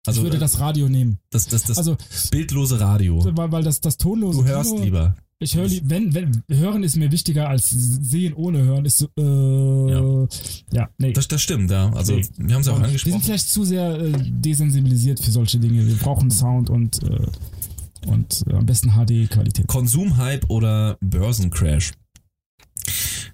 Also 0.05 0.19
ich 0.19 0.25
würde 0.25 0.37
äh, 0.37 0.39
das 0.41 0.59
Radio 0.59 0.89
nehmen. 0.89 1.19
das, 1.29 1.47
das, 1.47 1.63
das 1.63 1.77
Also, 1.77 1.95
bildlose 2.31 2.79
Radio. 2.79 3.23
weil, 3.37 3.51
weil 3.53 3.63
das, 3.63 3.79
das 3.79 3.95
tonlose 3.97 4.39
Du 4.41 4.45
hörst 4.45 4.71
Kino, 4.71 4.83
lieber. 4.83 5.15
Ich 5.39 5.55
höre, 5.55 5.69
wenn, 5.83 6.13
wenn, 6.13 6.43
hören 6.49 6.83
ist 6.83 6.95
mir 6.95 7.11
wichtiger 7.11 7.49
als 7.49 7.69
sehen 7.69 8.33
ohne 8.33 8.59
hören. 8.63 8.85
Ist 8.85 8.99
so, 8.99 9.07
äh, 9.17 10.27
ja, 10.75 10.89
nee. 10.97 11.11
Das, 11.11 11.27
das 11.27 11.41
stimmt, 11.41 11.69
ja. 11.69 11.91
Also 11.93 12.15
Nee. 12.15 12.25
wir 12.37 12.55
haben 12.55 12.61
es 12.61 12.67
ja 12.67 12.73
auch 12.73 12.77
wir 12.77 12.85
sind 12.85 12.85
angesprochen. 12.85 13.21
vielleicht 13.21 13.49
zu 13.49 13.63
sehr 13.65 13.99
äh, 13.99 14.11
desensibilisiert 14.29 15.19
für 15.19 15.31
solche 15.31 15.59
Dinge. 15.59 15.85
Wir 15.85 15.95
brauchen 15.95 16.31
Sound 16.31 16.69
und, 16.69 17.03
äh, 17.03 18.07
und 18.07 18.43
äh, 18.47 18.53
am 18.53 18.65
besten 18.65 18.91
HD-Qualität. 18.91 19.67
Konsumhype 19.67 20.47
oder 20.47 20.97
Börsencrash? 21.01 21.91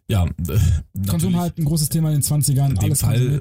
Ja, 0.10 0.26
äh, 0.26 0.30
Konsum 0.30 0.54
natürlich 1.06 1.36
halt 1.38 1.58
ein 1.60 1.66
großes 1.66 1.90
Thema 1.90 2.10
in 2.10 2.22
den 2.22 2.24
20ern. 2.24 2.70
In 2.70 2.76
dem 2.76 2.78
alles 2.80 3.02
Fall. 3.02 3.40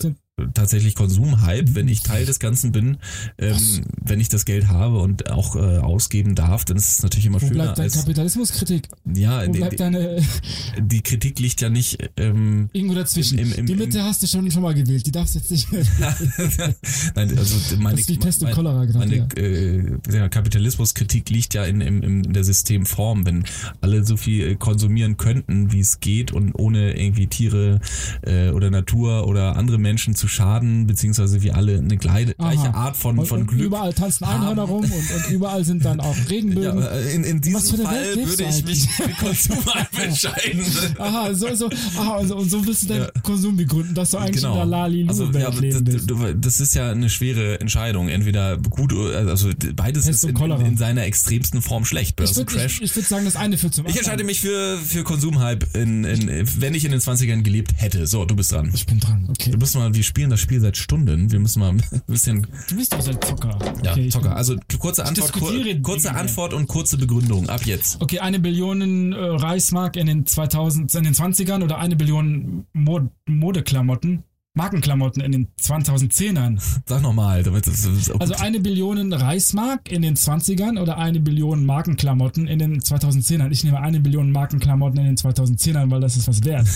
Tatsächlich 0.55 0.95
Konsumhype, 0.95 1.75
wenn 1.75 1.89
ich 1.89 2.03
Teil 2.03 2.27
des 2.27 2.39
Ganzen 2.39 2.73
bin, 2.73 2.99
ähm, 3.39 3.57
wenn 4.05 4.21
ich 4.21 4.29
das 4.29 4.45
Geld 4.45 4.69
habe 4.69 4.99
und 5.01 5.31
auch 5.31 5.57
äh, 5.57 5.79
ausgeben 5.79 6.35
darf, 6.35 6.65
dann 6.65 6.77
ist 6.77 6.91
es 6.91 7.03
natürlich 7.03 7.27
immer 7.27 7.41
Wo 7.43 7.47
schöner 7.47 7.65
bleibt 7.65 7.79
deine 7.79 7.85
als 7.87 7.95
Kapitalismuskritik? 8.01 8.89
ja, 9.15 9.47
Wo 9.47 9.53
die, 9.53 9.59
bleibt 9.59 9.81
deine 9.81 10.23
die 10.81 11.01
Kritik 11.03 11.39
liegt 11.39 11.61
ja 11.61 11.69
nicht 11.71 11.99
ähm, 12.17 12.69
irgendwo 12.73 12.95
dazwischen? 12.95 13.39
Im- 13.39 13.53
im- 13.53 13.67
die 13.67 13.73
im- 13.73 13.79
Mitte 13.79 14.03
hast 14.03 14.23
du 14.23 14.27
schon, 14.27 14.51
schon 14.51 14.63
mal 14.63 14.75
gewählt. 14.75 15.07
Die 15.07 15.13
darfst 15.13 15.35
jetzt 15.35 15.51
nicht. 15.51 15.69
Nein, 17.15 17.37
also 17.39 17.77
meine, 17.79 17.93
Das 17.97 18.01
ist 18.03 18.09
wie 18.09 18.17
Pest 18.19 18.43
und 18.43 18.51
Cholera 18.53 18.85
gerade, 18.85 18.99
Meine 18.99 19.17
ja. 19.37 20.25
äh, 20.25 20.29
Kapitalismuskritik 20.29 21.31
liegt 21.31 21.55
ja 21.55 21.65
in, 21.65 21.81
in, 21.81 22.03
in 22.03 22.33
der 22.33 22.45
Systemform, 22.45 23.27
wenn 23.27 23.45
alle 23.81 24.05
so 24.05 24.17
viel 24.17 24.49
äh, 24.49 24.55
konsumieren 24.57 25.17
könnten, 25.17 25.73
wie 25.73 25.81
es 25.81 26.01
geht 26.01 26.33
und 26.33 26.53
ohne 26.55 26.97
irgendwie 26.99 27.27
Tiere 27.27 27.81
äh, 28.23 28.51
oder 28.51 28.71
Natur 28.71 29.27
oder 29.27 29.57
andere 29.57 29.79
Menschen 29.79 30.15
zu 30.15 30.28
schaden, 30.29 30.87
beziehungsweise 30.87 31.43
wir 31.43 31.57
alle 31.57 31.79
eine 31.79 31.97
gleiche, 31.97 32.35
gleiche. 32.35 32.75
Art 32.75 32.97
von, 32.97 33.19
und, 33.19 33.27
von 33.27 33.41
und 33.43 33.47
Glück. 33.49 33.61
Überall 33.67 33.93
tanzen 33.93 34.25
Einhörner 34.25 34.63
rum 34.63 34.85
und, 34.85 34.93
und 34.93 35.31
überall 35.31 35.65
sind 35.65 35.85
dann 35.85 36.01
auch 36.01 36.17
Ja, 36.19 36.25
Regenbögen. 36.29 36.83
äh, 36.83 37.11
in, 37.13 37.25
in 37.25 37.55
Was 37.55 37.71
für 37.71 37.77
diesem 37.77 37.87
Fall 37.87 38.17
würde 38.17 38.37
du 38.37 38.45
ich 38.45 38.65
mich 38.65 38.89
für 38.91 39.09
Konsumhype 39.25 40.03
entscheiden. 40.03 40.63
Aha, 40.99 41.35
so, 41.35 41.55
so, 41.55 41.69
aha, 41.99 42.17
und 42.19 42.29
so, 42.29 42.37
und 42.37 42.51
so 42.51 42.67
willst 42.67 42.85
du 42.85 42.87
deinen 42.89 43.03
Ja. 43.15 43.21
Konsum 43.23 43.57
begründen, 43.57 43.95
dass 43.95 44.11
du 44.11 44.19
eigentlich 44.19 44.45
in 44.45 44.53
der 44.53 44.65
Lali 44.67 45.07
also, 45.09 45.25
ja, 45.31 45.49
leben 45.51 45.85
das, 45.85 46.07
du- 46.07 46.35
das 46.35 46.61
ist 46.61 46.75
ja 46.75 46.91
eine 46.91 47.11
schwere 47.11 47.61
Entscheidung. 47.61 48.09
Entweder 48.09 48.57
gut, 48.59 48.93
also 48.93 49.51
beides 49.75 50.07
Pest 50.07 50.25
ist 50.25 50.31
in, 50.31 50.37
in 50.67 50.77
seiner 50.77 51.05
extremsten 51.05 51.63
Form 51.63 51.85
schlecht. 51.85 52.21
Ich 52.21 52.37
würde 52.37 52.45
Börsencrash. 52.45 52.77
ich, 52.77 52.83
ich 52.83 52.97
würd 52.97 53.07
sagen, 53.07 53.25
das 53.25 53.37
eine 53.37 53.57
führt 53.59 53.75
zum 53.75 53.87
Ich 53.87 53.93
entscheide 53.97 54.23
anderen. 54.23 54.27
mich 54.27 54.41
für, 54.41 54.79
für 54.79 55.05
Konsumhype, 55.05 55.67
in, 55.79 56.05
in, 56.05 56.47
wenn 56.61 56.75
ich 56.75 56.85
in 56.85 56.91
den 56.91 57.01
20ern 57.01 57.43
gelebt 57.43 57.73
hätte. 57.77 58.07
So, 58.07 58.25
du 58.25 58.35
bist 58.37 58.53
dran. 58.53 58.71
Ich 58.75 58.87
bin 58.87 59.01
dran, 59.01 59.27
okay. 59.31 59.51
Wir 59.51 59.59
müssen 59.59 59.79
mal, 59.79 59.95
wir 59.95 60.05
spielen 60.19 60.31
das 60.31 60.41
Spiel 60.41 60.61
seit 60.61 60.77
Stunden. 60.77 61.31
Wir 61.31 61.39
müssen 61.39 61.61
mal 61.61 61.69
ein 61.71 61.81
bisschen, 62.09 62.45
Du 62.69 62.75
bist 62.75 62.93
doch 62.93 63.01
so 63.01 63.13
ein 63.13 63.23
Zocker. 63.23 63.57
ja, 63.85 63.93
okay, 63.93 64.09
Zocker. 64.09 64.35
Also 64.35 64.57
kurze 64.81 65.05
Antwort, 65.05 65.33
kur, 65.33 65.53
kurze. 65.81 66.13
Antwort 66.13 66.55
und 66.55 66.67
kurze 66.67 66.99
Begründung. 66.99 67.49
Ab 67.49 67.65
jetzt. 67.67 68.03
Okay, 68.03 68.19
eine 68.19 68.41
Billion 68.41 69.13
äh, 69.13 69.17
Reichsmark 69.17 69.95
in 69.95 70.09
den 70.09 70.27
2000, 70.27 70.93
in 70.93 71.05
den 71.05 71.15
20ern 71.15 71.63
oder 71.63 71.79
eine 71.79 71.95
Billion 71.95 72.67
Mod 72.73 73.05
Modeklamotten, 73.29 74.25
Markenklamotten 74.59 75.23
in 75.23 75.31
den 75.31 75.49
2010ern. 75.63 76.61
Sag 76.85 77.01
nochmal, 77.01 77.45
damit 77.45 77.67
das, 77.67 77.83
das 77.83 78.11
Also 78.21 78.35
eine 78.35 78.59
Billion 78.59 79.13
Reichsmark 79.13 79.91
in 79.91 80.03
den 80.03 80.17
20ern 80.17 80.81
oder 80.81 80.99
eine 80.99 81.21
Billion 81.21 81.65
Markenklamotten 81.65 82.49
in 82.49 82.59
den 82.59 82.81
2010ern. 82.81 83.51
Ich 83.53 83.63
nehme 83.63 83.81
eine 83.81 84.01
Billion 84.01 84.33
Markenklamotten 84.33 84.99
in 84.99 85.07
den 85.07 85.17
2010ern, 85.17 85.91
weil 85.93 86.01
das 86.01 86.17
ist 86.17 86.27
was 86.27 86.45
wert. 86.45 86.67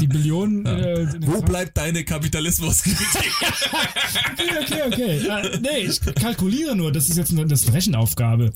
Die 0.00 0.06
Billion. 0.06 0.64
Äh, 0.70 1.00
in 1.00 1.10
den 1.20 1.26
Wo 1.26 1.32
20 1.32 1.44
bleibt 1.46 1.76
deine 1.76 2.04
Kapitalismuskritik? 2.04 2.98
Okay, 4.32 4.82
okay, 4.86 5.18
okay. 5.20 5.26
Äh, 5.26 5.60
nee, 5.60 5.86
ich 5.88 6.00
kalkuliere 6.14 6.76
nur. 6.76 6.92
Das 6.92 7.08
ist 7.08 7.16
jetzt 7.16 7.32
eine, 7.32 7.46
das 7.46 7.62
ist 7.62 7.68
eine 7.68 7.76
Rechenaufgabe. 7.76 8.52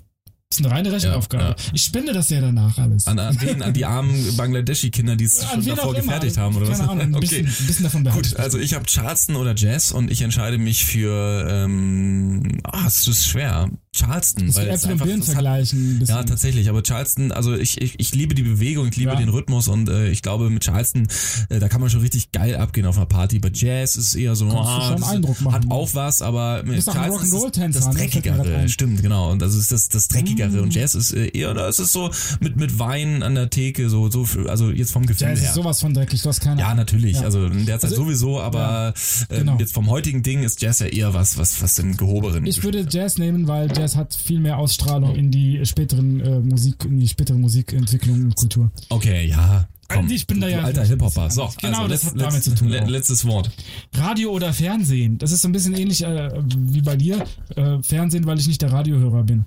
Das 0.55 0.61
ist 0.61 0.67
eine 0.67 0.75
reine 0.77 0.93
Rechenaufgabe. 0.93 1.45
ja. 1.45 1.57
Ich 1.73 1.83
spende 1.83 2.13
das 2.13 2.31
ja 2.31 2.41
danach 2.41 2.79
alles. 2.79 3.09
An, 3.09 3.19
an 3.19 3.37
wen? 3.41 3.61
An 3.61 3.73
die 3.73 3.85
armen 3.85 4.37
Bangladeschi-Kinder, 4.37 5.17
die 5.17 5.25
es 5.25 5.41
An 5.41 5.63
schon 5.63 5.75
davor 5.75 5.95
gefertigt 5.95 6.39
haben, 6.39 6.55
oder 6.55 6.69
was? 6.69 6.79
Keine 6.79 6.91
Ahnung, 6.91 7.15
ein 7.17 7.21
bisschen, 7.21 7.47
ein 7.47 7.67
bisschen 7.67 7.83
davon 7.83 8.05
behalte 8.05 8.31
Gut, 8.31 8.39
also 8.39 8.59
ich 8.59 8.75
habe 8.75 8.85
Charleston 8.87 9.35
oder 9.35 9.55
Jazz 9.57 9.91
und 9.91 10.13
ich 10.13 10.23
entscheide 10.23 10.59
mich 10.59 10.85
für, 10.85 11.47
ähm, 11.51 12.61
ah, 12.63 12.85
es 12.87 13.09
ist 13.09 13.27
schwer. 13.27 13.69
Charleston, 13.95 14.47
Das 14.49 14.57
weil 14.57 14.67
ist 14.67 14.75
es 14.75 14.81
Äpfel 14.83 14.93
einfach, 14.93 15.07
Birnen 15.07 15.21
hat, 15.23 15.29
vergleichen. 15.29 15.99
bisschen. 16.01 16.15
ja, 16.17 16.23
tatsächlich, 16.25 16.69
aber 16.69 16.83
Charleston, 16.83 17.31
also 17.33 17.55
ich, 17.55 17.81
ich, 17.81 17.95
ich 17.99 18.15
liebe 18.15 18.35
die 18.35 18.43
Bewegung, 18.43 18.89
ich 18.89 18.97
liebe 18.97 19.13
Ja. 19.13 19.17
den 19.19 19.29
Rhythmus 19.29 19.69
und 19.69 19.89
äh, 19.89 20.09
ich 20.11 20.23
glaube 20.23 20.51
mit 20.51 20.65
Charleston, 20.65 21.07
äh, 21.49 21.61
da 21.61 21.69
kann 21.69 21.81
man 21.81 21.91
schon 21.91 22.01
richtig 22.01 22.33
geil 22.33 22.57
abgehen 22.57 22.87
auf 22.87 22.97
einer 22.97 23.07
Party. 23.07 23.39
Bei 23.39 23.51
Jazz 23.53 23.97
ist 23.97 24.15
eher 24.17 24.35
so, 24.35 24.49
Kannst 24.49 24.87
schon 24.87 25.01
das 25.01 25.09
Eindruck 25.11 25.41
machen. 25.41 25.55
hat 25.55 25.71
auch 25.71 25.89
was, 25.95 26.23
aber 26.23 26.63
mit 26.65 26.77
bist 26.77 26.89
auch 26.91 26.95
ein 26.97 27.11
Charleston 27.13 27.69
ist 27.71 27.77
das, 27.77 27.85
das 27.85 27.95
ne? 27.95 28.01
Dreckigere, 28.01 28.69
stimmt, 28.69 29.03
genau. 29.03 29.31
Und 29.31 29.41
das 29.43 29.55
ist 29.55 29.71
das, 29.71 29.89
das 29.89 30.09
Dreckigere 30.09 30.49
Mm. 30.51 30.63
und 30.65 30.75
Jazz 30.75 30.95
ist 30.95 31.13
äh, 31.13 31.27
eher, 31.29 31.55
da 31.55 31.69
ist 31.69 31.79
es 31.79 31.93
so 31.93 32.11
mit, 32.41 32.57
mit 32.57 32.79
Wein 32.79 33.23
an 33.23 33.35
der 33.37 33.49
Theke, 33.51 33.89
so, 33.89 34.11
so, 34.11 34.27
also 34.49 34.71
jetzt 34.71 34.93
vom 34.93 35.07
Gefühl 35.07 35.29
Jazz 35.29 35.41
her. 35.41 35.49
ist 35.51 35.55
sowas 35.55 35.81
von 35.81 35.95
dreckig, 35.95 36.21
du 36.23 36.29
hast 36.29 36.41
keine 36.41 36.61
Ja, 36.61 36.75
natürlich. 36.75 37.15
Ja. 37.17 37.23
Also 37.23 37.45
in 37.47 37.65
der 37.67 37.79
Zeit 37.79 37.91
Also- 37.93 38.03
sowieso, 38.05 38.41
aber 38.41 38.93
ähm, 39.31 39.39
genau. 39.39 39.57
jetzt 39.59 39.73
vom 39.73 39.89
heutigen 39.89 40.23
Ding 40.23 40.43
ist 40.43 40.61
Jazz 40.61 40.81
ja 40.81 40.87
eher 40.87 41.15
was, 41.15 41.39
was, 41.39 41.63
was 41.63 41.79
im 41.79 41.97
gehobenen. 41.97 42.45
Ich 42.47 42.63
würde 42.63 42.87
Jazz 42.89 43.19
nehmen, 43.19 43.47
weil 43.47 43.69
Jazz 43.77 43.84
hat 43.97 44.15
viel 44.15 44.41
mehr 44.41 44.59
Ausstrahlung 44.59 45.15
in 45.15 45.31
die 45.31 45.65
späteren 45.67 46.21
äh, 46.21 46.41
Musik, 46.41 46.85
in 46.85 46.99
die 46.99 47.09
spätere 47.09 47.37
Musikentwicklung 47.37 48.23
und 48.25 48.37
Kultur. 48.37 48.71
okay, 48.89 49.27
ja. 49.27 49.69
Komm, 49.87 50.11
Ich 50.11 50.27
bin 50.27 50.41
da 50.41 50.49
ja 50.49 50.63
alter 50.63 50.83
Hip-Hopper. 50.83 51.31
So. 51.31 51.51
Genau, 51.61 51.83
also 51.83 51.89
das 51.89 52.05
hat 52.07 52.19
damit 52.19 52.43
zu 52.43 52.55
tun 52.55 52.69
le- 52.69 52.83
auch. 52.83 52.89
Letztes 52.89 53.27
Wort. 53.27 53.51
Radio 53.93 54.31
oder 54.33 54.55
Fernsehen? 54.55 55.19
Das 55.19 55.31
ist 55.31 55.43
so 55.43 55.49
ein 55.49 55.53
bisschen 55.53 55.75
ähnlich 55.75 56.03
äh, 56.03 56.31
wie 56.57 56.81
bei 56.81 56.97
dir. 56.97 57.23
Äh, 57.55 57.83
Fernsehen, 57.83 58.25
weil 58.27 58.39
ich 58.41 58.47
nicht 58.47 58.63
der 58.63 58.73
Radiohörer 58.73 59.23
bin. 59.25 59.45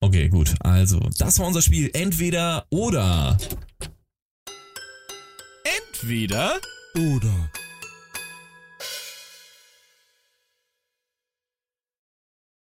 Okay, 0.00 0.28
gut. 0.30 0.54
Also, 0.60 1.00
das 1.18 1.38
war 1.38 1.46
unser 1.46 1.60
Spiel. 1.60 1.90
Entweder 1.92 2.64
oder. 2.70 3.36
Entweder 5.92 6.54
oder. 6.96 7.50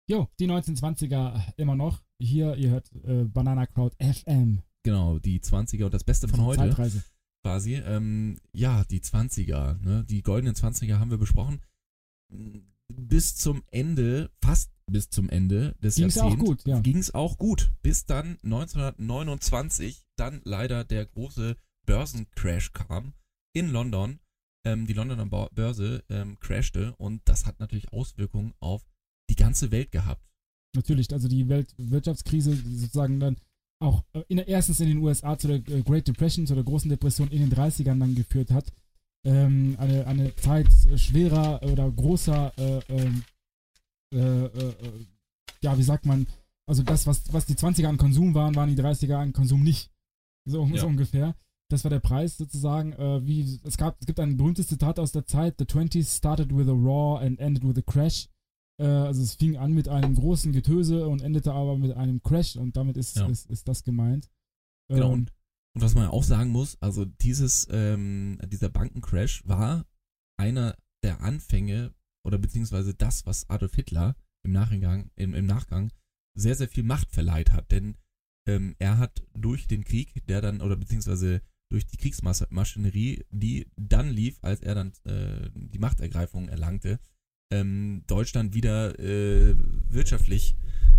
Jo, 0.06 0.28
die 0.38 0.46
1920er 0.46 1.54
immer 1.56 1.76
noch. 1.76 2.02
Hier, 2.18 2.56
ihr 2.56 2.70
hört 2.70 2.92
äh, 3.04 3.24
Banana 3.24 3.66
Crowd 3.66 3.96
FM. 3.98 4.62
Genau, 4.82 5.18
die 5.18 5.40
20er 5.40 5.86
und 5.86 5.94
das 5.94 6.04
Beste 6.04 6.28
von 6.28 6.42
heute. 6.42 6.58
Zeitreise. 6.58 7.02
quasi. 7.42 7.76
Ähm, 7.76 8.38
ja, 8.52 8.84
die 8.84 9.00
20er, 9.00 9.80
ne? 9.80 10.04
die 10.04 10.22
goldenen 10.22 10.54
20er 10.54 10.98
haben 10.98 11.10
wir 11.10 11.16
besprochen. 11.16 11.62
Bis 12.92 13.36
zum 13.36 13.62
Ende, 13.70 14.30
fast 14.42 14.70
bis 14.86 15.08
zum 15.08 15.30
Ende 15.30 15.74
des 15.82 15.94
Ging's 15.94 16.16
Jahrzehnts. 16.16 16.42
auch 16.42 16.44
gut, 16.44 16.66
ja. 16.66 16.80
Ging 16.80 16.98
es 16.98 17.14
auch 17.14 17.38
gut. 17.38 17.72
Bis 17.82 18.04
dann 18.04 18.38
1929 18.42 20.04
dann 20.16 20.42
leider 20.44 20.84
der 20.84 21.06
große 21.06 21.56
Börsencrash 21.86 22.72
kam 22.74 23.14
in 23.54 23.70
London. 23.70 24.20
Ähm, 24.66 24.86
die 24.86 24.92
Londoner 24.92 25.26
Börse 25.26 26.04
ähm, 26.10 26.38
crashte 26.40 26.94
und 26.96 27.22
das 27.26 27.46
hat 27.46 27.60
natürlich 27.60 27.92
Auswirkungen 27.92 28.52
auf 28.60 28.84
die 29.30 29.36
ganze 29.36 29.70
Welt 29.70 29.90
gehabt. 29.92 30.22
Natürlich, 30.74 31.12
also 31.12 31.28
die 31.28 31.48
Weltwirtschaftskrise, 31.48 32.56
die 32.56 32.76
sozusagen 32.76 33.20
dann 33.20 33.36
auch 33.80 34.02
äh, 34.12 34.22
in, 34.28 34.38
erstens 34.38 34.80
in 34.80 34.88
den 34.88 34.98
USA 34.98 35.38
zu 35.38 35.48
der 35.48 35.56
äh, 35.56 35.82
Great 35.82 36.08
Depression, 36.08 36.46
zu 36.46 36.54
der 36.54 36.64
großen 36.64 36.88
Depression 36.88 37.28
in 37.28 37.40
den 37.48 37.52
30ern 37.52 37.98
dann 37.98 38.14
geführt 38.14 38.50
hat. 38.50 38.72
Ähm, 39.26 39.76
eine, 39.78 40.06
eine 40.06 40.34
Zeit 40.36 40.68
äh, 40.86 40.98
schwerer 40.98 41.62
oder 41.62 41.90
großer, 41.90 42.52
äh, 42.58 42.80
ähm, 42.88 43.24
äh, 44.12 44.44
äh, 44.46 44.74
ja, 45.62 45.78
wie 45.78 45.82
sagt 45.82 46.06
man, 46.06 46.26
also 46.66 46.82
das, 46.82 47.06
was, 47.06 47.32
was 47.32 47.46
die 47.46 47.54
20er 47.54 47.86
an 47.88 47.98
Konsum 47.98 48.34
waren, 48.34 48.54
waren 48.54 48.74
die 48.74 48.80
30er 48.80 49.16
an 49.16 49.32
Konsum 49.32 49.62
nicht. 49.62 49.90
So, 50.46 50.66
Ja. 50.66 50.80
so 50.80 50.86
ungefähr. 50.86 51.34
Das 51.70 51.84
war 51.84 51.90
der 51.90 52.00
Preis 52.00 52.36
sozusagen. 52.36 52.92
Wie, 53.26 53.58
es, 53.64 53.78
gab, 53.78 53.96
es 53.98 54.06
gibt 54.06 54.20
ein 54.20 54.36
berühmtes 54.36 54.68
Zitat 54.68 54.98
aus 54.98 55.12
der 55.12 55.24
Zeit: 55.24 55.54
The 55.58 55.64
20s 55.64 56.16
started 56.18 56.54
with 56.54 56.68
a 56.68 56.72
roar 56.72 57.20
and 57.22 57.40
ended 57.40 57.64
with 57.64 57.78
a 57.78 57.82
crash. 57.90 58.28
Äh, 58.80 58.86
also 58.86 59.22
es 59.22 59.34
fing 59.34 59.56
an 59.56 59.72
mit 59.72 59.88
einem 59.88 60.14
großen 60.14 60.52
Getöse 60.52 61.06
und 61.06 61.22
endete 61.22 61.52
aber 61.52 61.78
mit 61.78 61.92
einem 61.92 62.22
Crash 62.22 62.56
und 62.56 62.76
damit 62.76 62.96
ist, 62.96 63.16
Ja. 63.16 63.26
ist, 63.28 63.48
ist 63.50 63.68
das 63.68 63.84
gemeint. 63.84 64.30
Genau. 64.88 65.06
Ähm, 65.06 65.12
Und, 65.12 65.32
und 65.76 65.82
was 65.82 65.94
man 65.94 66.08
auch 66.08 66.24
sagen 66.24 66.50
muss, 66.50 66.80
also 66.80 67.04
dieses, 67.04 67.66
ähm, 67.70 68.38
dieser 68.46 68.68
Bankencrash 68.68 69.46
war 69.46 69.86
einer 70.38 70.76
der 71.02 71.20
Anfänge 71.20 71.94
oder 72.24 72.38
beziehungsweise 72.38 72.94
das, 72.94 73.26
was 73.26 73.48
Adolf 73.50 73.74
Hitler 73.74 74.16
im 74.44 74.52
Nachgang, 74.52 75.10
im, 75.16 75.34
im 75.34 75.46
Nachgang 75.46 75.90
sehr, 76.36 76.54
sehr 76.54 76.68
viel 76.68 76.82
Macht 76.84 77.10
verleiht 77.12 77.52
hat. 77.52 77.70
Denn 77.70 77.96
ähm, 78.46 78.74
er 78.78 78.98
hat 78.98 79.22
durch 79.34 79.66
den 79.66 79.84
Krieg, 79.84 80.26
der 80.26 80.40
dann, 80.40 80.60
oder 80.60 80.76
beziehungsweise 80.76 81.40
durch 81.70 81.86
die 81.86 81.96
Kriegsmaschinerie, 81.96 83.24
die 83.30 83.66
dann 83.76 84.10
lief, 84.10 84.38
als 84.42 84.60
er 84.62 84.74
dann 84.74 84.92
äh, 85.04 85.50
die 85.54 85.78
Machtergreifung 85.78 86.48
erlangte, 86.48 86.98
ähm, 87.50 88.02
Deutschland 88.06 88.54
wieder 88.54 88.98
äh, 88.98 89.54
wirtschaftlich 89.90 90.56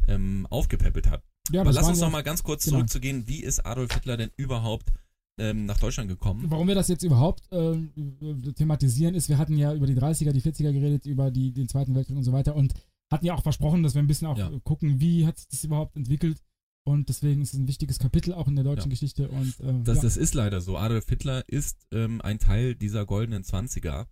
ähm, 0.08 0.48
aufgepäppelt 0.50 1.10
hat. 1.10 1.24
Ja, 1.52 1.62
Aber 1.62 1.72
lass 1.74 1.88
uns 1.88 2.00
noch 2.00 2.12
mal 2.12 2.24
ganz 2.24 2.44
kurz 2.44 2.66
genau. 2.66 2.78
zurückzugehen, 2.78 3.28
wie 3.28 3.44
ist 3.44 3.66
Adolf 3.66 3.94
Hitler 3.94 4.18
denn 4.18 4.32
überhaupt 4.36 4.92
ähm, 5.38 5.66
nach 5.66 5.78
Deutschland 5.80 6.10
gekommen? 6.10 6.46
Warum 6.50 6.68
wir 6.68 6.76
das 6.76 6.88
jetzt 6.88 7.04
überhaupt 7.04 7.44
ähm, 7.52 7.92
äh, 8.22 8.52
thematisieren, 8.54 9.14
ist, 9.16 9.30
wir 9.30 9.38
hatten 9.38 9.58
ja 9.58 9.74
über 9.74 9.86
die 9.86 9.96
30er, 9.96 10.32
die 10.32 10.42
40er 10.42 10.72
geredet, 10.72 11.06
über 11.06 11.30
die, 11.32 11.52
den 11.52 11.68
Zweiten 11.68 11.94
Weltkrieg 11.94 12.18
und 12.18 12.24
so 12.24 12.32
weiter 12.32 12.56
und 12.56 12.74
hatten 13.12 13.26
ja 13.26 13.36
auch 13.36 13.44
versprochen, 13.44 13.84
dass 13.84 13.94
wir 13.94 14.02
ein 14.02 14.08
bisschen 14.08 14.28
auch 14.28 14.38
Ja. 14.38 14.50
gucken, 14.64 15.00
wie 15.00 15.26
hat 15.28 15.38
sich 15.38 15.48
das 15.50 15.64
überhaupt 15.64 15.96
entwickelt. 15.96 16.42
Und 16.88 17.10
deswegen 17.10 17.42
ist 17.42 17.54
es 17.54 17.60
ein 17.60 17.68
wichtiges 17.68 17.98
Kapitel 18.00 18.34
auch 18.34 18.48
in 18.48 18.56
der 18.56 18.64
deutschen 18.64 18.90
Ja. 18.90 18.94
Geschichte. 18.94 19.28
Und 19.30 19.60
äh, 19.60 19.74
Das, 19.84 19.98
ja. 19.98 20.04
das 20.04 20.18
ist 20.18 20.34
leider 20.36 20.62
so. 20.62 20.78
Adolf 20.78 21.08
Hitler 21.10 21.44
ist 21.48 21.78
ähm, 21.92 22.22
ein 22.22 22.38
Teil 22.40 22.76
dieser 22.76 23.06
goldenen 23.06 23.44
Zwanziger. 23.44 24.08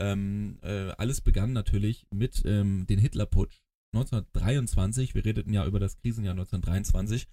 Ähm, 0.00 0.58
äh, 0.62 0.90
alles 0.98 1.20
begann 1.20 1.52
natürlich 1.52 2.06
mit 2.10 2.42
ähm, 2.44 2.86
den 2.86 2.98
Hitlerputsch 2.98 3.60
1923. 3.94 5.14
Wir 5.14 5.24
redeten 5.24 5.52
ja 5.52 5.66
über 5.66 5.80
das 5.80 5.96
Krisenjahr 5.96 6.32
1923. 6.32 7.26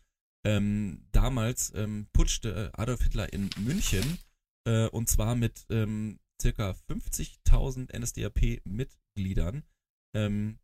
Ähm, 0.45 1.07
damals 1.11 1.73
ähm, 1.75 2.07
putschte 2.13 2.71
äh, 2.73 2.79
Adolf 2.79 3.01
Hitler 3.01 3.33
in 3.33 3.49
München 3.57 4.19
äh, 4.67 4.87
und 4.89 5.09
zwar 5.09 5.35
mit 5.35 5.65
ähm, 5.69 6.19
circa 6.41 6.75
50.000 6.89 7.97
NSDAP-Mitgliedern. 7.97 9.63
Ähm, 10.15 10.59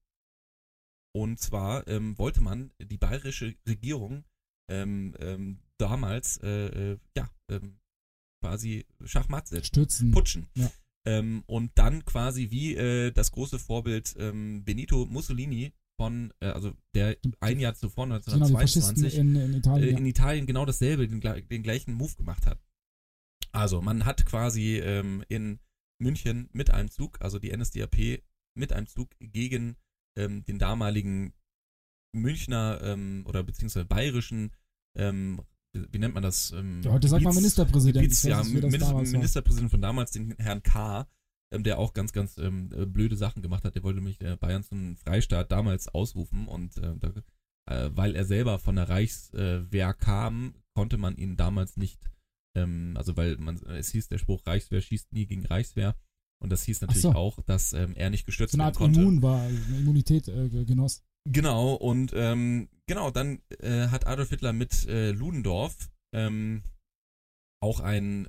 und 1.14 1.40
zwar 1.40 1.88
ähm, 1.88 2.18
wollte 2.18 2.42
man 2.42 2.72
die 2.80 2.98
bayerische 2.98 3.56
Regierung 3.68 4.24
ähm, 4.70 5.14
ähm, 5.20 5.60
damals 5.78 6.38
äh, 6.38 6.94
äh, 6.94 7.00
ja 7.18 7.30
ähm, 7.50 7.80
quasi 8.42 8.86
Schachmatt 9.04 9.48
setzen, 9.48 9.66
Stürzen. 9.66 10.12
putschen. 10.12 10.48
Ja. 10.56 10.72
Ähm, 11.06 11.44
und 11.48 11.72
dann 11.76 12.06
quasi 12.06 12.52
wie 12.52 12.76
äh, 12.76 13.12
das 13.12 13.32
große 13.32 13.58
Vorbild 13.58 14.16
ähm, 14.20 14.64
Benito 14.64 15.06
Mussolini 15.08 15.74
von, 15.98 16.34
äh, 16.40 16.48
also 16.48 16.74
der 16.94 17.18
ein 17.40 17.60
Jahr 17.60 17.74
zuvor, 17.74 18.06
Genau, 18.06 18.20
die 18.20 18.54
Faschisten 18.54 19.04
1922, 19.04 19.18
in, 19.18 19.36
in 19.36 19.54
Italien. 19.56 19.96
äh, 19.96 20.00
in 20.00 20.06
Italien 20.06 20.46
genau 20.46 20.66
dasselbe, 20.66 21.08
den, 21.08 21.22
den 21.22 21.64
gleichen 21.64 21.94
Move 21.94 22.16
gemacht 22.16 22.46
hat. 22.46 22.60
Also 23.52 23.82
man 23.82 24.06
hat 24.06 24.26
quasi 24.26 24.78
ähm, 24.78 25.24
in 25.28 25.60
München 26.00 26.50
mit 26.54 26.72
einem 26.72 26.90
Zug, 26.90 27.22
also 27.22 27.40
die 27.40 27.56
NSDAP 27.56 28.24
mit 28.56 28.74
einem 28.74 28.88
Zug 28.88 29.10
gegen 29.20 29.76
ähm, 30.18 30.44
den 30.44 30.60
damaligen 30.60 31.34
Münchner 32.14 32.80
ähm, 32.84 33.24
oder 33.28 33.44
beziehungsweise 33.44 33.86
bayerischen, 33.86 34.52
ähm, 34.96 35.42
wie 35.74 36.00
nennt 36.00 36.14
man 36.14 36.24
das? 36.24 36.52
Ähm, 36.52 36.82
Ja, 36.84 36.92
heute 36.92 37.08
sagt 37.08 37.24
man 37.24 37.36
Ministerpräsident. 37.36 38.04
Gebiets, 38.04 38.24
ja, 38.24 38.44
nicht, 38.44 38.54
Minister, 38.54 38.94
war. 38.94 39.02
Ministerpräsident 39.04 39.72
von 39.72 39.82
damals, 39.82 40.12
den 40.12 40.36
Herrn 40.38 40.64
K., 40.64 41.08
ähm, 41.54 41.64
der 41.64 41.80
auch 41.80 41.94
ganz, 41.94 42.14
ganz 42.14 42.38
ähm, 42.38 42.70
äh, 42.74 42.86
blöde 42.86 43.16
Sachen 43.16 43.42
gemacht 43.42 43.64
hat. 43.66 43.76
Der 43.76 43.84
wollte 43.84 43.98
nämlich 44.00 44.22
äh, 44.22 44.38
Bayern 44.38 44.64
zum 44.64 44.96
Freistaat 44.98 45.52
damals 45.52 45.88
ausrufen 45.88 46.48
und 46.48 46.78
äh, 46.78 46.96
da, 46.98 47.14
äh, 47.70 47.90
weil 47.94 48.16
er 48.16 48.26
selber 48.26 48.60
von 48.60 48.76
der 48.76 48.90
Reichswehr 48.90 49.94
kam, 49.94 50.56
konnte 50.74 50.98
man 50.98 51.18
ihn 51.18 51.36
damals 51.38 51.78
nicht, 51.78 52.10
ähm, 52.56 52.94
also 52.96 53.18
weil 53.18 53.38
man, 53.38 53.58
es 53.58 53.92
hieß 53.92 54.08
der 54.08 54.18
Spruch, 54.18 54.46
Reichswehr 54.46 54.82
schießt 54.82 55.12
nie 55.14 55.26
gegen 55.26 55.46
Reichswehr. 55.46 55.96
Und 56.42 56.50
das 56.52 56.64
hieß 56.64 56.82
natürlich 56.82 57.04
so. 57.04 57.12
auch, 57.14 57.40
dass 57.44 57.72
ähm, 57.74 57.94
er 57.96 58.10
nicht 58.10 58.26
gestürzt 58.26 58.54
so 58.54 58.58
eine 58.58 58.66
werden 58.70 58.76
konnte. 58.76 59.00
Immun 59.00 59.22
war, 59.22 59.42
also 59.42 59.58
eine 59.68 59.78
Immunität 59.78 60.28
äh, 60.28 60.50
ge- 60.50 60.66
genoss. 60.66 61.04
Genau, 61.30 61.76
und 61.76 62.14
ähm, 62.16 62.70
genau, 62.88 63.12
dann 63.12 63.42
äh, 63.60 63.88
hat 63.88 64.08
Adolf 64.08 64.30
Hitler 64.30 64.54
mit 64.54 64.88
äh, 64.88 65.12
Ludendorff 65.12 65.92
ähm, 66.14 66.64
auch 67.62 67.80
ein, 67.80 68.28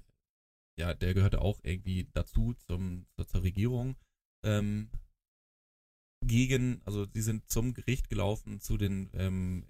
ja, 0.78 0.92
der 0.92 1.14
gehörte 1.14 1.40
auch 1.40 1.60
irgendwie 1.62 2.08
dazu, 2.12 2.54
zum, 2.66 3.06
zur, 3.16 3.26
zur 3.26 3.42
Regierung, 3.42 3.96
ähm, 4.44 4.90
gegen, 6.24 6.82
also 6.84 7.06
sie 7.12 7.22
sind 7.22 7.50
zum 7.50 7.74
Gericht 7.74 8.08
gelaufen 8.08 8.60
zu 8.60 8.76
den 8.76 9.10
ähm, 9.14 9.66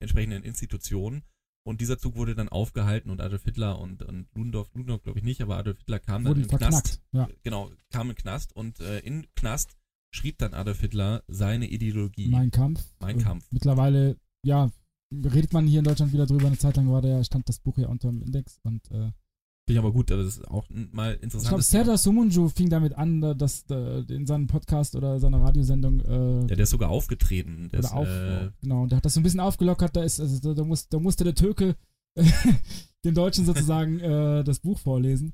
entsprechenden 0.00 0.42
Institutionen 0.42 1.22
und 1.66 1.80
dieser 1.80 1.98
Zug 1.98 2.16
wurde 2.16 2.34
dann 2.34 2.48
aufgehalten 2.48 3.10
und 3.10 3.20
Adolf 3.20 3.44
Hitler 3.44 3.78
und, 3.78 4.02
und 4.02 4.28
Ludendorff, 4.34 4.72
Ludendorff 4.74 5.02
glaube 5.02 5.18
ich 5.18 5.24
nicht, 5.24 5.42
aber 5.42 5.56
Adolf 5.56 5.78
Hitler 5.78 5.98
kam 5.98 6.24
dann 6.24 6.36
Wurden 6.36 6.48
den 6.48 6.58
Knast. 6.58 7.02
Ja. 7.12 7.28
genau, 7.42 7.70
kam 7.90 8.08
in 8.08 8.14
den 8.14 8.22
Knast 8.22 8.54
und 8.54 8.80
äh, 8.80 9.00
in 9.00 9.26
Knast 9.34 9.76
schrieb 10.16 10.38
dann 10.38 10.54
Adolf 10.54 10.80
Hitler 10.80 11.22
seine 11.28 11.68
Ideologie. 11.68 12.28
Mein 12.28 12.50
Kampf. 12.50 12.84
Mein 13.00 13.18
Äh, 13.20 13.22
Kampf. 13.22 13.46
Mittlerweile, 13.50 14.16
ja, 14.44 14.70
redet 15.12 15.52
man 15.52 15.66
hier 15.66 15.78
in 15.80 15.84
Deutschland 15.84 16.12
wieder 16.12 16.26
drüber. 16.26 16.46
Eine 16.48 16.58
Zeit 16.58 16.76
lang 16.76 16.90
war 16.90 17.02
der, 17.02 17.22
stand 17.24 17.48
das 17.48 17.60
Buch 17.60 17.78
ja 17.78 17.88
unter 17.88 18.08
dem 18.08 18.22
Index 18.22 18.58
und 18.64 18.90
äh, 18.90 19.12
Finde 19.68 19.80
ich 19.80 19.84
aber 19.84 19.92
gut, 19.92 20.12
aber 20.12 20.22
das 20.22 20.36
ist 20.36 20.46
auch 20.48 20.68
mal 20.70 21.14
Ich 21.14 21.18
glaube, 21.18 21.24
interessant. 21.24 21.64
Serdar 21.64 21.98
Sumunju 21.98 22.48
fing 22.50 22.68
damit 22.70 22.94
an, 22.94 23.20
da- 23.20 23.34
dass 23.34 23.64
in 23.68 24.24
seinem 24.24 24.46
Podcast 24.46 24.94
oder 24.94 25.18
seiner 25.18 25.40
Radiosendung 25.40 26.00
äh, 26.02 26.40
ja, 26.42 26.46
der 26.46 26.58
ist 26.60 26.70
sogar 26.70 26.88
aufgetreten. 26.90 27.68
Der 27.72 27.80
oder 27.80 27.88
ist, 27.88 27.92
auf, 27.92 28.06
äh, 28.06 28.50
genau, 28.62 28.82
und 28.82 28.92
der 28.92 28.98
hat 28.98 29.04
das 29.04 29.14
so 29.14 29.20
ein 29.20 29.24
bisschen 29.24 29.40
aufgelockert, 29.40 29.96
da 29.96 30.04
ist, 30.04 30.20
also 30.20 30.54
da, 30.54 30.62
muss, 30.62 30.88
da 30.88 31.00
musste 31.00 31.24
der 31.24 31.34
Türke 31.34 31.74
den 33.04 33.14
Deutschen 33.14 33.44
sozusagen 33.44 33.98
äh, 33.98 34.44
das 34.44 34.60
Buch 34.60 34.78
vorlesen. 34.78 35.32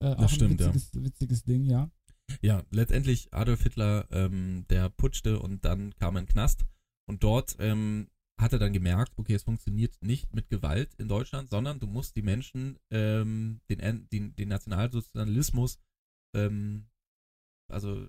Äh, 0.00 0.14
auch 0.14 0.28
stimmt, 0.28 0.60
ja. 0.60 0.68
ein 0.68 0.74
witziges, 0.74 1.04
witziges 1.04 1.44
Ding, 1.44 1.64
ja. 1.64 1.90
Ja, 2.40 2.62
letztendlich 2.70 3.32
Adolf 3.32 3.62
Hitler, 3.62 4.06
ähm, 4.10 4.64
der 4.70 4.88
putschte 4.90 5.38
und 5.40 5.64
dann 5.64 5.94
kam 5.96 6.16
er 6.16 6.20
in 6.20 6.26
den 6.26 6.32
Knast. 6.32 6.64
Und 7.08 7.22
dort 7.22 7.56
ähm, 7.58 8.08
hat 8.40 8.52
er 8.52 8.58
dann 8.58 8.72
gemerkt, 8.72 9.12
okay, 9.16 9.34
es 9.34 9.42
funktioniert 9.42 9.94
nicht 10.02 10.32
mit 10.34 10.48
Gewalt 10.48 10.94
in 10.94 11.08
Deutschland, 11.08 11.50
sondern 11.50 11.78
du 11.80 11.86
musst 11.86 12.16
die 12.16 12.22
Menschen, 12.22 12.78
ähm, 12.90 13.60
den, 13.68 13.80
En- 13.80 14.08
den, 14.10 14.34
den 14.36 14.48
Nationalsozialismus, 14.48 15.78
ähm, 16.36 16.86
also 17.70 18.06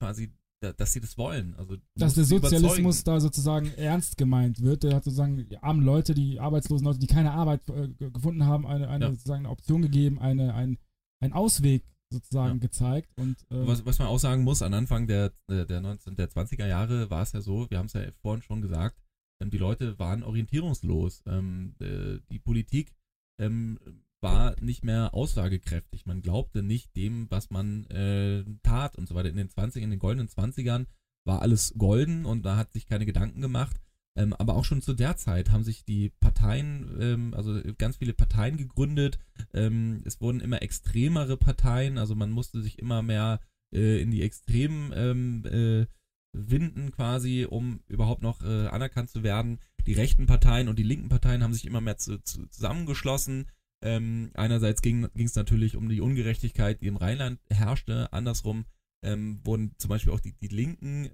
quasi, 0.00 0.32
da, 0.62 0.72
dass 0.72 0.92
sie 0.92 1.00
das 1.00 1.16
wollen. 1.18 1.54
Also 1.56 1.76
Dass 1.94 2.14
der 2.14 2.24
Sozialismus 2.24 3.04
da 3.04 3.20
sozusagen 3.20 3.68
ernst 3.74 4.16
gemeint 4.16 4.60
wird. 4.62 4.82
Der 4.82 4.94
hat 4.96 5.04
sozusagen 5.04 5.36
die 5.48 5.58
armen 5.58 5.84
Leute, 5.84 6.14
die 6.14 6.40
arbeitslosen 6.40 6.86
Leute, 6.86 6.98
die 6.98 7.06
keine 7.06 7.32
Arbeit 7.32 7.68
äh, 7.68 7.88
ge- 7.88 8.10
gefunden 8.10 8.44
haben, 8.46 8.66
eine, 8.66 8.88
eine, 8.88 9.04
Ja. 9.06 9.10
sozusagen 9.10 9.40
eine 9.44 9.50
Option 9.50 9.82
gegeben, 9.82 10.18
eine, 10.18 10.54
ein, 10.54 10.78
ein 11.22 11.32
Ausweg 11.32 11.84
sozusagen 12.10 12.54
Ja. 12.54 12.60
gezeigt. 12.60 13.10
Und 13.16 13.36
äh, 13.50 13.66
Was, 13.66 13.84
was 13.84 13.98
man 13.98 14.08
auch 14.08 14.18
sagen 14.18 14.42
muss, 14.44 14.62
am 14.62 14.74
Anfang 14.74 15.06
der, 15.06 15.32
der, 15.48 15.64
der, 15.64 15.80
19, 15.80 16.16
der 16.16 16.30
20er 16.30 16.66
Jahre 16.66 17.10
war 17.10 17.22
es 17.22 17.32
ja 17.32 17.40
so, 17.40 17.68
wir 17.70 17.78
haben 17.78 17.86
es 17.86 17.92
ja 17.94 18.02
vorhin 18.22 18.42
schon 18.42 18.62
gesagt, 18.62 19.00
ähm, 19.42 19.50
die 19.50 19.58
Leute 19.58 19.98
waren 19.98 20.22
orientierungslos. 20.22 21.22
Ähm, 21.26 21.74
äh, 21.80 22.18
die 22.30 22.38
Politik 22.38 22.94
ähm, 23.40 23.78
war 24.22 24.58
nicht 24.60 24.84
mehr 24.84 25.14
aussagekräftig. 25.14 26.06
Man 26.06 26.22
glaubte 26.22 26.62
nicht 26.62 26.96
dem, 26.96 27.30
was 27.30 27.50
man 27.50 27.84
äh, 27.90 28.44
tat 28.62 28.96
und 28.96 29.08
so 29.08 29.14
weiter. 29.14 29.28
In 29.28 29.36
den 29.36 29.50
20, 29.50 29.82
in 29.82 29.90
den 29.90 29.98
goldenen 29.98 30.28
20ern 30.28 30.86
war 31.26 31.42
alles 31.42 31.74
golden 31.76 32.24
und 32.24 32.44
da 32.44 32.56
hat 32.56 32.72
sich 32.72 32.86
keine 32.86 33.04
Gedanken 33.04 33.40
gemacht. 33.40 33.76
Ähm, 34.16 34.32
aber 34.32 34.54
auch 34.54 34.64
schon 34.64 34.82
zu 34.82 34.94
der 34.94 35.16
Zeit 35.16 35.50
haben 35.50 35.62
sich 35.62 35.84
die 35.84 36.10
Parteien, 36.20 36.96
ähm, 37.00 37.34
also 37.34 37.60
ganz 37.76 37.98
viele 37.98 38.14
Parteien 38.14 38.56
gegründet. 38.56 39.18
Ähm, 39.52 40.02
es 40.04 40.20
wurden 40.20 40.40
immer 40.40 40.62
extremere 40.62 41.36
Parteien, 41.36 41.98
also 41.98 42.14
man 42.14 42.30
musste 42.30 42.62
sich 42.62 42.78
immer 42.78 43.02
mehr 43.02 43.40
äh, 43.72 44.00
in 44.00 44.10
die 44.10 44.22
Extremen 44.22 44.92
ähm, 44.94 45.44
äh, 45.44 45.86
winden 46.32 46.90
quasi, 46.92 47.46
um 47.48 47.80
überhaupt 47.88 48.22
noch 48.22 48.42
äh, 48.42 48.66
anerkannt 48.68 49.10
zu 49.10 49.22
werden. 49.22 49.58
Die 49.86 49.94
rechten 49.94 50.26
Parteien 50.26 50.68
und 50.68 50.78
die 50.78 50.82
linken 50.82 51.08
Parteien 51.08 51.42
haben 51.42 51.54
sich 51.54 51.66
immer 51.66 51.80
mehr 51.80 51.98
zu, 51.98 52.18
zu, 52.22 52.46
zusammengeschlossen. 52.46 53.46
Ähm, 53.82 54.30
einerseits 54.34 54.82
ging 54.82 55.08
es 55.14 55.34
natürlich 55.34 55.76
um 55.76 55.88
die 55.88 56.00
Ungerechtigkeit, 56.00 56.80
die 56.80 56.86
im 56.86 56.96
Rheinland 56.96 57.40
herrschte. 57.50 58.12
Andersrum 58.12 58.64
ähm, 59.02 59.40
wurden 59.44 59.74
zum 59.78 59.90
Beispiel 59.90 60.12
auch 60.12 60.20
die, 60.20 60.32
die 60.32 60.48
Linken 60.48 61.10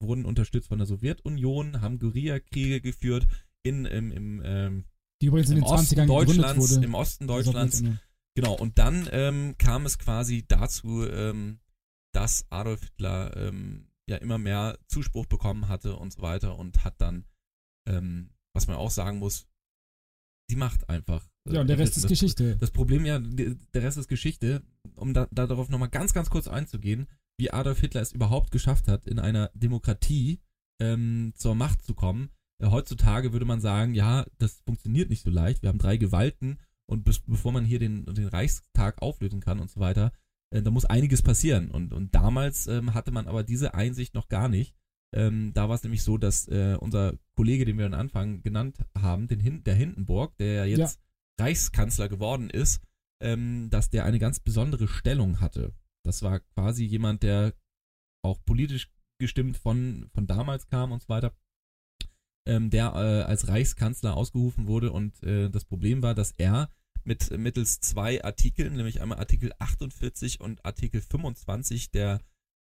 wurden 0.00 0.24
unterstützt 0.24 0.68
von 0.68 0.78
der 0.78 0.86
Sowjetunion, 0.86 1.80
haben 1.80 1.98
Guerillakriege 1.98 2.80
geführt 2.80 3.26
in 3.62 3.84
im, 3.84 4.12
im, 4.12 4.42
ähm, 4.44 4.84
die 5.22 5.26
übrigens 5.26 5.50
in 5.50 5.56
den 5.56 5.64
Osten 5.64 5.94
20ern 5.94 6.06
gegründet 6.06 6.28
Deutschlands, 6.28 6.70
wurde. 6.70 6.84
im 6.84 6.94
Osten 6.94 7.26
Deutschlands. 7.26 7.82
Genau, 8.34 8.54
und 8.54 8.78
dann 8.78 9.08
ähm, 9.12 9.54
kam 9.56 9.86
es 9.86 9.98
quasi 9.98 10.44
dazu, 10.46 11.06
ähm, 11.06 11.58
dass 12.12 12.46
Adolf 12.50 12.82
Hitler 12.82 13.34
ähm, 13.36 13.88
ja 14.08 14.16
immer 14.18 14.38
mehr 14.38 14.78
Zuspruch 14.88 15.26
bekommen 15.26 15.68
hatte 15.68 15.96
und 15.96 16.12
so 16.12 16.22
weiter 16.22 16.58
und 16.58 16.84
hat 16.84 17.00
dann, 17.00 17.24
ähm, 17.88 18.30
was 18.54 18.66
man 18.66 18.76
auch 18.76 18.90
sagen 18.90 19.18
muss, 19.18 19.46
die 20.50 20.56
Macht 20.56 20.88
einfach. 20.88 21.26
äh, 21.48 21.54
Ja, 21.54 21.60
und 21.62 21.66
der 21.66 21.78
Rest 21.78 21.96
das, 21.96 22.04
ist 22.04 22.08
Geschichte. 22.08 22.56
Das 22.58 22.70
Problem 22.70 23.04
ja, 23.06 23.18
der 23.18 23.82
Rest 23.82 23.98
ist 23.98 24.08
Geschichte, 24.08 24.62
um 24.94 25.14
da, 25.14 25.26
da 25.30 25.46
darauf 25.46 25.70
nochmal 25.70 25.88
ganz, 25.88 26.12
ganz 26.12 26.30
kurz 26.30 26.46
einzugehen, 26.46 27.08
wie 27.38 27.50
Adolf 27.50 27.80
Hitler 27.80 28.00
es 28.00 28.12
überhaupt 28.12 28.50
geschafft 28.50 28.88
hat, 28.88 29.06
in 29.06 29.18
einer 29.18 29.50
Demokratie 29.54 30.40
ähm, 30.80 31.32
zur 31.34 31.54
Macht 31.54 31.82
zu 31.84 31.94
kommen. 31.94 32.30
Äh, 32.62 32.68
heutzutage 32.68 33.32
würde 33.32 33.44
man 33.44 33.60
sagen, 33.60 33.94
ja, 33.94 34.26
das 34.38 34.62
funktioniert 34.64 35.10
nicht 35.10 35.22
so 35.22 35.30
leicht. 35.30 35.62
Wir 35.62 35.68
haben 35.68 35.78
drei 35.78 35.96
Gewalten 35.96 36.58
und 36.86 37.04
bis, 37.04 37.20
bevor 37.20 37.52
man 37.52 37.64
hier 37.64 37.78
den, 37.78 38.06
den 38.06 38.28
Reichstag 38.28 39.02
auflösen 39.02 39.40
kann 39.40 39.60
und 39.60 39.70
so 39.70 39.80
weiter, 39.80 40.12
äh, 40.50 40.62
da 40.62 40.70
muss 40.70 40.84
einiges 40.84 41.22
passieren. 41.22 41.70
Und, 41.70 41.92
und 41.92 42.14
damals 42.14 42.66
ähm, 42.66 42.94
hatte 42.94 43.10
man 43.10 43.26
aber 43.26 43.42
diese 43.42 43.74
Einsicht 43.74 44.14
noch 44.14 44.28
gar 44.28 44.48
nicht. 44.48 44.74
Ähm, 45.14 45.52
da 45.54 45.68
war 45.68 45.76
es 45.76 45.82
nämlich 45.82 46.02
so, 46.02 46.18
dass 46.18 46.48
äh, 46.48 46.76
unser 46.80 47.14
Kollege, 47.36 47.64
den 47.64 47.78
wir 47.78 47.86
am 47.86 47.94
Anfang 47.94 48.42
genannt 48.42 48.78
haben, 48.96 49.28
den 49.28 49.40
Hin 49.40 49.62
der 49.64 49.74
Hindenburg, 49.74 50.36
der 50.38 50.66
ja 50.66 50.76
jetzt 50.76 51.00
Reichskanzler 51.38 52.08
geworden 52.08 52.50
ist, 52.50 52.82
ähm, 53.22 53.68
dass 53.70 53.90
der 53.90 54.04
eine 54.04 54.18
ganz 54.18 54.40
besondere 54.40 54.88
Stellung 54.88 55.40
hatte. 55.40 55.72
Das 56.06 56.22
war 56.22 56.40
quasi 56.40 56.84
jemand, 56.84 57.22
der 57.22 57.54
auch 58.24 58.38
politisch 58.44 58.90
gestimmt 59.18 59.56
von, 59.56 60.08
von 60.12 60.26
damals 60.26 60.66
kam 60.66 60.92
und 60.92 61.02
so 61.02 61.08
weiter, 61.08 61.34
ähm, 62.46 62.70
der 62.70 62.92
äh, 62.94 63.22
als 63.22 63.48
Reichskanzler 63.48 64.16
ausgerufen 64.16 64.66
wurde 64.66 64.92
und 64.92 65.22
äh, 65.22 65.50
das 65.50 65.64
Problem 65.64 66.02
war, 66.02 66.14
dass 66.14 66.32
er 66.32 66.70
mit 67.04 67.30
mittels 67.30 67.80
zwei 67.80 68.22
Artikeln, 68.24 68.74
nämlich 68.74 69.00
einmal 69.00 69.18
Artikel 69.18 69.52
48 69.58 70.40
und 70.40 70.64
Artikel 70.64 71.00
25 71.00 71.90
der 71.90 72.20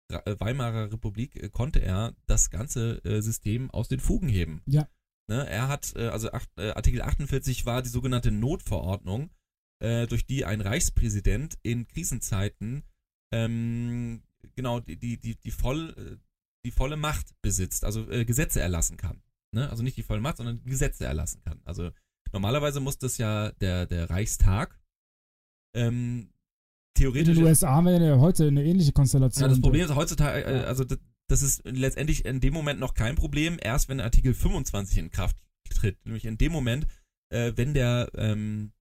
äh, 0.08 0.36
Weimarer 0.38 0.92
Republik, 0.92 1.36
äh, 1.36 1.48
konnte 1.48 1.80
er 1.80 2.14
das 2.26 2.50
ganze 2.50 3.02
äh, 3.04 3.22
System 3.22 3.70
aus 3.70 3.88
den 3.88 4.00
Fugen 4.00 4.28
heben. 4.28 4.62
Ja. 4.66 4.88
Ne, 5.30 5.48
er 5.48 5.68
hat, 5.68 5.96
also 5.96 6.30
Artikel 6.30 7.00
48 7.00 7.64
war 7.64 7.80
die 7.80 7.88
sogenannte 7.88 8.30
Notverordnung, 8.30 9.30
durch 9.80 10.26
die 10.26 10.44
ein 10.44 10.60
Reichspräsident 10.60 11.56
in 11.62 11.88
Krisenzeiten 11.88 12.84
ähm, 13.34 14.22
genau 14.54 14.80
die, 14.80 14.96
die, 14.96 15.18
die, 15.18 15.36
die, 15.36 15.50
voll, 15.50 15.94
äh, 15.96 16.16
die 16.64 16.70
volle 16.70 16.96
Macht 16.96 17.34
besitzt, 17.42 17.84
also 17.84 18.08
äh, 18.10 18.24
Gesetze 18.24 18.60
erlassen 18.60 18.96
kann. 18.96 19.22
Ne? 19.52 19.68
Also 19.70 19.82
nicht 19.82 19.96
die 19.96 20.02
volle 20.02 20.20
Macht, 20.20 20.36
sondern 20.38 20.62
Gesetze 20.64 21.04
erlassen 21.04 21.42
kann. 21.42 21.60
Also 21.64 21.90
normalerweise 22.32 22.80
muss 22.80 22.98
das 22.98 23.18
ja 23.18 23.52
der, 23.52 23.86
der 23.86 24.10
Reichstag 24.10 24.80
ähm, 25.74 26.20
In 26.20 26.30
theoretisch. 26.94 27.36
den 27.36 27.44
USA 27.44 27.70
haben 27.70 27.86
wir 27.86 28.00
ja 28.00 28.18
heute 28.18 28.46
eine 28.46 28.64
ähnliche 28.64 28.92
Konstellation. 28.92 29.42
Ja, 29.42 29.48
das 29.48 29.60
Problem 29.60 29.84
ist 29.84 29.94
heutzutage, 29.94 30.44
äh, 30.44 30.64
also 30.64 30.84
das, 30.84 30.98
das 31.28 31.42
ist 31.42 31.62
letztendlich 31.64 32.24
in 32.24 32.40
dem 32.40 32.54
Moment 32.54 32.78
noch 32.80 32.94
kein 32.94 33.16
Problem, 33.16 33.58
erst 33.60 33.88
wenn 33.88 34.00
Artikel 34.00 34.34
25 34.34 34.98
in 34.98 35.10
Kraft 35.10 35.36
tritt. 35.70 36.04
Nämlich 36.04 36.24
in 36.24 36.38
dem 36.38 36.52
Moment, 36.52 36.86
äh, 37.30 37.52
wenn 37.56 37.74
der 37.74 38.10
ähm, 38.14 38.72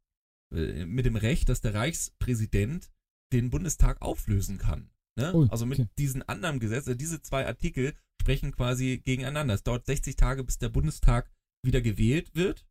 äh, 0.54 0.86
mit 0.86 1.06
dem 1.06 1.16
Recht, 1.16 1.50
dass 1.50 1.62
der 1.62 1.74
Reichspräsident 1.74 2.92
den 3.34 3.50
Bundestag 3.50 4.02
auflösen 4.02 4.58
kann. 4.58 4.90
Ne? 5.16 5.32
Oh, 5.34 5.46
also 5.50 5.66
mit 5.66 5.80
okay. 5.80 5.90
diesen 5.98 6.22
anderen 6.24 6.60
Gesetzen, 6.60 6.90
also 6.90 6.98
diese 6.98 7.22
zwei 7.22 7.46
Artikel 7.46 7.94
sprechen 8.22 8.52
quasi 8.52 9.02
gegeneinander. 9.04 9.54
Es 9.54 9.64
dauert 9.64 9.86
60 9.86 10.16
Tage, 10.16 10.44
bis 10.44 10.58
der 10.58 10.70
Bundestag 10.70 11.30
wieder 11.64 11.82
gewählt 11.82 12.32
wird. 12.36 12.66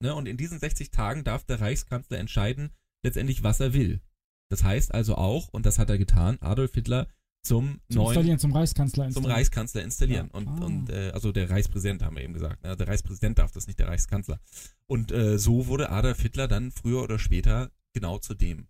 Ne? 0.00 0.14
Und 0.14 0.26
in 0.26 0.36
diesen 0.36 0.58
60 0.58 0.90
Tagen 0.90 1.24
darf 1.24 1.44
der 1.44 1.60
Reichskanzler 1.60 2.18
entscheiden, 2.18 2.70
letztendlich, 3.02 3.42
was 3.42 3.60
er 3.60 3.72
will. 3.72 4.00
Das 4.50 4.62
heißt 4.64 4.92
also 4.92 5.16
auch, 5.16 5.48
und 5.48 5.64
das 5.64 5.78
hat 5.78 5.88
er 5.88 5.98
getan, 5.98 6.38
Adolf 6.40 6.74
Hitler 6.74 7.08
zum, 7.42 7.80
zum 7.88 7.96
neuen 7.96 8.08
Installieren, 8.08 8.38
zum 8.38 8.52
Reichskanzler 8.52 9.04
zum 9.04 9.06
installieren. 9.08 9.32
Reichskanzler 9.32 9.82
installieren. 9.82 10.30
Ja. 10.32 10.38
Und, 10.38 10.48
Ah. 10.48 10.64
und 10.64 10.90
äh, 10.90 11.10
also 11.12 11.32
der 11.32 11.50
Reichspräsident 11.50 12.02
haben 12.02 12.16
wir 12.16 12.22
eben 12.22 12.34
gesagt. 12.34 12.62
Ne? 12.62 12.76
Der 12.76 12.86
Reichspräsident 12.86 13.38
darf 13.38 13.50
das, 13.50 13.66
nicht 13.66 13.78
der 13.80 13.88
Reichskanzler. 13.88 14.38
Und 14.86 15.10
äh, 15.10 15.38
so 15.38 15.66
wurde 15.66 15.90
Adolf 15.90 16.20
Hitler 16.20 16.46
dann 16.46 16.70
früher 16.70 17.02
oder 17.02 17.18
später 17.18 17.70
genau 17.92 18.18
zu 18.18 18.34
dem. 18.34 18.68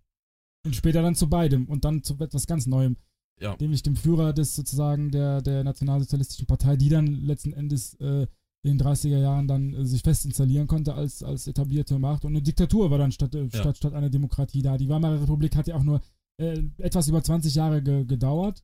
Und 0.64 0.76
später 0.76 1.02
dann 1.02 1.14
zu 1.14 1.28
beidem 1.28 1.66
und 1.66 1.84
dann 1.84 2.02
zu 2.02 2.16
etwas 2.20 2.46
ganz 2.46 2.66
Neuem. 2.66 2.96
Ja. 3.40 3.56
Nämlich 3.60 3.82
dem 3.82 3.96
Führer 3.96 4.32
des 4.32 4.54
sozusagen 4.54 5.10
der, 5.10 5.42
der 5.42 5.64
Nationalsozialistischen 5.64 6.46
Partei, 6.46 6.76
die 6.76 6.88
dann 6.88 7.06
letzten 7.06 7.52
Endes 7.52 7.94
äh, 7.94 8.26
in 8.64 8.78
den 8.78 8.80
30er 8.80 9.18
Jahren 9.18 9.48
dann 9.48 9.74
äh, 9.74 9.84
sich 9.84 10.02
fest 10.02 10.24
installieren 10.24 10.68
konnte 10.68 10.94
als, 10.94 11.22
als 11.24 11.48
etablierte 11.48 11.98
Macht. 11.98 12.24
Und 12.24 12.32
eine 12.32 12.42
Diktatur 12.42 12.90
war 12.90 12.98
dann 12.98 13.10
statt, 13.10 13.34
äh, 13.34 13.42
Ja. 13.44 13.48
statt, 13.58 13.76
statt 13.78 13.94
einer 13.94 14.10
Demokratie 14.10 14.62
da. 14.62 14.76
Die 14.78 14.88
Weimarer 14.88 15.20
Republik 15.20 15.56
hat 15.56 15.66
ja 15.66 15.74
auch 15.74 15.82
nur 15.82 16.00
äh, 16.40 16.62
etwas 16.78 17.08
über 17.08 17.22
20 17.22 17.54
Jahre 17.54 17.82
ge 17.82 18.04
gedauert. 18.04 18.62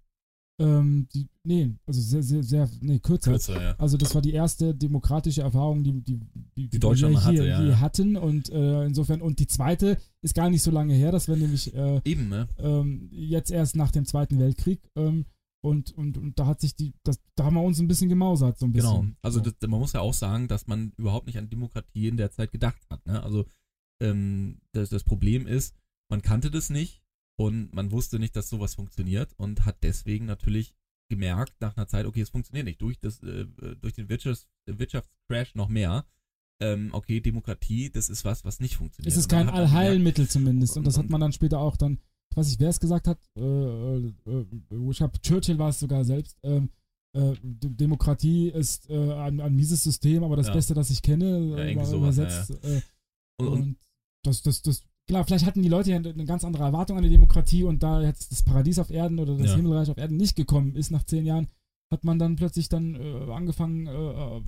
Ähm, 0.61 1.07
die, 1.15 1.29
nee, 1.45 1.73
also 1.87 2.01
sehr, 2.01 2.23
sehr, 2.23 2.43
sehr, 2.43 2.69
nee, 2.81 2.99
kürzer. 2.99 3.31
Kürzer, 3.31 3.63
ja. 3.63 3.75
Also 3.79 3.97
das 3.97 4.13
war 4.15 4.23
die 4.23 4.33
erste 4.33 4.75
demokratische 4.75 5.43
Erfahrung, 5.43 5.85
die, 5.85 6.03
die, 6.03 6.21
die, 6.57 6.69
Die 6.69 6.79
Deutschland 6.81 7.15
wir 7.15 7.31
hier, 7.31 7.41
hatte, 7.41 7.49
ja, 7.49 7.63
ja. 7.63 7.81
hatten. 7.81 8.17
Und 8.17 8.51
äh, 8.51 8.85
insofern, 8.85 9.23
und 9.23 9.39
die 9.39 9.47
zweite 9.47 9.99
ist 10.21 10.35
gar 10.35 10.51
nicht 10.51 10.63
so 10.63 10.73
lange 10.73 10.95
her, 10.95 11.13
das 11.13 11.29
war 11.29 11.37
nämlich 11.37 11.73
äh, 11.75 12.01
Eben, 12.05 12.29
ne? 12.29 12.49
ähm, 12.59 13.09
jetzt 13.13 13.53
erst 13.53 13.77
nach 13.77 13.93
dem 13.93 14.05
Zweiten 14.05 14.41
Weltkrieg. 14.41 14.81
Ähm, 14.97 15.27
und, 15.61 15.93
und, 15.93 16.19
und 16.19 16.39
da 16.39 16.47
hat 16.47 16.61
sich 16.61 16.75
die, 16.75 16.95
das, 17.05 17.21
da 17.37 17.45
haben 17.45 17.55
wir 17.55 17.63
uns 17.63 17.79
ein 17.81 17.89
bisschen 17.89 18.09
gemausert, 18.09 18.59
so 18.59 18.67
ein 18.67 18.73
bisschen. 18.73 19.01
Genau. 19.01 19.15
Also 19.23 19.39
so. 19.43 19.51
das, 19.51 19.69
man 19.69 19.81
muss 19.81 19.93
ja 19.93 20.01
auch 20.01 20.15
sagen, 20.15 20.49
dass 20.49 20.67
man 20.67 20.93
überhaupt 20.97 21.27
nicht 21.27 21.39
an 21.39 21.51
Demokratie 21.51 22.09
in 22.09 22.17
der 22.17 22.31
Zeit 22.31 22.53
gedacht 22.53 22.81
hat. 22.91 23.05
Ne? 23.07 23.23
Also 23.23 23.45
ähm, 24.01 24.61
das, 24.73 24.91
das 24.91 25.05
Problem 25.05 25.47
ist, 25.47 25.75
man 26.11 26.23
kannte 26.23 26.51
das 26.51 26.71
nicht 26.71 27.03
und 27.39 27.73
man 27.73 27.91
wusste 27.93 28.19
nicht, 28.19 28.35
dass 28.37 28.49
sowas 28.51 28.75
funktioniert 28.75 29.33
und 29.37 29.65
hat 29.65 29.77
deswegen 29.83 30.27
natürlich 30.27 30.75
gemerkt 31.09 31.55
nach 31.61 31.77
einer 31.77 31.87
Zeit, 31.87 32.05
okay, 32.05 32.21
es 32.21 32.31
funktioniert 32.31 32.67
nicht. 32.67 32.83
Durch, 32.83 32.99
das, 33.01 33.23
äh, 33.23 33.47
durch 33.81 33.95
den 33.95 34.09
Wirtschafts 34.09 34.47
Wirtschaftscrash 34.67 35.55
noch 35.55 35.69
mehr. 35.69 36.05
Ähm, 36.61 36.91
okay, 36.93 37.21
Demokratie, 37.21 37.89
das 37.91 38.09
ist 38.11 38.25
was, 38.25 38.45
was 38.45 38.59
nicht 38.61 38.77
funktioniert. 38.77 39.13
es 39.13 39.17
ist 39.17 39.27
Und 39.27 39.31
kein 39.31 39.47
dann 39.47 39.55
gemerkt, 39.55 39.73
Allheilmittel 39.75 40.29
zumindest. 40.29 40.77
Und 40.77 40.85
das 40.85 40.97
hat 40.99 41.05
Und- 41.05 41.11
man 41.11 41.21
dann 41.21 41.33
später 41.33 41.61
auch 41.61 41.77
dann, 41.77 42.01
ich 42.31 42.37
weiß 42.37 42.49
nicht, 42.49 42.61
wer 42.61 42.69
es 42.71 42.81
gesagt 42.81 43.07
hat, 43.07 43.19
äh, 43.37 43.41
äh, 43.41 44.13
äh, 44.27 44.91
ich 44.91 44.97
glaube, 44.99 45.21
Churchill 45.23 45.59
war 45.59 45.69
es 45.71 45.79
sogar 45.79 46.05
selbst, 46.05 46.37
ähm, 46.43 46.69
äh, 47.17 47.35
Demokratie 47.43 48.49
ist 48.51 48.91
äh, 48.91 49.13
ein, 49.15 49.41
ein 49.41 49.55
mieses 49.55 49.83
System, 49.85 50.25
aber 50.25 50.37
das 50.37 50.49
Ja. 50.49 50.55
Beste, 50.55 50.75
das 50.75 50.91
ich 50.91 51.01
kenne, 51.01 51.51
Ja, 51.51 51.59
äh, 51.59 51.85
sowas, 51.87 52.17
ja, 52.17 52.25
übersetzt. 52.25 52.51
Äh, 52.65 52.83
Und, 53.41 53.47
und, 53.49 53.61
und, 53.61 53.77
das, 54.25 54.43
das, 54.43 54.61
das, 54.63 54.83
klar, 55.09 55.25
vielleicht 55.25 55.45
hatten 55.47 55.63
die 55.63 55.69
Leute 55.69 55.91
ja 55.91 55.97
eine 55.97 56.25
ganz 56.25 56.45
andere 56.45 56.63
Erwartung 56.63 56.97
an 56.97 57.03
die 57.03 57.11
Demokratie 57.11 57.65
und 57.65 57.83
da 57.83 58.03
jetzt 58.03 58.31
das 58.31 58.43
Paradies 58.43 58.79
auf 58.79 58.91
Erden 58.91 59.19
oder 59.19 59.37
das 59.37 59.49
Ja. 59.51 59.57
Himmelreich 59.57 59.91
auf 59.91 59.99
Erden 59.99 60.17
nicht 60.17 60.37
gekommen 60.37 60.77
ist 60.77 60.91
nach 60.93 61.03
zehn 61.03 61.27
Jahren, 61.27 61.49
hat 61.91 62.05
man 62.05 62.19
dann 62.19 62.37
plötzlich 62.37 62.69
dann 62.69 62.95
äh, 62.95 63.33
angefangen, 63.33 63.87
äh, 63.87 63.91
äh, 63.91 64.43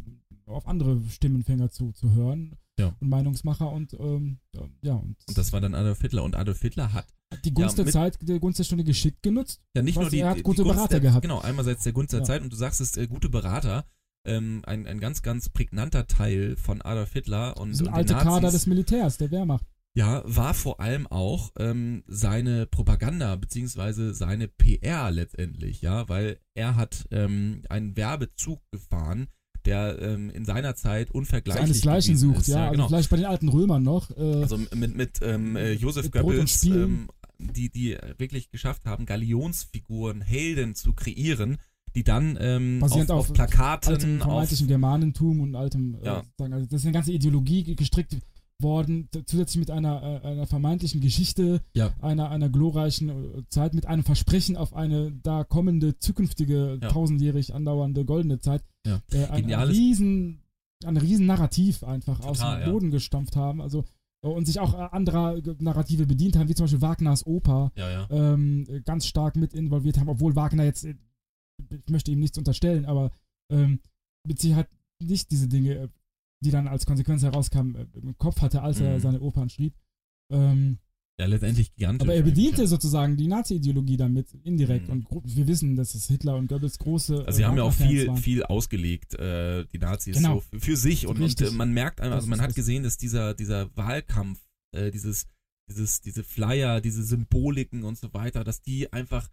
auf 0.47 0.69
andere 0.69 1.01
Stimmenfänger 1.09 1.71
zu, 1.71 1.93
zu 1.93 2.13
hören 2.13 2.57
Ja. 2.79 2.95
und 3.01 3.09
Meinungsmacher 3.09 3.71
und 3.73 3.95
ähm, 3.95 4.39
äh, 4.55 4.61
ja, 4.83 4.95
und, 4.95 5.17
und 5.27 5.39
das 5.39 5.53
war 5.53 5.61
dann 5.61 5.75
Adolf 5.75 6.01
Hitler. 6.01 6.23
Und 6.23 6.37
Adolf 6.37 6.61
Hitler 6.61 6.93
hat 6.93 7.07
die 7.45 7.55
Gunst 7.55 7.79
ja, 7.79 7.85
der 7.85 7.93
Zeit, 7.93 8.19
die 8.21 8.39
Gunst 8.41 8.59
der 8.59 8.65
Stunde 8.65 8.85
geschickt 8.85 9.23
genutzt. 9.23 9.61
Ja, 9.77 9.83
nicht 9.83 9.99
nur 9.99 10.11
die, 10.11 10.19
er 10.19 10.31
hat 10.31 10.43
gute 10.43 10.65
Berater 10.65 10.89
der, 10.89 11.01
gehabt. 11.01 11.23
Genau, 11.23 11.39
einerseits 11.41 11.85
der 11.85 11.93
Gunst 11.93 12.13
der 12.13 12.21
Ja. 12.21 12.25
Zeit 12.25 12.43
und 12.43 12.53
du 12.53 12.57
sagst 12.57 12.81
es, 12.81 12.97
äh, 12.97 13.07
gute 13.07 13.29
Berater, 13.29 13.87
ähm, 14.27 14.63
ein, 14.67 14.87
ein 14.87 15.01
ganz, 15.01 15.23
ganz 15.23 15.49
prägnanter 15.49 16.07
Teil 16.07 16.57
von 16.57 16.83
Adolf 16.83 17.13
Hitler 17.13 17.57
und, 17.57 17.71
Das 17.71 17.79
sind 17.79 17.87
und 17.87 17.95
alte 17.95 18.09
den 18.09 18.17
Nazis, 18.17 18.33
Kader 18.33 18.51
des 18.51 18.67
Militärs, 18.67 19.17
der 19.17 19.31
Wehrmacht. 19.31 19.65
Ja, 19.95 20.23
war 20.25 20.55
vor 20.55 20.81
allem 20.81 21.07
auch 21.09 21.51
ähm, 21.59 22.05
seine 22.07 22.67
Propaganda 22.67 23.35
beziehungsweise 23.37 24.15
seine 24.15 24.47
PR 24.49 25.11
letztendlich, 25.11 25.83
ja, 25.83 26.09
weil 26.09 26.39
er 26.55 26.77
hat 26.77 27.07
ähm, 27.11 27.63
einen 27.69 27.97
Werbezug 27.97 28.61
gefahren, 28.71 29.29
der 29.65 29.99
ähm, 30.01 30.31
in 30.31 30.45
seiner 30.45 30.75
Zeit 30.75 31.11
unvergleichlich 31.11 31.67
Seinesgleichen 31.67 32.17
sucht, 32.17 32.41
ist. 32.43 32.49
ja. 32.49 32.71
genau. 32.71 32.85
Also 32.85 32.95
vielleicht 32.95 33.11
bei 33.11 33.17
den 33.19 33.27
alten 33.27 33.49
Römern 33.49 33.83
noch. 33.83 34.11
Äh, 34.17 34.21
Also 34.43 34.59
mit, 34.75 34.95
mit 34.97 35.19
ähm, 35.23 35.57
äh, 35.57 35.73
Josef 35.73 36.05
Mit 36.05 36.13
Goebbels, 36.13 36.63
ähm, 36.65 37.09
die, 37.39 37.69
die 37.71 37.97
wirklich 38.17 38.51
geschafft 38.51 38.87
haben, 38.87 39.07
Galionsfiguren, 39.07 40.23
Helden 40.23 40.75
zu 40.75 40.93
kreieren, 40.93 41.59
die 41.95 42.05
dann 42.05 42.39
ähm, 42.41 42.77
auf, 42.83 42.89
Basierend 42.91 43.11
auf, 43.11 43.29
auf 43.31 43.33
Plakaten, 43.35 43.93
altem 43.93 44.17
auf, 44.23 44.29
vermeintlichen 44.29 44.69
Germanentum 44.69 45.41
und 45.41 45.57
altem, 45.57 45.97
äh, 46.01 46.07
Ja. 46.07 46.23
sozusagen, 46.25 46.53
also 46.55 46.67
das 46.67 46.81
ist 46.81 46.85
eine 46.87 46.93
ganze 46.95 47.13
Ideologie 47.13 47.65
ge- 47.65 47.75
gestrickt 47.75 48.17
worden, 48.63 49.09
zusätzlich 49.27 49.59
mit 49.61 49.71
einer, 49.71 50.03
äh, 50.03 50.27
einer 50.27 50.47
vermeintlichen 50.47 51.01
Geschichte, 51.01 51.61
Ja. 51.75 51.93
einer, 52.01 52.31
einer 52.31 52.49
glorreichen 52.49 53.09
äh, 53.09 53.43
Zeit, 53.49 53.75
mit 53.75 53.87
einem 53.87 54.05
Versprechen 54.05 54.57
auf 54.57 54.75
eine 54.75 55.13
da 55.13 55.45
kommende, 55.45 55.99
zukünftige, 55.99 56.79
Ja. 56.83 56.89
tausendjährig 56.89 57.55
andauernde 57.55 58.05
goldene 58.05 58.41
Zeit. 58.41 58.63
Ja. 58.87 59.01
Äh, 59.13 59.27
ein, 59.27 59.53
ein 59.53 59.69
riesen, 59.69 60.43
ein 60.85 60.97
riesen 60.97 61.27
Narrativ 61.27 61.85
einfach 61.85 62.21
aus 62.21 62.39
Total, 62.39 62.61
dem 62.61 62.67
ja. 62.67 62.73
Boden 62.73 62.91
gestampft 62.91 63.37
haben, 63.37 63.61
also 63.61 63.85
äh, 64.23 64.29
und 64.29 64.47
sich 64.47 64.61
auch 64.61 64.75
anderer 64.75 65.41
Narrative 65.59 66.07
bedient 66.07 66.37
haben, 66.37 66.49
wie 66.49 66.55
zum 66.55 66.65
Beispiel 66.65 66.83
Wagners 66.83 67.27
Oper, 67.27 67.73
ähm, 68.11 68.67
ganz 68.85 69.07
stark 69.07 69.37
mit 69.37 69.55
involviert 69.55 69.99
haben, 69.99 70.09
obwohl 70.09 70.37
Wagner 70.37 70.65
jetzt, 70.65 70.85
ich 70.85 70.97
möchte 71.89 72.11
ihm 72.11 72.21
nichts 72.21 72.39
unterstellen, 72.39 72.87
aber 72.87 73.13
ähm, 73.53 73.81
mit 74.27 74.39
Sicherheit 74.39 74.69
nicht 75.03 75.31
diese 75.31 75.49
Dinge, 75.49 75.91
die 76.41 76.51
dann 76.51 76.69
als 76.69 76.87
Konsequenz 76.87 77.23
herauskamen, 77.23 77.75
äh, 77.77 77.87
im 78.01 78.17
Kopf 78.19 78.41
hatte, 78.41 78.63
als 78.63 78.81
er 78.81 78.97
Mhm. 78.97 79.01
seine 79.01 79.21
Opern 79.21 79.49
schrieb. 79.51 79.75
Ähm, 80.33 80.79
ja, 81.19 81.27
letztendlich 81.27 81.75
gigantisch. 81.75 82.07
aber 82.09 82.15
er 82.15 82.23
bediente 82.23 82.63
ja. 82.63 82.67
sozusagen 82.67 83.17
die 83.19 83.27
Nazi-Ideologie 83.27 83.99
damit 83.99 84.33
indirekt 84.43 84.89
Mhm. 84.89 85.05
und 85.07 85.37
wir 85.37 85.47
wissen, 85.47 85.77
dass 85.77 85.95
es 85.95 86.07
Hitler 86.07 86.37
und 86.37 86.47
Goebbels 86.49 86.79
große. 86.79 87.27
Also 87.27 87.37
sie 87.37 87.43
äh, 87.43 87.45
haben 87.45 87.57
ja 87.59 87.65
auch 87.65 87.75
viel, 87.75 88.07
waren. 88.09 88.17
viel 88.17 88.43
ausgelegt, 88.45 89.15
äh, 89.19 89.67
die 89.67 89.79
Nazis 89.79 90.17
Genau. 90.17 90.43
so 90.51 90.59
für, 90.59 90.77
sich 90.77 91.07
und, 91.07 91.21
und 91.21 91.41
äh, 91.43 91.51
man 91.51 91.73
merkt 91.75 92.01
einfach, 92.01 92.17
also 92.17 92.29
man 92.29 92.41
hat 92.41 92.55
gesehen, 92.55 92.85
dass 92.85 92.97
dieser, 92.97 93.35
dieser 93.35 93.75
Wahlkampf, 93.77 94.41
äh, 94.75 94.91
dieses, 94.91 95.27
dieses, 95.69 96.01
diese 96.01 96.25
Flyer, 96.25 96.81
diese 96.81 97.03
Symboliken 97.05 97.85
und 97.85 97.99
so 97.99 98.15
weiter, 98.15 98.43
dass 98.43 98.63
die 98.63 98.91
einfach 98.93 99.29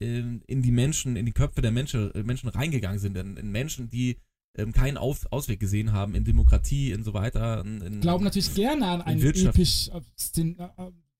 in, 0.00 0.42
in 0.46 0.60
die 0.60 0.72
Menschen, 0.72 1.16
in 1.16 1.24
die 1.24 1.32
Köpfe 1.32 1.62
der 1.62 1.70
Menschen, 1.70 2.10
äh, 2.14 2.22
Menschen 2.22 2.50
reingegangen 2.50 2.98
sind, 2.98 3.16
in, 3.16 3.36
in 3.38 3.50
Menschen, 3.50 3.88
die 3.88 4.18
ähm, 4.56 4.72
keinen 4.72 4.96
Auf, 4.96 5.26
Ausweg 5.30 5.60
gesehen 5.60 5.92
haben 5.92 6.14
in 6.14 6.24
Demokratie 6.24 6.94
und 6.94 7.04
so 7.04 7.14
weiter. 7.14 7.60
In, 7.64 7.80
in, 7.80 8.00
glauben 8.00 8.24
natürlich 8.24 8.54
gerne 8.54 8.86
an 8.86 9.02
ein 9.02 9.20
Wirtschaft. 9.20 9.56
episch 9.56 9.88
äh, 9.88 10.00
Szen, 10.18 10.58
äh, 10.58 10.68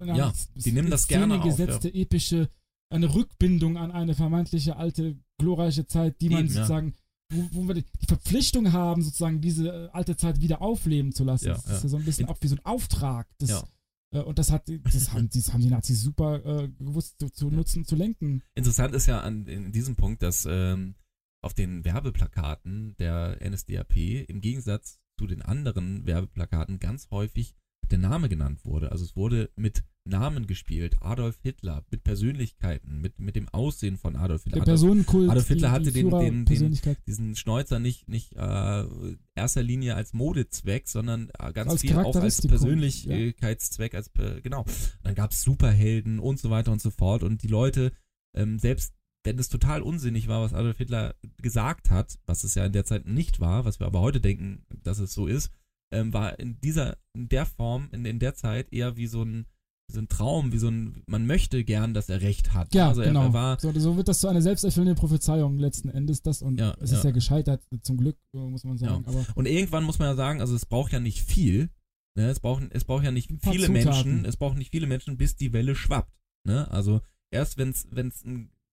äh, 0.00 0.16
Ja, 0.16 0.32
die 0.54 0.72
nehmen 0.72 0.90
das 0.90 1.08
gerne 1.08 1.38
auf, 1.38 1.44
gesetzte 1.44 1.92
epische 1.92 2.48
eine 2.90 3.12
Rückbindung 3.12 3.76
an 3.76 3.90
eine 3.90 4.14
vermeintliche 4.14 4.76
alte 4.76 5.16
glorreiche 5.38 5.86
Zeit, 5.86 6.20
die 6.20 6.28
man 6.28 6.44
Eben, 6.44 6.48
ja. 6.48 6.54
sozusagen 6.54 6.94
wo, 7.30 7.48
wo 7.52 7.68
wir 7.68 7.74
die 7.74 7.84
Verpflichtung 8.06 8.72
haben, 8.72 9.02
sozusagen 9.02 9.40
diese 9.40 9.68
äh, 9.68 9.88
alte 9.92 10.16
Zeit 10.16 10.40
wieder 10.40 10.60
aufleben 10.62 11.12
zu 11.12 11.24
lassen. 11.24 11.46
Ja, 11.46 11.54
das 11.54 11.64
ist 11.64 11.70
ja. 11.70 11.82
ja 11.82 11.88
so 11.88 11.96
ein 11.96 12.04
bisschen 12.04 12.28
auch 12.28 12.36
wie 12.40 12.48
so 12.48 12.56
ein 12.56 12.64
Auftrag. 12.64 13.26
Das, 13.38 13.50
Ja. 13.50 13.64
äh, 14.12 14.20
und 14.20 14.38
das 14.38 14.50
hat, 14.50 14.68
das 14.68 15.12
haben, 15.12 15.28
das 15.32 15.52
haben 15.52 15.62
die 15.62 15.70
Nazis 15.70 16.02
super 16.02 16.44
äh, 16.44 16.68
gewusst 16.68 17.18
zu, 17.18 17.30
zu 17.30 17.50
nutzen, 17.50 17.84
zu 17.84 17.96
lenken. 17.96 18.42
Interessant 18.54 18.94
ist 18.94 19.06
ja 19.06 19.20
an 19.20 19.46
in 19.46 19.72
diesem 19.72 19.96
Punkt, 19.96 20.22
dass 20.22 20.46
ähm, 20.48 20.94
auf 21.44 21.54
den 21.54 21.84
Werbeplakaten 21.84 22.96
der 22.98 23.38
NSDAP 23.48 23.96
im 24.28 24.40
Gegensatz 24.40 24.98
zu 25.18 25.26
den 25.26 25.42
anderen 25.42 26.06
Werbeplakaten 26.06 26.78
ganz 26.80 27.10
häufig 27.10 27.54
der 27.90 27.98
Name 27.98 28.30
genannt 28.30 28.64
wurde. 28.64 28.90
Also 28.92 29.04
es 29.04 29.14
wurde 29.14 29.50
mit 29.56 29.84
Namen 30.06 30.46
gespielt. 30.46 30.96
Adolf 31.02 31.38
Hitler, 31.42 31.84
mit 31.90 32.02
Persönlichkeiten, 32.02 33.00
mit, 33.02 33.18
mit 33.18 33.36
dem 33.36 33.48
Aussehen 33.50 33.98
von 33.98 34.16
Adolf 34.16 34.44
Hitler. 34.44 34.56
Der 34.56 34.62
Adolf, 34.62 34.80
Personenkult, 34.80 35.30
Adolf 35.30 35.48
Hitler 35.48 35.70
hatte 35.70 35.92
den- 35.92 36.10
den- 36.10 36.44
den- 36.46 36.78
diesen 37.06 37.36
Schnäuzer 37.36 37.78
nicht, 37.78 38.08
nicht 38.08 38.32
äh, 38.36 38.84
erster 39.34 39.62
Linie 39.62 39.96
als 39.96 40.14
Modezweck, 40.14 40.88
sondern 40.88 41.28
äh, 41.38 41.52
ganz 41.52 41.72
Als 41.72 41.80
viel 41.82 41.94
auch 41.94 42.16
als 42.16 42.40
Persönlichkeitszweck, 42.46 43.94
als 43.94 44.10
genau. 44.42 44.64
Dann 45.02 45.14
gab 45.14 45.32
es 45.32 45.42
Superhelden 45.42 46.18
und 46.20 46.38
so 46.38 46.48
weiter 46.50 46.72
und 46.72 46.80
so 46.80 46.90
fort. 46.90 47.22
Und 47.22 47.42
die 47.42 47.48
Leute, 47.48 47.92
ähm, 48.34 48.58
selbst 48.58 48.94
wenn 49.24 49.38
es 49.38 49.48
total 49.48 49.82
unsinnig 49.82 50.28
war, 50.28 50.42
was 50.42 50.52
Adolf 50.52 50.76
Hitler 50.76 51.14
gesagt 51.38 51.90
hat, 51.90 52.18
was 52.26 52.44
es 52.44 52.54
ja 52.54 52.66
in 52.66 52.72
der 52.72 52.84
Zeit 52.84 53.06
nicht 53.06 53.40
war, 53.40 53.64
was 53.64 53.80
wir 53.80 53.86
aber 53.86 54.00
heute 54.00 54.20
denken, 54.20 54.64
dass 54.82 54.98
es 54.98 55.14
so 55.14 55.26
ist, 55.26 55.50
ähm, 55.92 56.12
war 56.12 56.38
in 56.38 56.60
dieser, 56.60 56.98
in 57.14 57.28
der 57.28 57.46
Form, 57.46 57.88
in, 57.92 58.04
in 58.04 58.18
der 58.18 58.34
Zeit 58.34 58.72
eher 58.72 58.96
wie 58.96 59.06
so 59.06 59.22
ein, 59.22 59.46
so 59.90 60.00
ein 60.00 60.08
Traum, 60.08 60.52
wie 60.52 60.58
so 60.58 60.68
ein, 60.68 61.02
man 61.06 61.26
möchte 61.26 61.64
gern, 61.64 61.94
dass 61.94 62.08
er 62.08 62.20
recht 62.20 62.52
hat. 62.52 62.74
Ja, 62.74 62.88
also 62.88 63.00
er, 63.00 63.08
genau. 63.08 63.24
er 63.24 63.32
war, 63.32 63.60
so, 63.60 63.72
so 63.78 63.96
wird 63.96 64.08
das 64.08 64.20
zu 64.20 64.28
einer 64.28 64.42
selbsterfüllende 64.42 64.94
Prophezeiung 64.94 65.58
letzten 65.58 65.88
Endes 65.88 66.22
das 66.22 66.42
und 66.42 66.58
Ja, 66.58 66.74
es 66.80 66.90
ist 66.90 67.04
ja. 67.04 67.10
ja 67.10 67.14
gescheitert, 67.14 67.62
zum 67.82 67.96
Glück, 67.96 68.16
muss 68.32 68.64
man 68.64 68.76
sagen. 68.78 69.04
Aber 69.06 69.24
Und 69.34 69.46
irgendwann 69.46 69.84
muss 69.84 69.98
man 69.98 70.08
ja 70.08 70.14
sagen, 70.14 70.40
also 70.40 70.54
es 70.54 70.66
braucht 70.66 70.92
ja 70.92 71.00
nicht 71.00 71.22
viel. 71.22 71.70
Ne? 72.16 72.28
Es, 72.28 72.40
braucht, 72.40 72.64
es 72.70 72.84
braucht 72.84 73.04
ja 73.04 73.10
nicht 73.10 73.30
Ein 73.30 73.40
viele 73.40 73.66
Zutaten. 73.66 73.72
Menschen, 73.72 74.24
es 74.24 74.36
braucht 74.36 74.56
nicht 74.56 74.70
viele 74.70 74.86
Menschen, 74.86 75.16
bis 75.16 75.36
die 75.36 75.52
Welle 75.52 75.74
schwappt. 75.74 76.12
Ne? 76.46 76.70
Also 76.70 77.00
erst 77.30 77.58
wenn 77.58 77.70
es 77.70 78.24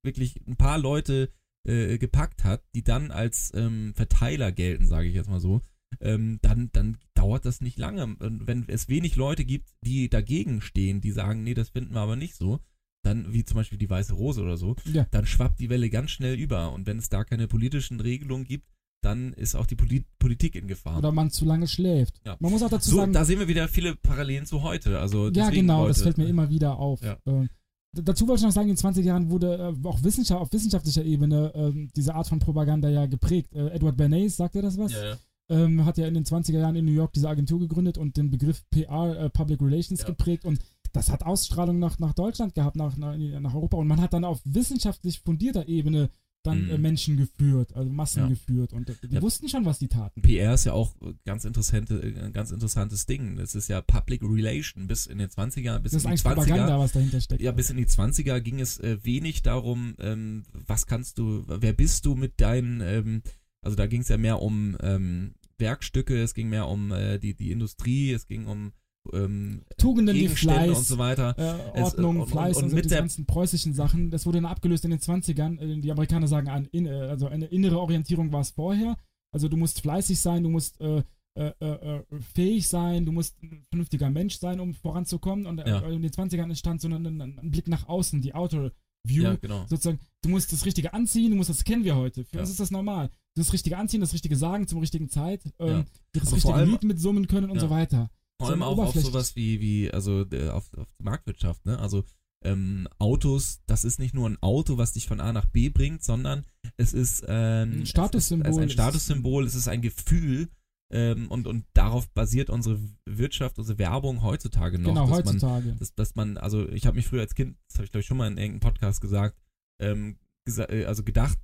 wirklich 0.04 0.36
ein 0.48 0.56
paar 0.56 0.78
Leute 0.78 1.32
äh, 1.64 1.98
gepackt 1.98 2.44
hat, 2.44 2.64
die 2.74 2.84
dann 2.84 3.12
als 3.12 3.52
ähm, 3.54 3.94
Verteiler 3.96 4.52
gelten, 4.52 4.88
sage 4.88 5.08
ich 5.08 5.14
jetzt 5.14 5.30
mal 5.30 5.40
so, 5.40 5.62
ähm, 6.00 6.40
dann, 6.42 6.70
dann 6.72 6.98
dauert 7.14 7.46
das 7.46 7.62
nicht 7.62 7.78
lange. 7.78 8.04
Und 8.04 8.48
wenn 8.48 8.66
es 8.68 8.90
wenig 8.90 9.16
Leute 9.16 9.46
gibt, 9.46 9.70
die 9.82 10.10
dagegen 10.10 10.62
stehen, 10.62 11.02
die 11.02 11.12
sagen, 11.12 11.44
nee, 11.44 11.54
das 11.54 11.70
finden 11.70 11.94
wir 11.94 12.02
aber 12.02 12.16
nicht 12.16 12.36
so, 12.36 12.60
dann, 13.04 13.34
wie 13.34 13.44
zum 13.44 13.56
Beispiel 13.56 13.78
die 13.78 13.90
Weiße 13.90 14.14
Rose 14.14 14.42
oder 14.42 14.58
so, 14.58 14.76
ja, 14.92 15.06
dann 15.12 15.26
schwappt 15.26 15.60
die 15.60 15.70
Welle 15.70 15.90
ganz 15.90 16.12
schnell 16.12 16.36
über. 16.36 16.72
Und 16.72 16.88
wenn 16.88 16.98
es 16.98 17.10
da 17.10 17.24
keine 17.24 17.48
politischen 17.48 18.00
Regelungen 18.00 18.46
gibt, 18.46 18.68
dann 19.04 19.34
ist 19.34 19.56
auch 19.56 19.66
die 19.66 19.76
Poli 19.76 20.06
Politik 20.20 20.56
in 20.56 20.68
Gefahr. 20.68 21.00
oder 21.00 21.12
man 21.12 21.32
zu 21.32 21.46
lange 21.46 21.68
schläft. 21.68 22.22
Ja. 22.24 22.38
Man 22.40 22.52
muss 22.52 22.62
auch 22.62 22.70
dazu 22.70 22.92
so, 22.92 22.98
sagen, 22.98 23.14
da 23.14 23.26
sehen 23.26 23.40
wir 23.40 23.48
wieder 23.48 23.68
viele 23.68 23.96
Parallelen 23.96 24.46
zu 24.46 24.62
heute. 24.62 25.00
Also 25.00 25.30
ja 25.32 25.50
genau, 25.50 25.82
Leute, 25.82 25.94
das 25.94 26.04
fällt 26.04 26.18
mir 26.20 26.28
immer 26.28 26.50
wieder 26.50 26.78
auf. 26.78 27.02
Ja. 27.02 27.18
Ähm, 27.26 27.50
dazu 27.94 28.28
wollte 28.28 28.40
ich 28.42 28.46
noch 28.46 28.52
sagen, 28.52 28.70
in 28.70 28.76
den 28.76 28.78
20 28.78 29.06
Jahren 29.06 29.30
wurde 29.30 29.76
äh, 29.84 29.88
auch 29.88 30.04
Wissenschaft, 30.04 30.42
auf 30.42 30.52
wissenschaftlicher 30.54 31.04
Ebene 31.04 31.52
ähm, 31.56 31.90
diese 31.96 32.16
Art 32.16 32.28
von 32.28 32.40
Propaganda 32.40 32.90
ja 32.90 33.06
geprägt. 33.06 33.54
Äh, 33.54 33.70
Edward 33.70 33.98
Bernays, 33.98 34.38
sagt 34.38 34.56
ihr 34.56 34.62
das 34.62 34.78
was? 34.78 34.92
Ja, 34.94 35.04
ja. 35.06 35.18
ähm, 35.50 35.86
hat 35.86 35.98
ja 35.98 36.08
in 36.08 36.14
den 36.14 36.26
20er 36.26 36.60
Jahren 36.60 36.76
in 36.76 36.86
New 36.86 36.92
York 36.92 37.14
diese 37.14 37.30
Agentur 37.30 37.60
gegründet 37.60 37.98
und 37.98 38.18
den 38.18 38.30
Begriff 38.32 38.64
PR, 38.70 39.18
äh, 39.18 39.30
Public 39.30 39.62
Relations, 39.62 40.02
Ja. 40.02 40.08
geprägt 40.08 40.46
und 40.46 40.60
das 40.94 41.10
hat 41.10 41.24
Ausstrahlung 41.24 41.80
nach, 41.80 42.00
nach 42.00 42.14
Deutschland 42.14 42.54
gehabt, 42.54 42.76
nach, 42.76 42.98
nach, 42.98 43.16
nach 43.16 43.54
Europa 43.54 43.78
und 43.78 43.88
man 43.88 44.02
hat 44.02 44.14
dann 44.14 44.26
auf 44.26 44.42
wissenschaftlich 44.44 45.22
fundierter 45.22 45.68
Ebene 45.70 46.10
dann 46.44 46.66
Mhm. 46.66 46.70
äh, 46.72 46.78
Menschen 46.78 47.18
geführt, 47.18 47.76
also 47.76 47.92
Massen 47.92 48.24
Ja. 48.24 48.28
geführt 48.30 48.74
und 48.74 48.90
äh, 48.90 48.96
die 49.04 49.16
Ja. 49.16 49.22
wussten 49.22 49.48
schon, 49.50 49.66
was 49.66 49.80
die 49.80 49.88
taten. 49.88 50.22
PR 50.22 50.54
ist 50.54 50.66
ja 50.66 50.74
auch 50.74 50.96
ganz 51.26 51.46
interessante, 51.46 52.02
ein 52.02 52.34
ganz 52.34 52.52
interessantes 52.52 53.06
Ding. 53.06 53.38
Es 53.38 53.54
ist 53.56 53.68
ja 53.68 53.82
Public 53.82 54.22
Relation 54.24 54.88
bis 54.88 55.06
in 55.06 55.18
den 55.20 55.30
20er, 55.30 55.80
bis 55.80 55.92
Das 55.92 56.00
ist 56.02 56.06
in 56.06 56.08
die 56.08 56.12
eigentlich 56.12 56.22
20er. 56.22 56.34
Propaganda, 56.36 56.80
was 56.80 56.92
dahinter 56.94 57.22
steckt. 57.22 57.42
Ja, 57.42 57.52
bis 57.52 57.70
in 57.70 57.78
die 57.78 57.86
20er 57.86 58.40
ging 58.42 58.60
es 58.60 58.80
äh, 58.80 58.98
wenig 59.04 59.42
darum, 59.44 59.96
ähm, 60.00 60.44
was 60.54 60.88
kannst 60.88 61.18
du, 61.20 61.44
wer 61.48 61.74
bist 61.74 62.06
du 62.06 62.16
mit 62.16 62.42
deinen, 62.42 62.82
ähm, 62.82 63.22
also 63.62 63.76
da 63.78 63.86
ging 63.88 64.02
es 64.02 64.10
ja 64.10 64.18
mehr 64.18 64.42
um 64.42 64.76
ähm, 64.82 65.36
Werkstücke, 65.60 66.20
es 66.22 66.34
ging 66.34 66.50
mehr 66.50 66.68
um 66.68 66.92
äh, 66.92 67.20
die, 67.20 67.36
die 67.36 67.52
Industrie, 67.52 68.12
es 68.12 68.26
ging 68.28 68.48
um 68.48 68.72
ähm, 69.14 69.64
Tugenden 69.78 70.16
wie 70.16 70.28
Fleiß, 70.28 70.78
und 70.78 70.86
so 70.86 70.98
weiter. 70.98 71.36
äh, 71.38 71.80
Es, 71.80 71.84
Ordnung, 71.94 72.18
äh, 72.18 72.20
und- 72.22 72.28
Fleiß 72.30 72.58
und 72.58 72.64
und, 72.66 72.70
so 72.70 72.76
mit 72.76 72.86
diese 72.86 72.96
der- 72.96 73.02
ganzen 73.02 73.26
preußischen 73.26 73.74
Sachen. 73.74 74.10
Das 74.12 74.26
wurde 74.26 74.38
dann 74.38 74.46
abgelöst 74.52 74.86
in 74.86 74.92
den 74.92 75.00
20ern. 75.00 75.58
Äh, 75.60 75.82
Die 75.82 75.92
Amerikaner 75.92 76.28
sagen 76.28 76.50
an, 76.50 76.66
in, 76.72 76.86
äh, 76.86 76.92
also 76.92 77.28
eine 77.28 77.46
innere 77.48 77.80
Orientierung 77.80 78.32
war 78.32 78.42
es 78.42 78.52
vorher. 78.52 78.96
Also 79.34 79.48
du 79.48 79.58
musst 79.58 79.82
fleißig 79.82 80.20
sein, 80.20 80.44
du 80.44 80.50
musst 80.50 80.80
äh, 80.82 81.04
äh, 81.36 81.52
äh, 81.62 81.98
äh, 82.00 82.04
fähig 82.36 82.68
sein, 82.68 83.06
du 83.06 83.14
musst 83.14 83.42
ein 83.42 83.66
vernünftiger 83.70 84.10
Mensch 84.10 84.38
sein, 84.38 84.60
um 84.60 84.74
voranzukommen. 84.74 85.46
Und 85.46 85.60
äh, 85.60 85.70
Ja. 85.70 85.80
in 85.90 86.02
den 86.02 86.12
20ern 86.12 86.50
entstand 86.50 86.82
so 86.82 86.90
ein, 86.90 87.06
ein, 87.06 87.22
ein 87.40 87.52
Blick 87.52 87.68
nach 87.70 87.88
außen, 87.88 88.22
die 88.22 88.34
Outer 88.36 88.72
View. 89.08 89.24
Ja, 89.24 89.36
genau. 89.36 89.66
Sozusagen, 89.68 90.00
du 90.22 90.30
musst 90.30 90.52
das 90.54 90.66
Richtige 90.66 90.94
anziehen, 90.94 91.32
du 91.32 91.38
musst, 91.38 91.50
das 91.50 91.64
kennen 91.64 91.84
wir 91.86 91.96
heute. 91.96 92.24
Für 92.26 92.36
Ja. 92.36 92.42
uns 92.42 92.50
ist 92.52 92.60
das 92.60 92.70
normal. 92.70 93.10
Das 93.36 93.52
Richtige 93.54 93.78
anziehen, 93.78 94.02
das 94.02 94.14
Richtige 94.14 94.36
sagen 94.36 94.68
zum 94.68 94.80
richtigen 94.80 95.10
Zeit, 95.10 95.42
ähm, 95.58 95.86
das 96.14 96.34
richtige 96.36 96.64
Lied 96.66 96.84
mitsummen 96.84 97.28
können 97.28 97.50
und 97.50 97.60
so 97.62 97.70
weiter. 97.70 98.12
Vor 98.42 98.50
allem 98.50 98.64
auch 98.64 98.78
auf 98.78 98.96
sowas 98.96 99.36
wie, 99.36 99.60
wie, 99.60 99.92
also 99.92 100.26
äh, 100.32 100.50
auf, 100.50 100.74
auf 100.78 100.88
die 101.00 101.04
Marktwirtschaft, 101.04 101.66
ne? 101.66 101.80
Also 101.80 102.04
ähm, 102.44 102.88
Autos, 102.98 103.62
das 103.68 103.84
ist 103.84 104.00
nicht 104.00 104.16
nur 104.16 104.28
ein 104.28 104.42
Auto, 104.42 104.78
was 104.78 104.94
dich 104.94 105.08
von 105.08 105.20
A 105.20 105.32
nach 105.32 105.46
B 105.46 105.70
bringt, 105.70 106.04
sondern 106.04 106.46
es 106.78 106.94
ist 106.94 107.24
ähm, 107.28 107.82
Ein 107.82 107.86
Statussymbol. 107.86 108.50
Es 108.50 108.58
ist, 108.58 108.62
ein 108.62 108.70
Statussymbol, 108.70 109.46
es 109.46 109.56
ist 109.56 109.68
ein 109.68 109.82
Gefühl 109.82 110.50
ähm, 110.92 111.28
und, 111.30 111.48
und 111.48 111.66
darauf 111.74 112.10
basiert 112.10 112.50
unsere 112.50 112.80
Wirtschaft, 113.06 113.60
unsere 113.60 113.78
Werbung 113.78 114.24
heutzutage 114.24 114.80
noch. 114.80 114.90
genau, 114.90 115.08
dass 115.08 115.10
Man, 115.10 115.26
heutzutage. 115.26 115.76
dass, 115.76 115.94
dass 115.96 116.16
man, 116.16 116.38
also 116.38 116.68
ich 116.70 116.86
habe 116.86 116.96
mich 116.96 117.08
früher 117.08 117.22
als 117.22 117.36
Kind, 117.36 117.58
das 117.68 117.76
habe 117.76 117.86
ich 117.86 117.92
glaube 117.92 118.02
ich 118.02 118.08
schon 118.08 118.18
mal 118.18 118.28
in 118.28 118.38
irgendeinem 118.38 118.72
Podcast 118.72 119.02
gesagt, 119.02 119.38
ähm, 119.80 120.18
gesa 120.46 120.66
äh, 120.70 120.86
also 120.86 121.04
gedacht 121.04 121.38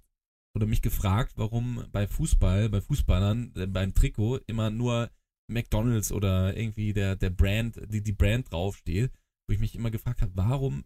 oder 0.56 0.66
mich 0.66 0.82
gefragt, 0.82 1.34
warum 1.36 1.84
bei 1.92 2.08
Fußball, 2.08 2.70
bei 2.70 2.82
Fußballern, 2.82 3.54
äh, 3.56 3.68
beim 3.68 3.94
Trikot 3.94 4.40
immer 4.48 4.72
nur 4.72 5.10
McDonalds 5.48 6.12
oder 6.12 6.56
irgendwie 6.56 6.94
der, 6.94 7.16
der 7.16 7.30
Brand, 7.30 7.80
die, 7.90 8.04
die 8.04 8.12
Brand 8.12 8.52
draufsteht, 8.52 9.12
wo 9.48 9.54
ich 9.54 9.60
mich 9.60 9.76
immer 9.76 9.92
gefragt 9.92 10.22
habe, 10.22 10.32
warum, 10.36 10.84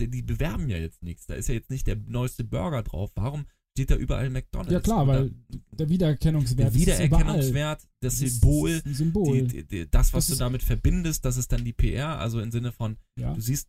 die, 0.00 0.08
die 0.08 0.22
bewerben 0.22 0.68
ja 0.68 0.78
jetzt 0.78 1.02
nichts, 1.02 1.26
da 1.26 1.34
ist 1.34 1.48
ja 1.48 1.54
jetzt 1.54 1.70
nicht 1.70 1.86
der 1.86 1.96
neueste 1.96 2.44
Burger 2.44 2.82
drauf, 2.82 3.10
warum 3.14 3.46
steht 3.78 3.90
da 3.90 3.96
überall 3.96 4.28
McDonalds? 4.30 4.72
Ja 4.72 4.80
klar, 4.80 5.06
weil 5.06 5.30
der 5.70 5.88
Wiedererkennungswert 5.88 6.74
der. 6.74 6.74
Wiedererkennungswert, 6.74 7.82
das 8.00 8.18
Das 8.18 8.18
Symbol, 8.18 8.82
Symbol. 8.84 9.46
die, 9.46 9.64
die, 9.64 9.90
das, 9.90 10.12
was 10.12 10.26
Das 10.26 10.36
du 10.36 10.42
damit 10.42 10.62
verbindest, 10.62 11.24
das 11.24 11.36
ist 11.36 11.52
dann 11.52 11.64
die 11.64 11.72
PR, 11.72 12.18
also 12.18 12.40
im 12.40 12.50
Sinne 12.50 12.72
von, 12.72 12.96
ja. 13.18 13.34
du 13.34 13.40
siehst 13.40 13.68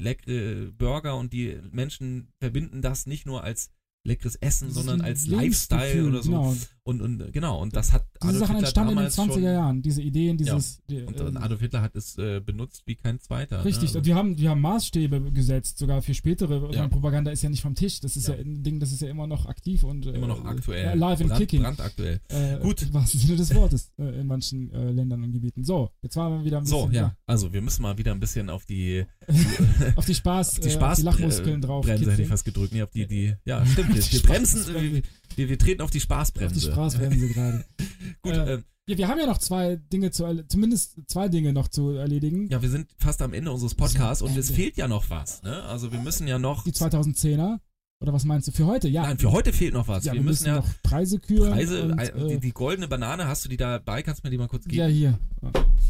leckere 0.00 0.72
Burger 0.72 1.16
und 1.16 1.32
die 1.32 1.58
Menschen 1.72 2.28
verbinden 2.40 2.80
das 2.80 3.06
nicht 3.06 3.26
nur 3.26 3.44
als 3.44 3.70
leckeres 4.06 4.36
Essen, 4.36 4.70
sondern 4.70 5.02
als 5.02 5.26
Lifestyle 5.26 6.06
oder 6.06 6.22
so. 6.22 6.30
Genau. 6.30 6.56
Und, 6.90 7.00
und 7.00 7.32
genau, 7.32 7.60
und 7.60 7.76
das 7.76 7.92
hat 7.92 8.04
Diese 8.20 8.40
Sachen 8.40 8.56
Hitler 8.56 8.58
entstanden 8.58 8.92
in 8.92 8.98
den 8.98 9.10
damals 9.14 9.18
20er 9.18 9.32
schon, 9.32 9.42
Jahren, 9.42 9.82
diese 9.82 10.02
Ideen, 10.02 10.36
dieses. 10.36 10.80
die, 10.90 11.02
Und, 11.02 11.20
äh, 11.20 11.22
und 11.22 11.36
Adolf 11.36 11.60
Hitler 11.60 11.82
hat 11.82 11.94
es 11.94 12.18
äh, 12.18 12.40
benutzt 12.40 12.82
wie 12.86 12.96
kein 12.96 13.20
zweiter. 13.20 13.64
Richtig, 13.64 13.92
ne? 13.92 13.98
und 13.98 14.06
die 14.06 14.14
haben, 14.14 14.34
die 14.34 14.48
haben 14.48 14.60
Maßstäbe 14.60 15.30
gesetzt, 15.30 15.78
sogar 15.78 16.02
für 16.02 16.14
spätere. 16.14 16.74
Ja. 16.74 16.88
Propaganda 16.88 17.30
ist 17.30 17.42
ja 17.42 17.48
nicht 17.48 17.62
vom 17.62 17.76
Tisch, 17.76 18.00
das 18.00 18.16
ist 18.16 18.26
ja, 18.26 18.34
Ja. 18.34 18.40
ein 18.40 18.64
Ding, 18.64 18.80
das 18.80 18.90
ist 18.90 19.02
ja 19.02 19.08
immer 19.08 19.28
noch 19.28 19.46
aktiv 19.46 19.84
und 19.84 20.06
äh, 20.06 20.10
immer 20.10 20.26
noch 20.26 20.44
aktuell. 20.44 20.84
Ja, 20.84 20.94
live 20.94 21.20
and 21.20 21.28
Brand, 21.28 21.40
kicking. 21.40 21.62
Brandaktuell. 21.62 22.20
Äh, 22.28 22.58
Gut. 22.58 22.82
Im 22.82 22.92
wahrsten 22.92 23.20
Sinne 23.20 23.36
des 23.36 23.54
Wortes 23.54 23.92
äh, 23.98 24.20
in 24.20 24.26
manchen 24.26 24.72
äh, 24.72 24.90
Ländern 24.90 25.22
und 25.22 25.32
Gebieten. 25.32 25.62
So, 25.64 25.90
jetzt 26.02 26.16
waren 26.16 26.38
wir 26.38 26.44
wieder 26.44 26.58
ein 26.58 26.64
bisschen 26.64 26.90
So, 26.90 26.90
ja, 26.90 27.14
also 27.26 27.52
wir 27.52 27.62
müssen 27.62 27.82
mal 27.82 27.96
wieder 27.98 28.10
ein 28.10 28.20
bisschen 28.20 28.50
auf 28.50 28.64
die, 28.66 29.06
auf 29.96 30.06
die 30.06 30.14
Spaß, 30.14 30.54
auf 30.54 30.60
die 30.60 30.68
äh, 30.68 30.72
Spaß 30.72 30.90
auf 30.90 30.96
die 30.96 31.02
Lachmuskeln 31.02 31.60
drauf. 31.60 31.84
Bremse 31.84 32.10
hätte 32.10 32.22
ich 32.22 32.28
fast 32.28 32.44
gedrückt. 32.44 32.72
Nee, 32.72 32.82
auf 32.82 32.90
die, 32.90 33.06
die, 33.06 33.34
ja, 33.44 33.64
stimmt. 33.64 34.12
Wir, 34.12 34.22
bremsen. 34.22 35.02
Wir, 35.36 35.44
wir, 35.44 35.48
wir 35.50 35.58
treten 35.58 35.82
auf 35.82 35.90
die 35.90 35.98
Auf 35.98 36.02
Spaßbremse. 36.04 36.54
die 36.54 36.60
Spaßbremse 36.72 37.28
gerade. 37.28 37.64
Gut, 38.22 38.32
Äh, 38.34 38.54
ähm, 38.54 38.64
Ja, 38.88 38.98
wir 38.98 39.08
haben 39.08 39.18
ja 39.20 39.26
noch 39.26 39.38
zwei 39.38 39.76
Dinge 39.76 40.10
zu, 40.10 40.44
zumindest 40.48 40.96
zwei 41.06 41.28
Dinge 41.28 41.52
noch 41.52 41.68
zu 41.68 41.90
erledigen. 41.90 42.48
ja, 42.50 42.60
wir 42.62 42.70
sind 42.70 42.90
fast 42.98 43.22
am 43.22 43.32
Ende 43.34 43.52
unseres 43.52 43.74
Podcasts 43.74 44.22
und 44.22 44.36
es 44.36 44.50
fehlt 44.50 44.76
ja 44.76 44.88
noch 44.88 45.10
was. 45.10 45.42
Ne? 45.42 45.62
Also 45.64 45.92
wir 45.92 46.00
müssen 46.00 46.26
ja 46.26 46.38
noch. 46.38 46.64
Die 46.64 46.72
2010er. 46.72 47.58
Oder 48.02 48.14
was 48.14 48.24
meinst 48.24 48.48
du? 48.48 48.52
Für 48.52 48.64
heute? 48.64 48.88
Ja. 48.88 49.02
Nein, 49.02 49.18
für 49.18 49.30
heute 49.30 49.52
fehlt 49.52 49.74
noch 49.74 49.86
was. 49.86 50.06
ja, 50.06 50.14
wir, 50.14 50.22
müssen 50.22 50.46
ja 50.46 50.56
noch 50.56 50.66
Preise 50.82 51.18
küren. 51.18 51.52
Preise, 51.52 51.82
und, 51.84 51.98
äh, 51.98 52.06
äh, 52.06 52.28
die, 52.28 52.40
die 52.40 52.52
goldene 52.52 52.88
Banane, 52.88 53.28
hast 53.28 53.44
du 53.44 53.50
die 53.50 53.58
dabei? 53.58 54.02
Kannst 54.02 54.24
du 54.24 54.26
mir 54.26 54.30
die 54.30 54.38
mal 54.38 54.48
kurz 54.48 54.64
geben? 54.64 54.76
Ja, 54.78 54.86
hier. 54.86 55.18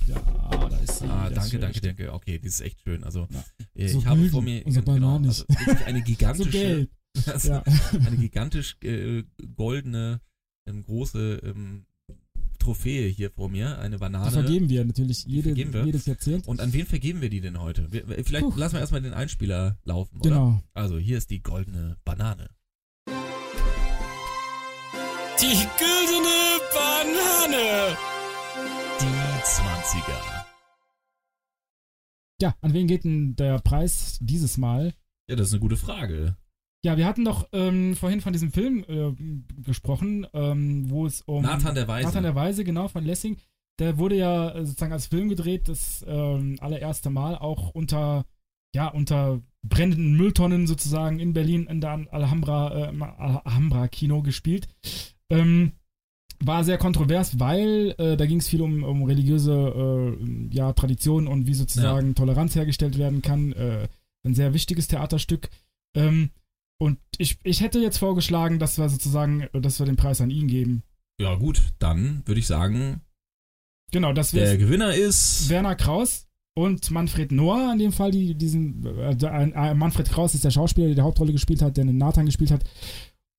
Ja, 0.08 0.20
da 0.68 0.76
ist 0.78 0.98
sie. 0.98 1.04
Ah, 1.04 1.30
danke, 1.30 1.60
danke, 1.60 1.80
danke. 1.80 2.12
Okay, 2.12 2.40
die 2.40 2.48
ist 2.48 2.60
echt 2.62 2.80
schön. 2.82 3.04
Also 3.04 3.28
Ja. 3.30 3.44
äh, 3.74 3.88
So 3.88 4.00
ich 4.00 4.06
habe 4.06 4.28
vor 4.28 4.42
mir 4.42 4.64
genau, 4.64 5.18
also 5.18 5.44
wirklich 5.48 5.86
eine 5.86 6.02
gigantische. 6.02 6.88
also 7.26 7.48
Ja. 7.50 7.62
eine 7.92 8.16
gigantisch 8.16 8.76
äh, 8.82 9.24
goldene, 9.56 10.20
ähm, 10.66 10.82
große 10.84 11.40
ähm, 11.44 11.86
Trophäe 12.58 13.08
hier 13.08 13.30
vor 13.30 13.48
mir, 13.48 13.78
eine 13.78 13.96
Die 13.96 14.00
Banane. 14.00 14.30
vergeben 14.30 14.68
wir 14.68 14.84
natürlich 14.84 15.24
jede, 15.24 15.48
vergeben 15.50 15.72
wir. 15.72 15.84
jedes 15.86 16.04
Jahrzehnt. 16.06 16.46
Und 16.46 16.60
an 16.60 16.72
wen 16.74 16.86
vergeben 16.86 17.20
wir 17.22 17.30
die 17.30 17.40
denn 17.40 17.58
heute? 17.58 17.90
Wir, 17.90 18.04
vielleicht 18.24 18.44
Puh. 18.44 18.52
lassen 18.56 18.74
wir 18.74 18.80
erstmal 18.80 19.00
den 19.00 19.14
Einspieler 19.14 19.78
laufen, 19.84 20.18
oder? 20.18 20.28
Genau. 20.30 20.62
Also 20.74 20.98
hier 20.98 21.16
ist 21.18 21.30
die 21.30 21.42
goldene 21.42 21.96
Banane. 22.04 22.50
Die 25.40 25.66
güldene 25.78 26.60
Banane. 26.74 27.96
Die 29.00 29.42
20er. 29.42 30.44
Ja, 32.42 32.54
an 32.60 32.74
wen 32.74 32.86
geht 32.86 33.04
denn 33.04 33.36
der 33.36 33.58
Preis 33.60 34.18
dieses 34.20 34.58
Mal? 34.58 34.92
Ja, 35.28 35.36
das 35.36 35.48
ist 35.48 35.54
eine 35.54 35.60
gute 35.60 35.76
Frage. 35.78 36.36
Ja, 36.82 36.96
wir 36.96 37.06
hatten 37.06 37.24
doch 37.24 37.46
ähm, 37.52 37.94
vorhin 37.94 38.22
von 38.22 38.32
diesem 38.32 38.52
Film 38.52 38.84
äh, 38.88 39.62
gesprochen, 39.62 40.26
ähm, 40.32 40.88
wo 40.88 41.04
es 41.06 41.20
um. 41.22 41.42
Nathan 41.42 41.74
der 41.74 41.86
Weise. 41.86 42.06
Nathan 42.06 42.22
der 42.22 42.34
Weise, 42.34 42.64
genau, 42.64 42.88
von 42.88 43.04
Lessing. 43.04 43.36
Der 43.78 43.98
wurde 43.98 44.16
ja 44.16 44.50
äh, 44.50 44.64
sozusagen 44.64 44.92
als 44.92 45.06
Film 45.06 45.28
gedreht, 45.28 45.68
das 45.68 46.04
ähm, 46.08 46.56
allererste 46.60 47.10
Mal 47.10 47.36
auch 47.36 47.70
unter, 47.70 48.24
ja, 48.74 48.88
unter 48.88 49.42
brennenden 49.62 50.16
Mülltonnen 50.16 50.66
sozusagen 50.66 51.18
in 51.18 51.34
Berlin 51.34 51.66
in 51.66 51.82
der 51.82 52.06
Alhambra, 52.10 52.90
äh, 52.90 53.02
Alhambra 53.44 53.88
Kino 53.88 54.22
gespielt. 54.22 54.68
Ähm, 55.28 55.72
war 56.42 56.64
sehr 56.64 56.78
kontrovers, 56.78 57.38
weil 57.38 57.94
äh, 57.98 58.16
da 58.16 58.24
ging 58.24 58.38
es 58.38 58.48
viel 58.48 58.62
um, 58.62 58.82
um 58.82 59.02
religiöse 59.02 60.16
äh, 60.18 60.54
ja, 60.54 60.72
Traditionen 60.72 61.28
und 61.28 61.46
wie 61.46 61.52
sozusagen 61.52 62.14
Toleranz 62.14 62.54
hergestellt 62.54 62.96
werden 62.96 63.20
kann. 63.20 63.52
Äh, 63.52 63.88
ein 64.24 64.34
sehr 64.34 64.54
wichtiges 64.54 64.88
Theaterstück. 64.88 65.50
Ähm, 65.94 66.30
und 66.80 66.98
ich, 67.18 67.38
ich 67.44 67.60
hätte 67.60 67.78
jetzt 67.78 67.98
vorgeschlagen, 67.98 68.58
dass 68.58 68.78
wir 68.78 68.88
sozusagen, 68.88 69.46
dass 69.52 69.78
wir 69.78 69.86
den 69.86 69.96
Preis 69.96 70.20
an 70.20 70.30
ihn 70.30 70.48
geben. 70.48 70.82
Ja, 71.20 71.34
gut, 71.34 71.60
dann 71.78 72.22
würde 72.24 72.40
ich 72.40 72.46
sagen, 72.46 73.02
Genau, 73.90 74.12
dass 74.12 74.30
der 74.30 74.52
wir 74.52 74.58
Gewinner 74.58 74.94
ist. 74.94 75.48
Werner 75.48 75.74
Kraus 75.74 76.26
und 76.54 76.90
Manfred 76.90 77.32
Noah 77.32 77.72
in 77.72 77.78
dem 77.78 77.92
Fall, 77.92 78.10
die 78.12 78.34
diesen 78.34 78.86
äh, 78.86 79.74
Manfred 79.74 80.08
Kraus 80.10 80.34
ist 80.34 80.44
der 80.44 80.50
Schauspieler, 80.50 80.86
der 80.86 80.96
die 80.96 81.02
Hauptrolle 81.02 81.32
gespielt 81.32 81.62
hat, 81.62 81.76
der 81.76 81.84
den 81.84 81.98
Nathan 81.98 82.26
gespielt 82.26 82.50
hat. 82.50 82.64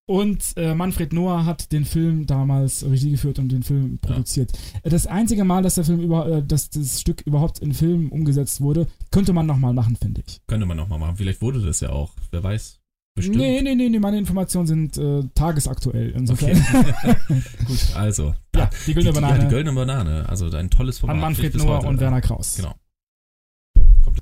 Und 0.08 0.44
äh, 0.58 0.76
Manfred 0.76 1.14
Noah 1.14 1.46
hat 1.46 1.72
den 1.72 1.86
Film 1.86 2.26
damals 2.26 2.84
Regie 2.84 3.12
geführt 3.12 3.40
und 3.40 3.50
den 3.50 3.64
Film 3.64 3.98
produziert. 4.00 4.52
Das 4.84 5.08
einzige 5.08 5.46
Mal, 5.46 5.64
dass 5.64 5.76
der 5.76 5.86
Film 5.86 6.02
über, 6.02 6.28
äh, 6.28 6.44
dass 6.44 6.70
das 6.70 7.00
Stück 7.00 7.22
überhaupt 7.22 7.60
in 7.60 7.74
Film 7.74 8.12
umgesetzt 8.12 8.60
wurde, 8.60 8.88
könnte 9.12 9.32
man 9.32 9.46
nochmal 9.46 9.74
machen, 9.74 9.96
finde 9.96 10.22
ich. 10.28 10.42
Könnte 10.48 10.66
man 10.66 10.76
nochmal 10.76 11.00
machen. 11.00 11.16
Vielleicht 11.16 11.42
wurde 11.42 11.62
das 11.62 11.80
ja 11.80 11.92
auch. 11.92 12.14
Wer 12.32 12.44
weiß. 12.44 12.81
Bestimmt. 13.14 13.38
Nee, 13.38 13.62
nee, 13.62 13.76
nee, 13.76 13.90
nee, 13.90 14.00
meine 14.00 14.18
Informationen 14.18 14.68
sind 14.68 14.98
äh, 14.98 15.24
tagesaktuell. 15.36 16.12
Insofern. 16.12 16.52
Okay. 16.52 17.16
Gut, 17.68 17.96
also. 17.96 18.34
ja, 18.56 18.70
die 18.88 18.94
Güldene 18.94 19.14
Die, 19.14 19.20
ja, 19.20 19.28
Banane 19.28 19.44
die 19.44 19.50
Goldene 19.50 19.74
Banane. 19.74 20.30
Also 20.30 20.50
ein 20.50 20.70
tolles 20.70 21.00
Format. 21.00 21.16
an 21.16 21.22
Manfred 21.22 21.56
Noah 21.56 21.86
und 21.86 22.00
Werner 22.00 22.22
Kraus. 22.22 22.56
Genau. 22.56 22.74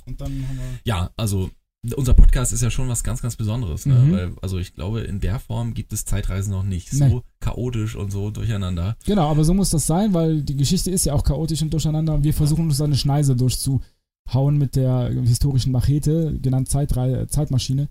Und 0.06 0.20
dann 0.20 0.28
haben 0.28 0.58
wir. 0.58 0.80
Ja, 0.86 1.12
also 1.18 1.52
unser 1.96 2.14
Podcast 2.14 2.52
ist 2.52 2.62
ja 2.62 2.70
schon 2.70 2.90
was 2.90 3.04
ganz, 3.04 3.22
ganz 3.22 3.36
Besonderes. 3.36 3.86
Ne? 3.86 3.94
Mhm. 3.94 4.12
Weil, 4.12 4.34
also 4.42 4.58
ich 4.58 4.74
glaube, 4.74 5.02
in 5.02 5.20
der 5.20 5.40
Form 5.40 5.74
gibt 5.74 5.94
es 5.94 6.04
Zeitreisen 6.04 6.52
noch 6.52 6.64
nicht. 6.64 6.90
So 6.90 7.24
chaotisch 7.40 7.96
und 7.96 8.12
so 8.12 8.32
durcheinander. 8.32 8.98
Genau, 9.06 9.30
aber 9.30 9.44
so 9.44 9.54
muss 9.54 9.70
das 9.70 9.88
sein, 9.88 10.14
weil 10.14 10.42
die 10.42 10.58
Geschichte 10.58 10.92
ist 10.92 11.06
ja 11.06 11.14
auch 11.14 11.24
chaotisch 11.24 11.62
und 11.62 11.72
durcheinander. 11.72 12.22
Wir 12.24 12.34
versuchen 12.34 12.66
uns 12.66 12.82
eine 12.82 12.98
Schneise 12.98 13.36
durchzuhauen 13.36 14.58
mit 14.58 14.76
der 14.76 15.10
historischen 15.24 15.72
Machete, 15.72 16.38
genannt 16.42 16.70
Zeitrei 16.70 17.26
Zeitmaschine. 17.28 17.88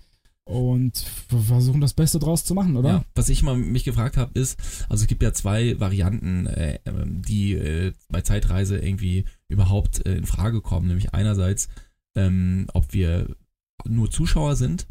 Und 0.49 1.05
versuchen 1.29 1.83
das 1.83 1.93
Beste 1.93 2.19
draus 2.19 2.43
zu 2.43 2.55
machen, 2.55 2.79
oder? 2.79 2.89
Ja. 2.89 3.05
Was 3.15 3.29
ich 3.29 3.43
mal 3.43 3.55
mich 3.55 3.85
gefragt 3.85 4.17
habe, 4.17 4.39
ist, 4.39 4.59
also 4.89 5.03
es 5.03 5.07
gibt 5.07 5.23
ja 5.23 5.35
zwei 5.35 5.79
Varianten, 5.79 6.47
äh, 6.47 6.79
ähm, 6.87 7.21
die 7.21 7.53
äh, 7.53 7.93
bei 8.09 8.23
Zeitreise 8.23 8.79
irgendwie 8.79 9.27
überhaupt 9.49 10.07
äh, 10.07 10.17
in 10.17 10.25
Frage 10.25 10.63
kommen. 10.63 10.87
Nämlich 10.87 11.13
einerseits, 11.13 11.69
ähm, 12.17 12.67
ob 12.73 12.95
wir 12.95 13.37
nur 13.87 14.11
Zuschauer 14.11 14.57
sind, 14.57 14.87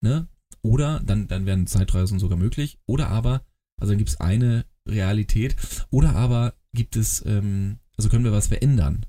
ne? 0.00 0.26
Oder 0.62 1.00
dann, 1.06 1.28
dann 1.28 1.46
wären 1.46 1.68
Zeitreisen 1.68 2.18
sogar 2.18 2.36
möglich. 2.36 2.80
Oder 2.84 3.08
aber, 3.08 3.42
also 3.80 3.92
dann 3.92 3.98
gibt 3.98 4.10
es 4.10 4.18
eine 4.18 4.64
Realität. 4.84 5.54
Oder 5.90 6.16
aber 6.16 6.54
gibt 6.72 6.96
es, 6.96 7.24
ähm, 7.24 7.78
also 7.96 8.08
können 8.08 8.24
wir 8.24 8.32
was 8.32 8.48
verändern. 8.48 9.06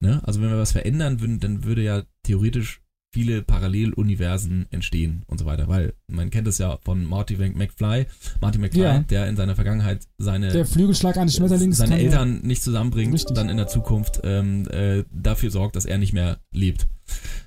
Ne? 0.00 0.20
Also 0.26 0.40
wenn 0.40 0.50
wir 0.50 0.58
was 0.58 0.72
verändern 0.72 1.20
würden, 1.20 1.38
dann 1.38 1.62
würde 1.62 1.82
ja 1.82 2.02
theoretisch 2.24 2.82
viele 3.12 3.42
Paralleluniversen 3.42 4.66
entstehen 4.70 5.22
und 5.26 5.38
so 5.38 5.44
weiter, 5.44 5.66
weil 5.68 5.94
man 6.06 6.30
kennt 6.30 6.46
es 6.46 6.58
ja 6.58 6.78
von 6.84 7.04
Marty 7.04 7.36
McFly, 7.36 8.06
Marty 8.40 8.58
McFly, 8.58 8.80
Ja. 8.80 8.98
der 9.00 9.26
in 9.28 9.36
seiner 9.36 9.54
Vergangenheit 9.56 10.06
seine 10.18 10.48
Der 10.52 10.64
Flügelschlag 10.64 11.16
eines 11.16 11.36
Schmetterlings. 11.36 11.78
seine 11.78 11.98
Eltern 11.98 12.40
nicht 12.42 12.62
zusammenbringt, 12.62 13.12
Richtig. 13.12 13.34
dann 13.34 13.48
in 13.48 13.56
der 13.56 13.66
Zukunft 13.66 14.20
ähm, 14.24 14.66
äh, 14.68 15.04
dafür 15.12 15.50
sorgt, 15.50 15.76
dass 15.76 15.86
er 15.86 15.98
nicht 15.98 16.12
mehr 16.12 16.38
lebt. 16.52 16.86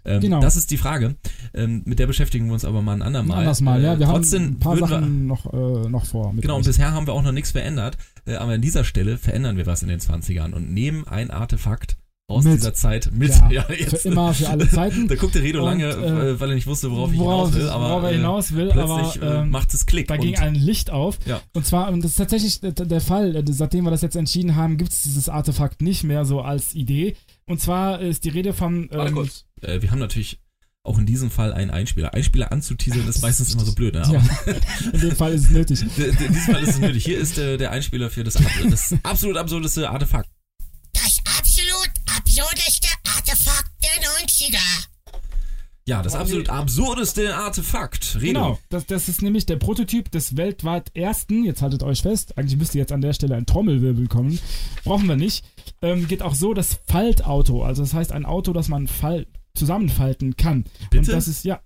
Ähm, 0.04 0.20
Genau. 0.20 0.42
Das 0.42 0.58
ist 0.58 0.70
die 0.72 0.78
Frage. 0.78 1.16
Ähm, 1.54 1.84
mit 1.86 1.98
der 2.00 2.08
beschäftigen 2.08 2.48
wir 2.48 2.54
uns 2.54 2.66
aber 2.66 2.82
mal 2.82 2.94
ein 2.96 3.02
andermal. 3.02 3.40
Anders 3.40 3.62
mal, 3.62 3.82
ja. 3.82 3.94
Äh, 3.94 4.00
Wir 4.00 4.08
trotzdem 4.08 4.42
haben 4.44 4.52
ein 4.56 4.60
paar 4.60 4.78
Sachen 4.78 5.28
noch, 5.28 5.54
äh, 5.54 5.90
noch 5.90 6.06
vor. 6.06 6.34
Genau, 6.36 6.58
und 6.58 6.66
bisher 6.66 6.92
haben 6.92 7.08
wir 7.08 7.14
auch 7.14 7.24
noch 7.24 7.32
nichts 7.32 7.52
verändert. 7.52 7.98
Äh, 8.26 8.36
aber 8.36 8.52
an 8.54 8.62
dieser 8.62 8.84
Stelle 8.84 9.18
verändern 9.18 9.56
wir 9.56 9.66
was 9.66 9.82
in 9.82 9.88
den 9.88 10.00
20ern 10.02 10.52
und 10.52 10.74
nehmen 10.74 11.08
ein 11.08 11.32
Artefakt 11.32 11.96
aus 12.28 12.46
Mit. 12.46 12.56
dieser 12.56 12.74
Zeit 12.74 13.10
mit. 13.12 13.34
Ja, 13.52 13.66
jetzt. 13.70 14.02
für 14.02 14.08
immer, 14.08 14.34
für 14.34 14.50
alle 14.50 14.70
Zeiten. 14.70 15.08
Da 15.14 15.16
guckte 15.16 15.42
Redo 15.42 15.60
Und, 15.60 15.66
lange, 15.66 15.86
äh, 15.86 16.30
äh, 16.30 16.40
weil 16.40 16.50
er 16.50 16.56
nicht 16.56 16.68
wusste, 16.68 16.90
worauf 16.90 17.12
ich 17.12 17.20
worauf, 17.20 17.50
hinaus 17.50 17.56
will. 17.56 17.70
Aber 17.70 17.90
worauf 17.90 18.04
er 18.04 18.12
äh, 18.12 18.16
hinaus 18.16 18.54
will, 18.54 18.70
plötzlich 18.70 19.22
aber 19.22 19.36
äh, 19.36 19.42
ähm, 19.42 19.50
macht 19.50 19.74
es 19.74 19.86
Klick. 19.86 20.08
da 20.08 20.18
ging 20.18 20.38
ein 20.38 20.56
Licht 20.56 20.90
auf. 20.90 21.20
Ja. 21.26 21.42
Und 21.54 21.66
zwar, 21.66 21.92
und 21.92 22.04
das 22.04 22.12
ist 22.12 22.18
tatsächlich 22.18 22.62
der, 22.62 23.02
Fall, 23.02 23.44
seitdem 23.50 23.84
wir 23.84 23.92
das 23.92 24.02
jetzt 24.02 24.16
entschieden 24.16 24.56
haben, 24.56 24.78
gibt 24.78 24.92
es 24.92 25.04
dieses 25.04 25.28
Artefakt 25.28 25.82
nicht 25.82 26.04
mehr 26.04 26.26
so 26.26 26.42
als 26.42 26.74
Idee. 26.74 27.16
Und 27.46 27.60
zwar 27.60 28.00
ist 28.00 28.24
die 28.24 28.30
Rede 28.30 28.54
von. 28.54 28.90
Ähm. 28.92 29.30
Äh, 29.62 29.82
wir 29.82 29.92
haben 29.92 30.00
natürlich 30.00 30.40
auch 30.86 30.98
in 30.98 31.06
diesem 31.06 31.32
Fall 31.32 31.54
einen 31.54 31.72
Einspieler. 31.72 32.14
Einspieler 32.14 32.52
anzuteasern 32.52 33.08
ist 33.08 33.22
meistens 33.22 33.54
immer 33.54 33.66
so 33.66 33.74
blöd. 33.74 33.94
Ne? 33.96 34.04
Aber 34.04 34.14
ja, 34.46 34.92
in 34.92 35.00
dem 35.00 35.16
Fall 35.16 35.34
ist 35.34 35.46
es 35.46 35.50
nötig. 35.52 35.82
in 35.82 35.90
diesem 35.90 36.54
Fall 36.54 36.64
ist 36.64 36.70
es 36.70 36.80
nötig. 36.80 37.06
Hier 37.06 37.18
ist 37.18 37.38
äh, 37.38 37.58
der 37.58 37.72
Einspieler 37.72 38.10
für 38.10 38.24
das, 38.24 38.38
das 38.70 38.96
absolut 39.04 39.38
absurdeste 39.38 39.90
Artefakt. 39.90 40.30
Absurdeste 42.18 42.88
Artefakt 43.16 43.72
der 43.82 44.04
90er. 44.04 44.60
Ja, 45.86 46.02
das 46.02 46.16
absolut 46.16 46.50
absurdeste 46.50 47.36
Artefakt. 47.36 48.16
Redo. 48.16 48.26
Genau, 48.26 48.60
das, 48.70 48.86
das 48.86 49.10
ist 49.10 49.22
nämlich 49.22 49.46
der 49.46 49.58
Prototyp 49.58 50.12
des 50.12 50.38
weltweit 50.38 50.96
ersten, 50.96 51.44
jetzt 51.44 51.62
haltet 51.62 51.84
euch 51.84 52.02
fest, 52.02 52.38
eigentlich 52.38 52.58
müsste 52.58 52.78
jetzt 52.78 52.92
an 52.92 53.02
der 53.02 53.14
Stelle 53.14 53.36
ein 53.36 53.46
Trommelwirbel 53.46 54.08
kommen, 54.08 54.40
brauchen 54.84 55.08
wir 55.08 55.16
nicht, 55.16 55.44
ähm, 55.82 56.08
geht 56.08 56.22
auch 56.22 56.36
so 56.36 56.54
das 56.54 56.80
Faltauto, 56.88 57.64
also 57.64 57.82
das 57.82 57.94
heißt 57.94 58.12
ein 58.12 58.26
Auto, 58.26 58.54
das 58.54 58.70
man 58.70 58.88
fall 58.88 59.26
zusammenfalten 59.56 60.38
kann. 60.38 60.66
Bitte? 60.90 61.00
Und 61.00 61.08
das 61.10 61.28
ist, 61.28 61.44
ja, 61.44 61.62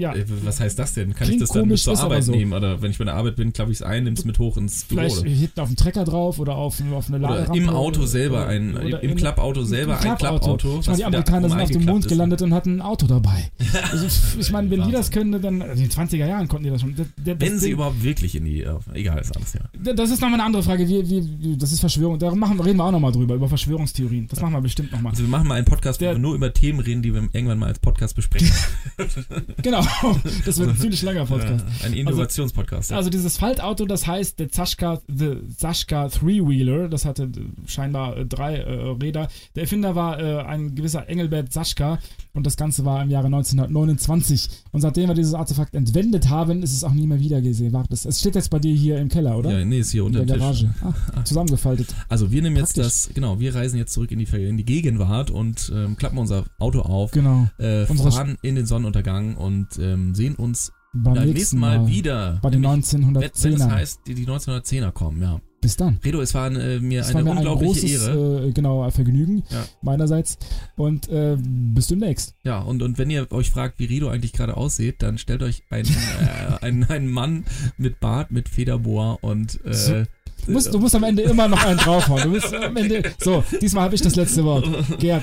ja, 0.00 0.14
Äh, 0.14 0.24
was 0.44 0.60
heißt 0.60 0.78
das 0.78 0.94
denn? 0.94 1.14
Kann 1.14 1.26
Klingt 1.28 1.34
ich 1.42 1.48
das 1.48 1.50
dann 1.50 1.62
komisch, 1.62 1.82
zur 1.84 1.98
Arbeit 2.00 2.24
so. 2.24 2.32
nehmen? 2.32 2.52
Oder 2.52 2.80
wenn 2.82 2.90
ich 2.90 2.98
bei 2.98 3.04
der 3.04 3.14
Arbeit 3.14 3.36
bin, 3.36 3.52
klappe 3.52 3.70
ich 3.70 3.78
es 3.78 3.82
ein, 3.82 4.04
nimm's 4.04 4.24
mit 4.24 4.38
hoch 4.38 4.56
ins 4.56 4.84
Büro. 4.84 5.00
vielleicht 5.00 5.20
Oder, 5.20 5.30
hinten 5.30 5.60
auf 5.60 5.68
dem 5.68 5.76
Trecker 5.76 6.04
drauf 6.04 6.38
oder 6.38 6.56
auf, 6.56 6.80
auf 6.92 7.08
eine 7.08 7.18
oder 7.18 7.28
Laderampe. 7.28 7.58
im 7.58 7.68
Auto 7.68 8.00
oder- 8.00 8.08
selber, 8.08 8.46
ein, 8.46 8.76
oder 8.76 9.02
im 9.02 9.14
Klappauto 9.16 9.62
selber 9.64 9.98
ein 10.00 10.16
Klappauto. 10.16 10.80
Ich 10.80 10.86
meine, 10.86 10.96
die 10.98 11.04
Amerikaner 11.04 11.48
sind 11.48 11.60
auf 11.60 11.70
dem 11.70 11.84
Mond 11.84 12.08
gelandet 12.08 12.42
und 12.42 12.54
hatten 12.54 12.76
ein 12.78 12.82
Auto 12.82 13.06
dabei. 13.06 13.50
Also, 13.92 14.06
ich 14.38 14.50
meine, 14.52 14.70
wenn 14.70 14.82
die 14.84 14.92
das 14.92 15.10
können, 15.10 15.40
dann, 15.40 15.62
also 15.62 15.82
in 15.82 15.88
den 15.88 15.90
20er 15.90 16.26
Jahren 16.26 16.48
konnten 16.48 16.64
die 16.64 16.70
das 16.70 16.80
schon. 16.80 16.94
Der- 16.96 17.34
das 17.34 17.40
Wenn 17.40 17.58
sie 17.58 17.66
Ding- 17.66 17.74
überhaupt 17.74 18.02
wirklich 18.02 18.34
in 18.34 18.44
die, 18.44 18.62
äh, 18.62 18.74
egal, 18.94 19.18
ist 19.20 19.36
alles, 19.36 19.52
ja. 19.54 19.60
Das 19.94 20.10
ist 20.10 20.20
nochmal 20.20 20.34
eine 20.38 20.44
andere 20.44 20.62
Frage. 20.62 20.88
Wie, 20.88 21.08
wie, 21.08 21.56
das 21.56 21.72
ist 21.72 21.80
Verschwörung. 21.80 22.18
Darum 22.18 22.38
machen, 22.38 22.58
reden 22.60 22.78
wir 22.78 22.84
auch 22.84 22.92
nochmal 22.92 23.12
drüber, 23.12 23.34
über 23.34 23.48
Verschwörungstheorien. 23.48 24.28
Das 24.28 24.40
machen 24.40 24.52
wir 24.52 24.60
bestimmt 24.60 24.92
nochmal. 24.92 25.10
Also 25.10 25.22
wir 25.24 25.28
machen 25.30 25.46
mal 25.48 25.54
einen 25.56 25.64
Podcast, 25.64 26.00
wo 26.00 26.04
Der- 26.04 26.14
wir 26.14 26.18
nur 26.18 26.34
über 26.34 26.52
Themen 26.52 26.80
reden, 26.80 27.02
die 27.02 27.12
wir 27.14 27.22
irgendwann 27.32 27.58
mal 27.58 27.66
als 27.66 27.78
Podcast 27.78 28.14
besprechen. 28.16 28.50
Genau. 29.62 29.82
Das 30.44 30.58
wird 30.58 30.70
ein 30.70 30.76
ziemlich 30.76 31.02
langer 31.02 31.26
Podcast. 31.26 31.64
Ja, 31.80 31.86
ein 31.86 31.92
Innovationspodcast. 31.92 32.90
ja. 32.90 32.96
Also 32.96 33.10
dieses 33.10 33.36
Faltauto, 33.36 33.84
das 33.86 34.06
heißt 34.06 34.38
der 34.38 34.50
Zaschka, 34.50 35.00
the 35.08 35.36
Zaschka 35.56 36.08
Three-Wheeler, 36.08 36.88
das 36.88 37.04
hatte 37.04 37.30
scheinbar 37.66 38.16
äh, 38.16 38.26
drei 38.26 38.56
äh, 38.56 38.72
Räder. 39.02 39.28
Der 39.54 39.62
Erfinder 39.64 39.94
war 39.94 40.18
äh, 40.20 40.42
ein 40.42 40.74
gewisser 40.74 41.08
Engelbert 41.08 41.52
Zaschka 41.52 41.98
und 42.32 42.46
das 42.46 42.56
Ganze 42.56 42.84
war 42.84 43.02
im 43.02 43.10
Jahre 43.10 43.26
1929. 43.26 44.48
Und 44.72 44.80
seitdem 44.80 45.08
wir 45.08 45.14
dieses 45.14 45.34
Artefakt 45.34 45.74
entwendet 45.74 46.28
haben, 46.28 46.62
ist 46.62 46.72
es 46.74 46.84
auch 46.84 46.92
nie 46.92 47.06
mehr 47.06 47.20
wieder 47.20 47.40
gesehen. 47.40 47.72
Warte, 47.72 47.94
es- 47.94 48.20
steht 48.20 48.34
jetzt 48.34 48.50
bei 48.50 48.58
dir 48.58 48.74
hier 48.74 48.98
im 48.98 49.08
Keller, 49.08 49.36
oder? 49.38 49.58
ja, 49.58 49.64
nee, 49.64 49.80
ist 49.80 49.90
hier 49.92 50.02
in 50.02 50.08
unter 50.08 50.24
der. 50.24 50.38
Garage. 50.38 50.70
Ah, 50.82 51.24
zusammengefaltet. 51.24 51.94
Also 52.08 52.30
wir 52.30 52.42
nehmen 52.42 52.56
jetzt 52.56 52.74
Praktisch. 52.74 52.84
das, 53.06 53.10
genau, 53.14 53.40
wir 53.40 53.54
reisen 53.54 53.76
jetzt 53.78 53.92
zurück 53.92 54.10
in 54.12 54.18
die, 54.18 54.24
in 54.36 54.56
die 54.56 54.64
Gegenwart 54.64 55.30
und 55.30 55.72
ähm, 55.74 55.96
klappen 55.96 56.18
unser 56.18 56.44
Auto 56.58 56.80
auf, 56.80 57.10
Genau. 57.12 57.48
äh, 57.58 57.84
Unsere 57.86 58.12
fahren 58.12 58.38
in 58.42 58.54
den 58.54 58.66
Sonnenuntergang 58.66 59.36
und 59.36 59.78
ähm, 59.80 60.14
sehen 60.14 60.34
uns 60.36 60.72
Beim 60.92 61.14
nächsten 61.14 61.32
nächsten 61.32 61.58
Mal, 61.58 61.86
wieder. 61.88 62.38
Bei 62.42 62.50
den 62.50 62.60
Nämlich, 62.62 62.92
wenn, 62.92 63.14
wenn 63.14 63.22
es 63.22 63.44
1910er. 63.44 63.70
heißt, 63.70 64.00
die, 64.06 64.14
die 64.14 64.26
1910er 64.26 64.90
kommen, 64.92 65.22
ja. 65.22 65.40
Bis 65.62 65.76
dann. 65.76 65.98
Redo, 66.02 66.22
es 66.22 66.32
war 66.32 66.50
äh, 66.50 66.80
mir 66.80 67.02
Es 67.02 67.08
eine 67.08 67.16
war 67.16 67.22
mir 67.22 67.30
ein 67.32 67.36
unglaubliche 67.38 67.80
großes, 67.82 68.06
Ehre. 68.08 68.46
äh, 68.46 68.52
genau, 68.52 68.90
Vergnügen 68.90 69.42
Ja. 69.50 69.62
meinerseits. 69.82 70.38
Und 70.76 71.08
äh, 71.10 71.36
bis 71.38 71.88
demnächst. 71.88 72.34
Ja, 72.44 72.60
und, 72.60 72.82
und 72.82 72.96
wenn 72.96 73.10
ihr 73.10 73.30
euch 73.30 73.50
fragt, 73.50 73.78
wie 73.78 73.84
Redo 73.84 74.08
eigentlich 74.08 74.32
gerade 74.32 74.56
aussieht, 74.56 75.02
dann 75.02 75.18
stellt 75.18 75.42
euch 75.42 75.62
einen, 75.68 75.86
äh, 76.60 76.64
einen, 76.64 76.84
einen 76.84 77.08
Mann 77.10 77.44
mit 77.76 78.00
Bart, 78.00 78.30
mit 78.30 78.48
Federbohr 78.48 79.18
und 79.20 79.60
äh, 79.66 79.74
So. 79.74 80.04
Du 80.46 80.52
musst, 80.52 80.72
du 80.72 80.78
musst 80.78 80.94
am 80.94 81.04
Ende 81.04 81.22
immer 81.24 81.46
noch 81.48 81.62
einen 81.62 81.76
draufhauen. 81.78 82.22
Du 82.22 82.28
musst 82.30 82.54
am 82.54 82.74
Ende. 82.74 83.02
So, 83.20 83.44
diesmal 83.60 83.84
habe 83.84 83.94
ich 83.94 84.00
das 84.00 84.16
letzte 84.16 84.42
Wort. 84.42 84.66
Gerd, 84.98 85.22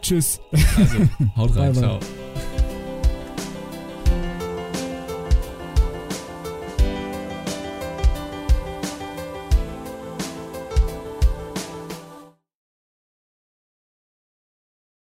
tschüss. 0.00 0.38
also, 0.52 0.96
haut 1.36 1.56
rein, 1.56 1.74
ciao. 1.74 1.98